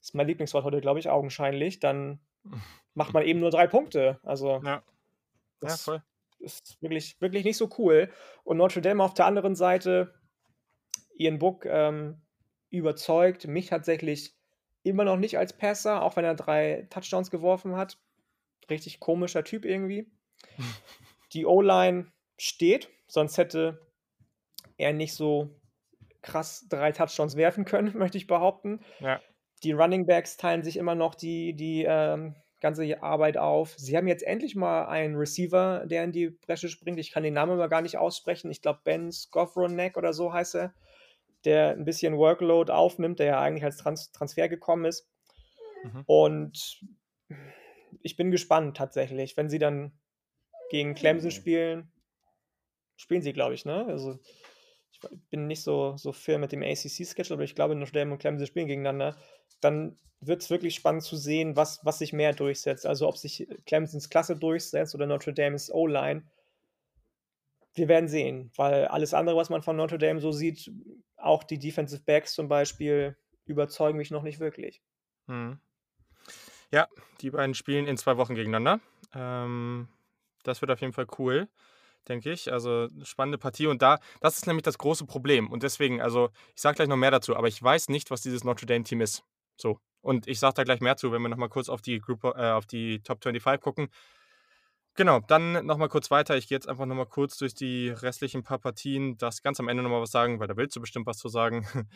Ist 0.01 0.15
mein 0.15 0.27
Lieblingswort 0.27 0.65
heute, 0.65 0.81
glaube 0.81 0.99
ich, 0.99 1.09
augenscheinlich, 1.11 1.81
dann 1.81 2.21
macht 2.95 3.13
man 3.13 3.25
eben 3.25 3.41
nur 3.41 3.51
3 3.51 3.67
Punkte. 3.67 4.19
Also 4.23 4.61
Ja. 4.65 4.83
Ja, 5.63 5.69
das 5.69 5.83
voll. 5.83 6.03
ist 6.39 6.81
wirklich 6.81 7.21
wirklich 7.21 7.45
nicht 7.45 7.59
so 7.59 7.69
cool. 7.79 8.11
Und 8.45 8.57
Notre 8.57 8.81
Dame 8.81 9.03
auf 9.05 9.13
der 9.15 9.27
anderen 9.27 9.55
Seite, 9.55 10.15
Ian 11.17 11.39
Book, 11.39 11.67
ähm, 11.67 12.23
überzeugt 12.71 13.47
mich 13.47 13.67
tatsächlich 13.67 14.35
immer 14.83 15.05
noch 15.05 15.19
nicht 15.19 15.37
als 15.37 15.53
Passer, 15.53 16.03
auch 16.03 16.17
wenn 16.17 16.25
er 16.25 16.35
3 16.35 16.87
Touchdowns 16.89 17.31
geworfen 17.31 17.77
hat. 17.77 17.99
Richtig 18.71 19.01
komischer 19.01 19.45
Typ 19.45 19.65
irgendwie. 19.67 20.11
Die 21.35 21.45
O-Line 21.45 22.11
steht, 22.39 22.89
sonst 23.07 23.37
hätte 23.37 23.87
er 24.79 24.95
nicht 24.95 25.15
so 25.15 25.61
krass 26.23 26.67
3 26.71 26.93
Touchdowns 26.93 27.37
werfen 27.37 27.67
können, 27.67 27.93
möchte 27.99 28.17
ich 28.17 28.27
behaupten. 28.27 28.81
Ja. 29.01 29.21
Die 29.63 29.73
Running 29.73 30.07
Backs 30.07 30.37
teilen 30.37 30.63
sich 30.63 30.77
immer 30.77 30.95
noch 30.95 31.15
die 31.15 31.55
die, 31.55 31.85
ähm, 31.89 32.35
ganze 32.61 33.03
Arbeit 33.03 33.39
auf. 33.39 33.75
Sie 33.79 33.97
haben 33.97 34.07
jetzt 34.07 34.23
endlich 34.23 34.55
mal 34.55 34.87
einen 34.87 35.17
Receiver, 35.17 35.87
der 35.87 36.05
in 36.05 36.13
die 36.13 36.29
Bresche 36.31 36.69
springt. 36.69 36.99
Ich 37.01 37.11
kann 37.11 37.23
den 37.23 37.35
Namen 37.35 37.53
immer 37.53 37.69
gar 37.69 37.81
nicht 37.83 37.97
aussprechen. 37.97 38.51
Ich 38.51 38.61
glaube, 38.63 38.81
Ben 38.85 39.11
Skowronek 39.11 39.97
oder 39.97 40.13
so 40.13 40.33
heißt 40.33 40.57
er, 40.57 40.75
der 41.45 41.73
'n 41.77 41.85
bisschen 41.85 42.19
Workload 42.19 42.73
aufnimmt, 42.73 43.19
der 43.19 43.27
ja 43.27 43.41
eigentlich 43.41 43.65
als 43.65 43.79
Trans 43.79 44.13
Transfer 44.13 44.49
gekommen 44.49 44.85
ist. 44.85 45.09
Mhm. 45.85 46.05
Und 46.07 46.81
ich 48.03 48.17
bin 48.17 48.31
gespannt 48.31 48.77
tatsächlich, 48.77 49.37
wenn 49.37 49.49
sie 49.49 49.59
dann 49.59 49.93
gegen 50.71 50.95
Clemson 50.95 51.31
spielen 51.31 51.93
spielen 52.97 53.23
sie, 53.23 53.33
glaube 53.33 53.55
ich, 53.55 53.65
ne? 53.65 53.87
Also, 53.87 54.19
ich 55.05 55.29
bin 55.31 55.47
nicht 55.47 55.63
so 55.63 55.97
so 55.97 56.13
firm 56.13 56.41
mit 56.43 56.53
dem 56.53 56.63
ACC-Schedule, 56.63 57.35
aber 57.35 57.45
ich 57.45 57.55
glaube, 57.55 57.75
Notre 57.75 57.93
Dame 57.93 58.13
und 58.13 58.19
Clemson 58.19 58.47
spielen 58.47 58.67
gegeneinander. 58.69 59.17
Dann 59.61 59.97
wird's 60.21 60.51
wirklich 60.51 60.75
spannend 60.75 61.03
zu 61.03 61.17
sehen, 61.17 61.57
was 61.57 61.85
was 61.85 61.99
sich 61.99 62.13
mehr 62.13 62.33
durchsetzt. 62.33 62.87
Also, 62.87 63.09
ob 63.09 63.17
sich 63.17 63.49
Clemsons 63.67 64.11
Klasse 64.11 64.37
durchsetzt 64.37 64.95
oder 64.95 65.07
Notre 65.07 65.33
Dames 65.33 65.73
O-Line. 65.73 66.25
Wir 67.75 67.89
werden 67.89 68.09
sehen, 68.09 68.51
weil 68.57 68.87
alles 68.87 69.15
andere, 69.15 69.37
was 69.37 69.49
man 69.49 69.63
von 69.63 69.77
Notre 69.77 69.99
Dame 69.99 70.21
so 70.21 70.33
sieht, 70.33 70.71
auch 71.17 71.45
die 71.45 71.59
Defensive 71.59 72.03
Backs 72.03 72.35
zum 72.35 72.49
Beispiel, 72.49 73.17
überzeugen 73.45 73.97
mich 73.97 74.11
noch 74.11 74.23
nicht 74.23 74.41
wirklich. 74.41 74.83
Mhm. 75.27 75.61
Ja, 76.73 76.89
die 77.21 77.31
beiden 77.31 77.55
spielen 77.55 77.87
in 77.87 77.97
2 77.97 78.17
Wochen 78.17 78.35
gegeneinander. 78.35 78.81
Ähm, 79.15 79.89
das 80.43 80.61
wird 80.61 80.71
auf 80.71 80.81
jeden 80.81 80.93
Fall 80.93 81.07
cool, 81.19 81.49
denke 82.09 82.33
ich. 82.33 82.53
Also, 82.53 82.87
'ne 82.91 83.05
spannende 83.07 83.39
Partie 83.39 83.67
und 83.67 83.83
da 83.83 83.99
das 84.21 84.37
ist 84.39 84.47
nämlich 84.47 84.63
das 84.65 84.79
große 84.79 85.07
Problem 85.07 85.49
und 85.51 85.63
deswegen 85.63 86.01
also, 86.01 86.31
ich 86.55 86.63
sage 86.63 86.77
gleich 86.77 86.89
noch 86.89 86.97
mehr 86.97 87.11
dazu, 87.11 87.37
aber 87.37 87.49
ich 87.49 87.63
weiß 87.63 87.89
nicht, 87.89 88.11
was 88.11 88.23
dieses 88.23 88.45
Notre 88.45 88.67
Dame 88.67 88.85
Team 88.85 89.01
ist. 89.01 89.23
So. 89.57 89.79
Und 90.03 90.27
ich 90.29 90.39
sage 90.41 90.55
da 90.55 90.65
gleich 90.65 90.81
mehr 90.81 90.97
zu, 90.97 91.13
wenn 91.13 91.21
wir 91.23 91.29
noch 91.29 91.37
mal 91.37 91.49
kurz 91.49 91.69
auf 91.69 91.83
die 91.83 91.99
Group 92.01 92.25
äh, 92.25 92.51
auf 92.53 92.67
die 92.67 93.03
Top 93.03 93.23
25 93.23 93.61
gucken. 93.63 93.89
Genau, 94.97 95.21
dann 95.21 95.65
noch 95.67 95.79
mal 95.79 95.89
kurz 95.89 96.11
weiter. 96.11 96.37
Ich 96.37 96.49
gehe 96.49 96.57
jetzt 96.57 96.69
einfach 96.69 96.85
noch 96.87 96.95
mal 96.97 97.07
kurz 97.07 97.39
durch 97.39 97.55
die 97.55 97.89
restlichen 97.91 98.43
paar 98.43 98.59
Partien, 98.59 99.17
darfst 99.19 99.43
ganz 99.45 99.59
am 99.61 99.69
Ende 99.69 99.83
noch 99.83 99.91
mal 99.91 100.01
was 100.03 100.11
sagen, 100.11 100.41
weil 100.41 100.49
da 100.49 100.57
willst 100.57 100.77
du 100.77 100.81
bestimmt 100.81 101.07
was 101.07 101.19
zu 101.19 101.29
sagen. 101.29 101.67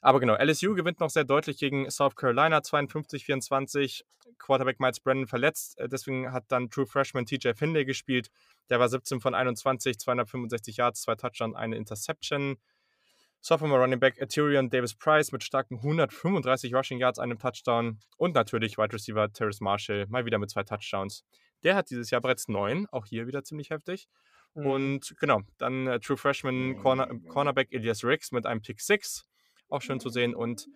Aber 0.00 0.20
genau, 0.20 0.34
LSU 0.36 0.74
gewinnt 0.74 1.00
noch 1.00 1.10
sehr 1.10 1.24
deutlich 1.24 1.58
gegen 1.58 1.90
South 1.90 2.16
Carolina 2.16 2.58
52-24. 2.58 4.02
Quarterback 4.38 4.80
Myles 4.80 5.00
Brennan 5.00 5.26
verletzt, 5.26 5.78
äh, 5.78 5.88
deswegen 5.88 6.32
hat 6.32 6.44
dann 6.48 6.70
True 6.70 6.86
Freshman 6.86 7.26
TJ 7.26 7.52
Finley 7.54 7.84
gespielt. 7.84 8.30
Der 8.70 8.80
war 8.80 8.88
17 8.88 9.20
von 9.20 9.34
21, 9.34 9.98
265 9.98 10.78
Yards, 10.78 11.02
2 11.02 11.14
Touchdowns, 11.16 11.54
1 11.56 11.76
Interception. 11.76 12.56
Sophomore 13.42 13.80
Running 13.80 14.00
Back 14.00 14.16
Tyrion 14.28 14.68
Davis-Price 14.68 15.32
mit 15.32 15.42
starken 15.42 15.76
135 15.76 16.74
Rushing 16.74 16.98
Yards, 16.98 17.18
einem 17.18 17.38
Touchdown 17.38 17.98
und 18.18 18.34
natürlich 18.34 18.76
Wide 18.76 18.92
Receiver 18.92 19.32
Terrace 19.32 19.60
Marshall 19.60 20.06
mal 20.08 20.26
wieder 20.26 20.38
mit 20.38 20.50
2 20.50 20.64
Touchdowns. 20.64 21.24
Der 21.62 21.74
hat 21.74 21.90
dieses 21.90 22.10
Jahr 22.10 22.20
bereits 22.20 22.48
9, 22.48 22.86
auch 22.90 23.06
hier 23.06 23.26
wieder 23.26 23.42
ziemlich 23.42 23.70
heftig. 23.70 24.08
Mhm. 24.54 24.66
Und 24.66 25.14
genau, 25.20 25.40
dann, 25.58 25.86
äh, 25.86 26.00
True 26.00 26.16
Freshman 26.16 26.76
Corner 26.76 27.08
Cornerback 27.28 27.72
Elias 27.72 28.04
Ricks 28.04 28.30
mit 28.30 28.46
einem 28.46 28.60
Pick 28.60 28.80
6, 28.80 29.24
auch 29.70 29.82
schön 29.82 30.00
zu 30.00 30.08
sehen. 30.08 30.34
Und 30.34 30.68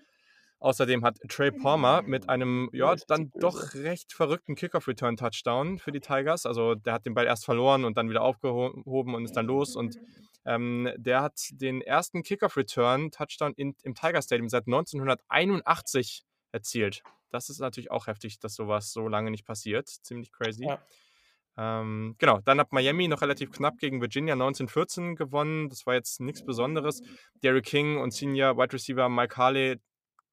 außerdem 0.59 1.05
hat 1.05 1.19
Trey 1.29 1.51
Palmer 1.51 2.03
mit 2.03 2.29
einem, 2.29 2.71
ja, 2.73 2.95
dann 3.09 3.31
doch 3.39 3.75
recht 3.75 4.13
verrückten 4.13 4.55
Kickoff-Return-Touchdown 4.55 5.79
für 5.79 5.93
die 5.93 6.01
Tigers. 6.01 6.47
Also, 6.47 6.75
der 6.75 6.95
hat 6.95 7.07
den 7.07 7.15
Ball 7.15 7.27
erst 7.27 7.45
verloren 7.45 7.85
und 7.85 7.97
dann 7.97 8.09
wieder 8.09 8.23
aufgeho 8.23 8.83
hoben 8.87 9.15
und 9.15 9.25
ist 9.25 9.37
dann 9.37 9.47
los. 9.47 9.77
Und, 9.77 9.99
ähm, 10.47 10.91
der 10.97 11.23
hat 11.23 11.41
den 11.53 11.81
ersten 11.81 12.23
Kickoff-Return-Touchdown 12.23 13.55
im 13.57 13.95
Tiger 13.95 14.23
Stadium 14.23 14.49
seit 14.49 14.67
1981 14.67 16.25
erzielt. 16.53 17.03
Das 17.31 17.51
ist 17.51 17.59
natürlich 17.59 17.91
auch 17.91 18.07
heftig, 18.07 18.39
dass 18.39 18.55
so 18.55 18.69
was 18.69 18.93
so 18.93 19.09
lange 19.09 19.31
nicht 19.33 19.45
passiert. 19.45 19.89
Ziemlich 19.89 20.31
crazy. 20.31 20.67
Ja. 20.67 20.81
Ähm, 21.57 22.17
genau, 22.19 22.41
dann 22.45 22.59
hat 22.59 22.73
Miami 22.73 23.07
noch 23.09 23.23
relativ 23.23 23.53
knapp 23.53 23.79
gegen 23.79 24.01
Virginia 24.01 24.35
19-14 24.35 25.15
gewonnen. 25.15 25.69
Das 25.69 25.87
war 25.87 25.95
jetzt 25.95 26.21
nix 26.21 26.45
Besonderes. 26.45 27.01
Derrick 27.43 27.65
King 27.67 27.99
und 27.99 28.13
Senior 28.13 28.57
Wide 28.57 28.73
Receiver 28.73 29.09
Mike 29.09 29.37
Harley 29.37 29.79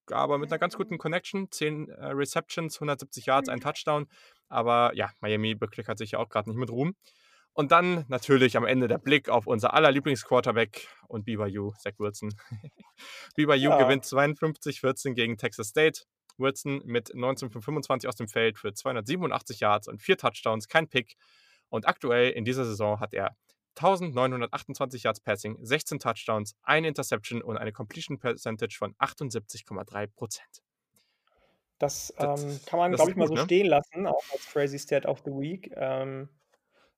aber 0.09 0.37
mit 0.37 0.49
'ner 0.49 0.57
ganz 0.59 0.75
guten 0.75 0.97
Connection. 0.97 1.49
10, 1.51 1.87
äh, 1.89 2.07
Receptions, 2.07 2.79
170 2.79 3.27
Yards, 3.27 3.49
1 3.49 3.63
Touchdown. 3.63 4.07
Aber 4.49 4.91
ja, 4.95 5.11
Miami 5.21 5.55
bekleckert 5.55 5.97
sich 5.97 6.11
ja 6.11 6.19
auch 6.19 6.29
grad 6.29 6.47
nicht 6.47 6.57
mit 6.57 6.69
Ruhm. 6.69 6.95
Und 7.53 7.71
dann 7.71 8.05
natürlich 8.07 8.55
am 8.57 8.65
Ende 8.65 8.87
der 8.87 8.97
Blick 8.97 9.29
auf 9.29 9.45
unser 9.45 9.73
aller 9.73 9.91
Lieblingsquarterback 9.91 10.87
und 11.07 11.25
BYU, 11.25 11.73
Zach 11.77 11.93
Wilson. 11.97 12.33
BYU 13.35 13.69
Ja. 13.69 13.77
gewinnt 13.83 14.05
52-14 14.05 15.13
gegen 15.13 15.37
Texas 15.37 15.67
State. 15.67 16.03
Wilson 16.37 16.81
mit 16.85 17.13
19 17.13 17.49
von 17.49 17.61
25 17.61 18.07
aus 18.07 18.15
dem 18.15 18.27
Feld 18.27 18.57
für 18.57 18.73
287 18.73 19.59
Yards 19.59 19.87
und 19.87 20.01
4 20.01 20.17
Touchdowns, 20.17 20.67
kein 20.67 20.87
Pick. 20.87 21.15
Und 21.69 21.87
aktuell 21.87 22.31
in 22.31 22.45
dieser 22.45 22.65
Saison 22.65 22.99
hat 22.99 23.13
er 23.13 23.35
1928 23.77 25.03
Yards 25.03 25.21
Passing, 25.21 25.57
16 25.61 25.99
Touchdowns, 25.99 26.55
1 26.63 26.87
Interception 26.87 27.41
und 27.41 27.57
eine 27.57 27.71
Completion 27.71 28.19
Percentage 28.19 28.75
von 28.77 28.93
78,3 28.95 30.09
Das, 31.79 32.13
Das 32.17 32.43
ähm, 32.43 32.59
kann 32.65 32.79
man, 32.79 32.91
glaube 32.91 33.11
ich, 33.11 33.17
mal 33.17 33.27
gut, 33.27 33.37
so 33.37 33.41
ne? 33.41 33.45
stehen 33.45 33.67
lassen, 33.67 34.07
auch 34.07 34.23
als 34.33 34.45
Crazy 34.51 34.77
Stat 34.77 35.05
of 35.05 35.19
the 35.25 35.31
Week. 35.31 35.71
Ähm, 35.75 36.29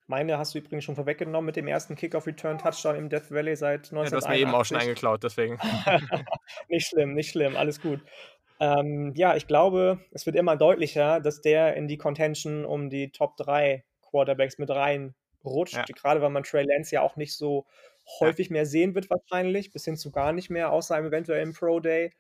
meine 0.08 0.38
hast 0.38 0.54
du 0.54 0.60
übrigens 0.60 0.84
schon 0.84 0.96
vorweggenommen 0.96 1.46
mit 1.46 1.56
dem 1.56 1.68
ersten 1.68 1.96
Kickoff-Return-Touchdown 1.96 2.96
im 2.96 3.10
Death 3.10 3.32
Valley 3.32 3.56
seit 3.56 3.92
Ja, 3.92 4.04
du 4.04 4.16
hast 4.16 4.28
mir 4.28 4.38
eben 4.38 4.54
auch 4.54 4.66
schon 4.66 4.78
1981. 4.78 4.78
eingeklaut, 4.78 5.24
deswegen. 5.24 5.58
Nicht 6.68 6.88
schlimm, 6.88 7.14
nicht 7.14 7.30
schlimm, 7.30 7.56
alles 7.56 7.82
gut. 7.82 8.02
Ähm, 8.64 9.14
ja, 9.16 9.36
ich 9.36 9.47
glaube, 9.47 9.99
es 10.11 10.26
wird 10.26 10.36
immer 10.36 10.55
deutlicher, 10.55 11.20
dass 11.20 11.41
der 11.41 11.76
in 11.76 11.88
die 11.88 11.97
Contention 11.97 12.66
um 12.66 12.89
die 12.89 13.11
Top 13.11 13.36
3 13.38 13.84
Quarterbacks 14.01 14.57
mit 14.59 14.70
reinrutscht, 14.70 15.14
Ja. 15.74 15.88
grade 15.95 16.22
weil 16.22 16.30
man 16.30 16.43
Trey 16.43 16.64
Lance 16.64 16.93
ja 16.95 17.01
auch 17.01 17.16
nicht 17.16 17.36
so 17.36 17.66
Ja. 18.22 18.34
häufig 18.36 18.49
mehr 18.51 18.66
sehen 18.66 18.95
wird 18.95 19.09
wahrscheinlich, 19.09 19.72
bis 19.72 19.86
hin 19.86 19.97
zu 19.97 20.11
gar 20.11 20.32
nicht 20.34 20.49
mehr, 20.49 20.72
außer 20.72 20.97
im 20.97 21.05
eventuellen 21.07 21.53
Pro 21.53 21.80
Day. 21.80 22.14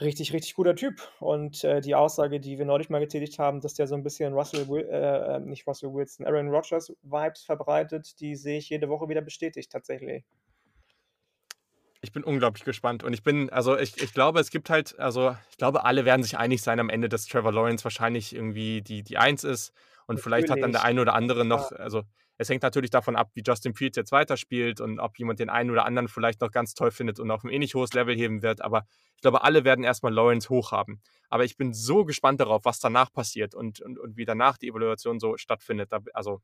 Richtig, 0.00 0.32
richtig 0.34 0.54
guter 0.54 0.74
Typ. 0.74 1.00
Und, 1.20 1.64
äh, 1.64 1.80
die 1.80 1.94
Aussage, 1.94 2.40
die 2.40 2.58
wir 2.58 2.64
neulich 2.66 2.90
mal 2.90 2.98
getätigt 2.98 3.38
haben, 3.38 3.60
dass 3.60 3.72
der 3.74 3.86
so 3.86 3.94
'n 3.94 4.02
bisschen 4.02 4.32
Russell 4.34 4.66
äh, 4.76 5.36
ähm, 5.36 5.44
nicht 5.46 5.66
Russell 5.66 5.92
Wilson, 5.94 6.26
Aaron 6.26 6.48
Rodgers 6.50 6.92
Vibes 7.02 7.42
verbreitet, 7.44 8.18
die 8.20 8.34
sehe 8.36 8.58
ich 8.58 8.68
jede 8.70 8.88
Woche 8.88 9.08
wieder 9.08 9.20
bestätigt 9.22 9.70
tatsächlich. 9.70 10.24
Ich 12.04 12.10
bin 12.10 12.24
unglaublich 12.24 12.64
gespannt 12.64 13.04
und 13.04 13.12
ich 13.12 13.22
bin 13.22 13.48
also, 13.50 13.78
ich 13.78 13.96
ich 14.00 14.12
glaube, 14.12 14.40
es 14.40 14.50
gibt 14.50 14.70
halt 14.70 14.98
also, 14.98 15.36
ich 15.50 15.56
glaube, 15.56 15.84
alle 15.84 16.04
werden 16.04 16.24
sich 16.24 16.36
einig 16.36 16.60
sein 16.60 16.80
am 16.80 16.88
Ende, 16.90 17.08
dass 17.08 17.26
Trevor 17.26 17.52
Lawrence 17.52 17.84
wahrscheinlich 17.84 18.34
irgendwie 18.34 18.82
die 18.82 19.04
die 19.04 19.18
1 19.18 19.44
ist 19.44 19.72
und 20.08 20.18
vielleicht 20.18 20.50
hat 20.50 20.62
dann 20.62 20.72
der 20.72 20.82
Natürlich. 20.82 20.82
eine 20.82 21.00
oder 21.00 21.14
andere 21.14 21.44
Ja. 21.44 21.44
noch 21.44 21.70
also, 21.70 22.02
es 22.38 22.48
hängt 22.48 22.64
natürlich 22.64 22.90
davon 22.90 23.14
ab, 23.14 23.30
wie 23.34 23.42
Justin 23.46 23.74
Fields 23.76 23.96
jetzt 23.96 24.10
weiterspielt 24.10 24.80
und 24.80 24.98
ob 24.98 25.16
jemand 25.16 25.38
den 25.38 25.48
einen 25.48 25.70
oder 25.70 25.84
anderen 25.86 26.08
vielleicht 26.08 26.40
noch 26.40 26.50
ganz 26.50 26.74
toll 26.74 26.90
findet 26.90 27.20
und 27.20 27.30
auf 27.30 27.44
'n 27.44 27.50
ähnlich 27.50 27.76
hohes 27.76 27.92
Level 27.92 28.16
heben 28.16 28.42
wird. 28.42 28.62
Aber 28.62 28.84
ich 29.14 29.20
glaube, 29.22 29.44
alle 29.44 29.62
werden 29.62 29.84
erst 29.84 30.02
mal 30.02 30.12
Lawrence 30.12 30.48
hoch 30.48 30.72
haben. 30.72 31.02
Aber 31.28 31.44
ich 31.44 31.56
bin 31.56 31.72
so 31.72 32.04
gespannt 32.04 32.40
darauf, 32.40 32.64
was 32.64 32.80
danach 32.80 33.12
passiert 33.12 33.54
und 33.54 33.80
und 33.80 33.96
und 34.00 34.16
wie 34.16 34.24
danach 34.24 34.58
die 34.58 34.66
Evaluation 34.70 35.20
so 35.20 35.36
stattfindet. 35.36 35.92
Also, 36.14 36.40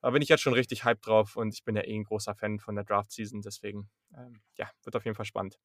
da 0.00 0.10
bin 0.10 0.22
ich 0.22 0.28
jetzt 0.28 0.40
schon 0.40 0.54
richtig 0.54 0.84
hyped 0.84 1.06
drauf 1.06 1.36
und 1.36 1.54
ich 1.54 1.64
bin 1.64 1.76
ja 1.76 1.82
eh 1.82 1.94
'n 1.96 2.04
großer 2.04 2.34
Fan 2.34 2.58
von 2.58 2.74
der 2.74 2.84
Draft 2.84 3.12
Season, 3.12 3.42
deswegen, 3.42 3.90
ähm, 4.16 4.40
ja, 4.56 4.70
wird 4.84 4.96
auf 4.96 5.04
jeden 5.04 5.16
Fall 5.16 5.26
spannend. 5.26 5.58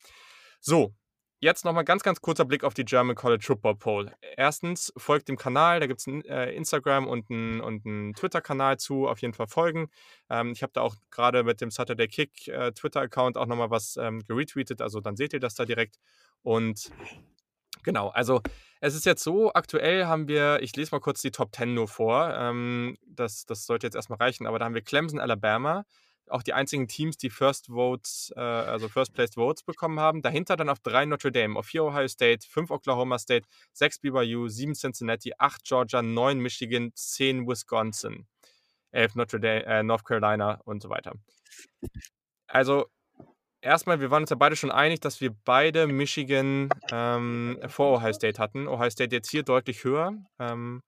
So, 0.60 0.94
Jetzt 1.42 1.66
nochmal 1.66 1.84
ganz, 1.84 2.02
ganz 2.02 2.22
kurzer 2.22 2.46
Blick 2.46 2.64
auf 2.64 2.74
die 2.74 2.86
German 2.86 3.16
College 3.16 3.44
Football 3.46 3.76
Poll. 3.76 4.12
Erstens, 4.38 4.94
folgt 4.96 5.28
dem 5.28 5.36
Kanal, 5.36 5.82
da 5.82 5.86
gibt 5.86 6.00
es 6.00 6.08
ein 6.08 6.24
äh, 6.26 6.52
Instagram 6.54 7.08
und 7.08 7.30
einen 7.30 7.60
und 7.60 7.84
Twitter-Kanal 8.16 8.78
zu, 8.78 9.08
auf 9.08 9.22
jeden 9.22 9.34
Fall 9.34 9.48
folgen. 9.48 9.90
Ähm, 10.30 10.54
ich 10.54 10.64
habe 10.64 10.72
da 10.74 10.82
auch 10.82 10.96
gerade 11.12 11.44
mit 11.44 11.60
dem 11.60 11.72
Saturday 11.72 12.08
Kick 12.08 12.48
äh, 12.48 12.72
Twitter-Account 12.72 13.38
auch 13.38 13.48
nochmal 13.48 13.70
was 13.70 13.98
ähm, 13.98 14.24
geretweetet, 14.26 14.82
also 14.82 15.02
dann 15.02 15.18
seht 15.18 15.34
ihr 15.34 15.42
das 15.42 15.56
da 15.56 15.66
direkt. 15.66 16.00
Und 16.42 16.90
genau, 17.86 18.10
also 18.10 18.42
es 18.82 18.94
ist 18.94 19.06
jetzt 19.06 19.24
so, 19.24 19.54
aktuell 19.54 20.06
haben 20.06 20.28
wir, 20.28 20.60
ich 20.62 20.76
lese 20.76 20.92
mal 20.94 21.00
kurz 21.00 21.22
die 21.22 21.32
Top 21.32 21.56
10 21.56 21.74
nur 21.74 21.88
vor, 21.88 22.36
ähm, 22.38 22.98
das, 23.08 23.46
das 23.46 23.66
sollte 23.66 23.88
jetzt 23.88 23.96
erstmal 23.96 24.20
reichen, 24.20 24.46
aber 24.46 24.60
da 24.60 24.66
haben 24.66 24.76
wir 24.76 24.82
Clemson, 24.82 25.20
Alabama, 25.20 25.86
auch 26.30 26.44
die 26.44 26.54
einzigen 26.54 26.88
Teams, 26.88 27.18
die 27.18 27.30
First 27.30 27.68
Votes, 27.68 28.34
äh, 28.36 28.40
also 28.40 28.90
First 28.90 29.14
Placed 29.14 29.36
Votes 29.36 29.64
bekommen 29.64 30.00
haben. 30.00 30.22
Dahinter 30.22 30.56
dann 30.56 30.70
auf 30.70 30.80
drei 30.80 31.06
Notre 31.06 31.32
Dame, 31.32 31.58
auf 31.58 31.68
vier 31.68 31.84
Ohio 31.84 32.08
State, 32.08 32.48
fünf 32.50 32.72
Oklahoma 32.72 33.20
State, 33.20 33.48
sechs 33.74 34.00
BYU, 34.00 34.48
sieben 34.48 34.74
Cincinnati, 34.74 35.34
acht 35.38 35.64
Georgia, 35.64 36.02
neun 36.02 36.40
Michigan, 36.40 36.92
zehn 36.96 37.48
Wisconsin, 37.48 38.28
elf 38.92 39.16
Notre 39.16 39.40
Dame, 39.40 39.66
äh, 39.66 39.84
North 39.84 40.06
Carolina 40.06 40.62
und 40.66 40.82
so 40.82 40.90
weiter. 40.90 41.14
Also 42.48 42.88
erstmal, 43.66 44.00
wir 44.00 44.12
waren 44.12 44.24
uns 44.24 44.30
ja 44.30 44.36
beide 44.36 44.56
schon 44.56 44.72
einig, 44.72 45.02
dass 45.02 45.20
wir 45.20 45.32
beide 45.44 45.88
Michigan 45.88 46.70
ähm, 46.92 47.60
vor 47.68 47.98
Ohio 47.98 48.14
State 48.14 48.40
hatten. 48.40 48.68
Ohio 48.68 48.90
State 48.90 49.16
jetzt 49.16 49.30
hier 49.30 49.44
deutlich 49.44 49.84
höher. 49.84 50.14
Ähm, 50.40 50.82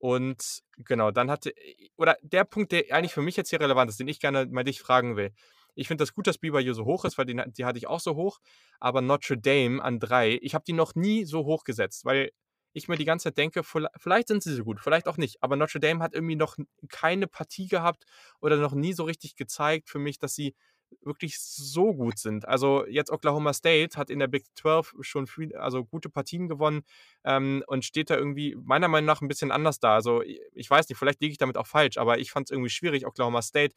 und 0.00 0.62
genau, 0.78 1.10
dann 1.10 1.30
hatte, 1.30 1.52
oder 1.96 2.16
der 2.22 2.44
Punkt, 2.44 2.72
der 2.72 2.84
eigentlich 2.90 3.14
für 3.14 3.22
mich 3.22 3.36
jetzt 3.36 3.50
hier 3.50 3.60
relevant 3.60 3.90
ist, 3.90 4.00
den 4.00 4.08
ich 4.08 4.20
gerne 4.20 4.46
mal 4.46 4.64
dich 4.64 4.80
fragen 4.80 5.16
will. 5.16 5.32
Ich 5.74 5.88
finde 5.88 6.02
das 6.02 6.14
gut, 6.14 6.26
dass 6.26 6.38
BYU 6.38 6.72
so 6.72 6.84
hoch 6.86 7.04
ist, 7.04 7.18
weil 7.18 7.26
die, 7.26 7.40
die 7.48 7.64
hatte 7.64 7.78
ich 7.78 7.86
auch 7.86 8.00
so 8.00 8.16
hoch. 8.16 8.38
Aber 8.80 9.02
Notre 9.02 9.38
Dame 9.38 9.82
an 9.82 10.00
drei, 10.00 10.38
ich 10.40 10.54
habe 10.54 10.64
die 10.66 10.72
noch 10.72 10.94
nie 10.94 11.24
so 11.24 11.44
hoch 11.44 11.64
gesetzt, 11.64 12.04
weil 12.04 12.30
ich 12.72 12.88
mir 12.88 12.96
die 12.96 13.04
ganze 13.06 13.24
Zeit 13.24 13.38
denke, 13.38 13.62
vielleicht 13.62 14.28
sind 14.28 14.42
sie 14.42 14.54
so 14.54 14.64
gut, 14.64 14.80
vielleicht 14.80 15.08
auch 15.08 15.16
nicht. 15.16 15.42
Aber 15.42 15.56
Notre 15.56 15.80
Dame 15.80 16.02
hat 16.02 16.14
irgendwie 16.14 16.36
noch 16.36 16.56
keine 16.88 17.26
Partie 17.26 17.68
gehabt 17.68 18.04
oder 18.40 18.56
noch 18.56 18.74
nie 18.74 18.92
so 18.92 19.04
richtig 19.04 19.34
gezeigt 19.36 19.88
für 19.88 19.98
mich, 19.98 20.18
dass 20.18 20.34
sie 20.34 20.54
wirklich 21.02 21.38
so 21.40 21.94
gut 21.94 22.18
sind. 22.18 22.46
Also 22.46 22.86
jetzt 22.86 23.10
Oklahoma 23.10 23.52
State 23.52 23.96
hat 23.96 24.10
in 24.10 24.18
der 24.18 24.26
Big 24.26 24.44
12 24.56 24.94
schon 25.00 25.26
viel, 25.26 25.54
also 25.56 25.84
gute 25.84 26.08
Partien 26.08 26.48
gewonnen 26.48 26.82
ähm, 27.24 27.62
und 27.66 27.84
steht 27.84 28.10
da 28.10 28.16
irgendwie 28.16 28.56
meiner 28.56 28.88
Meinung 28.88 29.06
nach 29.06 29.20
ein 29.20 29.28
bisschen 29.28 29.52
anders 29.52 29.78
da. 29.78 29.94
Also 29.94 30.22
ich 30.22 30.70
weiß 30.70 30.88
nicht, 30.88 30.98
vielleicht 30.98 31.20
liege 31.20 31.32
ich 31.32 31.38
damit 31.38 31.56
auch 31.56 31.66
falsch, 31.66 31.98
aber 31.98 32.18
ich 32.18 32.30
fand 32.30 32.48
es 32.48 32.50
irgendwie 32.50 32.70
schwierig, 32.70 33.06
Oklahoma 33.06 33.42
State 33.42 33.74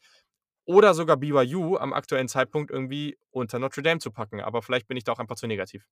oder 0.64 0.94
sogar 0.94 1.16
BYU 1.16 1.76
am 1.76 1.92
aktuellen 1.92 2.28
Zeitpunkt 2.28 2.70
irgendwie 2.70 3.18
unter 3.30 3.58
Notre 3.58 3.82
Dame 3.82 4.00
zu 4.00 4.10
packen. 4.10 4.40
Aber 4.40 4.62
vielleicht 4.62 4.86
bin 4.86 4.96
ich 4.96 5.04
da 5.04 5.12
auch 5.12 5.18
einfach 5.18 5.36
zu 5.36 5.46
negativ. 5.46 5.86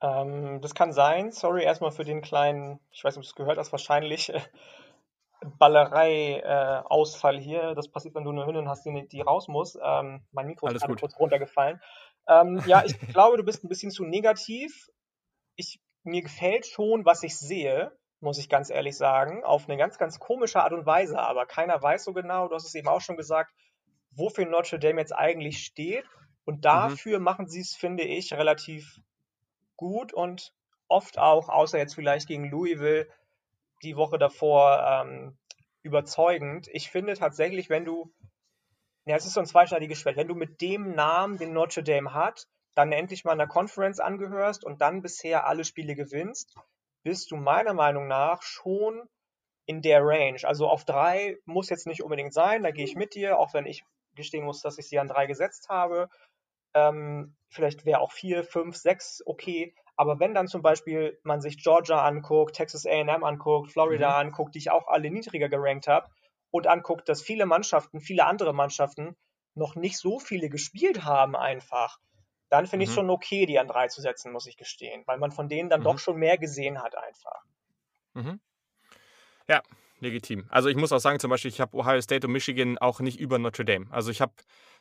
Ähm, 0.00 0.60
das 0.60 0.74
kann 0.74 0.92
sein. 0.92 1.32
Sorry 1.32 1.64
erstmal 1.64 1.90
für 1.90 2.04
den 2.04 2.22
kleinen, 2.22 2.78
ich 2.90 3.02
weiß 3.02 3.16
nicht, 3.16 3.18
ob 3.18 3.24
du 3.24 3.28
es 3.28 3.34
gehört 3.34 3.58
hast, 3.58 3.72
wahrscheinlich 3.72 4.32
Ballerei-Ausfall 5.58 7.36
äh, 7.36 7.40
hier. 7.40 7.74
Das 7.74 7.88
passiert, 7.88 8.14
wenn 8.14 8.24
du 8.24 8.30
eine 8.30 8.46
Hündin 8.46 8.68
hast, 8.68 8.84
die, 8.84 9.08
die 9.08 9.20
raus 9.20 9.48
muss. 9.48 9.78
Ähm, 9.82 10.22
mein 10.32 10.46
Mikro 10.46 10.68
ist 10.68 10.80
gerade 10.80 10.96
kurz 10.96 11.18
runtergefallen. 11.18 11.80
Ähm, 12.26 12.62
ja, 12.66 12.84
ich 12.84 12.98
glaube, 13.12 13.36
du 13.36 13.44
bist 13.44 13.64
ein 13.64 13.68
bisschen 13.68 13.90
zu 13.90 14.04
negativ. 14.04 14.88
Ich, 15.56 15.80
mir 16.02 16.22
gefällt 16.22 16.66
schon, 16.66 17.04
was 17.04 17.22
ich 17.22 17.36
sehe, 17.38 17.92
muss 18.20 18.38
ich 18.38 18.48
ganz 18.48 18.70
ehrlich 18.70 18.96
sagen, 18.96 19.44
auf 19.44 19.68
eine 19.68 19.78
ganz, 19.78 19.98
ganz 19.98 20.18
komische 20.18 20.62
Art 20.62 20.72
und 20.72 20.86
Weise. 20.86 21.18
Aber 21.18 21.46
keiner 21.46 21.80
weiß 21.80 22.04
so 22.04 22.12
genau, 22.12 22.48
du 22.48 22.54
hast 22.54 22.66
es 22.66 22.74
eben 22.74 22.88
auch 22.88 23.00
schon 23.00 23.16
gesagt, 23.16 23.52
wofür 24.10 24.46
Notre 24.46 24.78
Dame 24.78 25.00
jetzt 25.00 25.12
eigentlich 25.12 25.64
steht. 25.64 26.04
Und 26.44 26.56
mhm. 26.56 26.62
dafür 26.62 27.18
mhm. 27.18 27.24
machen 27.24 27.48
sie 27.48 27.60
es, 27.60 27.74
finde 27.74 28.04
ich, 28.04 28.32
relativ 28.32 29.00
gut 29.76 30.12
und 30.12 30.52
oft 30.88 31.18
auch, 31.18 31.48
außer 31.48 31.78
jetzt 31.78 31.94
vielleicht 31.94 32.26
gegen 32.26 32.50
Louisville, 32.50 33.06
die 33.82 33.96
Woche 33.96 34.18
davor 34.18 34.82
ähm, 34.86 35.38
überzeugend. 35.82 36.68
Ich 36.72 36.90
finde 36.90 37.14
tatsächlich, 37.14 37.70
wenn 37.70 37.84
du, 37.84 38.12
ja, 39.06 39.16
es 39.16 39.26
ist 39.26 39.34
so 39.34 39.40
ein 39.40 39.46
zweischneidiges 39.46 39.98
Schwert, 39.98 40.16
wenn 40.16 40.28
du 40.28 40.34
mit 40.34 40.60
dem 40.60 40.94
Namen, 40.94 41.38
den 41.38 41.52
Notre 41.52 41.82
Dame 41.82 42.12
hat, 42.12 42.46
dann 42.74 42.92
endlich 42.92 43.24
mal 43.24 43.32
einer 43.32 43.48
Conference 43.48 44.00
angehörst 44.00 44.64
und 44.64 44.80
dann 44.80 45.02
bisher 45.02 45.46
alle 45.46 45.64
Spiele 45.64 45.94
gewinnst, 45.94 46.54
bist 47.02 47.30
du 47.30 47.36
meiner 47.36 47.74
Meinung 47.74 48.06
nach 48.06 48.42
schon 48.42 49.08
in 49.66 49.82
der 49.82 50.00
Range. 50.02 50.38
Also 50.44 50.68
auf 50.68 50.84
drei 50.84 51.36
muss 51.44 51.70
jetzt 51.70 51.86
nicht 51.86 52.02
unbedingt 52.02 52.32
sein, 52.32 52.62
da 52.62 52.70
gehe 52.70 52.84
ich 52.84 52.96
mit 52.96 53.14
dir, 53.14 53.38
auch 53.38 53.52
wenn 53.54 53.66
ich 53.66 53.84
gestehen 54.14 54.44
muss, 54.44 54.60
dass 54.60 54.78
ich 54.78 54.88
sie 54.88 54.98
an 54.98 55.08
drei 55.08 55.26
gesetzt 55.26 55.68
habe. 55.68 56.08
Ähm, 56.74 57.36
vielleicht 57.50 57.84
wäre 57.84 58.00
auch 58.00 58.12
vier, 58.12 58.44
fünf, 58.44 58.76
sechs 58.76 59.22
okay, 59.26 59.74
aber 59.98 60.20
wenn 60.20 60.32
dann 60.32 60.46
zum 60.46 60.62
Beispiel 60.62 61.18
man 61.24 61.40
sich 61.40 61.60
Georgia 61.60 62.06
anguckt, 62.06 62.54
Texas 62.54 62.86
AM 62.86 63.24
anguckt, 63.24 63.72
Florida 63.72 64.10
mhm. 64.10 64.28
anguckt, 64.28 64.54
die 64.54 64.60
ich 64.60 64.70
auch 64.70 64.86
alle 64.86 65.10
niedriger 65.10 65.48
gerankt 65.48 65.88
habe, 65.88 66.08
und 66.50 66.68
anguckt, 66.68 67.08
dass 67.08 67.20
viele 67.20 67.46
Mannschaften, 67.46 68.00
viele 68.00 68.24
andere 68.24 68.54
Mannschaften 68.54 69.16
noch 69.54 69.74
nicht 69.74 69.98
so 69.98 70.20
viele 70.20 70.48
gespielt 70.48 71.04
haben 71.04 71.34
einfach, 71.34 71.98
dann 72.48 72.66
finde 72.66 72.76
mhm. 72.76 72.82
ich 72.84 72.88
es 72.90 72.94
schon 72.94 73.10
okay, 73.10 73.44
die 73.44 73.58
an 73.58 73.66
drei 73.66 73.88
zu 73.88 74.00
setzen, 74.00 74.32
muss 74.32 74.46
ich 74.46 74.56
gestehen, 74.56 75.02
weil 75.06 75.18
man 75.18 75.32
von 75.32 75.48
denen 75.48 75.68
dann 75.68 75.80
mhm. 75.80 75.84
doch 75.84 75.98
schon 75.98 76.16
mehr 76.16 76.38
gesehen 76.38 76.80
hat 76.80 76.96
einfach. 76.96 77.42
Mhm. 78.14 78.40
Ja, 79.48 79.62
legitim. 79.98 80.46
Also 80.48 80.68
ich 80.68 80.76
muss 80.76 80.92
auch 80.92 81.00
sagen, 81.00 81.18
zum 81.18 81.30
Beispiel, 81.30 81.50
ich 81.50 81.60
habe 81.60 81.76
Ohio 81.76 82.00
State 82.00 82.24
und 82.24 82.32
Michigan 82.32 82.78
auch 82.78 83.00
nicht 83.00 83.18
über 83.18 83.40
Notre 83.40 83.64
Dame. 83.64 83.86
Also 83.90 84.12
ich 84.12 84.20
habe 84.20 84.32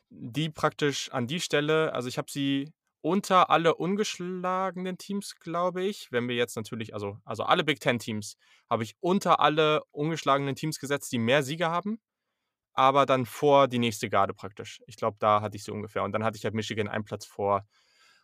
die 0.10 0.52
praktisch 0.52 1.12
an 1.12 1.26
die 1.26 1.42
Stelle, 1.42 1.92
also 1.94 2.08
ich 2.08 2.20
habe 2.20 2.30
sie 2.30 2.72
unter 3.02 3.50
alle 3.50 3.76
ungeschlagenen 3.76 4.98
Teams, 4.98 5.36
glaube 5.36 5.84
ich. 5.84 6.12
Wenn 6.12 6.28
wir 6.28 6.36
jetzt 6.36 6.56
natürlich, 6.56 6.94
also, 6.94 7.18
also 7.26 7.44
alle 7.44 7.64
Big 7.64 7.80
Ten 7.80 8.00
Teams, 8.00 8.38
habe 8.70 8.84
ich 8.84 8.96
unter 9.00 9.40
alle 9.40 9.84
ungeschlagenen 9.92 10.56
Teams 10.56 10.80
gesetzt, 10.80 11.12
die 11.12 11.20
mehr 11.20 11.44
Siege 11.44 11.70
haben, 11.70 12.00
aber 12.74 13.06
dann 13.06 13.26
vor 13.26 13.68
die 13.68 13.80
nächste 13.80 14.10
Garde 14.10 14.34
praktisch. 14.34 14.82
Ich 14.88 14.98
glaube, 14.98 15.18
da 15.20 15.42
hatte 15.42 15.58
ich 15.58 15.64
sie 15.64 15.72
ungefähr. 15.72 16.04
Und 16.04 16.12
dann 16.12 16.24
hatte 16.24 16.38
ich 16.38 16.44
halt 16.44 16.54
Michigan 16.54 16.88
einen 16.88 17.06
Platz 17.06 17.26
vor 17.26 17.66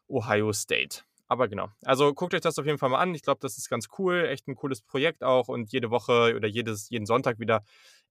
Ohio 0.08 0.54
State. 0.54 1.02
Aber 1.28 1.48
genau. 1.48 1.70
Also 1.84 2.14
guckt 2.14 2.34
euch 2.34 2.42
das 2.42 2.60
auf 2.60 2.66
jeden 2.66 2.78
Fall 2.78 2.90
mal 2.90 3.00
an. 3.00 3.16
Ich 3.16 3.24
glaube, 3.24 3.40
das 3.42 3.58
ist 3.58 3.70
ganz 3.70 3.88
cool. 3.98 4.26
Echt 4.26 4.48
ein 4.48 4.56
cooles 4.56 4.82
Projekt 4.82 5.24
auch. 5.24 5.48
Und 5.48 5.72
jede 5.72 5.90
Woche 5.90 6.36
oder 6.36 6.48
jedes, 6.48 6.90
jeden 6.90 7.06
Sonntag 7.06 7.40
wieder 7.40 7.64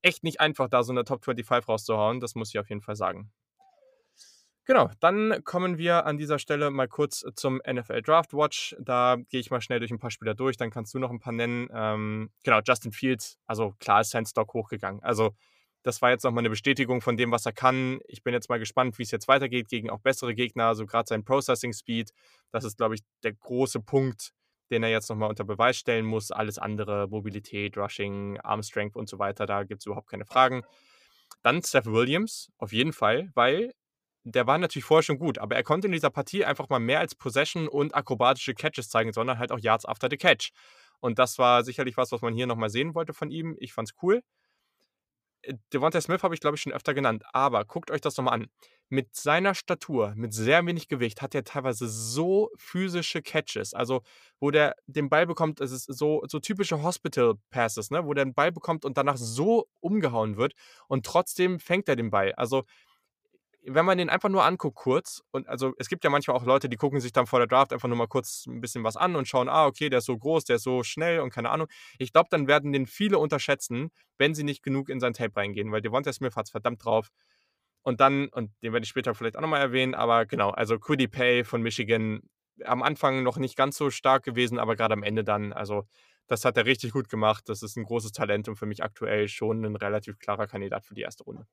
echt 0.03 0.25
nicht 0.25 0.41
einfach, 0.41 0.69
da 0.69 0.83
so 0.83 0.93
eine 0.93 1.05
Top 1.05 1.25
25 1.25 1.69
rauszuhauen. 1.69 2.19
Das 2.21 2.35
muss 2.35 2.49
ich 2.49 2.59
auf 2.59 2.69
jeden 2.69 2.81
Fall 2.81 2.97
sagen. 2.97 3.31
Genau, 4.65 4.91
dann 5.01 5.43
kommen 5.43 5.77
wir 5.77 6.07
an 6.07 6.19
dieser 6.19 6.39
Stelle 6.39 6.71
mal 6.71 6.87
kurz 6.87 7.25
zum 7.35 7.61
NFL 7.69 8.03
Draft 8.03 8.33
Watch. 8.33 8.77
Da 8.79 9.17
gehe 9.29 9.41
ich 9.41 9.51
mal 9.51 9.61
schnell 9.61 9.81
durch 9.81 9.91
ein 9.91 9.99
paar 9.99 10.13
Spieler 10.13 10.35
durch, 10.35 10.57
dann 10.57 10.71
kannst 10.71 10.95
du 10.95 11.01
noch 11.01 11.11
ein 11.11 11.19
paar 11.19 11.33
nennen. 11.33 11.69
Ähm, 11.75 12.31
genau, 12.45 12.61
Justin 12.65 12.93
Fields, 12.93 13.39
also 13.47 13.75
klar 13.81 14.03
ist 14.03 14.11
sein 14.11 14.25
Stock 14.25 14.55
hochgegangen. 14.55 15.03
Also 15.03 15.33
das 15.83 16.01
war 16.01 16.11
jetzt 16.11 16.23
nochmal 16.23 16.43
eine 16.43 16.51
Bestätigung 16.51 17.01
von 17.01 17.17
dem, 17.17 17.33
was 17.33 17.45
er 17.45 17.53
kann. 17.53 17.99
Ich 18.07 18.23
bin 18.23 18.35
jetzt 18.35 18.49
mal 18.49 18.61
gespannt, 18.61 18.99
wie 18.99 19.03
es 19.03 19.11
jetzt 19.11 19.27
weitergeht 19.27 19.69
gegen 19.69 19.91
auch 19.91 19.99
bessere 19.99 20.33
Gegner, 20.33 20.67
also 20.67 20.87
gerade 20.87 21.09
sein 21.09 21.25
Processing 21.25 21.73
Speed. 21.73 22.13
Das 22.53 22.63
ist, 22.63 22.77
glaube 22.77 22.95
ich, 22.95 23.01
der 23.25 23.33
große 23.33 23.81
Punkt, 23.81 24.33
den 24.71 24.85
er 24.85 24.91
jetzt 24.91 25.11
nochmal 25.11 25.29
unter 25.29 25.43
Beweis 25.45 25.77
stellen 25.77 26.07
muss. 26.07 26.31
Alles 26.31 26.59
andere, 26.59 27.09
Mobilität, 27.09 27.77
Rushing, 27.77 28.39
Arm 28.41 28.63
Strength 28.63 28.95
und 28.95 29.09
so 29.09 29.19
weiter, 29.19 29.45
da 29.47 29.65
gibt 29.65 29.83
es 29.83 29.87
überhaupt 29.87 30.09
keine 30.09 30.25
Fragen. 30.25 30.63
Dann 31.43 31.63
Steph 31.65 31.87
Williams, 31.87 32.53
auf 32.59 32.73
jeden 32.73 32.93
Fall, 32.93 33.33
weil 33.35 33.73
der 34.25 34.47
war 34.47 34.59
natürlich 34.59 34.85
vorher 34.85 35.03
schon 35.03 35.19
gut, 35.19 35.39
aber 35.39 35.57
er 35.57 35.63
konnte 35.63 35.89
in 35.89 35.93
dieser 35.93 36.11
Partie 36.11 36.45
einfach 36.45 36.69
mal 36.69 36.79
mehr 36.79 37.01
als 37.01 37.15
Possession 37.15 37.69
und 37.69 37.95
akrobatische 37.95 38.55
Catches 38.55 38.89
zeigen, 38.89 39.13
sondern 39.13 39.39
halt 39.39 39.53
auch 39.53 39.59
Yards 39.59 39.85
after 39.85 40.09
the 40.11 40.17
Catch. 40.17 40.51
Und 41.01 41.19
das 41.19 41.39
war 41.39 41.65
sicherlich 41.65 41.97
was, 41.97 42.13
was 42.13 42.23
man 42.23 42.35
hier 42.35 42.47
nochmal 42.47 42.71
sehen 42.71 42.95
wollte 42.95 43.13
von 43.13 43.31
ihm. 43.31 43.57
Ich 43.59 43.73
fand's 43.73 43.93
cool. 44.03 44.23
Äh, 45.43 45.55
Devonta 45.73 46.01
Smith 46.01 46.23
habe 46.23 46.35
ich, 46.35 46.41
glaube 46.41 46.57
ich, 46.57 46.63
schon 46.63 46.73
öfter 46.73 46.95
genannt, 46.95 47.25
aber 47.33 47.65
guckt 47.65 47.91
euch 47.91 48.01
das 48.01 48.17
nochmal 48.17 48.35
an. 48.35 48.47
Mit 48.89 49.15
seiner 49.17 49.55
Statur, 49.55 50.13
mit 50.17 50.35
sehr 50.35 50.65
wenig 50.67 50.87
Gewicht, 50.87 51.23
hat 51.23 51.35
er 51.35 51.45
teilweise 51.45 51.89
so 51.89 52.51
physische 52.57 53.23
Catches. 53.23 53.75
Also, 53.75 54.03
wo 54.39 54.51
der 54.51 54.75
den 54.87 55.09
Ball 55.09 55.27
bekommt, 55.27 55.61
es 55.61 55.73
ist 55.73 55.87
so, 55.87 56.23
so 56.29 56.39
typische 56.41 56.83
Hospital-Passes, 56.83 57.91
ne? 57.91 58.05
wo 58.05 58.15
der 58.15 58.27
den 58.27 58.35
Ball 58.35 58.53
bekommt 58.53 58.85
und 58.85 58.99
danach 58.99 59.17
so 59.17 59.67
umgehauen 59.81 60.37
wird 60.37 60.53
und 60.89 61.07
trotzdem 61.07 61.59
fängt 61.59 61.89
er 61.89 61.97
den 61.97 62.11
Ball. 62.11 62.33
Also, 62.35 62.65
wenn 63.65 63.85
man 63.85 63.99
den 63.99 64.11
einfach 64.11 64.29
nur 64.29 64.45
anguckt 64.45 64.77
kurz, 64.77 65.23
und 65.31 65.49
also 65.49 65.73
es 65.79 65.89
gibt 65.89 66.05
ja 66.05 66.11
manchmal 66.11 66.37
auch 66.37 66.45
Leute, 66.45 66.69
die 66.69 66.77
gucken 66.77 67.01
sich 67.01 67.13
dann 67.13 67.27
vor 67.27 67.39
der 67.39 67.47
Draft 67.47 67.73
einfach 67.73 67.89
nur 67.89 67.97
mal 67.97 68.09
kurz 68.09 68.47
ein 68.47 68.61
bisschen 68.61 68.83
was 68.85 68.97
an 68.97 69.15
und 69.15 69.29
schauen, 69.29 69.49
ah, 69.49 69.67
okay, 69.67 69.89
der 69.89 69.99
ist 69.99 70.07
so 70.07 70.17
groß, 70.19 70.45
der 70.45 70.57
ist 70.57 70.65
so 70.65 70.83
schnell 70.83 71.21
und 71.21 71.31
keine 71.31 71.51
Ahnung. 71.51 71.69
Ich 71.99 72.13
glaube, 72.13 72.29
dann 72.31 72.49
werden 72.49 72.73
den 72.73 72.87
viele 72.87 73.19
unterschätzen, 73.19 73.91
wenn 74.19 74.35
sie 74.35 74.45
nicht 74.45 74.63
genug 74.63 74.89
in 74.89 75.01
sein 75.01 75.15
Tape 75.15 75.37
reingehen, 75.37 75.71
weil 75.71 75.81
Devonta 75.81 76.13
Smith 76.13 76.37
hat 76.37 76.47
es 76.47 76.51
verdammt 76.51 76.85
drauf. 76.85 77.11
Und 77.83 78.01
dann, 78.01 78.29
und 78.29 78.51
den 78.63 78.73
werde 78.73 78.85
ich 78.85 78.91
später 78.91 79.15
vielleicht 79.15 79.37
auch 79.37 79.41
nochmal 79.41 79.61
erwähnen, 79.61 79.95
aber 79.95 80.27
genau, 80.27 80.51
also 80.51 80.79
Quiddy 80.79 81.09
Pay 81.09 81.45
von 81.45 81.63
Michigan, 81.63 82.21
am 82.65 82.83
Anfang 82.83 83.23
noch 83.23 83.39
nicht 83.39 83.57
ganz 83.57 83.77
so 83.77 83.91
stark 83.91 84.25
gewesen, 84.25 84.59
aber 84.59 84.77
gerade 84.77 84.95
am 84.95 85.03
Ende 85.03 85.25
dann, 85.25 85.53
also 85.53 85.87
das 86.29 86.45
hat 86.45 86.57
er 86.57 86.67
richtig 86.67 86.93
gut 86.93 87.09
gemacht. 87.09 87.49
Das 87.49 87.63
ist 87.63 87.77
ein 87.77 87.85
großes 87.85 88.13
Talent 88.13 88.49
und 88.49 88.57
für 88.57 88.67
mich 88.67 88.83
aktuell 88.83 89.29
schon 89.29 89.65
ein 89.65 89.77
relativ 89.77 90.19
klarer 90.19 90.47
Kandidat 90.47 90.85
für 90.85 90.95
die 90.95 91.03
erste 91.03 91.25
Runde. 91.25 91.47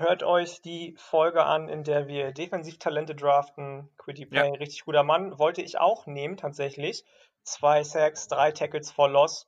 Hört 0.00 0.22
euch 0.22 0.62
die 0.62 0.94
Folge 0.96 1.44
an, 1.44 1.68
in 1.68 1.84
der 1.84 2.08
wir 2.08 2.32
Defensivtalente 2.32 3.14
draften. 3.14 3.90
Quitty 3.98 4.24
Pay, 4.24 4.48
ja. 4.48 4.54
richtig 4.54 4.86
guter 4.86 5.02
Mann. 5.02 5.38
Wollte 5.38 5.60
ich 5.60 5.78
auch 5.78 6.06
nehmen, 6.06 6.38
tatsächlich. 6.38 7.04
Zwei 7.42 7.84
Sacks, 7.84 8.26
drei 8.26 8.50
Tackles 8.50 8.90
for 8.90 9.10
Loss. 9.10 9.46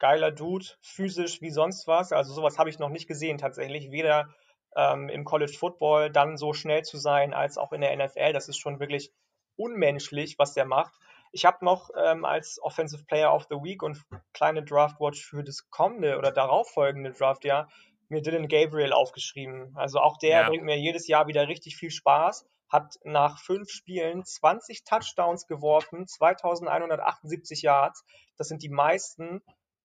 Geiler 0.00 0.32
Dude, 0.32 0.66
physisch 0.80 1.40
wie 1.42 1.50
sonst 1.50 1.86
was. 1.86 2.10
Also 2.10 2.34
sowas 2.34 2.58
habe 2.58 2.70
ich 2.70 2.80
noch 2.80 2.88
nicht 2.88 3.06
gesehen, 3.06 3.38
tatsächlich. 3.38 3.92
Weder 3.92 4.34
ähm, 4.74 5.08
im 5.10 5.24
College 5.24 5.56
Football 5.56 6.10
dann 6.10 6.38
so 6.38 6.54
schnell 6.54 6.82
zu 6.82 6.98
sein, 6.98 7.32
als 7.32 7.56
auch 7.56 7.72
in 7.72 7.80
der 7.80 7.96
NFL. 7.96 8.32
Das 8.32 8.48
ist 8.48 8.58
schon 8.58 8.80
wirklich 8.80 9.12
unmenschlich, 9.54 10.40
was 10.40 10.54
der 10.54 10.64
macht. 10.64 10.92
Ich 11.30 11.44
habe 11.44 11.64
noch 11.64 11.90
ähm, 11.96 12.24
als 12.24 12.60
Offensive 12.60 13.04
Player 13.04 13.32
of 13.32 13.46
the 13.48 13.62
Week 13.62 13.80
und 13.80 14.02
kleine 14.32 14.64
Draftwatch 14.64 15.24
für 15.24 15.44
das 15.44 15.70
kommende 15.70 16.18
oder 16.18 16.32
darauffolgende 16.32 17.12
Draftjahr 17.12 17.68
mir 18.14 18.22
Dylan 18.22 18.48
Gabriel 18.48 18.92
aufgeschrieben. 18.92 19.72
Also 19.76 20.00
auch 20.00 20.16
der 20.18 20.40
ja. 20.40 20.48
bringt 20.48 20.64
mir 20.64 20.78
jedes 20.78 21.06
Jahr 21.06 21.26
wieder 21.26 21.48
richtig 21.48 21.76
viel 21.76 21.90
Spaß. 21.90 22.46
Hat 22.70 22.94
nach 23.04 23.38
fünf 23.38 23.70
Spielen 23.70 24.24
20 24.24 24.84
Touchdowns 24.84 25.46
geworfen, 25.46 26.06
2178 26.06 27.62
Yards. 27.62 28.04
Das 28.36 28.48
sind 28.48 28.62
die 28.62 28.70
meisten 28.70 29.42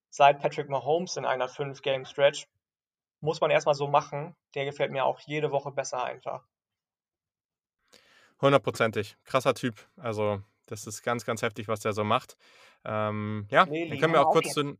seit 0.09 0.39
Patrick 0.39 0.69
Mahomes 0.69 1.17
in 1.17 1.25
einer 1.25 1.49
5-Game-Stretch. 1.49 2.47
Muss 3.21 3.41
man 3.41 3.51
erstmal 3.51 3.75
so 3.75 3.87
machen. 3.87 4.35
Der 4.55 4.65
gefällt 4.65 4.91
mir 4.91 5.05
auch 5.05 5.19
jede 5.19 5.51
Woche 5.51 5.71
besser 5.71 6.03
einfach. 6.03 6.45
Hundertprozentig. 8.41 9.17
Krasser 9.25 9.53
Typ. 9.53 9.75
Also, 9.97 10.41
das 10.65 10.87
ist 10.87 11.03
ganz, 11.03 11.25
ganz 11.25 11.41
heftig, 11.41 11.67
was 11.67 11.81
der 11.81 11.93
so 11.93 12.03
macht. 12.03 12.37
Ähm, 12.85 13.45
ja, 13.49 13.65
nee, 13.65 13.89
dann 13.89 13.99
können 13.99 14.13
wir 14.13 14.25
auch 14.25 14.31
kurz 14.31 14.53
zu, 14.53 14.77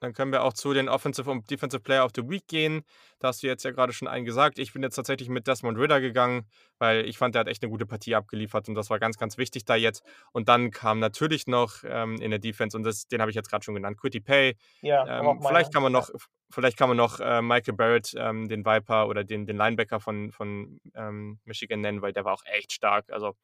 dann 0.00 0.12
können 0.12 0.32
wir 0.32 0.42
auch 0.44 0.52
zu 0.52 0.72
den 0.72 0.88
Offensive 0.88 1.30
und 1.30 1.50
Defensive 1.50 1.80
Player 1.80 2.04
of 2.04 2.12
the 2.14 2.28
Week 2.28 2.46
gehen. 2.46 2.84
Da 3.18 3.28
hast 3.28 3.42
du 3.42 3.46
jetzt 3.46 3.64
ja 3.64 3.70
gerade 3.70 3.92
schon 3.92 4.08
einen 4.08 4.24
gesagt. 4.24 4.58
Ich 4.58 4.72
bin 4.72 4.82
jetzt 4.82 4.94
tatsächlich 4.94 5.28
mit 5.28 5.46
Desmond 5.46 5.78
Ritter 5.78 6.00
gegangen, 6.00 6.46
weil 6.78 7.06
ich 7.06 7.18
fand, 7.18 7.34
der 7.34 7.40
hat 7.40 7.48
echt 7.48 7.62
eine 7.62 7.70
gute 7.70 7.86
Partie 7.86 8.14
abgeliefert 8.14 8.68
und 8.68 8.74
das 8.74 8.90
war 8.90 8.98
ganz, 8.98 9.16
ganz 9.16 9.38
wichtig 9.38 9.64
da 9.64 9.74
jetzt. 9.74 10.04
Und 10.32 10.48
dann 10.48 10.70
kam 10.70 10.98
natürlich 10.98 11.46
noch 11.46 11.82
ähm, 11.84 12.16
in 12.20 12.30
der 12.30 12.38
Defense, 12.38 12.76
und 12.76 12.82
das, 12.84 13.08
den 13.08 13.20
habe 13.20 13.30
ich 13.30 13.34
jetzt 13.34 13.50
gerade 13.50 13.64
schon 13.64 13.74
genannt, 13.74 13.98
Quitty 13.98 14.20
Pay. 14.20 14.56
Ja, 14.82 15.20
ähm, 15.20 15.40
vielleicht 15.46 15.72
kann 15.72 15.82
man 15.82 15.92
noch, 15.92 16.10
vielleicht 16.50 16.76
kann 16.76 16.88
man 16.88 16.96
noch 16.96 17.20
äh, 17.20 17.40
Michael 17.40 17.74
Barrett, 17.74 18.14
ähm, 18.18 18.48
den 18.48 18.64
Viper 18.64 19.08
oder 19.08 19.24
den, 19.24 19.46
den 19.46 19.56
Linebacker 19.56 20.00
von, 20.00 20.30
von 20.32 20.80
ähm, 20.94 21.38
Michigan 21.44 21.80
nennen, 21.80 22.02
weil 22.02 22.12
der 22.12 22.24
war 22.24 22.34
auch 22.34 22.44
echt 22.44 22.72
stark. 22.72 23.10
Also 23.10 23.34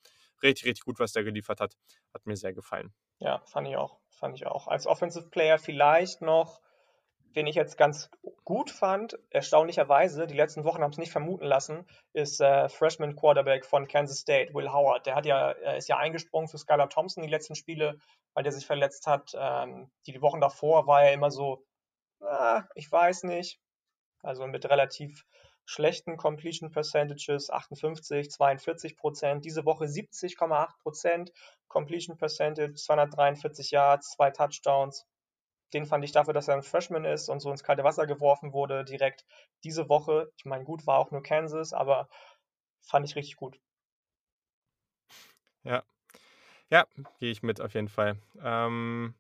richtig, 0.43 0.67
richtig 0.67 0.85
gut, 0.85 0.99
was 0.99 1.13
der 1.13 1.25
geliefert 1.25 1.61
hat. 1.61 1.77
Hat 2.13 2.27
mir 2.27 2.37
sehr 2.37 2.53
gefallen. 2.53 2.93
Ja, 3.19 3.43
fand 3.47 3.69
ich 3.69 3.77
auch. 3.77 3.99
Fand 4.11 4.37
ich 4.37 4.47
auch. 4.47 4.69
Als 4.69 4.87
Offensive 4.87 5.29
Player 5.31 5.59
vielleicht 5.59 6.23
noch, 6.23 6.61
den 7.35 7.47
ich 7.47 7.55
jetzt 7.55 7.79
ganz 7.79 8.11
gut 8.45 8.71
fand, 8.71 9.19
erstaunlicherweise, 9.31 10.27
die 10.27 10.37
letzten 10.37 10.65
Wochen 10.65 10.83
haben 10.83 10.91
es 10.91 10.99
nicht 10.99 11.13
vermuten 11.13 11.47
lassen, 11.47 11.87
ist 12.13 12.41
äh, 12.41 12.69
Freshman 12.69 13.17
Quarterback 13.17 13.65
von 13.65 13.89
Kansas 13.89 14.19
State, 14.19 14.53
Will 14.55 14.73
Howard. 14.73 15.07
Der 15.07 15.15
hat 15.15 15.27
ja, 15.27 15.53
ist 15.53 15.89
ja 15.89 15.97
eingesprungen 15.97 16.49
für 16.49 16.59
Skylar 16.59 16.91
Thompson 16.91 17.23
die 17.23 17.31
letzten 17.31 17.55
Spiele, 17.55 17.99
weil 18.35 18.45
der 18.45 18.53
sich 18.53 18.67
verletzt 18.67 19.07
hat. 19.07 19.33
Ähm, 19.35 19.91
die 20.07 20.21
Wochen 20.21 20.41
davor 20.41 20.87
war 20.87 21.05
er 21.05 21.13
immer 21.13 21.31
so, 21.31 21.65
ah, 22.21 22.65
ich 22.75 22.91
weiß 22.91 23.25
nicht. 23.25 23.61
Also 24.23 24.47
mit 24.47 24.69
relativ 24.69 25.25
schlechten 25.65 26.17
Completion 26.17 26.71
Percentages, 26.71 27.51
58, 27.51 28.31
42 28.31 28.97
Prozent. 28.97 29.45
Diese 29.45 29.65
Woche 29.65 29.85
70,8 29.85 30.79
Prozent 30.83 31.33
Completion 31.69 32.17
Percentage, 32.17 32.75
243 32.75 33.71
Yards, 33.71 34.11
zwei 34.11 34.31
Touchdowns. 34.31 35.07
Den 35.73 35.87
fand 35.87 36.05
ich 36.05 36.13
dafür, 36.13 36.35
dass 36.35 36.49
er 36.49 36.55
ein 36.55 36.63
Freshman 36.63 37.05
ist 37.05 37.29
und 37.29 37.41
so 37.41 37.51
ins 37.51 37.65
kalte 37.65 37.85
Wasser 37.85 38.07
geworfen 38.07 38.53
wurde, 38.53 38.85
direkt 38.85 39.25
diese 39.65 39.89
Woche. 39.89 40.31
Ich 40.37 40.45
meine, 40.45 40.65
gut, 40.65 40.87
war 40.87 40.99
auch 40.99 41.11
nur 41.11 41.23
Kansas, 41.23 41.73
aber 41.73 42.09
fand 42.83 43.07
ich 43.07 43.17
richtig 43.17 43.37
gut. 43.37 43.59
Ja. 45.63 45.83
Ja, 46.69 46.87
gehe 47.19 47.31
ich 47.31 47.43
mit 47.43 47.61
auf 47.61 47.75
jeden 47.75 47.89
Fall. 47.89 48.17
Ähm, 48.43 49.15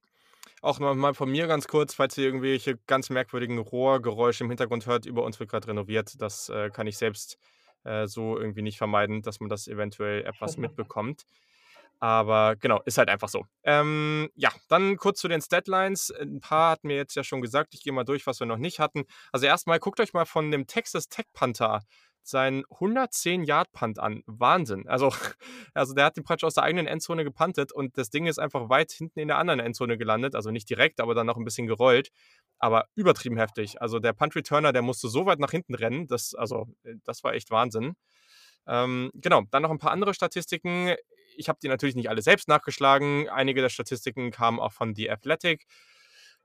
auch 0.62 0.78
mal 0.78 1.12
von 1.12 1.30
mir 1.30 1.46
ganz 1.48 1.66
kurz, 1.68 1.94
falls 1.94 2.16
ihr 2.16 2.24
irgendwelche 2.24 2.78
ganz 2.86 3.10
merkwürdigen 3.10 3.58
Rohrgeräusche 3.58 4.44
im 4.44 4.50
Hintergrund 4.50 4.86
hört, 4.86 5.06
über 5.06 5.24
uns 5.24 5.38
wird 5.40 5.50
gerade 5.50 5.68
renoviert. 5.68 6.20
Das 6.22 6.48
äh, 6.48 6.70
kann 6.70 6.86
ich 6.86 6.96
selbst 6.96 7.36
äh, 7.84 8.06
so 8.06 8.38
irgendwie 8.38 8.62
nicht 8.62 8.78
vermeiden, 8.78 9.22
dass 9.22 9.40
man 9.40 9.48
das 9.48 9.66
eventuell 9.66 10.24
etwas 10.24 10.56
mitbekommt. 10.56 11.24
Aber 11.98 12.56
genau, 12.56 12.80
ist 12.84 12.98
halt 12.98 13.08
einfach 13.08 13.28
so. 13.28 13.44
Ähm, 13.62 14.28
ja, 14.34 14.50
dann 14.68 14.96
kurz 14.96 15.20
zu 15.20 15.28
den 15.28 15.40
Statlines. 15.40 16.10
Ein 16.10 16.40
paar 16.40 16.72
hatten 16.72 16.88
mir 16.88 16.96
jetzt 16.96 17.14
ja 17.14 17.22
schon 17.22 17.40
gesagt. 17.40 17.74
Ich 17.74 17.82
gehe 17.84 17.92
mal 17.92 18.04
durch, 18.04 18.26
was 18.26 18.40
wir 18.40 18.46
noch 18.46 18.56
nicht 18.56 18.80
hatten. 18.80 19.04
Also 19.30 19.46
erstmal 19.46 19.78
guckt 19.78 20.00
euch 20.00 20.12
mal 20.12 20.26
von 20.26 20.50
dem 20.50 20.66
Texas 20.66 21.08
Tech 21.08 21.26
Panther 21.32 21.82
seinen 22.26 22.64
110-Yard-Punt 22.64 23.98
an. 23.98 24.22
Wahnsinn. 24.26 24.88
Also, 24.88 25.12
also 25.74 25.94
der 25.94 26.06
hat 26.06 26.16
den 26.16 26.24
praktisch 26.24 26.44
aus 26.44 26.54
der 26.54 26.64
eigenen 26.64 26.86
Endzone 26.86 27.24
gepuntet 27.24 27.72
und 27.72 27.98
das 27.98 28.10
Ding 28.10 28.26
ist 28.26 28.38
einfach 28.38 28.68
weit 28.68 28.92
hinten 28.92 29.18
in 29.20 29.28
der 29.28 29.38
anderen 29.38 29.60
Endzone 29.60 29.98
gelandet. 29.98 30.34
Also 30.34 30.50
nicht 30.50 30.68
direkt, 30.68 31.00
aber 31.00 31.14
dann 31.14 31.26
noch 31.26 31.36
ein 31.36 31.44
bisschen 31.44 31.66
gerollt. 31.66 32.10
Aber 32.58 32.86
übertrieben 32.94 33.36
heftig. 33.36 33.80
Also 33.82 33.98
der 33.98 34.12
Punt-Returner, 34.12 34.72
der 34.72 34.82
musste 34.82 35.08
so 35.08 35.26
weit 35.26 35.38
nach 35.38 35.50
hinten 35.50 35.74
rennen. 35.74 36.06
Das, 36.06 36.34
also, 36.34 36.68
äh, 36.84 36.94
das 37.04 37.24
war 37.24 37.34
echt 37.34 37.50
Wahnsinn. 37.50 37.94
Ähm, 38.66 39.10
genau, 39.14 39.42
dann 39.50 39.62
noch 39.62 39.70
ein 39.70 39.78
paar 39.78 39.90
andere 39.90 40.14
Statistiken. 40.14 40.94
Ich 41.36 41.48
habe 41.48 41.58
die 41.62 41.68
natürlich 41.68 41.96
nicht 41.96 42.08
alle 42.08 42.22
selbst 42.22 42.48
nachgeschlagen. 42.48 43.28
Einige 43.28 43.60
der 43.60 43.68
Statistiken 43.68 44.30
kamen 44.30 44.60
auch 44.60 44.72
von 44.72 44.94
The 44.94 45.10
Athletic. 45.10 45.66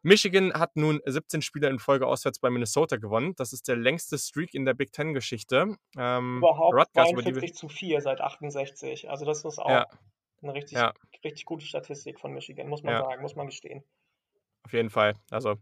Michigan 0.08 0.54
hat 0.54 0.78
nun 0.78 1.02
17 1.06 1.42
Spiele 1.42 1.68
in 1.68 1.80
Folge 1.80 2.08
auswärts 2.08 2.40
bei 2.40 2.50
Minnesota 2.50 2.96
gewonnen. 2.96 3.34
Das 3.36 3.52
ist 3.52 3.68
der 3.68 3.76
längste 3.76 4.18
Streak 4.18 4.54
in 4.54 4.64
der 4.64 4.74
Big 4.74 4.94
Ten-Geschichte. 4.94 5.76
Ähm, 5.98 6.38
Überhaupt 6.38 6.76
Rutgers 6.76 7.10
42 7.10 7.54
zu 7.54 7.68
4 7.68 8.00
seit 8.00 8.22
68. 8.22 9.10
Also 9.10 9.26
das 9.26 9.44
ist 9.44 9.60
auch 9.60 9.70
ja. 9.70 9.86
eine 10.42 10.54
richtig, 10.54 10.78
ja. 10.78 10.94
richtig 11.26 11.44
gute 11.44 11.66
Statistik 11.66 12.22
von 12.22 12.34
Michigan, 12.34 12.70
muss 12.70 12.84
man 12.84 12.94
ja. 12.94 13.02
sagen, 13.02 13.22
muss 13.22 13.36
man 13.36 13.48
gestehen. 13.48 13.84
Auf 14.64 14.74
jeden 14.74 14.90
Fall. 14.90 15.14
Also, 15.30 15.56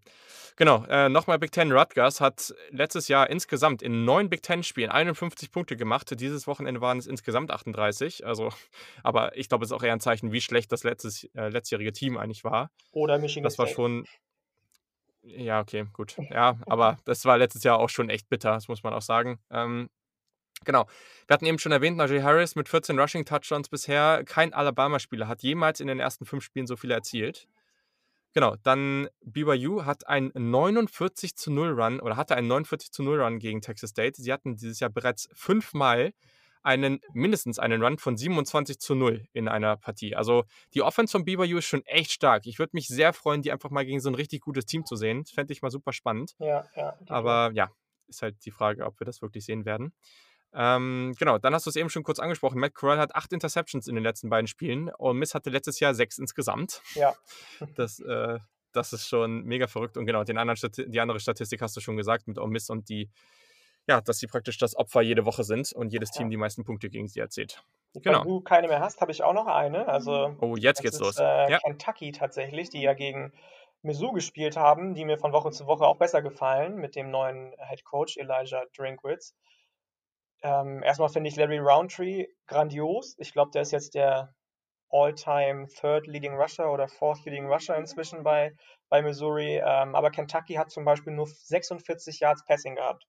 genau. 0.55 0.83
Äh, 0.89 1.09
Nochmal 1.09 1.39
Big 1.39 1.51
Ten. 1.51 1.71
Rutgers 1.71 2.21
hat 2.21 2.53
letztes 2.69 3.07
Jahr 3.07 3.29
insgesamt 3.29 3.81
in 3.81 4.05
neun 4.05 4.29
Big 4.29 4.43
Ten-Spielen 4.43 4.91
51 4.91 5.51
Punkte 5.51 5.75
gemacht. 5.75 6.19
Dieses 6.19 6.45
Wochenende 6.45 6.81
waren 6.81 6.97
es 6.99 7.07
insgesamt 7.07 7.49
38. 7.49 8.25
Also, 8.25 8.49
aber 9.03 9.35
ich 9.37 9.49
glaube, 9.49 9.65
es 9.65 9.71
ist 9.71 9.77
auch 9.77 9.83
eher 9.83 9.93
ein 9.93 9.99
Zeichen, 9.99 10.31
wie 10.31 10.41
schlecht 10.41 10.71
das 10.71 10.83
letztes, 10.83 11.23
äh, 11.35 11.49
letztjährige 11.49 11.93
Team 11.93 12.17
eigentlich 12.17 12.43
war. 12.43 12.69
Oder 12.91 13.17
Michigan 13.17 13.43
Das 13.43 13.57
war 13.57 13.67
schon. 13.67 14.05
Ja, 15.25 15.59
okay, 15.61 15.85
gut. 15.93 16.15
Ja, 16.31 16.57
aber 16.65 16.97
das 17.05 17.25
war 17.25 17.37
letztes 17.37 17.63
Jahr 17.63 17.79
auch 17.79 17.89
schon 17.89 18.09
echt 18.09 18.29
bitter, 18.29 18.51
das 18.51 18.67
muss 18.67 18.83
man 18.83 18.93
auch 18.93 19.01
sagen. 19.01 19.39
Ähm, 19.49 19.89
Genau. 20.63 20.87
Wir 21.27 21.33
hatten 21.33 21.45
eben 21.45 21.59
schon 21.59 21.71
erwähnt, 21.71 21.97
Najee 21.97 22.23
Harris 22.23 22.55
mit 22.55 22.69
14 22.69 22.99
Rushing 22.99 23.25
Touchdowns 23.25 23.69
bisher. 23.69 24.23
Kein 24.25 24.53
Alabama-Spieler 24.53 25.27
hat 25.27 25.43
jemals 25.43 25.79
in 25.79 25.87
den 25.87 25.99
ersten 25.99 26.25
fünf 26.25 26.43
Spielen 26.43 26.65
so 26.65 26.75
viele 26.75 26.93
erzielt. 26.93 27.47
Genau, 28.33 28.55
dann 28.63 29.07
BYU 29.21 29.85
hat 29.85 30.07
einen 30.07 30.31
49 30.33 31.35
zu 31.35 31.51
0 31.51 31.79
Run 31.79 31.99
oder 32.01 32.17
hatte 32.17 32.35
einen 32.35 32.47
49 32.47 32.91
zu 32.91 33.03
0 33.03 33.21
Run 33.21 33.39
gegen 33.39 33.61
Texas 33.61 33.91
State. 33.91 34.21
Sie 34.21 34.33
hatten 34.33 34.57
dieses 34.57 34.79
Jahr 34.79 34.89
bereits 34.89 35.29
fünfmal 35.33 36.13
einen, 36.65 36.99
mindestens 37.13 37.59
einen 37.59 37.83
Run 37.83 37.99
von 37.99 38.17
27 38.17 38.79
zu 38.79 38.95
0 38.95 39.27
in 39.33 39.47
einer 39.47 39.77
Partie. 39.77 40.15
Also 40.15 40.45
die 40.73 40.81
Offense 40.81 41.11
von 41.11 41.23
BYU 41.23 41.59
ist 41.59 41.65
schon 41.65 41.85
echt 41.85 42.11
stark. 42.11 42.47
Ich 42.47 42.57
würde 42.57 42.71
mich 42.73 42.87
sehr 42.87 43.13
freuen, 43.13 43.43
die 43.43 43.51
einfach 43.51 43.69
mal 43.69 43.85
gegen 43.85 43.99
so 43.99 44.09
ein 44.09 44.15
richtig 44.15 44.41
gutes 44.41 44.65
Team 44.65 44.85
zu 44.85 44.95
sehen. 44.95 45.25
Fände 45.25 45.53
ich 45.53 45.61
mal 45.61 45.69
super 45.69 45.93
spannend. 45.93 46.33
Ja, 46.39 46.65
ja. 46.75 46.97
Aber 47.07 47.51
ja, 47.53 47.69
ist 48.07 48.23
halt 48.23 48.43
die 48.45 48.51
Frage, 48.51 48.85
ob 48.85 48.99
wir 48.99 49.05
das 49.05 49.21
wirklich 49.21 49.45
sehen 49.45 49.65
werden. 49.65 49.93
Ähm, 50.53 51.13
genau, 51.19 51.37
dann 51.37 51.53
hast 51.53 51.65
du 51.65 51.69
es 51.69 51.75
eben 51.75 51.89
schon 51.89 52.03
kurz 52.03 52.17
angesprochen. 52.17 52.59
Matt 52.59 52.73
Corral 52.73 52.97
hat 52.97 53.13
acht 53.13 53.31
Interceptions 53.31 53.87
in 53.87 53.95
den 53.95 54.03
letzten 54.03 54.29
beiden 54.29 54.47
Spielen. 54.47 54.89
und 54.89 55.17
Miss 55.17 55.35
hatte 55.35 55.51
letztes 55.51 55.79
Jahr 55.79 55.93
sechs 55.93 56.17
insgesamt. 56.17 56.81
Ja. 56.95 57.13
Das, 57.75 57.99
äh, 57.99 58.39
das 58.71 58.91
ist 58.91 59.07
schon 59.07 59.43
mega 59.43 59.67
verrückt. 59.67 59.97
Und 59.97 60.05
genau, 60.05 60.23
den 60.23 60.37
anderen 60.37 60.71
die 60.87 60.99
andere 60.99 61.19
Statistik 61.19 61.61
hast 61.61 61.75
du 61.77 61.81
schon 61.81 61.95
gesagt 61.95 62.27
mit 62.27 62.37
Ole 62.37 62.51
Miss 62.51 62.69
und 62.69 62.89
die, 62.89 63.09
ja, 63.87 64.01
dass 64.01 64.19
sie 64.19 64.27
praktisch 64.27 64.57
das 64.57 64.75
Opfer 64.75 65.01
jede 65.01 65.25
Woche 65.25 65.43
sind 65.43 65.71
und 65.73 65.93
jedes 65.93 66.11
Team 66.11 66.27
ja. 66.27 66.31
die 66.31 66.37
meisten 66.37 66.63
Punkte 66.63 66.89
gegen 66.89 67.07
sie 67.07 67.19
erzählt. 67.19 67.63
Genau. 67.93 68.19
Wenn 68.19 68.27
du 68.27 68.41
keine 68.41 68.67
mehr 68.67 68.79
hast, 68.79 68.99
habe 69.01 69.11
ich 69.11 69.23
auch 69.23 69.33
noch 69.33 69.47
eine. 69.47 69.87
Also, 69.87 70.35
oh, 70.41 70.55
jetzt 70.55 70.81
geht's 70.81 70.95
ist, 70.95 71.01
los. 71.01 71.17
Äh, 71.17 71.51
ja. 71.51 71.59
Kentucky 71.59 72.11
tatsächlich, 72.11 72.69
die 72.69 72.81
ja 72.81 72.93
gegen 72.93 73.31
Mizzou 73.83 74.11
gespielt 74.11 74.57
haben, 74.57 74.95
die 74.95 75.05
mir 75.05 75.17
von 75.17 75.31
Woche 75.31 75.51
zu 75.51 75.67
Woche 75.67 75.85
auch 75.85 75.97
besser 75.97 76.21
gefallen 76.21 76.75
mit 76.75 76.95
dem 76.95 77.11
neuen 77.11 77.53
Head 77.69 77.85
Coach 77.85 78.17
Elijah 78.17 78.65
Drinkwitz. 78.75 79.35
Ähm, 80.41 80.83
erstmal 80.83 81.09
finde 81.09 81.29
ich 81.29 81.35
Larry 81.35 81.59
Roundtree 81.59 82.27
grandios. 82.47 83.15
Ich 83.19 83.31
glaube, 83.31 83.51
der 83.51 83.61
ist 83.61 83.71
jetzt 83.71 83.95
der 83.95 84.33
All-Time 84.89 85.67
Third 85.67 86.07
Leading 86.07 86.35
Rusher 86.35 86.71
oder 86.71 86.87
Fourth 86.87 87.25
Leading 87.25 87.47
Rusher 87.47 87.75
inzwischen 87.77 88.23
bei, 88.23 88.55
bei 88.89 89.01
Missouri. 89.01 89.61
Ähm, 89.63 89.95
aber 89.95 90.11
Kentucky 90.11 90.55
hat 90.55 90.71
zum 90.71 90.85
Beispiel 90.85 91.13
nur 91.13 91.27
46 91.27 92.19
Yards 92.19 92.43
Passing 92.45 92.75
gehabt. 92.75 93.05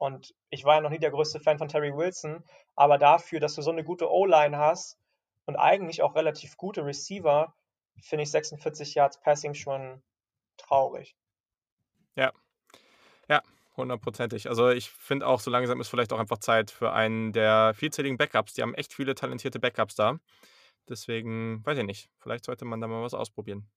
Und 0.00 0.34
ich 0.48 0.64
war 0.64 0.76
ja 0.76 0.80
noch 0.80 0.88
nie 0.88 0.98
der 0.98 1.10
größte 1.10 1.40
Fan 1.40 1.58
von 1.58 1.68
Terry 1.68 1.94
Wilson, 1.94 2.42
aber 2.74 2.96
dafür, 2.96 3.38
dass 3.38 3.54
du 3.54 3.60
so 3.60 3.70
eine 3.70 3.84
gute 3.84 4.10
O-Line 4.10 4.56
hast 4.56 4.98
und 5.44 5.56
eigentlich 5.56 6.00
auch 6.00 6.14
relativ 6.14 6.56
gute 6.56 6.86
Receiver, 6.86 7.52
finde 8.00 8.22
ich 8.22 8.30
46 8.30 8.94
Yards 8.94 9.20
Passing 9.20 9.52
schon 9.52 10.02
traurig. 10.56 11.14
Ja, 12.16 12.32
ja, 13.28 13.42
hundertprozentig. 13.76 14.48
Also, 14.48 14.70
ich 14.70 14.90
finde 14.90 15.26
auch, 15.26 15.40
so 15.40 15.50
langsam 15.50 15.78
ist 15.82 15.88
vielleicht 15.88 16.14
auch 16.14 16.18
einfach 16.18 16.38
Zeit 16.38 16.70
für 16.70 16.92
einen 16.92 17.34
der 17.34 17.74
vielzähligen 17.74 18.16
Backups. 18.16 18.54
Die 18.54 18.62
haben 18.62 18.74
echt 18.74 18.94
viele 18.94 19.14
talentierte 19.14 19.60
Backups 19.60 19.96
da. 19.96 20.18
Deswegen, 20.88 21.60
weiß 21.66 21.76
ich 21.76 21.84
nicht, 21.84 22.10
vielleicht 22.20 22.46
sollte 22.46 22.64
man 22.64 22.80
da 22.80 22.86
mal 22.86 23.02
was 23.02 23.12
ausprobieren. 23.12 23.68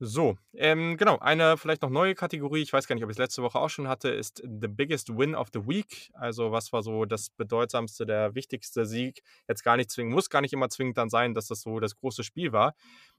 So, 0.00 0.36
ähm, 0.54 0.96
genau, 0.96 1.18
eine 1.18 1.56
vielleicht 1.56 1.82
noch 1.82 1.90
neue 1.90 2.14
Kategorie, 2.14 2.62
ich 2.62 2.72
weiß 2.72 2.86
gar 2.86 2.94
nicht, 2.94 3.02
ob 3.02 3.10
ich 3.10 3.14
es 3.14 3.18
letzte 3.18 3.42
Woche 3.42 3.58
auch 3.58 3.68
schon 3.68 3.88
hatte, 3.88 4.10
ist 4.10 4.40
The 4.44 4.68
Biggest 4.68 5.18
Win 5.18 5.34
of 5.34 5.48
the 5.52 5.66
Week. 5.66 6.10
Also, 6.14 6.52
was 6.52 6.72
war 6.72 6.84
so 6.84 7.04
das 7.04 7.30
bedeutsamste, 7.30 8.06
der 8.06 8.36
wichtigste 8.36 8.86
Sieg? 8.86 9.24
Jetzt 9.48 9.64
gar 9.64 9.76
nicht 9.76 9.90
zwingend, 9.90 10.14
muss 10.14 10.30
gar 10.30 10.40
nicht 10.40 10.52
immer 10.52 10.68
zwingend 10.68 10.98
dann 10.98 11.08
sein, 11.08 11.34
dass 11.34 11.48
das 11.48 11.62
so 11.62 11.80
das 11.80 11.96
große 11.96 12.22
Spiel 12.22 12.52
war. 12.52 12.76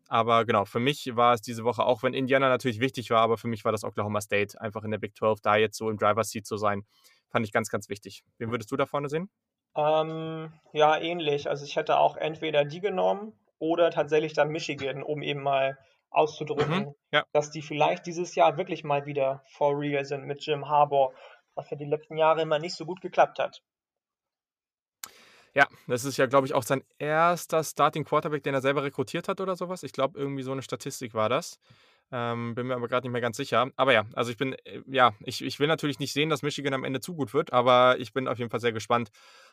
Aber 0.07 0.45
genau, 0.45 0.63
für 0.63 0.79
mich 0.79 1.17
war 1.17 1.33
es 1.33 1.41
diese 1.41 1.65
Woche, 1.65 1.83
auch 1.83 2.01
wenn 2.01 2.13
Indiana 2.13 2.47
natürlich 2.47 2.79
wichtig 2.79 3.09
war, 3.09 3.19
aber 3.23 3.37
für 3.37 3.49
mich 3.49 3.65
war 3.65 3.73
das 3.73 3.83
Oklahoma 3.83 4.21
State, 4.21 4.59
einfach 4.61 4.85
in 4.85 4.91
der 4.91 4.99
Big 4.99 5.17
12 5.17 5.41
da 5.41 5.57
jetzt 5.57 5.77
so 5.77 5.89
im 5.89 5.97
Driver's 5.97 6.29
Seat 6.29 6.47
zu 6.47 6.55
sein, 6.55 6.85
fand 7.27 7.45
ich 7.45 7.51
ganz, 7.51 7.69
ganz 7.69 7.89
wichtig. 7.89 8.23
Wen 8.37 8.51
würdest 8.51 8.71
du 8.71 8.77
da 8.77 8.85
vorne 8.85 9.09
sehen? 9.09 9.29
Ähm, 9.75 10.53
ja, 10.71 10.97
ähnlich. 10.97 11.49
Also, 11.49 11.65
ich 11.65 11.75
hätte 11.75 11.97
auch 11.97 12.15
entweder 12.15 12.63
die 12.63 12.79
genommen 12.79 13.33
oder 13.59 13.91
tatsächlich 13.91 14.31
dann 14.31 14.47
Michigan, 14.49 15.03
um 15.03 15.21
eben 15.21 15.43
mal 15.43 15.77
auszudrücken, 16.11 16.85
Mhm, 16.85 16.95
ja. 17.11 17.25
dass 17.33 17.51
die 17.51 17.61
vielleicht 17.61 18.05
dieses 18.05 18.35
Jahr 18.35 18.57
wirklich 18.57 18.83
mal 18.83 19.05
wieder 19.05 19.43
for 19.47 19.77
real 19.79 20.05
sind 20.05 20.25
mit 20.25 20.45
Jim 20.45 20.67
Harbaugh, 20.67 21.13
was 21.55 21.69
ja 21.69 21.77
die 21.77 21.85
letzten 21.85 22.17
Jahre 22.17 22.41
immer 22.41 22.59
nicht 22.59 22.75
so 22.75 22.85
gut 22.85 23.01
geklappt 23.01 23.39
hat. 23.39 23.61
Ja, 25.55 25.67
das 25.87 26.05
ist 26.05 26.17
ja, 26.17 26.27
glaube 26.27 26.45
ich, 26.47 26.53
auch 26.53 26.63
sein 26.63 26.83
erster 26.99 27.63
Starting 27.63 28.05
Quarterback, 28.05 28.43
den 28.43 28.53
er 28.53 28.61
selber 28.61 28.83
rekrutiert 28.83 29.27
hat 29.27 29.41
oder 29.41 29.55
sowas. 29.55 29.83
Ich 29.83 29.93
glaube, 29.93 30.19
irgendwie 30.19 30.43
so 30.43 30.51
eine 30.51 30.61
Statistik 30.61 31.13
war 31.13 31.27
das. 31.27 31.59
Ähm, 32.11 32.55
bin 32.55 32.67
mir 32.67 32.75
aber 32.75 32.87
gerade 32.87 33.05
nicht 33.05 33.11
mehr 33.13 33.21
ganz 33.21 33.37
sicher. 33.37 33.69
Aber 33.75 33.93
ja, 33.93 34.05
also 34.13 34.31
ich 34.31 34.37
bin, 34.37 34.53
äh, 34.65 34.81
ja, 34.87 35.13
ich, 35.21 35.43
ich 35.43 35.59
will 35.59 35.67
natürlich 35.67 35.99
nicht 35.99 36.13
sehen, 36.13 36.29
dass 36.29 36.41
Michigan 36.41 36.73
am 36.73 36.83
Ende 36.83 37.01
zu 37.01 37.13
gut 37.13 37.33
wird, 37.33 37.53
aber 37.53 37.99
ich 37.99 38.13
bin 38.13 38.27
auf 38.27 38.39
jeden 38.39 38.49
Fall 38.49 38.59
sehr 38.59 38.71
gespannt 38.71 39.09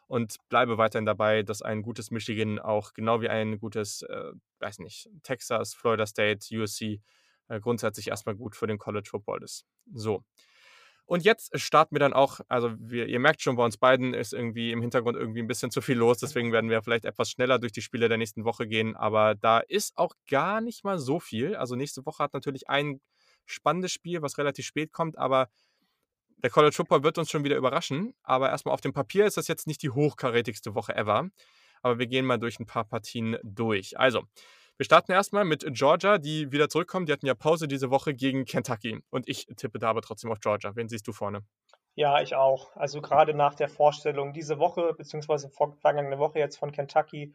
und 0.06 0.36
bleibe 0.48 0.78
weiterhin 0.78 1.04
dabei, 1.04 1.42
dass 1.42 1.60
ein 1.60 1.82
gutes 1.82 2.10
Michigan 2.10 2.58
auch 2.58 2.94
genau 2.94 3.20
wie 3.20 3.28
ein 3.28 3.58
gutes, 3.58 4.02
äh, 4.02 4.32
weiß 4.60 4.78
nicht, 4.78 5.10
Texas, 5.22 5.74
Florida 5.74 6.06
State, 6.06 6.46
USC 6.56 7.00
äh, 7.48 7.60
grundsätzlich 7.60 8.08
erstmal 8.08 8.34
gut 8.34 8.56
für 8.56 8.66
den 8.66 8.78
College 8.78 9.08
Football 9.10 9.42
ist. 9.42 9.66
So. 9.92 10.24
Und 11.06 11.24
jetzt 11.24 11.58
starten 11.58 11.94
wir 11.94 12.00
dann 12.00 12.12
auch, 12.12 12.40
also 12.48 12.72
wir, 12.78 13.06
ihr 13.06 13.20
merkt 13.20 13.40
schon, 13.40 13.54
bei 13.54 13.64
uns 13.64 13.78
beiden 13.78 14.12
ist 14.12 14.34
irgendwie 14.34 14.72
im 14.72 14.80
Hintergrund 14.82 15.16
irgendwie 15.16 15.40
ein 15.40 15.46
bisschen 15.46 15.70
zu 15.70 15.80
viel 15.80 15.96
los, 15.96 16.18
deswegen 16.18 16.50
werden 16.50 16.68
wir 16.68 16.82
vielleicht 16.82 17.04
etwas 17.04 17.30
schneller 17.30 17.60
durch 17.60 17.70
die 17.70 17.80
Spiele 17.80 18.08
der 18.08 18.18
nächsten 18.18 18.44
Woche 18.44 18.66
gehen, 18.66 18.96
aber 18.96 19.36
da 19.36 19.60
ist 19.60 19.96
auch 19.96 20.14
gar 20.28 20.60
nicht 20.60 20.82
mal 20.82 20.98
so 20.98 21.20
viel. 21.20 21.54
Also 21.54 21.76
nächste 21.76 22.04
Woche 22.04 22.24
hat 22.24 22.34
natürlich 22.34 22.68
ein 22.68 23.00
spannendes 23.44 23.92
Spiel, 23.92 24.20
was 24.20 24.36
relativ 24.36 24.66
spät 24.66 24.92
kommt, 24.92 25.16
aber 25.16 25.48
der 26.38 26.50
College 26.50 26.74
Football 26.74 27.04
wird 27.04 27.18
uns 27.18 27.30
schon 27.30 27.44
wieder 27.44 27.56
überraschen, 27.56 28.12
aber 28.24 28.50
erstmal 28.50 28.74
auf 28.74 28.80
dem 28.80 28.92
Papier 28.92 29.26
ist 29.26 29.36
das 29.36 29.46
jetzt 29.46 29.68
nicht 29.68 29.82
die 29.82 29.90
hochkarätigste 29.90 30.74
Woche 30.74 30.96
ever, 30.96 31.30
aber 31.82 32.00
wir 32.00 32.08
gehen 32.08 32.26
mal 32.26 32.38
durch 32.38 32.58
ein 32.58 32.66
paar 32.66 32.84
Partien 32.84 33.36
durch. 33.44 33.96
Also, 33.96 34.24
wir 34.76 34.84
starten 34.84 35.12
erstmal 35.12 35.44
mit 35.44 35.64
Georgia, 35.70 36.18
die 36.18 36.52
wieder 36.52 36.68
zurückkommen. 36.68 37.06
Die 37.06 37.12
hatten 37.12 37.26
ja 37.26 37.34
Pause 37.34 37.66
diese 37.66 37.90
Woche 37.90 38.14
gegen 38.14 38.44
Kentucky. 38.44 39.00
Und 39.10 39.28
ich 39.28 39.46
tippe 39.56 39.78
da 39.78 39.88
aber 39.88 40.02
trotzdem 40.02 40.30
auf 40.30 40.40
Georgia. 40.40 40.76
Wen 40.76 40.88
siehst 40.88 41.06
du 41.06 41.12
vorne? 41.12 41.40
Ja, 41.94 42.20
ich 42.20 42.34
auch. 42.34 42.76
Also 42.76 43.00
gerade 43.00 43.32
nach 43.32 43.54
der 43.54 43.70
Vorstellung 43.70 44.34
diese 44.34 44.58
Woche, 44.58 44.92
beziehungsweise 44.92 45.48
vergangene 45.48 46.18
Woche 46.18 46.38
jetzt 46.38 46.58
von 46.58 46.72
Kentucky, 46.72 47.34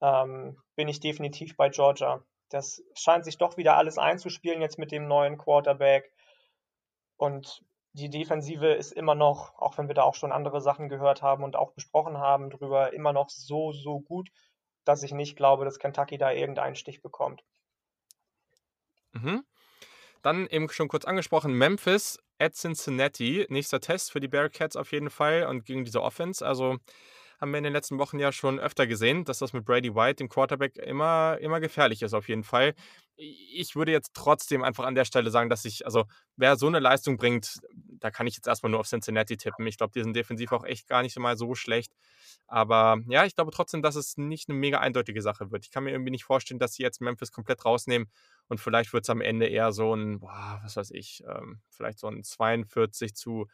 ähm, 0.00 0.60
bin 0.74 0.88
ich 0.88 0.98
definitiv 0.98 1.56
bei 1.56 1.68
Georgia. 1.68 2.24
Das 2.50 2.82
scheint 2.94 3.24
sich 3.24 3.38
doch 3.38 3.56
wieder 3.56 3.76
alles 3.76 3.96
einzuspielen 3.96 4.60
jetzt 4.60 4.78
mit 4.78 4.90
dem 4.90 5.06
neuen 5.06 5.38
Quarterback. 5.38 6.12
Und 7.16 7.64
die 7.92 8.10
Defensive 8.10 8.66
ist 8.66 8.90
immer 8.90 9.14
noch, 9.14 9.56
auch 9.58 9.78
wenn 9.78 9.86
wir 9.86 9.94
da 9.94 10.02
auch 10.02 10.16
schon 10.16 10.32
andere 10.32 10.60
Sachen 10.60 10.88
gehört 10.88 11.22
haben 11.22 11.44
und 11.44 11.54
auch 11.54 11.70
besprochen 11.70 12.18
haben 12.18 12.50
drüber, 12.50 12.92
immer 12.92 13.12
noch 13.12 13.30
so, 13.30 13.70
so 13.70 14.00
gut 14.00 14.30
dass 14.84 15.02
ich 15.02 15.12
nicht 15.12 15.36
glaube, 15.36 15.64
dass 15.64 15.78
Kentucky 15.78 16.18
da 16.18 16.32
irgendeinen 16.32 16.76
Stich 16.76 17.02
bekommt. 17.02 17.42
Mhm. 19.12 19.44
Dann 20.22 20.46
eben 20.46 20.68
schon 20.70 20.88
kurz 20.88 21.04
angesprochen, 21.04 21.52
Memphis 21.52 22.18
at 22.38 22.54
Cincinnati. 22.54 23.46
Nächster 23.48 23.80
Test 23.80 24.12
für 24.12 24.20
die 24.20 24.28
Bearcats 24.28 24.76
auf 24.76 24.92
jeden 24.92 25.10
Fall 25.10 25.46
und 25.46 25.64
gegen 25.64 25.84
diese 25.84 26.02
Offense. 26.02 26.44
Also 26.44 26.78
haben 27.40 27.50
wir 27.50 27.58
in 27.58 27.64
den 27.64 27.72
letzten 27.72 27.98
Wochen 27.98 28.18
ja 28.18 28.32
schon 28.32 28.58
öfter 28.58 28.86
gesehen, 28.86 29.24
dass 29.24 29.38
das 29.38 29.52
mit 29.52 29.64
Brady 29.64 29.94
White, 29.94 30.16
dem 30.16 30.28
Quarterback, 30.28 30.76
immer, 30.76 31.38
immer 31.40 31.60
gefährlich 31.60 32.02
ist 32.02 32.14
auf 32.14 32.28
jeden 32.28 32.44
Fall. 32.44 32.74
Ich 33.16 33.76
würde 33.76 33.92
jetzt 33.92 34.12
trotzdem 34.14 34.64
einfach 34.64 34.84
an 34.84 34.94
der 34.94 35.04
Stelle 35.04 35.30
sagen, 35.30 35.48
dass 35.48 35.64
ich, 35.64 35.86
also 35.86 36.04
wer 36.36 36.56
so 36.56 36.66
eine 36.66 36.80
Leistung 36.80 37.16
bringt, 37.16 37.60
da 37.72 38.10
kann 38.10 38.26
ich 38.26 38.34
jetzt 38.34 38.48
erstmal 38.48 38.70
nur 38.70 38.80
auf 38.80 38.88
Cincinnati 38.88 39.36
tippen. 39.36 39.66
Ich 39.66 39.78
glaube, 39.78 39.92
die 39.94 40.02
sind 40.02 40.16
defensiv 40.16 40.52
auch 40.52 40.64
echt 40.64 40.88
gar 40.88 41.02
nicht 41.02 41.18
mal 41.18 41.36
so 41.36 41.54
schlecht. 41.54 41.92
Aber 42.46 42.98
ja, 43.08 43.24
ich 43.24 43.34
glaube 43.34 43.52
trotzdem, 43.52 43.82
dass 43.82 43.94
es 43.94 44.16
nicht 44.16 44.48
eine 44.48 44.58
mega 44.58 44.80
eindeutige 44.80 45.22
Sache 45.22 45.50
wird. 45.50 45.64
Ich 45.64 45.70
kann 45.70 45.84
mir 45.84 45.92
irgendwie 45.92 46.10
nicht 46.10 46.24
vorstellen, 46.24 46.58
dass 46.58 46.74
sie 46.74 46.82
jetzt 46.82 47.00
Memphis 47.00 47.32
komplett 47.32 47.64
rausnehmen 47.64 48.08
und 48.48 48.58
vielleicht 48.58 48.92
wird 48.92 49.04
es 49.04 49.10
am 49.10 49.20
Ende 49.20 49.46
eher 49.46 49.72
so 49.72 49.94
ein, 49.94 50.20
boah, 50.20 50.60
was 50.62 50.76
weiß 50.76 50.90
ich, 50.90 51.22
ähm, 51.26 51.60
vielleicht 51.70 51.98
so 51.98 52.08
ein 52.08 52.22
42 52.22 53.14
zu 53.14 53.46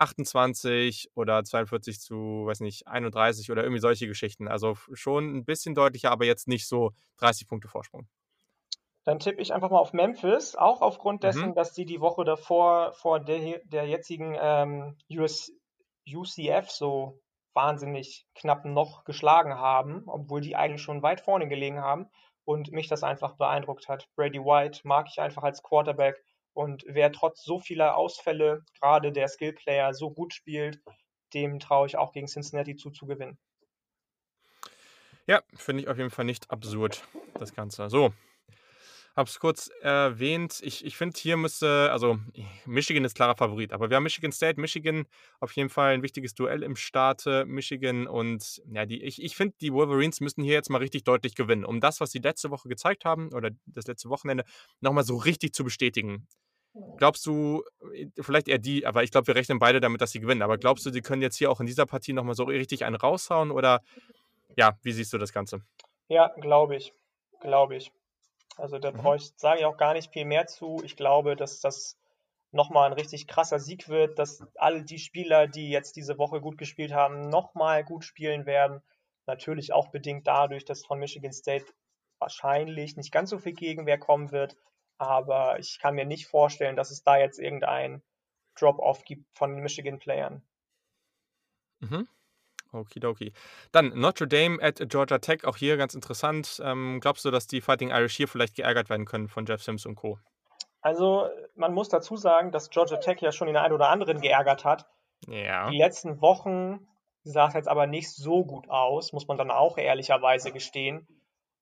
28 0.00 1.10
oder 1.14 1.44
42 1.44 2.00
zu, 2.00 2.46
weiß 2.46 2.60
nicht, 2.60 2.88
31 2.88 3.50
oder 3.50 3.62
irgendwie 3.62 3.80
solche 3.80 4.06
Geschichten. 4.06 4.48
Also 4.48 4.76
schon 4.92 5.36
ein 5.36 5.44
bisschen 5.44 5.74
deutlicher, 5.74 6.10
aber 6.10 6.24
jetzt 6.24 6.48
nicht 6.48 6.66
so 6.66 6.92
30 7.18 7.46
Punkte 7.46 7.68
Vorsprung. 7.68 8.08
Dann 9.04 9.18
tippe 9.18 9.40
ich 9.40 9.52
einfach 9.52 9.70
mal 9.70 9.78
auf 9.78 9.92
Memphis, 9.92 10.56
auch 10.56 10.82
aufgrund 10.82 11.22
dessen, 11.22 11.50
mhm. 11.50 11.54
dass 11.54 11.74
sie 11.74 11.84
die 11.84 12.00
Woche 12.00 12.24
davor 12.24 12.92
vor 12.92 13.20
der, 13.20 13.60
der 13.64 13.86
jetzigen 13.86 14.36
ähm, 14.38 14.96
US, 15.10 15.52
UCF 16.06 16.70
so 16.70 17.20
wahnsinnig 17.54 18.26
knapp 18.34 18.64
noch 18.64 19.04
geschlagen 19.04 19.54
haben, 19.54 20.04
obwohl 20.06 20.40
die 20.40 20.56
eigentlich 20.56 20.82
schon 20.82 21.02
weit 21.02 21.20
vorne 21.20 21.48
gelegen 21.48 21.80
haben 21.80 22.08
und 22.44 22.72
mich 22.72 22.88
das 22.88 23.02
einfach 23.02 23.36
beeindruckt 23.36 23.88
hat. 23.88 24.08
Brady 24.16 24.38
White 24.38 24.80
mag 24.84 25.08
ich 25.10 25.20
einfach 25.20 25.42
als 25.42 25.62
Quarterback 25.62 26.22
und 26.60 26.84
wer 26.86 27.10
trotz 27.10 27.42
so 27.42 27.58
vieler 27.58 27.96
Ausfälle, 27.96 28.66
gerade 28.78 29.12
der 29.12 29.28
Skillplayer, 29.28 29.94
so 29.94 30.10
gut 30.10 30.34
spielt, 30.34 30.78
dem 31.32 31.58
traue 31.58 31.86
ich 31.86 31.96
auch 31.96 32.12
gegen 32.12 32.26
Cincinnati 32.26 32.76
zuzugewinnen. 32.76 33.38
Ja, 35.26 35.42
finde 35.56 35.82
ich 35.82 35.88
auf 35.88 35.96
jeden 35.96 36.10
Fall 36.10 36.26
nicht 36.26 36.50
absurd, 36.50 37.02
das 37.38 37.54
Ganze. 37.54 37.88
So, 37.88 38.12
habe 39.16 39.28
es 39.28 39.40
kurz 39.40 39.70
erwähnt. 39.80 40.60
Ich, 40.62 40.84
ich 40.84 40.96
finde, 40.96 41.18
hier 41.18 41.38
müsste, 41.38 41.90
also 41.92 42.18
Michigan 42.66 43.04
ist 43.04 43.14
klarer 43.14 43.36
Favorit, 43.36 43.72
aber 43.72 43.88
wir 43.88 43.96
haben 43.96 44.04
Michigan 44.04 44.32
State, 44.32 44.60
Michigan 44.60 45.06
auf 45.40 45.52
jeden 45.52 45.70
Fall 45.70 45.94
ein 45.94 46.02
wichtiges 46.02 46.34
Duell 46.34 46.62
im 46.62 46.76
Starte, 46.76 47.44
Michigan 47.46 48.06
und 48.06 48.62
ja, 48.70 48.84
die, 48.86 49.02
ich, 49.02 49.22
ich 49.22 49.34
finde, 49.34 49.54
die 49.60 49.72
Wolverines 49.72 50.20
müssen 50.20 50.42
hier 50.42 50.54
jetzt 50.54 50.70
mal 50.70 50.78
richtig 50.78 51.04
deutlich 51.04 51.34
gewinnen, 51.34 51.64
um 51.64 51.80
das, 51.80 52.00
was 52.00 52.12
sie 52.12 52.18
letzte 52.18 52.50
Woche 52.50 52.68
gezeigt 52.68 53.04
haben 53.04 53.32
oder 53.32 53.50
das 53.66 53.86
letzte 53.86 54.10
Wochenende, 54.10 54.44
nochmal 54.80 55.04
so 55.04 55.16
richtig 55.16 55.54
zu 55.54 55.64
bestätigen. 55.64 56.26
Glaubst 56.96 57.26
du, 57.26 57.64
äh, 57.94 58.06
vielleicht 58.20 58.48
eher 58.48 58.58
die, 58.58 58.86
aber 58.86 59.02
ich 59.02 59.10
glaube, 59.10 59.26
wir 59.26 59.34
rechnen 59.34 59.58
beide 59.58 59.80
damit, 59.80 60.00
dass 60.00 60.12
sie 60.12 60.20
gewinnen, 60.20 60.42
aber 60.42 60.58
glaubst 60.58 60.86
du, 60.86 60.90
sie 60.90 61.02
können 61.02 61.22
jetzt 61.22 61.36
hier 61.36 61.50
auch 61.50 61.60
in 61.60 61.66
dieser 61.66 61.86
Partie 61.86 62.12
nochmal 62.12 62.34
so 62.34 62.44
richtig 62.44 62.84
einen 62.84 62.96
raushauen 62.96 63.50
oder 63.50 63.80
ja, 64.56 64.78
wie 64.82 64.92
siehst 64.92 65.12
du 65.12 65.18
das 65.18 65.32
Ganze? 65.32 65.62
Ja, 66.08 66.28
glaube 66.40 66.76
ich. 66.76 66.92
Glaube 67.40 67.76
ich. 67.76 67.92
Also 68.56 68.78
da 68.78 68.92
mhm. 68.92 69.18
sage 69.36 69.60
ich 69.60 69.64
auch 69.64 69.76
gar 69.76 69.94
nicht 69.94 70.12
viel 70.12 70.24
mehr 70.24 70.46
zu. 70.46 70.80
Ich 70.84 70.96
glaube, 70.96 71.36
dass 71.36 71.60
das 71.60 71.96
nochmal 72.52 72.86
ein 72.86 72.92
richtig 72.92 73.26
krasser 73.26 73.58
Sieg 73.58 73.88
wird, 73.88 74.18
dass 74.18 74.42
alle 74.56 74.84
die 74.84 74.98
Spieler, 74.98 75.46
die 75.46 75.70
jetzt 75.70 75.96
diese 75.96 76.18
Woche 76.18 76.40
gut 76.40 76.58
gespielt 76.58 76.92
haben, 76.92 77.28
nochmal 77.28 77.84
gut 77.84 78.04
spielen 78.04 78.46
werden. 78.46 78.82
Natürlich 79.26 79.72
auch 79.72 79.88
bedingt 79.88 80.26
dadurch, 80.26 80.64
dass 80.64 80.84
von 80.84 80.98
Michigan 80.98 81.32
State 81.32 81.66
wahrscheinlich 82.18 82.96
nicht 82.96 83.12
ganz 83.12 83.30
so 83.30 83.38
viel 83.38 83.52
Gegenwehr 83.52 83.98
kommen 83.98 84.32
wird. 84.32 84.56
Aber 85.00 85.58
ich 85.58 85.78
kann 85.78 85.94
mir 85.94 86.04
nicht 86.04 86.26
vorstellen, 86.26 86.76
dass 86.76 86.90
es 86.90 87.02
da 87.02 87.16
jetzt 87.16 87.38
irgendein 87.38 88.02
Drop-off 88.54 89.02
gibt 89.04 89.24
von 89.32 89.54
Michigan-Playern. 89.60 90.42
Mhm. 91.80 92.06
Okidoki. 92.70 93.32
Dann 93.72 93.98
Notre 93.98 94.28
Dame 94.28 94.62
at 94.62 94.78
Georgia 94.90 95.18
Tech, 95.18 95.46
auch 95.46 95.56
hier 95.56 95.78
ganz 95.78 95.94
interessant. 95.94 96.60
Ähm, 96.62 97.00
glaubst 97.00 97.24
du, 97.24 97.30
dass 97.30 97.46
die 97.46 97.62
Fighting 97.62 97.88
Irish 97.88 98.14
hier 98.14 98.28
vielleicht 98.28 98.54
geärgert 98.54 98.90
werden 98.90 99.06
können 99.06 99.28
von 99.28 99.46
Jeff 99.46 99.62
Sims 99.62 99.86
und 99.86 99.94
Co.? 99.94 100.18
Also, 100.82 101.30
man 101.54 101.72
muss 101.72 101.88
dazu 101.88 102.16
sagen, 102.16 102.52
dass 102.52 102.68
Georgia 102.68 102.98
Tech 102.98 103.22
ja 103.22 103.32
schon 103.32 103.46
den 103.46 103.56
einen 103.56 103.72
oder 103.72 103.88
anderen 103.88 104.20
geärgert 104.20 104.66
hat. 104.66 104.86
Ja. 105.28 105.70
Die 105.70 105.78
letzten 105.78 106.20
Wochen 106.20 106.86
sah 107.24 107.48
es 107.48 107.54
jetzt 107.54 107.68
aber 107.68 107.86
nicht 107.86 108.10
so 108.10 108.44
gut 108.44 108.68
aus, 108.68 109.14
muss 109.14 109.26
man 109.28 109.38
dann 109.38 109.50
auch 109.50 109.78
ehrlicherweise 109.78 110.52
gestehen. 110.52 111.06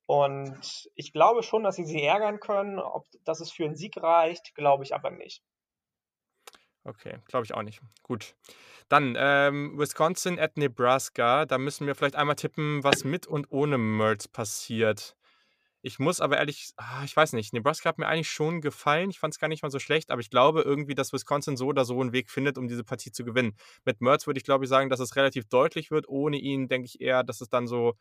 Und 0.09 0.89
ich 0.94 1.12
glaube 1.12 1.43
schon, 1.43 1.64
dass 1.64 1.76
sie 1.76 1.85
sie 1.85 2.02
ärgern 2.02 2.40
können. 2.40 2.78
Ob 2.78 3.05
das 3.26 3.40
es 3.40 3.52
für 3.52 3.66
einen 3.66 3.76
Sieg 3.76 3.98
reicht, 3.98 4.55
glaube 4.55 4.82
ich 4.82 4.94
aber 4.94 5.10
nicht. 5.10 5.43
Okay, 6.82 7.18
glaube 7.26 7.44
ich 7.44 7.52
auch 7.52 7.62
nicht. 7.62 7.82
Gut. 8.02 8.35
Dann 8.89 9.16
ähm, 9.18 9.78
Wisconsin 9.78 10.39
at 10.39 10.56
Nebraska. 10.56 11.44
Da 11.44 11.59
müssen 11.59 11.86
wir 11.86 11.94
vielleicht 11.94 12.16
einmal 12.16 12.36
tippen, 12.36 12.82
was 12.82 13.05
mit 13.05 13.26
und 13.26 13.52
ohne 13.52 13.76
Mertz 13.76 14.28
passiert. 14.28 15.14
Ich 15.82 15.98
muss 15.98 16.22
aber 16.22 16.39
ehrlich 16.39 16.72
ah, 16.78 17.05
ich 17.05 17.14
weiß 17.14 17.35
nicht, 17.35 17.52
Nebraska 17.52 17.90
hat 17.90 17.98
mir 17.98 18.09
eigentlich 18.09 18.30
schon 18.30 18.62
gefallen. 18.62 19.10
Ich 19.10 19.18
fand 19.18 19.35
es 19.35 19.39
gar 19.39 19.48
nicht 19.48 19.62
mal 19.62 19.70
so 19.70 19.78
schlecht, 19.78 20.10
aber 20.10 20.22
ich 20.22 20.30
glaube 20.30 20.62
irgendwie, 20.62 20.94
dass 20.94 21.12
Wisconsin 21.12 21.59
so 21.59 21.66
oder 21.66 21.85
so 21.85 22.01
einen 22.01 22.12
Weg 22.12 22.30
findet, 22.30 22.56
um 22.56 22.66
diese 22.66 22.82
Partie 22.82 23.12
zu 23.12 23.26
gewinnen. 23.26 23.59
Mit 23.85 24.01
Mertz 24.01 24.26
würde 24.26 24.39
ich, 24.39 24.44
glaube 24.44 24.64
ich, 24.64 24.70
sagen, 24.70 24.89
dass 24.89 25.01
es 25.01 25.16
relativ 25.16 25.44
deutlich 25.51 25.90
wird. 25.90 26.09
Ohne 26.09 26.39
ihn 26.39 26.66
denke 26.66 26.86
ich 26.86 27.02
eher, 27.02 27.24
dass 27.24 27.43
es 27.43 27.51
dann 27.51 27.66
so 27.66 27.93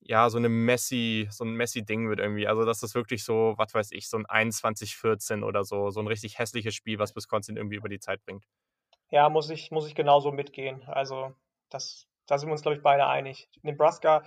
ja, 0.00 0.30
so 0.30 0.38
eine 0.38 0.48
Messi 0.48 1.28
so 1.30 1.44
ein 1.44 1.54
Messi-Ding 1.54 2.08
wird 2.08 2.20
irgendwie. 2.20 2.46
Also, 2.46 2.64
dass 2.64 2.80
das 2.80 2.94
wirklich 2.94 3.24
so, 3.24 3.54
was 3.56 3.74
weiß 3.74 3.92
ich, 3.92 4.08
so 4.08 4.18
ein 4.18 4.26
21-14 4.26 5.42
oder 5.44 5.64
so 5.64 5.90
so 5.90 6.00
ein 6.00 6.06
richtig 6.06 6.38
hässliches 6.38 6.74
Spiel, 6.74 6.98
was 6.98 7.16
Wisconsin 7.16 7.56
irgendwie 7.56 7.76
über 7.76 7.88
die 7.88 8.00
Zeit 8.00 8.24
bringt. 8.24 8.44
Ja, 9.10 9.28
muss 9.28 9.50
ich 9.50 9.70
muss 9.70 9.86
ich 9.86 9.94
genauso 9.94 10.32
mitgehen. 10.32 10.82
Also, 10.86 11.34
das 11.70 12.06
da 12.26 12.38
sind 12.38 12.48
wir 12.48 12.52
uns, 12.52 12.62
glaube 12.62 12.76
ich, 12.76 12.82
beide 12.82 13.06
einig. 13.06 13.48
Nebraska 13.62 14.24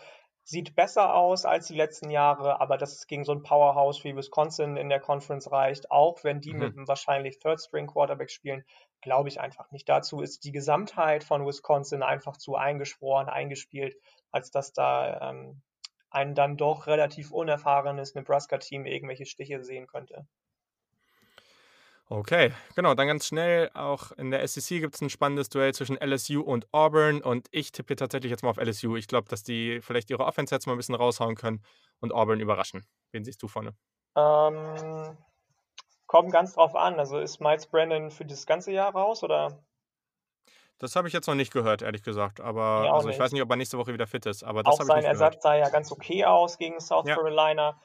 sieht 0.49 0.75
besser 0.75 1.13
aus 1.13 1.45
als 1.45 1.67
die 1.67 1.75
letzten 1.75 2.09
Jahre, 2.09 2.59
aber 2.59 2.79
dass 2.79 2.93
es 2.93 3.05
gegen 3.05 3.23
so 3.23 3.31
ein 3.33 3.43
Powerhouse 3.43 4.03
wie 4.03 4.15
Wisconsin 4.15 4.77
in 4.77 4.89
der 4.89 4.99
Conference 4.99 5.51
reicht, 5.51 5.91
auch 5.91 6.23
wenn 6.23 6.41
die 6.41 6.53
mhm. 6.53 6.59
mit 6.59 6.75
einem 6.75 6.87
wahrscheinlich 6.87 7.37
Third-String-Quarterback 7.37 8.31
spielen, 8.31 8.63
glaube 8.99 9.29
ich 9.29 9.39
einfach 9.39 9.69
nicht. 9.69 9.87
Dazu 9.87 10.21
ist 10.21 10.43
die 10.45 10.51
Gesamtheit 10.51 11.23
von 11.23 11.45
Wisconsin 11.45 12.01
einfach 12.01 12.35
zu 12.35 12.55
eingeschworen, 12.55 13.29
eingespielt, 13.29 13.95
als 14.31 14.49
dass 14.49 14.73
da 14.73 15.29
ähm, 15.29 15.61
ein 16.09 16.33
dann 16.33 16.57
doch 16.57 16.87
relativ 16.87 17.29
unerfahrenes 17.29 18.15
Nebraska-Team 18.15 18.87
irgendwelche 18.87 19.27
Stiche 19.27 19.63
sehen 19.63 19.85
könnte. 19.85 20.25
Okay, 22.11 22.51
genau, 22.75 22.95
dann 22.95 23.05
ganz 23.05 23.27
schnell, 23.27 23.69
auch 23.75 24.11
in 24.13 24.31
der 24.31 24.47
SEC 24.47 24.81
gibt 24.81 24.95
es 24.95 25.01
ein 25.01 25.11
spannendes 25.11 25.49
Duell 25.49 25.75
zwischen 25.75 25.95
LSU 25.95 26.41
und 26.41 26.67
Auburn 26.73 27.21
und 27.21 27.47
ich 27.51 27.71
tippe 27.71 27.95
tatsächlich 27.95 28.31
jetzt 28.31 28.41
mal 28.41 28.49
auf 28.49 28.57
LSU. 28.57 28.95
Ich 28.95 29.07
glaube, 29.07 29.29
dass 29.29 29.43
die 29.43 29.79
vielleicht 29.81 30.09
ihre 30.09 30.25
Offense 30.25 30.53
jetzt 30.53 30.65
mal 30.65 30.73
ein 30.73 30.77
bisschen 30.77 30.95
raushauen 30.95 31.35
können 31.35 31.63
und 31.99 32.11
Auburn 32.11 32.39
überraschen. 32.39 32.83
Wen 33.11 33.23
siehst 33.23 33.43
du 33.43 33.47
vorne? 33.47 33.75
Ähm, 34.15 35.17
kommt 36.07 36.31
ganz 36.31 36.55
drauf 36.55 36.75
an. 36.75 36.97
Also 36.99 37.19
ist 37.19 37.41
Miles 37.41 37.67
Brandon 37.67 38.09
für 38.09 38.25
das 38.25 38.47
ganze 38.47 38.71
Jahr 38.71 38.91
raus 38.91 39.21
oder? 39.21 39.63
Das 40.79 40.95
habe 40.95 41.07
ich 41.09 41.13
jetzt 41.13 41.27
noch 41.27 41.35
nicht 41.35 41.53
gehört, 41.53 41.83
ehrlich 41.83 42.01
gesagt. 42.01 42.41
Aber 42.41 42.85
ja, 42.85 42.93
also 42.93 43.09
ich 43.09 43.19
weiß 43.19 43.33
nicht, 43.33 43.43
ob 43.43 43.49
er 43.51 43.57
nächste 43.57 43.77
Woche 43.77 43.93
wieder 43.93 44.07
fit 44.07 44.25
ist. 44.25 44.43
Aber 44.43 44.63
das 44.63 44.79
auch 44.79 44.83
sein 44.83 45.03
Ersatz 45.03 45.43
sah 45.43 45.55
ja 45.55 45.69
ganz 45.69 45.91
okay 45.91 46.25
aus 46.25 46.57
gegen 46.57 46.79
South 46.79 47.05
ja. 47.05 47.15
Carolina. 47.15 47.79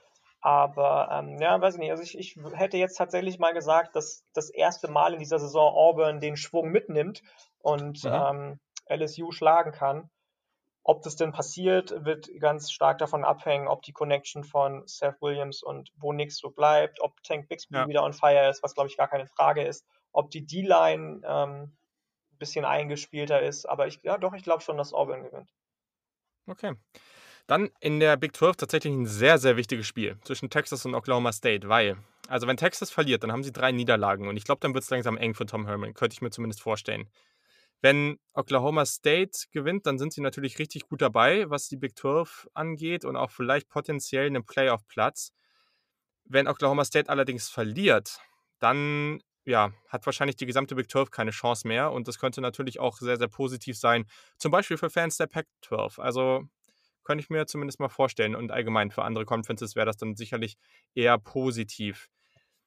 Aber 0.45 1.09
ähm, 1.11 1.39
ja, 1.41 1.59
weiß 1.59 1.77
ich 1.77 1.81
nicht. 1.81 1.91
Also 1.91 2.03
ich, 2.03 2.19
ich 2.19 2.37
hätte 2.53 2.77
jetzt 2.77 2.99
tatsächlich 2.99 3.39
mal 3.39 3.55
gesagt, 3.55 3.97
dass 3.97 4.27
das 4.35 4.51
erste 4.51 4.89
Mal 4.91 5.15
in 5.15 5.19
dieser 5.19 5.39
Saison 5.39 5.73
Auburn 5.73 6.21
den 6.21 6.37
Schwung 6.37 6.71
mitnimmt 6.71 7.23
und 7.61 8.05
mhm. 8.05 8.11
ähm, 8.13 8.61
LSU 8.87 9.33
schlagen 9.33 9.73
kann. 9.73 10.11
Ob 10.83 11.01
das 11.01 11.17
denn 11.17 11.33
passiert, 11.33 12.05
wird 12.05 12.29
ganz 12.41 12.71
stark 12.71 12.99
davon 12.99 13.25
abhängen, 13.25 13.69
ob 13.69 13.81
die 13.85 13.95
Connection 13.95 14.45
von 14.45 14.87
Seth 14.87 15.23
Williams 15.23 15.63
und 15.63 15.91
Bo 15.97 16.13
Nix 16.13 16.37
so 16.37 16.51
bleibt, 16.51 17.01
ob 17.01 17.23
Tank 17.23 17.49
Bixby 17.49 17.77
ja. 17.77 17.89
wieder 17.89 18.05
on 18.05 18.13
fire 18.13 18.51
ist, 18.51 18.63
was 18.63 18.75
glaube 18.75 18.91
ich 18.91 18.99
gar 18.99 19.09
keine 19.09 19.27
Frage 19.27 19.65
ist, 19.65 19.87
ob 20.13 20.31
die 20.31 20.45
D-Line 20.45 21.23
ähm, 21.25 21.75
ein 22.33 22.39
bisschen 22.39 22.67
eingespielter 22.67 23.41
ist. 23.41 23.65
Aber 23.65 23.87
ich, 23.87 24.01
ja 24.03 24.19
doch, 24.19 24.35
ich 24.35 24.43
glaube 24.43 24.63
schon, 24.63 24.77
dass 24.77 24.93
Auburn 24.93 25.23
gewinnt. 25.23 25.49
Okay. 26.47 26.75
Dann 27.47 27.71
in 27.81 28.01
der 28.01 28.17
Big 28.17 28.35
12 28.35 28.57
tatsächlich 28.57 28.93
ein 28.93 29.07
sehr, 29.07 29.39
sehr 29.39 29.57
wichtiges 29.57 29.87
Spiel 29.87 30.17
zwischen 30.25 30.49
Texas 30.49 30.87
und 30.87 30.95
Oklahoma 30.95 31.33
State, 31.33 31.69
weil, 31.69 31.99
also 32.29 32.47
wenn 32.47 32.57
Texas 32.57 32.91
verliert, 32.91 33.23
dann 33.23 33.33
haben 33.33 33.43
sie 33.43 33.53
drei 33.53 33.71
Niederlagen 33.71 34.29
und 34.29 34.37
ich 34.37 34.45
glaube, 34.45 34.61
dann 34.61 34.73
wird 34.73 34.85
es 34.85 34.91
langsam 34.91 35.19
eng 35.19 35.35
für 35.35 35.45
Tom 35.45 35.67
Herman, 35.67 35.93
könnte 35.93 36.15
ich 36.15 36.23
mir 36.23 36.31
zumindest 36.31 36.63
vorstellen. 36.63 37.09
Wenn 37.83 38.19
Oklahoma 38.33 38.87
State 38.87 39.49
gewinnt, 39.53 39.87
dann 39.87 39.99
sind 39.99 40.15
sie 40.15 40.23
natürlich 40.23 40.59
richtig 40.59 40.89
gut 40.89 41.03
dabei, 41.03 41.51
was 41.51 41.69
die 41.69 41.77
Big 41.77 41.99
12 41.99 42.49
angeht 42.55 43.05
und 43.05 43.17
auch 43.17 43.31
vielleicht 43.31 43.69
potenziell 43.69 44.27
einen 44.27 44.47
Playoff-Platz. 44.47 45.33
Wenn 46.25 46.49
Oklahoma 46.49 46.87
State 46.87 47.11
allerdings 47.11 47.51
verliert, 47.51 48.21
dann 48.59 49.21
ja, 49.45 49.73
hat 49.89 50.07
wahrscheinlich 50.07 50.37
die 50.37 50.47
gesamte 50.47 50.75
Big 50.75 50.91
12 50.91 51.11
keine 51.11 51.31
Chance 51.31 51.69
mehr 51.69 51.93
und 51.93 52.09
das 52.09 52.19
könnte 52.19 52.41
natürlich 52.41 52.81
auch 52.81 52.97
sehr, 52.97 53.19
sehr 53.19 53.29
positiv 53.29 53.77
sein, 53.77 54.07
zum 54.39 54.51
Beispiel 54.51 54.79
für 54.79 54.89
Fans 54.89 55.19
der 55.19 55.27
Pac 55.27 55.47
12. 55.61 55.99
Also 55.99 56.49
könnte 57.05 57.23
ich 57.23 57.31
mir 57.31 57.47
zumindest 57.47 57.81
mal 57.81 57.89
vorstellen. 57.89 58.35
Und 58.35 58.51
allgemein 58.51 58.91
für 58.91 59.03
andere 59.03 59.25
Conferences 59.25 59.77
wäre 59.77 59.87
das 59.87 59.97
dann 59.97 60.17
sicherlich 60.17 60.57
eher 60.95 61.19
positiv. 61.19 62.09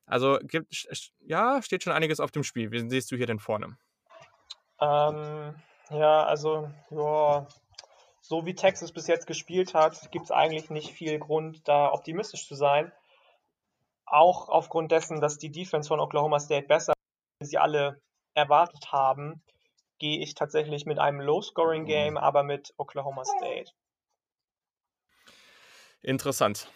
Also 0.05 0.39
gibt, 0.41 0.87
ja, 1.19 1.61
steht 1.61 1.83
schon 1.83 1.93
einiges 1.93 2.19
auf 2.19 2.31
dem 2.31 2.43
Spiel. 2.43 2.71
Wie 2.71 2.89
siehst 2.89 3.11
du 3.11 3.17
hier 3.17 3.25
denn 3.25 3.39
vorne? 3.39 3.77
Ähm, 4.79 5.55
ja, 5.89 6.23
also, 6.23 6.69
ja, 6.91 7.47
so 8.21 8.45
wie 8.45 8.55
Texas 8.55 8.91
bis 8.91 9.07
jetzt 9.07 9.27
gespielt 9.27 9.73
hat, 9.73 10.11
gibt 10.11 10.25
es 10.25 10.31
eigentlich 10.31 10.69
nicht 10.69 10.91
viel 10.91 11.19
Grund, 11.19 11.67
da 11.67 11.91
optimistisch 11.91 12.47
zu 12.47 12.55
sein. 12.55 12.91
Auch 14.05 14.47
aufgrund 14.47 14.91
dessen, 14.91 15.19
dass 15.19 15.37
die 15.37 15.51
Defense 15.51 15.87
von 15.89 15.99
Oklahoma 15.99 16.39
State 16.39 16.67
besser 16.67 16.93
als 17.39 17.49
sie 17.49 17.57
alle 17.57 18.01
erwartet 18.33 18.91
haben, 18.91 19.43
gehe 19.99 20.19
ich 20.19 20.35
tatsächlich 20.35 20.85
mit 20.85 20.99
einem 20.99 21.21
Low-Scoring-Game, 21.21 22.13
mhm. 22.13 22.17
aber 22.17 22.43
mit 22.43 22.73
Oklahoma 22.77 23.23
State. 23.25 23.71
Interessant. 26.01 26.69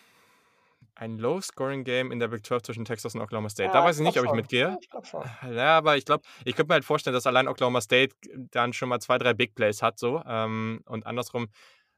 Ein 0.95 1.17
Low-Scoring-Game 1.17 2.11
in 2.11 2.19
der 2.19 2.27
Big 2.27 2.45
12 2.45 2.63
zwischen 2.63 2.85
Texas 2.85 3.15
und 3.15 3.21
Oklahoma 3.21 3.49
State. 3.49 3.67
Ja, 3.67 3.73
da 3.73 3.83
weiß 3.83 3.97
ich 3.97 4.03
nicht, 4.03 4.19
ob 4.19 4.25
ich 4.25 4.33
mitgehe. 4.33 4.61
Ja, 4.61 4.77
ich 4.79 4.89
glaube 4.89 5.07
schon. 5.07 5.23
Ja, 5.51 5.77
aber 5.77 5.97
ich 5.97 6.05
glaube, 6.05 6.23
ich 6.45 6.55
könnte 6.55 6.69
mir 6.69 6.75
halt 6.75 6.85
vorstellen, 6.85 7.13
dass 7.13 7.25
allein 7.25 7.47
Oklahoma 7.47 7.81
State 7.81 8.15
dann 8.51 8.73
schon 8.73 8.89
mal 8.89 8.99
zwei, 8.99 9.17
drei 9.17 9.33
Big 9.33 9.55
Plays 9.55 9.81
hat, 9.81 9.97
so. 9.97 10.21
Ähm, 10.25 10.81
und 10.85 11.05
andersrum. 11.05 11.47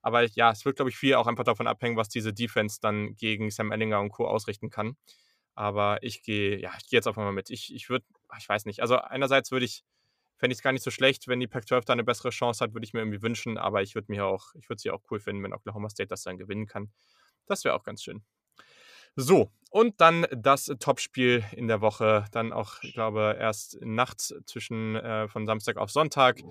Aber 0.01 0.23
ja, 0.23 0.51
es 0.51 0.63
wird, 0.65 0.75
glaube 0.75 0.89
ich, 0.89 0.97
viel 0.97 1.15
auch 1.15 1.27
einfach 1.27 1.45
davon 1.45 1.65
abhängen, 1.65 1.97
was 1.97 2.09
diese 2.09 2.33
Defense 2.33 2.79
dann 2.81 3.15
gegen 3.15 3.49
Sam 3.51 3.71
Ellinger 3.71 3.99
und 3.99 4.09
Co. 4.09 4.27
ausrichten 4.27 4.69
kann. 4.69 4.97
Aber 5.55 6.01
ich 6.01 6.23
gehe, 6.23 6.59
ja, 6.59 6.71
ich 6.77 6.89
gehe 6.89 6.97
jetzt 6.97 7.07
einfach 7.07 7.23
mal 7.23 7.31
mit. 7.31 7.49
Ich, 7.49 7.73
ich 7.73 7.89
würde, 7.89 8.05
ich 8.37 8.47
weiß 8.47 8.65
nicht. 8.65 8.81
Also 8.81 8.97
einerseits 8.97 9.51
würde 9.51 9.65
ich, 9.65 9.83
fände 10.37 10.53
ich 10.53 10.59
es 10.59 10.63
gar 10.63 10.71
nicht 10.71 10.83
so 10.83 10.91
schlecht, 10.91 11.27
wenn 11.27 11.39
die 11.39 11.47
Pac-12 11.47 11.85
da 11.85 11.93
eine 11.93 12.03
bessere 12.03 12.31
Chance 12.31 12.63
hat, 12.63 12.73
würde 12.73 12.85
ich 12.85 12.93
mir 12.93 12.99
irgendwie 12.99 13.21
wünschen. 13.21 13.57
Aber 13.57 13.81
ich 13.81 13.95
würde 13.95 14.11
mir 14.11 14.25
auch, 14.25 14.53
ich 14.55 14.67
würde 14.69 14.77
es 14.77 14.83
ja 14.83 14.93
auch 14.93 15.01
cool 15.09 15.19
finden, 15.19 15.43
wenn 15.43 15.53
Oklahoma 15.53 15.89
State 15.89 16.07
das 16.07 16.23
dann 16.23 16.37
gewinnen 16.37 16.67
kann. 16.67 16.91
Das 17.45 17.63
wäre 17.63 17.75
auch 17.75 17.83
ganz 17.83 18.03
schön. 18.03 18.23
So, 19.15 19.51
und 19.69 19.99
dann 20.01 20.25
das 20.31 20.65
Topspiel 20.79 21.43
in 21.51 21.67
der 21.67 21.81
Woche. 21.81 22.25
Dann 22.31 22.53
auch, 22.53 22.81
ich 22.83 22.93
glaube, 22.93 23.35
erst 23.39 23.79
nachts 23.81 24.33
zwischen 24.45 24.95
äh, 24.95 25.27
von 25.27 25.45
Samstag 25.45 25.77
auf 25.77 25.91
Sonntag. 25.91 26.41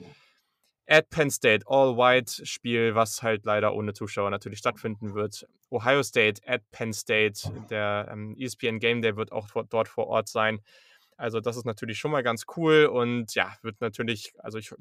At 0.87 1.09
Penn 1.11 1.31
State, 1.31 1.65
All-White-Spiel, 1.69 2.97
was 2.97 3.23
halt 3.23 3.45
leider 3.45 3.75
ohne 3.75 3.95
Zuschauer 3.95 4.31
natürlich 4.31 4.59
stattfinden 4.59 5.15
wird. 5.15 5.47
Ohio 5.71 6.03
State 6.03 6.43
at 6.47 6.69
Penn 6.73 6.93
State, 6.93 7.49
der 7.71 8.09
ähm, 8.11 8.37
ESPN 8.37 8.81
Game 8.81 9.01
Day 9.01 9.17
wird 9.17 9.31
auch 9.31 9.49
dort 9.69 9.89
vor 9.89 10.09
Ort 10.09 10.29
sein. 10.29 10.61
Also 11.17 11.41
das 11.41 11.57
ist 11.57 11.65
natürlich 11.65 11.99
schon 11.99 12.11
mal 12.11 12.25
ganz 12.25 12.47
cool 12.57 12.87
und 12.87 13.35
ja, 13.37 13.57
wird 13.63 13.81
natürlich, 13.81 14.33
also 14.39 14.59
ich, 14.59 14.75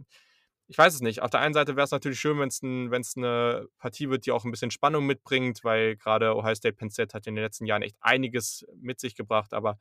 ich 0.71 0.77
weiß 0.77 0.93
es 0.93 1.01
nicht. 1.01 1.21
Auf 1.21 1.29
der 1.29 1.41
einen 1.41 1.53
Seite 1.53 1.75
wäre 1.75 1.83
es 1.83 1.91
natürlich 1.91 2.21
schön, 2.21 2.39
wenn 2.39 2.47
es 2.47 2.63
ein, 2.63 2.93
eine 2.93 3.67
Partie 3.77 4.09
wird, 4.09 4.25
die 4.25 4.31
auch 4.31 4.45
ein 4.45 4.51
bisschen 4.51 4.71
Spannung 4.71 5.05
mitbringt, 5.05 5.65
weil 5.65 5.97
gerade 5.97 6.33
Ohio 6.33 6.55
State 6.55 6.77
Penn 6.77 6.89
State 6.89 7.13
hat 7.13 7.27
in 7.27 7.35
den 7.35 7.43
letzten 7.43 7.65
Jahren 7.65 7.81
echt 7.81 7.97
einiges 7.99 8.65
mit 8.79 8.97
sich 9.01 9.13
gebracht. 9.13 9.53
Aber 9.53 9.79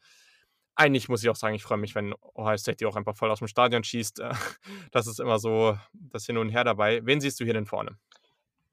eigentlich 0.75 1.09
muss 1.09 1.23
ich 1.23 1.29
auch 1.29 1.37
sagen, 1.37 1.55
ich 1.55 1.63
freue 1.63 1.79
mich, 1.79 1.95
wenn 1.95 2.13
Ohio 2.35 2.57
State 2.57 2.79
die 2.79 2.87
auch 2.87 2.97
einfach 2.97 3.17
voll 3.17 3.31
aus 3.31 3.39
dem 3.39 3.47
Stadion 3.47 3.85
schießt. 3.85 4.21
Das 4.91 5.07
ist 5.07 5.21
immer 5.21 5.39
so 5.39 5.79
das 5.93 6.27
Hin 6.27 6.39
und 6.39 6.49
Her 6.49 6.65
dabei. 6.65 7.07
Wen 7.07 7.21
siehst 7.21 7.39
du 7.39 7.45
hier 7.45 7.55
denn 7.55 7.67
vorne? 7.67 7.97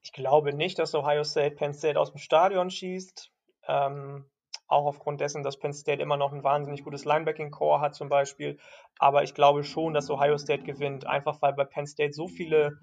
Ich 0.02 0.12
glaube 0.12 0.54
nicht, 0.54 0.80
dass 0.80 0.96
Ohio 0.96 1.24
State 1.24 1.56
Penn 1.56 1.76
State 1.76 2.00
aus 2.00 2.10
dem 2.10 2.18
Stadion 2.18 2.72
schießt. 2.72 3.30
Ähm, 3.68 4.26
auch 4.68 4.86
aufgrund 4.86 5.22
dessen, 5.22 5.44
dass 5.44 5.58
Penn 5.58 5.74
State 5.74 6.02
immer 6.02 6.18
noch 6.18 6.34
ein 6.34 6.44
wahnsinnig 6.44 6.84
gutes 6.84 7.06
Linebacking-Core 7.06 7.82
hat 7.82 7.96
zum 7.96 8.10
Beispiel. 8.10 8.58
Aber 9.00 9.24
ich 9.24 9.34
glaube 9.34 9.64
schon, 9.64 9.94
dass 9.94 10.10
Ohio 10.10 10.38
State 10.38 10.64
gewinnt, 10.64 11.06
einfach 11.06 11.42
weil 11.42 11.54
bei 11.54 11.64
Penn 11.64 11.88
State 11.88 12.14
so 12.14 12.28
viele 12.28 12.78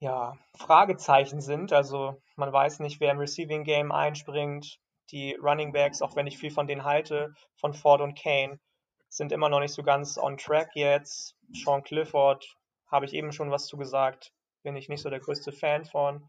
ja, 0.00 0.36
Fragezeichen 0.56 1.40
sind. 1.40 1.72
Also 1.72 2.20
man 2.36 2.52
weiß 2.52 2.80
nicht, 2.80 3.00
wer 3.00 3.12
im 3.12 3.18
Receiving 3.18 3.64
Game 3.64 3.92
einspringt. 3.92 4.78
Die 5.12 5.34
Running 5.34 5.72
Backs, 5.72 6.02
auch 6.02 6.14
wenn 6.14 6.26
ich 6.26 6.38
viel 6.38 6.52
von 6.52 6.66
denen 6.66 6.84
halte, 6.84 7.34
von 7.56 7.74
Ford 7.74 8.00
und 8.00 8.16
Kane, 8.16 8.60
sind 9.08 9.32
immer 9.32 9.48
noch 9.48 9.60
nicht 9.60 9.74
so 9.74 9.82
ganz 9.82 10.16
on 10.16 10.36
track 10.36 10.70
jetzt. 10.74 11.36
Sean 11.52 11.82
Clifford, 11.82 12.46
habe 12.86 13.06
ich 13.06 13.14
eben 13.14 13.32
schon 13.32 13.50
was 13.50 13.66
zu 13.66 13.76
gesagt, 13.76 14.32
bin 14.62 14.76
ich 14.76 14.88
nicht 14.88 15.02
so 15.02 15.10
der 15.10 15.20
größte 15.20 15.52
Fan 15.52 15.84
von. 15.84 16.28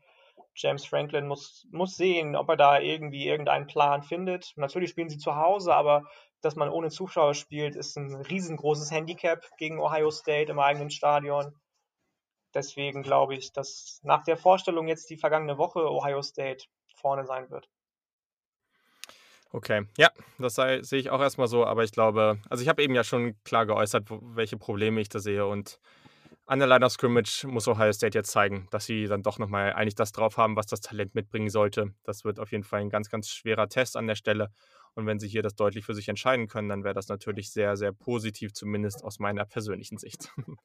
James 0.61 0.85
Franklin 0.85 1.27
muss, 1.27 1.67
muss 1.71 1.97
sehen, 1.97 2.35
ob 2.35 2.49
er 2.49 2.57
da 2.57 2.79
irgendwie 2.79 3.27
irgendeinen 3.27 3.67
Plan 3.67 4.03
findet. 4.03 4.53
Natürlich 4.55 4.91
spielen 4.91 5.09
sie 5.09 5.17
zu 5.17 5.35
Hause, 5.35 5.73
aber 5.73 6.03
dass 6.41 6.55
man 6.55 6.69
ohne 6.69 6.89
Zuschauer 6.89 7.33
spielt, 7.33 7.75
ist 7.75 7.97
ein 7.97 8.15
riesengroßes 8.15 8.91
Handicap 8.91 9.45
gegen 9.57 9.79
Ohio 9.79 10.11
State 10.11 10.51
im 10.51 10.59
eigenen 10.59 10.91
Stadion. 10.91 11.53
Deswegen 12.53 13.01
glaube 13.01 13.35
ich, 13.35 13.53
dass 13.53 13.99
nach 14.03 14.23
der 14.23 14.37
Vorstellung 14.37 14.87
jetzt 14.87 15.09
die 15.09 15.17
vergangene 15.17 15.57
Woche 15.57 15.89
Ohio 15.89 16.21
State 16.21 16.65
vorne 16.95 17.25
sein 17.25 17.49
wird. 17.49 17.69
Okay, 19.53 19.85
ja, 19.97 20.09
das 20.39 20.55
sei, 20.55 20.81
sehe 20.81 20.99
ich 20.99 21.09
auch 21.09 21.19
erstmal 21.19 21.47
so, 21.47 21.65
aber 21.65 21.83
ich 21.83 21.91
glaube, 21.91 22.39
also 22.49 22.61
ich 22.63 22.69
habe 22.69 22.81
eben 22.83 22.95
ja 22.95 23.03
schon 23.03 23.35
klar 23.43 23.65
geäußert, 23.65 24.05
welche 24.09 24.57
Probleme 24.57 25.01
ich 25.01 25.09
da 25.09 25.19
sehe 25.19 25.45
und 25.45 25.79
an 26.45 26.59
der 26.59 26.67
Line 26.67 26.85
of 26.85 26.91
Scrimmage 26.91 27.45
muss 27.47 27.67
Ohio 27.67 27.93
State 27.93 28.17
jetzt 28.17 28.31
zeigen, 28.31 28.67
dass 28.71 28.85
sie 28.85 29.05
dann 29.05 29.23
doch 29.23 29.39
nochmal 29.39 29.73
eigentlich 29.73 29.95
das 29.95 30.11
drauf 30.11 30.37
haben, 30.37 30.55
was 30.55 30.65
das 30.65 30.81
Talent 30.81 31.15
mitbringen 31.15 31.49
sollte. 31.49 31.93
Das 32.03 32.25
wird 32.25 32.39
auf 32.39 32.51
jeden 32.51 32.63
Fall 32.63 32.81
ein 32.81 32.89
ganz, 32.89 33.09
ganz 33.09 33.29
schwerer 33.29 33.69
Test 33.69 33.95
an 33.95 34.07
der 34.07 34.15
Stelle. 34.15 34.49
Und 34.93 35.05
wenn 35.05 35.19
sie 35.19 35.29
hier 35.29 35.41
das 35.41 35.55
deutlich 35.55 35.85
für 35.85 35.93
sich 35.93 36.09
entscheiden 36.09 36.47
können, 36.47 36.67
dann 36.67 36.83
wäre 36.83 36.93
das 36.93 37.07
natürlich 37.07 37.51
sehr, 37.51 37.77
sehr 37.77 37.93
positiv, 37.93 38.53
zumindest 38.53 39.03
aus 39.03 39.19
meiner 39.19 39.45
persönlichen 39.45 39.97
Sicht. 39.97 40.29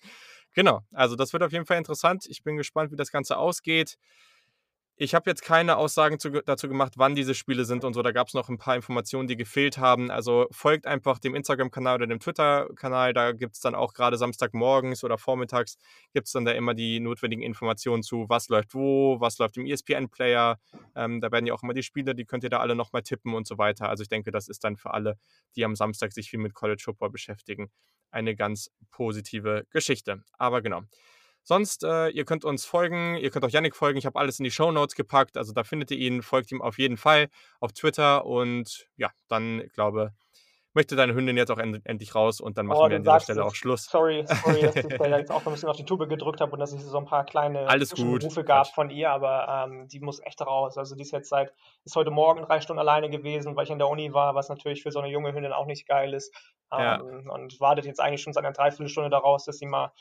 genau, 0.52 0.80
also 0.92 1.14
das 1.14 1.32
wird 1.32 1.44
auf 1.44 1.52
jeden 1.52 1.66
Fall 1.66 1.78
interessant. 1.78 2.26
Ich 2.26 2.42
bin 2.42 2.56
gespannt, 2.56 2.90
wie 2.90 2.96
das 2.96 3.12
Ganze 3.12 3.36
ausgeht. 3.36 3.96
Ich 4.98 5.14
habe 5.14 5.28
jetzt 5.28 5.42
keine 5.42 5.76
Aussagen 5.76 6.18
zu, 6.18 6.30
dazu 6.30 6.68
gemacht, 6.68 6.94
wann 6.96 7.14
diese 7.14 7.34
Spiele 7.34 7.66
sind 7.66 7.84
und 7.84 7.92
so. 7.92 8.00
Da 8.00 8.12
gab 8.12 8.28
es 8.28 8.34
noch 8.34 8.48
ein 8.48 8.56
paar 8.56 8.76
Informationen, 8.76 9.28
die 9.28 9.36
gefehlt 9.36 9.76
haben. 9.76 10.10
Also 10.10 10.46
folgt 10.50 10.86
einfach 10.86 11.18
dem 11.18 11.34
Instagram-Kanal 11.34 11.96
oder 11.96 12.06
dem 12.06 12.18
Twitter-Kanal. 12.18 13.12
Da 13.12 13.32
gibt 13.32 13.56
es 13.56 13.60
dann 13.60 13.74
auch 13.74 13.92
gerade 13.92 14.16
Samstagmorgens 14.16 15.04
oder 15.04 15.18
vormittags 15.18 15.76
gibt 16.14 16.28
es 16.28 16.32
dann 16.32 16.46
da 16.46 16.52
immer 16.52 16.72
die 16.72 17.00
notwendigen 17.00 17.42
Informationen 17.42 18.02
zu, 18.02 18.24
was 18.30 18.48
läuft 18.48 18.72
wo, 18.72 19.20
was 19.20 19.36
läuft 19.36 19.58
im 19.58 19.66
ESPN-Player. 19.66 20.58
Ähm, 20.94 21.20
da 21.20 21.30
werden 21.30 21.44
ja 21.44 21.52
auch 21.52 21.62
immer 21.62 21.74
die 21.74 21.82
Spiele, 21.82 22.14
die 22.14 22.24
könnt 22.24 22.44
ihr 22.44 22.50
da 22.50 22.60
alle 22.60 22.74
nochmal 22.74 23.02
tippen 23.02 23.34
und 23.34 23.46
so 23.46 23.58
weiter. 23.58 23.90
Also 23.90 24.02
ich 24.02 24.08
denke, 24.08 24.30
das 24.30 24.48
ist 24.48 24.64
dann 24.64 24.78
für 24.78 24.94
alle, 24.94 25.18
die 25.56 25.64
am 25.66 25.76
Samstag 25.76 26.14
sich 26.14 26.30
viel 26.30 26.40
mit 26.40 26.54
College 26.54 26.80
Football 26.82 27.10
beschäftigen, 27.10 27.70
eine 28.10 28.34
ganz 28.34 28.70
positive 28.92 29.66
Geschichte. 29.68 30.22
Aber 30.38 30.62
genau. 30.62 30.84
Sonst, 31.48 31.84
äh, 31.84 32.08
ihr 32.08 32.24
könnt 32.24 32.44
uns 32.44 32.64
folgen, 32.64 33.14
ihr 33.18 33.30
könnt 33.30 33.44
auch 33.44 33.50
Yannick 33.50 33.76
folgen. 33.76 33.98
Ich 33.98 34.04
habe 34.04 34.18
alles 34.18 34.40
in 34.40 34.44
die 34.44 34.50
Show 34.50 34.72
Notes 34.72 34.96
gepackt, 34.96 35.36
also 35.36 35.52
da 35.52 35.62
findet 35.62 35.92
ihr 35.92 35.96
ihn, 35.96 36.22
folgt 36.22 36.50
ihm 36.50 36.60
auf 36.60 36.76
jeden 36.76 36.96
Fall 36.96 37.28
auf 37.60 37.72
Twitter 37.72 38.26
und 38.26 38.88
ja, 38.96 39.12
dann, 39.28 39.60
ich 39.60 39.72
glaube, 39.72 40.12
möchte 40.74 40.96
deine 40.96 41.14
Hündin 41.14 41.36
jetzt 41.36 41.52
auch 41.52 41.58
end 41.58 41.86
endlich 41.86 42.16
raus 42.16 42.40
und 42.40 42.58
dann 42.58 42.66
machen 42.66 42.80
oh, 42.80 42.88
wir 42.88 42.96
an 42.96 43.04
dieser 43.04 43.20
Stelle 43.20 43.44
auch 43.44 43.54
Schluss. 43.54 43.84
Sorry, 43.84 44.24
sorry, 44.26 44.60
dass 44.60 44.74
ich 44.74 44.86
da 44.98 45.06
jetzt 45.18 45.30
auch 45.30 45.46
ein 45.46 45.52
bisschen 45.52 45.68
auf 45.68 45.76
die 45.76 45.84
Tube 45.84 46.08
gedrückt 46.08 46.40
habe 46.40 46.50
und 46.50 46.58
dass 46.58 46.72
es 46.72 46.82
so 46.82 46.98
ein 46.98 47.04
paar 47.04 47.24
kleine 47.24 47.68
Alles 47.68 47.94
gut. 47.94 48.24
Rufe 48.24 48.42
gab 48.42 48.66
von 48.74 48.90
ihr, 48.90 49.10
aber 49.12 49.68
ähm, 49.70 49.86
die 49.86 50.00
muss 50.00 50.20
echt 50.24 50.42
raus. 50.42 50.76
Also 50.76 50.96
die 50.96 51.02
ist 51.02 51.12
jetzt 51.12 51.28
seit, 51.28 51.54
ist 51.84 51.94
heute 51.94 52.10
Morgen 52.10 52.42
drei 52.42 52.60
Stunden 52.60 52.80
alleine 52.80 53.08
gewesen, 53.08 53.54
weil 53.54 53.66
ich 53.66 53.70
in 53.70 53.78
der 53.78 53.88
Uni 53.88 54.12
war, 54.12 54.34
was 54.34 54.48
natürlich 54.48 54.82
für 54.82 54.90
so 54.90 54.98
eine 54.98 55.12
junge 55.12 55.32
Hündin 55.32 55.52
auch 55.52 55.66
nicht 55.66 55.86
geil 55.86 56.12
ist. 56.12 56.34
Ähm, 56.72 56.80
ja. 56.80 56.96
Und 57.00 57.60
wartet 57.60 57.86
jetzt 57.86 58.00
eigentlich 58.00 58.22
schon 58.22 58.32
seit 58.32 58.44
einer 58.44 58.52
Dreiviertelstunde 58.52 59.10
daraus, 59.10 59.44
dass 59.44 59.58
sie 59.58 59.66
mal 59.66 59.92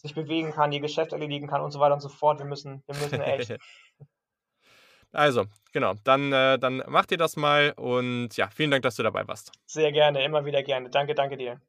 sich 0.00 0.14
bewegen 0.14 0.52
kann, 0.52 0.72
ihr 0.72 0.80
Geschäft 0.80 1.12
erledigen 1.12 1.46
kann 1.46 1.60
und 1.60 1.70
so 1.70 1.80
weiter 1.80 1.94
und 1.94 2.00
so 2.00 2.08
fort. 2.08 2.38
Wir 2.38 2.46
müssen, 2.46 2.82
wir 2.86 2.96
müssen 2.96 3.20
echt. 3.20 3.56
Also, 5.12 5.46
genau, 5.72 5.94
dann, 6.04 6.32
äh, 6.32 6.56
dann 6.56 6.84
macht 6.86 7.10
ihr 7.10 7.18
das 7.18 7.34
mal 7.34 7.72
und 7.72 8.36
ja, 8.36 8.48
vielen 8.48 8.70
Dank, 8.70 8.84
dass 8.84 8.94
du 8.94 9.02
dabei 9.02 9.26
warst. 9.26 9.50
Sehr 9.66 9.90
gerne, 9.90 10.22
immer 10.24 10.44
wieder 10.44 10.62
gerne. 10.62 10.88
Danke, 10.88 11.16
danke 11.16 11.36
dir. 11.36 11.60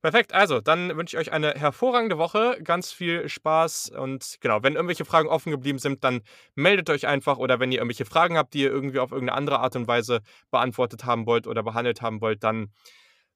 Perfekt, 0.00 0.32
also 0.32 0.60
dann 0.60 0.96
wünsche 0.96 1.16
ich 1.16 1.20
euch 1.20 1.32
eine 1.32 1.54
hervorragende 1.54 2.18
Woche, 2.18 2.58
ganz 2.62 2.92
viel 2.92 3.28
Spaß 3.28 3.88
und 3.88 4.36
genau, 4.40 4.62
wenn 4.62 4.74
irgendwelche 4.74 5.04
Fragen 5.06 5.28
offen 5.28 5.50
geblieben 5.50 5.78
sind, 5.78 6.04
dann 6.04 6.20
meldet 6.54 6.90
euch 6.90 7.06
einfach 7.06 7.38
oder 7.38 7.58
wenn 7.58 7.72
ihr 7.72 7.78
irgendwelche 7.78 8.04
Fragen 8.04 8.36
habt, 8.36 8.54
die 8.54 8.60
ihr 8.60 8.70
irgendwie 8.70 8.98
auf 8.98 9.12
irgendeine 9.12 9.38
andere 9.38 9.60
Art 9.60 9.74
und 9.76 9.88
Weise 9.88 10.20
beantwortet 10.50 11.06
haben 11.06 11.26
wollt 11.26 11.46
oder 11.46 11.62
behandelt 11.62 12.02
haben 12.02 12.20
wollt, 12.20 12.44
dann 12.44 12.70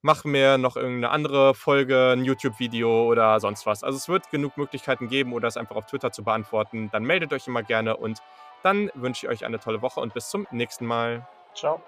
mach 0.08 0.24
mir 0.24 0.56
noch 0.56 0.76
irgendeine 0.76 1.10
andere 1.10 1.52
Folge, 1.52 2.14
ein 2.16 2.24
YouTube-Video 2.24 3.04
oder 3.04 3.38
sonst 3.40 3.66
was. 3.66 3.84
Also 3.84 3.98
es 3.98 4.08
wird 4.08 4.30
genug 4.30 4.56
Möglichkeiten 4.56 5.10
geben 5.10 5.34
oder 5.34 5.48
es 5.48 5.58
einfach 5.58 5.76
auf 5.76 5.84
Twitter 5.84 6.10
zu 6.10 6.24
beantworten. 6.24 6.88
Dann 6.90 7.04
meldet 7.04 7.30
euch 7.34 7.46
immer 7.46 7.62
gerne 7.62 7.94
und 7.94 8.22
dann 8.62 8.90
wünsche 8.94 9.26
ich 9.26 9.30
euch 9.30 9.44
eine 9.44 9.58
tolle 9.58 9.82
Woche 9.82 10.00
und 10.00 10.14
bis 10.14 10.30
zum 10.30 10.46
nächsten 10.50 10.86
Mal. 10.86 11.28
Ciao. 11.54 11.82